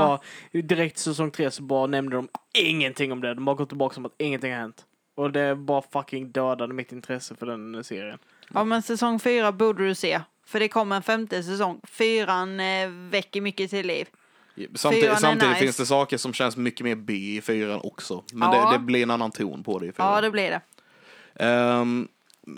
bara 0.52 0.62
direkt 0.62 0.98
säsong 0.98 1.30
tre 1.30 1.50
så 1.50 1.62
bara 1.62 1.86
nämnde 1.86 2.16
de 2.16 2.28
ingenting 2.58 3.12
om 3.12 3.20
det. 3.20 3.34
De 3.34 3.44
bara 3.44 3.56
går 3.56 3.66
tillbaka 3.66 3.94
som 3.94 4.06
att 4.06 4.12
ingenting 4.18 4.52
har 4.52 4.60
hänt. 4.60 4.84
Och 5.16 5.32
det 5.32 5.56
bara 5.56 5.82
fucking 5.92 6.30
dödade 6.32 6.74
mitt 6.74 6.92
intresse 6.92 7.34
för 7.34 7.46
den 7.46 7.84
serien. 7.84 8.18
Ja, 8.54 8.64
men 8.64 8.82
säsong 8.82 9.18
fyra 9.20 9.52
borde 9.52 9.86
du 9.88 9.94
se. 9.94 10.20
För 10.46 10.60
det 10.60 10.68
kommer 10.68 10.96
en 10.96 11.02
femte 11.02 11.42
säsong. 11.42 11.80
Fyran 11.84 12.60
eh, 12.60 12.88
väcker 12.90 13.40
mycket 13.40 13.70
till 13.70 13.86
liv. 13.86 14.06
Samtidigt, 14.74 15.04
Fyran 15.04 15.16
är 15.16 15.20
samtidigt 15.20 15.48
nice. 15.54 15.60
finns 15.64 15.76
det 15.76 15.86
saker 15.86 16.16
som 16.18 16.32
känns 16.32 16.56
mycket 16.56 16.84
mer 16.84 16.94
B 16.94 17.12
i 17.14 17.40
fyran 17.40 17.80
också. 17.84 18.24
Men 18.32 18.52
Ja. 18.52 18.70
det, 18.70 18.74
det 18.74 18.78
blir 18.78 19.02
en 19.02 19.10
annan 19.10 19.30
ton 19.30 19.64
på 19.64 19.78
det 19.78 19.86
i 19.86 19.92
fyran. 19.92 20.12
Ja, 20.14 20.20
det 20.20 20.30
blir 20.30 20.50
det. 20.50 20.60
Ehm, 21.44 22.08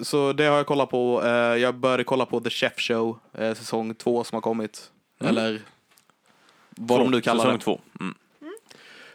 så 0.03 0.32
det 0.32 0.45
har 0.45 0.57
jag 0.57 0.66
kollat 0.66 0.91
på. 0.91 1.22
Eh, 1.24 1.30
jag 1.30 1.74
började 1.74 2.05
kolla 2.05 2.26
på 2.26 2.41
The 2.41 2.51
Chef 2.51 2.72
Show, 2.78 3.18
eh, 3.39 3.55
säsong 3.55 3.95
två 3.95 4.24
som 4.24 4.36
har 4.36 4.41
kommit. 4.41 4.91
Eller 5.20 5.61
vad 6.70 7.01
de 7.01 7.11
nu 7.11 7.20
kallar 7.20 7.41
Säsong 7.45 7.59
det. 7.59 7.64
två. 7.64 7.80
Mm. 8.01 8.14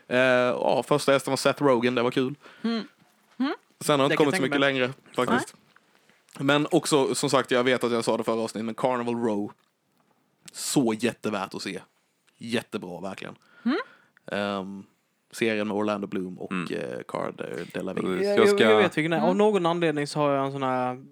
Eh, 0.07 0.17
ja, 0.59 0.83
första 0.87 1.13
gästen 1.13 1.31
var 1.31 1.37
Seth 1.37 1.63
Rogen, 1.63 1.95
det 1.95 2.01
var 2.01 2.11
kul. 2.11 2.35
Mm. 2.63 2.83
Sen 3.79 3.89
har 3.89 3.97
det 3.97 4.01
Det 4.01 4.03
inte 4.03 4.15
kommit 4.15 4.31
så 4.35 4.35
jag 4.37 4.41
mycket 4.41 4.51
tänka 4.51 4.57
längre 4.57 4.93
faktiskt. 5.15 5.55
Men 6.39 6.67
också, 6.71 7.15
som 7.15 7.29
sagt, 7.29 7.51
jag 7.51 7.63
vet 7.63 7.83
att 7.83 7.91
jag 7.91 8.03
sa 8.05 8.17
det 8.17 8.23
förra 8.23 8.41
avsnittet, 8.41 8.65
men 8.65 8.75
Carnival 8.75 9.15
Row. 9.15 9.51
Så 10.51 10.93
jättevärt 10.93 11.53
att 11.53 11.61
se. 11.61 11.79
Jättebra, 12.37 12.99
verkligen. 13.01 13.35
Mm. 13.65 13.77
Ehm, 14.31 14.83
serien 15.31 15.67
med 15.67 15.77
Orlando 15.77 16.07
Bloom 16.07 16.39
och 16.39 16.51
Mm. 16.51 16.73
eh, 16.73 16.99
Cara 17.07 17.31
de- 17.31 17.43
Delevingne. 17.73 18.11
Precis. 18.17 18.27
Jag, 18.27 18.37
Jag 18.39 18.47
jag, 18.47 18.55
ska- 18.55 18.69
jag 18.69 18.77
vet 18.77 18.97
vilken 18.97 19.11
det 19.11 19.17
är. 19.17 19.21
Av 19.21 19.27
Mm. 19.27 19.37
någon 19.37 19.65
anledning 19.65 20.07
så 20.07 20.19
har 20.19 20.31
jag 20.33 20.45
en 20.45 20.51
sån 20.51 20.63
här 20.63 21.03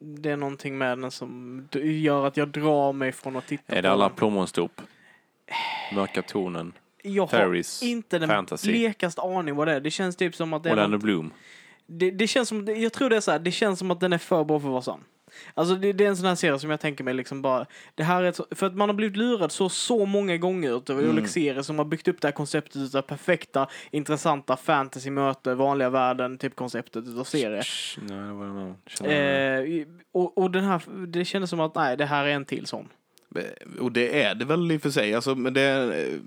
det 0.00 0.30
är 0.30 0.36
någonting 0.36 0.78
med 0.78 0.98
den 0.98 1.10
som 1.10 1.68
gör 1.82 2.26
att 2.26 2.36
jag 2.36 2.48
drar 2.48 2.92
mig 2.92 3.12
från 3.12 3.36
att 3.36 3.46
titta 3.46 3.72
Är 3.72 3.76
på 3.76 3.82
det 3.82 3.90
alla 3.92 4.08
den. 4.08 4.16
plommonstop? 4.16 4.80
Mörka 5.94 6.22
tonen? 6.22 6.72
Jag 7.02 7.22
har 7.22 7.28
Fairies? 7.28 7.82
inte 7.82 8.18
den 8.18 8.28
Fantasy? 8.28 8.68
blekaste 8.72 9.20
aning 9.20 9.54
vad 9.56 9.68
det 9.68 9.72
är. 9.74 9.80
Det 9.80 9.90
känns 9.90 10.16
typ 10.16 10.34
som 10.36 10.52
att 10.52 10.62
det 10.62 10.68
är 10.70 10.72
Orlando 10.72 10.98
Bloom? 10.98 11.30
Det, 11.86 12.10
det 12.10 12.26
känns 12.26 12.48
som, 12.48 12.66
jag 12.76 12.92
tror 12.92 13.10
det 13.10 13.16
är 13.16 13.20
så 13.20 13.30
här, 13.30 13.38
det 13.38 13.50
känns 13.52 13.78
som 13.78 13.90
att 13.90 14.00
den 14.00 14.12
är 14.12 14.18
för 14.18 14.44
bra 14.44 14.60
för 14.60 14.68
att 14.68 14.72
vara 14.72 14.82
sann. 14.82 15.00
Alltså 15.54 15.74
det, 15.74 15.92
det 15.92 16.04
är 16.04 16.08
en 16.08 16.16
sån 16.16 16.26
här 16.26 16.34
serie 16.34 16.58
som 16.58 16.70
jag 16.70 16.80
tänker 16.80 17.04
mig 17.04 17.14
liksom 17.14 17.42
bara, 17.42 17.66
det 17.94 18.02
här 18.02 18.22
är 18.22 18.28
ett, 18.28 18.40
för 18.50 18.66
att 18.66 18.74
man 18.76 18.88
har 18.88 18.94
blivit 18.96 19.16
lurad 19.16 19.52
så, 19.52 19.68
så 19.68 20.06
många 20.06 20.36
gånger 20.36 20.76
utav 20.76 20.98
Mm. 20.98 21.10
olika 21.10 21.28
serier 21.28 21.62
som 21.62 21.78
har 21.78 21.84
byggt 21.84 22.08
upp 22.08 22.20
det 22.20 22.28
här 22.28 22.32
konceptet 22.32 22.76
utav 22.76 23.02
perfekta, 23.02 23.68
intressanta 23.90 24.56
fantasy 24.56 25.10
möte 25.10 25.54
vanliga 25.54 25.90
världen, 25.90 26.38
typ 26.38 26.56
konceptet 26.56 27.04
utav 27.08 27.24
serie. 27.24 27.62
Nej, 28.00 28.16
det 28.18 28.32
var. 28.32 29.12
Eh, 29.12 29.86
och, 30.12 30.38
och 30.38 30.50
den 30.50 30.64
här, 30.64 31.06
det 31.06 31.24
kändes 31.24 31.50
som 31.50 31.60
att 31.60 31.74
nej, 31.74 31.96
det 31.96 32.06
här 32.06 32.24
är 32.24 32.30
en 32.30 32.44
till 32.44 32.66
sån. 32.66 32.88
Eh, 33.36 33.80
Och 33.80 33.92
det 33.92 34.22
är 34.22 34.34
det 34.34 34.44
väl 34.44 34.72
i 34.72 34.76
och 34.76 34.82
för 34.82 34.90
sig. 34.90 35.14
Alltså, 35.14 35.34
men 35.34 35.54
det, 35.54 35.62
eh, 35.62 36.18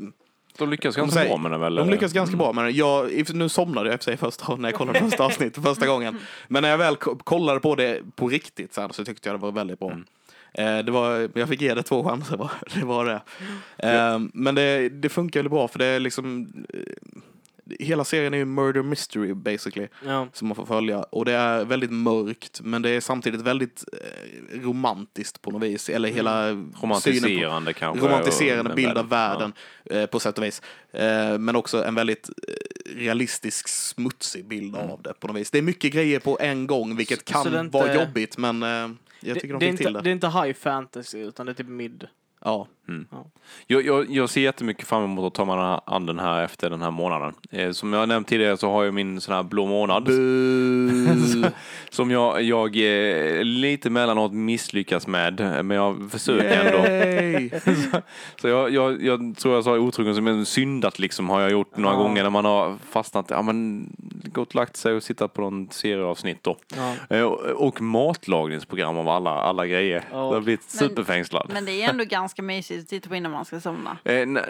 De 0.58 0.70
lyckas 0.70 0.96
de 0.96 1.02
ganska 1.02 1.16
säger- 1.20 1.30
bra 1.30 1.38
med 1.38 1.52
den 1.52 1.60
väl? 1.62 1.76
de 1.76 1.82
eller? 1.82 1.92
lyckas 1.92 2.14
ganska 2.14 2.38
bra 2.38 2.54
med 2.54 2.66
det. 2.66 2.72
Jag, 2.72 3.36
nu 3.36 3.50
somnade 3.50 3.88
jag 3.90 3.94
i 3.94 3.98
och 3.98 4.00
för 4.00 4.04
sig 4.04 4.18
första, 4.18 4.56
när 4.56 4.70
jag 4.70 4.78
kollade 4.78 5.00
första 5.00 5.24
avsnittet 5.24 5.64
första 5.64 5.88
gången. 5.88 6.18
Men 6.48 6.62
när 6.62 6.70
jag 6.70 6.78
väl 6.78 6.96
ko- 6.96 7.16
kollade 7.24 7.60
på 7.60 7.76
det 7.76 8.02
på 8.16 8.28
riktigt 8.30 8.74
sen, 8.74 8.94
så 8.94 9.06
tyckte 9.06 9.30
jag 9.30 9.36
det 9.40 9.42
var 9.42 9.52
väldigt 9.52 9.80
bra. 9.80 9.92
Mm. 9.92 10.06
Eh, 10.54 10.86
det 10.86 10.92
var, 10.92 11.30
jag 11.34 11.50
fick 11.50 11.62
ge 11.62 11.74
det 11.74 11.84
två 11.84 12.04
chanser, 12.04 12.38
bara. 12.38 12.52
det 12.76 12.86
var 12.86 13.06
det. 13.06 13.22
Eh, 13.78 14.20
men 14.34 14.56
det, 14.56 14.90
det 14.90 15.10
funkar 15.10 15.40
väldigt 15.40 15.50
bra 15.50 15.68
för 15.68 15.80
det 15.80 15.86
är 15.86 16.00
liksom 16.00 16.48
eh, 16.74 16.80
Hela 17.80 18.04
serien 18.04 18.34
är 18.34 18.38
ju 18.38 18.46
murder 18.46 18.84
mystery 18.84 19.34
basically. 19.34 19.88
Ja. 20.06 20.28
Som 20.34 20.48
man 20.48 20.56
får 20.56 20.66
följa. 20.66 21.04
Och 21.04 21.26
det 21.26 21.34
är 21.34 21.66
väldigt 21.66 21.92
mörkt 21.92 22.62
men 22.64 22.82
det 22.82 22.90
är 22.90 23.00
samtidigt 23.02 23.42
väldigt 23.42 23.84
eh, 23.94 24.60
romantiskt 24.62 25.42
på 25.42 25.52
något 25.52 25.64
vis. 25.64 25.90
Eller 25.90 26.10
hela 26.10 26.32
på, 26.74 26.86
Romantiserande 26.86 27.74
kanske? 27.74 28.06
romantiserande 28.08 28.74
bild 28.76 28.98
av 28.98 29.10
världen 29.10 29.54
eh, 29.86 30.06
på 30.06 30.20
sätt 30.20 30.38
och 30.38 30.44
vis. 30.44 30.62
Eh, 30.92 31.38
men 31.38 31.56
också 31.56 31.84
en 31.84 31.96
väldigt 31.96 32.30
eh, 32.30 32.54
realistisk, 32.96 33.68
smutsig 33.68 34.46
bild 34.48 34.76
av 34.76 35.02
det 35.02 35.14
på 35.20 35.28
något 35.28 35.36
vis. 35.36 35.52
Det 35.52 35.58
är 35.58 35.62
mycket 35.62 35.94
grejer 35.94 36.20
på 36.20 36.38
en 36.42 36.68
gång, 36.68 36.96
vilket 36.96 37.20
Så- 37.20 37.26
så 37.26 37.34
kan 37.34 37.52
det 37.52 37.58
är 37.58 37.62
inte- 37.64 37.78
vara 37.78 37.96
jobbigt, 37.96 38.38
men 38.38 38.64
eh, 38.64 38.70
jag 38.70 38.90
Det, 39.22 39.34
tycker 39.34 39.54
de 39.54 39.60
det, 39.60 39.66
är 39.66 39.68
fick 39.68 39.72
inte, 39.72 39.84
till 39.84 39.94
det. 39.94 40.02
det 40.02 40.10
är 40.10 40.12
inte 40.12 40.28
high 40.30 40.54
fantasy 40.54 41.20
utan 41.20 41.46
det 41.46 41.52
är 41.52 41.54
typ 41.54 41.68
mid. 41.68 42.08
Ja. 42.42 42.68
Jag, 43.68 43.86
jag, 43.86 44.10
jag 44.12 44.30
ser 44.30 44.42
jättemycket 44.42 44.88
fram 44.88 45.04
emot 45.04 45.26
att 45.26 45.34
ta 45.34 45.46
mig 45.46 45.80
an 45.86 46.06
den 46.06 46.20
här 46.20 46.44
efter 46.44 46.70
den 46.70 46.82
här 46.82 46.92
månaden. 46.92 47.34
Eh, 47.52 47.72
som 47.72 47.94
jag 47.94 48.10
nämnt 48.10 48.28
tidigare 48.28 48.58
så 48.58 48.72
har 48.72 48.84
jag 48.84 48.94
min 48.94 49.22
sån 49.22 49.36
här 49.36 49.44
blå 49.44 49.66
månad. 49.66 50.08
Som 51.90 52.12
jag, 52.12 52.42
jag 52.42 52.76
eh, 52.76 53.44
lite 53.44 53.90
mellanåt 53.90 54.34
misslyckas 54.34 55.08
med. 55.08 55.40
Men 55.66 55.78
jag 55.78 56.12
försöker 56.12 56.66
ändå. 56.66 56.88
Yay! 56.94 57.50
Så 58.42 58.48
jag, 58.48 58.74
jag, 58.74 59.04
jag 59.04 59.36
tror 59.38 59.56
jag 59.56 59.64
sa 59.64 59.78
otrogen 59.78 60.16
som 60.16 60.28
en 60.28 60.46
syndat 60.46 61.00
liksom 61.00 61.30
har 61.30 61.42
jag 61.42 61.52
gjort 61.52 61.78
några 61.78 61.96
Ja. 61.96 62.02
gånger 62.02 62.24
när 62.24 62.30
man 62.30 62.46
har 62.46 62.76
fastnat, 62.90 63.26
ja 63.30 63.42
men 63.42 63.88
gått 64.34 64.54
lagt 64.56 64.76
sig 64.78 64.94
och 64.94 65.04
sittat 65.04 65.34
på 65.34 65.42
någon 65.42 65.70
serieavsnitt 65.72 66.44
då. 66.44 66.58
Ja. 66.76 66.94
Eh, 67.18 67.22
Och, 67.24 67.40
och 67.68 67.82
matlagningsprogram 67.82 68.98
av 68.98 69.10
alla, 69.10 69.32
alla 69.32 69.68
grejer. 69.68 70.04
Ja. 70.12 70.18
Jag 70.18 70.34
har 70.34 70.42
blivit 70.42 70.62
Men- 70.80 70.90
superfängslad. 70.90 71.50
Men 71.54 71.66
det 71.66 71.82
är 71.84 71.90
ändå 71.90 72.04
ganska 72.04 72.42
mysigt 72.42 72.77
att 72.84 72.90
titta 72.90 73.10
på 73.10 73.16
innan 73.16 73.32
man 73.32 73.46
ska 73.46 73.60
somna. 73.60 73.98
Eh, 74.04 74.26
nej, 74.28 74.44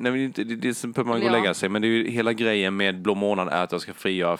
nej, 0.00 0.28
det, 0.28 0.44
det, 0.44 0.54
det 0.54 0.82
behöver 0.82 1.04
man 1.04 1.20
gå 1.20 1.26
och 1.26 1.32
lägga 1.32 1.54
sig. 1.54 1.68
Men 1.68 1.82
det 1.82 1.88
är 1.88 1.90
ju, 1.90 2.10
hela 2.10 2.32
grejen 2.32 2.76
med 2.76 3.02
blå 3.02 3.14
månad 3.14 3.48
är 3.48 3.62
att 3.64 3.72
jag 3.72 3.80
ska 3.80 3.94
frigöra 3.94 4.38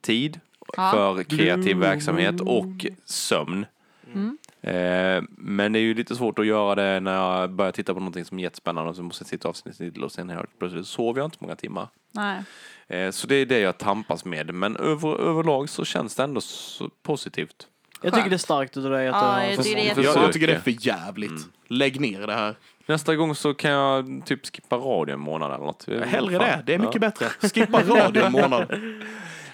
tid 0.00 0.40
Ja. 0.76 0.90
för 0.90 1.22
kreativ 1.22 1.76
verksamhet 1.76 2.40
och 2.40 2.86
sömn. 3.04 3.66
Mm. 4.14 4.38
Eh, 4.60 5.22
men 5.28 5.72
det 5.72 5.78
är 5.78 5.80
ju 5.80 5.94
lite 5.94 6.16
svårt 6.16 6.38
att 6.38 6.46
göra 6.46 6.74
det 6.74 7.00
när 7.00 7.14
jag 7.14 7.50
börjar 7.50 7.72
titta 7.72 7.94
på 7.94 8.00
någonting 8.00 8.24
som 8.24 8.38
är 8.38 8.42
jättespännande 8.42 8.90
och 8.90 8.96
så 8.96 9.02
måste 9.02 9.22
jag 9.22 9.28
sitta 9.28 9.48
avsnittet 9.48 9.98
och 9.98 10.12
sen 10.12 10.30
helt 10.30 10.58
plötsligt 10.58 10.86
sover 10.86 11.20
jag 11.20 11.26
inte 11.26 11.36
många 11.40 11.56
timmar. 11.56 11.88
Nej. 12.12 12.42
Eh, 12.88 13.10
så 13.10 13.26
det 13.26 13.34
är 13.34 13.46
det 13.46 13.58
jag 13.58 13.78
tampas 13.78 14.24
med. 14.24 14.54
Men 14.54 14.76
över, 14.76 15.20
överlag 15.20 15.68
så 15.68 15.84
känns 15.84 16.14
det 16.14 16.22
ändå 16.22 16.40
så 16.40 16.90
positivt. 17.02 17.66
Jag 18.02 18.14
tycker 18.14 18.30
det 18.30 18.36
är 18.36 18.38
starkt 18.38 18.76
utav 18.76 18.90
dig 18.90 19.08
att 19.08 19.14
Ja, 19.14 19.20
du 19.20 19.26
har 19.26 19.42
jag 19.42 19.64
tycker 19.64 19.76
det 19.76 20.00
är 20.00 20.22
Jag, 20.22 20.32
tycker 20.32 20.46
det 20.46 20.54
är 20.54 20.60
för 20.60 20.86
jävligt. 20.86 21.48
Lägg 21.68 22.00
ner 22.00 22.26
det 22.26 22.34
här. 22.34 22.56
Nästa 22.86 23.14
gång 23.16 23.34
så 23.34 23.54
kan 23.54 23.70
jag 23.70 24.22
typ 24.26 24.46
skippa 24.54 24.76
radio 24.76 25.12
en 25.14 25.20
månad 25.20 25.54
eller 25.54 25.64
något. 25.64 25.86
Hellre 26.06 26.38
Fan. 26.38 26.48
det. 26.48 26.62
Det 26.66 26.74
är 26.74 26.78
mycket 26.78 26.94
ja. 26.94 27.00
bättre. 27.00 27.28
Skippa 27.48 27.82
radio 27.82 28.22
en 28.24 28.32
månad. 28.32 28.74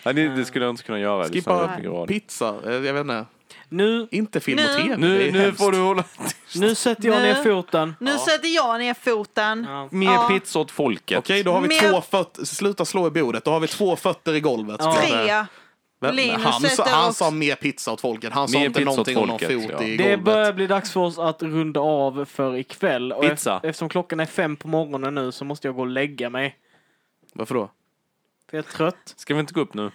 Ja, 0.03 0.13
det, 0.13 0.29
det 0.29 0.45
skulle 0.45 0.65
jag 0.65 0.73
inte 0.73 0.83
kunna 0.83 0.99
göra. 0.99 1.25
Skippa 1.25 1.77
pizza. 2.09 2.55
Eh, 2.67 2.73
Jag 2.73 2.81
vet 2.93 3.01
inte. 3.01 3.25
Nu, 3.69 4.09
Inte 4.11 4.41
film 4.41 4.57
Nu- 4.57 4.65
och 4.75 4.77
tv. 4.83 4.97
Nu, 4.97 5.33
nu 5.33 5.53
får 5.53 5.73
du 5.73 5.79
hålla 5.79 6.05
nu 6.57 6.75
sätter 6.75 7.09
jag 7.09 7.17
Nu- 7.17 7.23
ner 7.23 7.35
foten. 7.45 7.97
Nu 8.01 8.19
sätter 8.19 8.49
jag 8.49 8.79
ner 8.79 8.95
foten. 8.95 9.67
Ja. 9.69 9.89
mer 9.91 10.07
Ja. 10.13 10.29
pizza 10.29 10.59
åt 10.59 10.71
folket. 10.71 11.19
Okej, 11.19 11.43
då 11.43 11.53
har 11.53 11.61
vi 11.61 11.69
Mer- 11.69 11.91
två 11.91 12.01
fötter. 12.01 12.45
Sluta 12.45 12.85
slå 12.85 13.07
i 13.07 13.11
bordet. 13.11 13.45
Då 13.45 13.51
har 13.51 13.61
vi 13.61 13.67
två 13.69 13.97
fötter 13.97 14.35
i 14.35 14.41
golvet. 14.41 14.77
Ja. 14.81 14.97
Tre. 15.03 15.45
Linus 16.01 16.43
han, 16.43 16.63
sa, 16.71 16.85
han 16.89 17.15
sa 17.15 17.31
mer 17.31 17.55
pizza 17.55 17.93
åt 17.93 18.01
folket. 18.01 18.33
Han 18.33 18.49
sa 18.49 18.59
Mer 18.59 18.67
inte 18.67 18.85
någonting 18.85 19.17
om 19.17 19.29
någon 19.29 19.39
fot 19.39 19.49
ja. 19.51 19.83
i 19.83 19.97
Det 19.97 20.03
golvet. 20.03 20.21
börjar 20.25 20.53
bli 20.53 20.67
dags 20.67 20.93
för 20.93 21.01
oss 21.01 21.19
att 21.19 21.43
runda 21.43 21.81
av 21.81 22.25
för 22.25 22.57
ikväll. 22.57 23.13
Och 23.13 23.23
Pizza. 23.23 23.51
ef- 23.51 23.61
eftersom 23.69 23.89
klockan 23.89 24.21
är 24.21 24.27
fem 24.27 24.57
på 24.57 24.69
morgonen 24.69 25.15
nu 25.15 25.33
så 25.33 25.45
måste 25.45 25.69
jag 25.69 25.75
gå 25.75 25.81
och 25.81 25.87
lägga 25.89 26.31
mig. 26.31 26.57
Varför 27.33 27.55
då? 27.55 27.71
För 28.51 28.57
jag 28.57 28.67
är 28.67 28.71
trött. 28.71 29.15
Ska 29.17 29.35
vi 29.35 29.41
inte 29.41 29.55
gå 29.55 29.61
upp 29.61 29.75
nu? 29.75 29.91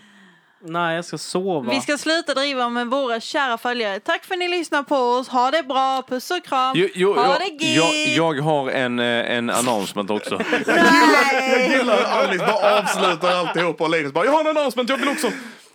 Nej, 0.67 0.95
jag 0.95 1.05
ska 1.05 1.17
sova. 1.17 1.71
Vi 1.71 1.81
ska 1.81 1.97
sluta 1.97 2.33
driva 2.33 2.69
med 2.69 2.87
våra 2.87 3.19
kära 3.19 3.57
följare. 3.57 3.99
Tack 3.99 4.25
för 4.25 4.33
att 4.35 4.39
ni 4.39 4.47
lyssnar 4.47 4.83
på 4.83 4.95
oss. 4.95 5.27
Ha 5.27 5.51
det 5.51 5.63
bra. 5.63 6.03
Puss 6.07 6.31
och 6.31 6.45
kram. 6.45 6.73
Jo, 6.77 6.87
jo, 6.95 7.13
ha 7.13 7.23
jag, 7.31 7.39
det 7.59 7.65
jag, 7.65 7.93
gött. 7.95 8.15
jag 8.15 8.41
har 8.41 8.69
en, 8.69 8.99
eh, 8.99 9.05
en 9.31 9.49
announcement 9.49 10.09
också. 10.09 10.41
Jag 10.65 11.69
gillar 11.77 11.97
hur 11.97 12.05
Alice 12.05 12.45
bara 12.45 12.79
avslutar 12.79 13.31
alltihop 13.35 13.81
och 13.81 13.89
Linus 13.89 14.13
bara, 14.13 14.25
jag 14.25 14.31
har 14.31 14.39
en 14.39 14.47
announcement, 14.57 14.89
jag 14.89 14.97
vill 14.97 15.09
också. 15.09 15.27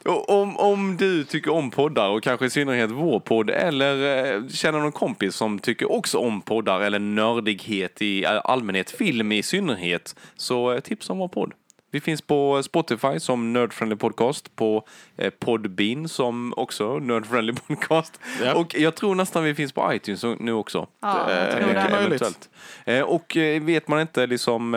Om, 0.05 0.57
om 0.57 0.97
du 0.97 1.25
tycker 1.25 1.53
om 1.53 1.71
poddar 1.71 2.09
och 2.09 2.23
kanske 2.23 2.47
i 2.47 2.51
synnerhet 2.51 2.91
vår 2.91 3.21
podd 3.21 3.51
eller 3.51 4.25
eh, 4.35 4.49
känner 4.49 4.79
någon 4.79 4.93
kompis 4.93 5.35
som 5.35 5.59
tycker 5.59 5.93
också 5.93 6.19
om 6.19 6.41
poddar 6.41 6.81
eller 6.81 6.99
nördighet 6.99 8.03
i 8.03 8.27
allmänhet, 8.27 8.91
film 8.91 9.33
i 9.33 9.43
synnerhet, 9.43 10.17
så 10.37 10.73
eh, 10.73 10.81
tipsa 10.81 11.13
om 11.13 11.19
vår 11.19 11.29
podd. 11.29 11.53
Vi 11.93 12.01
finns 12.01 12.23
på 12.23 12.63
Spotify 12.63 13.21
som 13.21 13.53
Nerd 13.53 13.73
Friendly 13.73 13.97
Podcast, 13.97 14.57
på 14.57 14.85
eh, 15.17 15.31
Podbean 15.31 16.09
som 16.09 16.55
också 16.57 16.99
Nerd 16.99 17.27
Friendly 17.27 17.53
Podcast. 17.53 18.21
Ja. 18.45 18.55
Och 18.55 18.75
jag 18.79 18.95
tror 18.95 19.15
nästan 19.15 19.45
vi 19.45 19.55
finns 19.55 19.73
på 19.73 19.95
iTunes 19.95 20.25
nu 20.39 20.53
också. 20.53 20.87
Ja, 21.01 21.33
jag 21.33 21.51
tror 21.51 21.67
mycket 21.67 21.85
det. 21.85 21.91
möjligt. 21.91 22.23
Eventuellt. 22.23 22.51
Eh, 22.85 23.01
Och 23.01 23.37
vet 23.61 23.89
man 23.89 24.01
inte 24.01 24.27
liksom, 24.27 24.73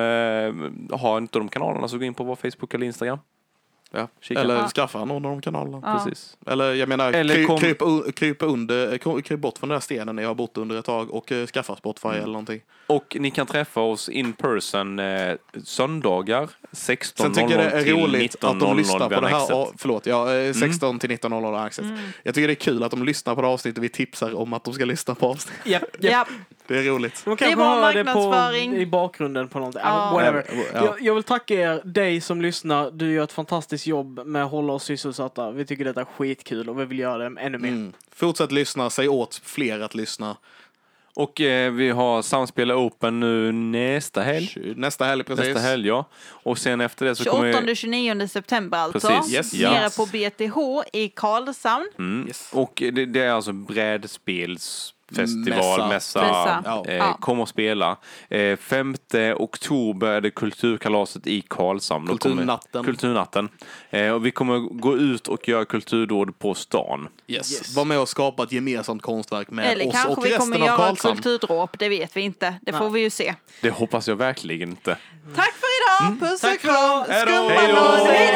har 0.91 1.17
inte 1.17 1.39
de 1.39 1.49
kanalerna 1.49 1.87
så 1.87 1.97
gå 1.97 2.03
in 2.05 2.13
på 2.13 2.23
vår 2.23 2.35
Facebook 2.35 2.73
eller 2.73 2.85
Instagram. 2.85 3.19
Ja. 3.95 4.07
Kika. 4.21 4.41
Eller 4.41 4.55
Ja. 4.55 4.67
skaffa 4.69 5.05
någon 5.05 5.25
av 5.25 5.31
de 5.31 5.41
kanalerna. 5.41 5.81
Ja. 5.83 5.93
Precis. 6.05 6.37
Eller 6.47 6.73
jag 6.73 6.89
menar, 6.89 7.13
Eller 7.13 7.35
kry, 7.35 7.45
kom- 7.45 7.59
kryp, 7.59 7.77
kryp, 8.15 8.41
under, 8.43 8.97
kry- 8.97 9.21
kryp 9.21 9.39
bort 9.39 9.57
från 9.57 9.69
den 9.69 9.75
där 9.75 9.81
stenen 9.81 10.15
ni 10.15 10.23
har 10.23 10.35
bott 10.35 10.57
under 10.57 10.79
ett 10.79 10.85
tag 10.85 11.11
och 11.11 11.31
uh, 11.31 11.45
skaffa 11.45 11.75
Spotify 11.75 12.07
eller 12.07 12.25
någonting. 12.25 12.61
Och 12.87 13.17
ni 13.19 13.31
kan 13.31 13.47
träffa 13.47 13.81
oss 13.81 14.09
in 14.09 14.33
person 14.33 14.99
eh, 14.99 15.33
söndagar 15.63 16.49
16.00 16.71 17.13
Sen 17.15 17.33
tycker 17.33 17.49
jag 17.49 17.59
det 17.59 17.77
är 17.79 17.83
till 17.83 17.93
roligt 17.95 18.35
att 18.43 18.59
de 18.59 18.73
19.00 18.73 18.75
lyssnar 18.77 19.09
på 19.09 19.21
det 19.21 19.27
här. 19.27 19.45
Ja, 19.49 19.71
förlåt, 19.77 20.05
ja, 20.05 20.33
eh, 20.35 20.53
16 20.53 20.99
till 20.99 21.09
19.00 21.09 21.43
har 21.55 21.65
Access. 21.65 21.85
Jag 22.23 22.35
tycker 22.35 22.47
det 22.47 22.53
är 22.53 22.55
kul 22.55 22.83
att 22.83 22.91
de 22.91 23.03
lyssnar 23.03 23.35
på 23.35 23.41
det 23.41 23.47
här 23.47 23.53
avsnittet 23.53 23.83
vi 23.83 23.89
tipsar 23.89 24.35
om 24.35 24.53
att 24.53 24.63
de 24.63 24.73
ska 24.73 24.85
lyssna 24.85 25.15
på 25.15 25.27
avsnittet. 25.27 25.65
Japp, 25.67 25.83
japp. 25.99 26.27
Det 26.73 26.79
är 26.79 26.83
roligt. 26.83 27.21
De 27.25 27.29
Det 27.29 27.33
är 27.33 27.37
kanske 27.37 27.55
bra 27.55 27.75
hör 27.75 27.93
det 27.93 28.03
på, 28.03 28.09
marknadsföring. 28.19 28.75
i 28.75 28.85
bakgrunden 28.85 29.47
på 29.47 29.59
någonting. 29.59 29.81
Ja. 29.85 30.11
Whatever. 30.13 30.45
Ja. 30.73 30.85
Jag, 30.85 31.01
jag 31.01 31.13
vill 31.15 31.23
tacka 31.23 31.53
er, 31.53 31.81
dig 31.85 32.21
som 32.21 32.41
lyssnar. 32.41 32.91
Du 32.91 33.13
gör 33.13 33.23
ett 33.23 33.31
fantastiskt 33.31 33.87
jobb 33.87 34.19
med 34.25 34.43
att 34.43 34.51
hålla 34.51 34.73
oss 34.73 34.83
sysselsatta. 34.83 35.51
Vi 35.51 35.65
tycker 35.65 35.85
detta 35.85 36.01
är 36.01 36.05
skitkul 36.05 36.69
och 36.69 36.79
vi 36.79 36.85
vill 36.85 36.99
göra 36.99 37.29
det 37.29 37.41
ännu 37.41 37.57
mer. 37.57 37.69
Mm. 37.69 37.93
Fortsätt 38.15 38.51
lyssna, 38.51 38.89
säg 38.89 39.07
åt 39.09 39.41
fler 39.43 39.79
att 39.79 39.95
lyssna. 39.95 40.37
Och 41.15 41.41
eh, 41.41 41.71
vi 41.71 41.89
har 41.89 42.21
Samspel 42.21 42.71
Open 42.71 43.19
nu 43.19 43.51
nästa 43.51 44.21
helg. 44.21 44.73
Nästa 44.75 45.05
helg 45.05 45.23
precis. 45.23 45.45
Nästa 45.45 45.59
helg, 45.59 45.87
ja. 45.87 46.05
Och 46.29 46.57
sen 46.57 46.81
efter 46.81 47.05
det 47.05 47.15
så 47.15 47.29
kommer... 47.29 47.53
28-29 47.53 48.27
september 48.27 48.77
alltså. 48.77 49.07
Precis. 49.07 49.33
Yes. 49.33 49.53
Nere 49.53 49.83
Yes. 49.83 49.97
på 49.97 50.05
BTH 50.05 50.57
i 50.93 51.09
Karlshamn. 51.09 51.89
Mm. 51.99 52.27
Yes. 52.27 52.49
Och 52.53 52.73
det, 52.75 53.05
det 53.05 53.21
är 53.21 53.31
alltså 53.31 53.51
brädspelsfestival, 55.15 55.79
Mässa. 55.79 56.21
mässa. 56.21 56.21
Mässa. 56.21 56.61
Ja. 56.65 56.85
Eh, 56.87 56.95
Ja. 56.95 57.17
Kom 57.21 57.39
och 57.39 57.49
spela. 57.49 57.97
Eh, 58.29 58.57
5 58.57 58.95
oktober 59.37 60.07
är 60.07 60.21
det 60.21 60.29
kulturkalaset 60.31 61.27
i 61.27 61.41
Karlshamn. 61.41 62.07
Kommer- 62.07 62.19
Kulturnatten. 62.19 62.83
Kulturnatten. 62.83 63.49
Eh, 63.89 64.09
och 64.11 64.25
vi 64.25 64.31
kommer 64.31 64.59
gå 64.59 64.97
ut 64.97 65.27
och 65.27 65.47
göra 65.47 65.65
kulturdåd 65.65 66.39
på 66.39 66.53
stan. 66.53 67.07
Yes. 67.27 67.51
Yes. 67.51 67.75
Var 67.75 67.85
med 67.85 67.99
och 67.99 68.09
skapa 68.09 68.43
ett 68.43 68.51
gemensamt 68.51 69.01
konstverk 69.01 69.51
med 69.51 69.65
Eller 69.71 69.87
oss 69.87 69.93
kanske 69.93 70.09
och 70.11 70.25
vi 70.25 70.29
resten 70.29 70.39
kommer 70.39 70.55
av 70.55 70.65
göra 70.65 70.73
ett 70.75 70.79
Karlshamn. 71.01 71.15
kulturdråp. 71.21 71.79
Det 71.79 71.89
vet 71.89 72.17
vi 72.17 72.21
inte. 72.21 72.55
Det 72.61 72.71
får 72.71 72.79
Nej. 72.83 72.93
vi 72.93 72.99
ju 72.99 73.09
se. 73.09 73.35
Det 73.61 73.69
hoppas 73.69 74.07
jag 74.07 74.15
verkligen 74.15 74.69
inte. 74.69 74.97
Tack 75.35 75.53
för 75.53 75.67
idag. 76.07 76.19
Puss 76.19 76.41
Tack 76.41 76.55
och 76.55 76.61
kram. 76.61 77.03
Skumbanan. 77.03 78.05
Hej 78.07 78.31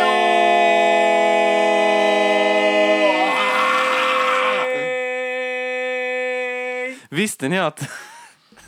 då. 0.81 0.86
Visste 7.09 7.49
ni 7.49 7.59
att... 7.59 7.79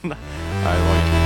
Nej, 0.02 0.18
det 0.64 0.86
var 0.86 0.96
inte. 0.96 1.19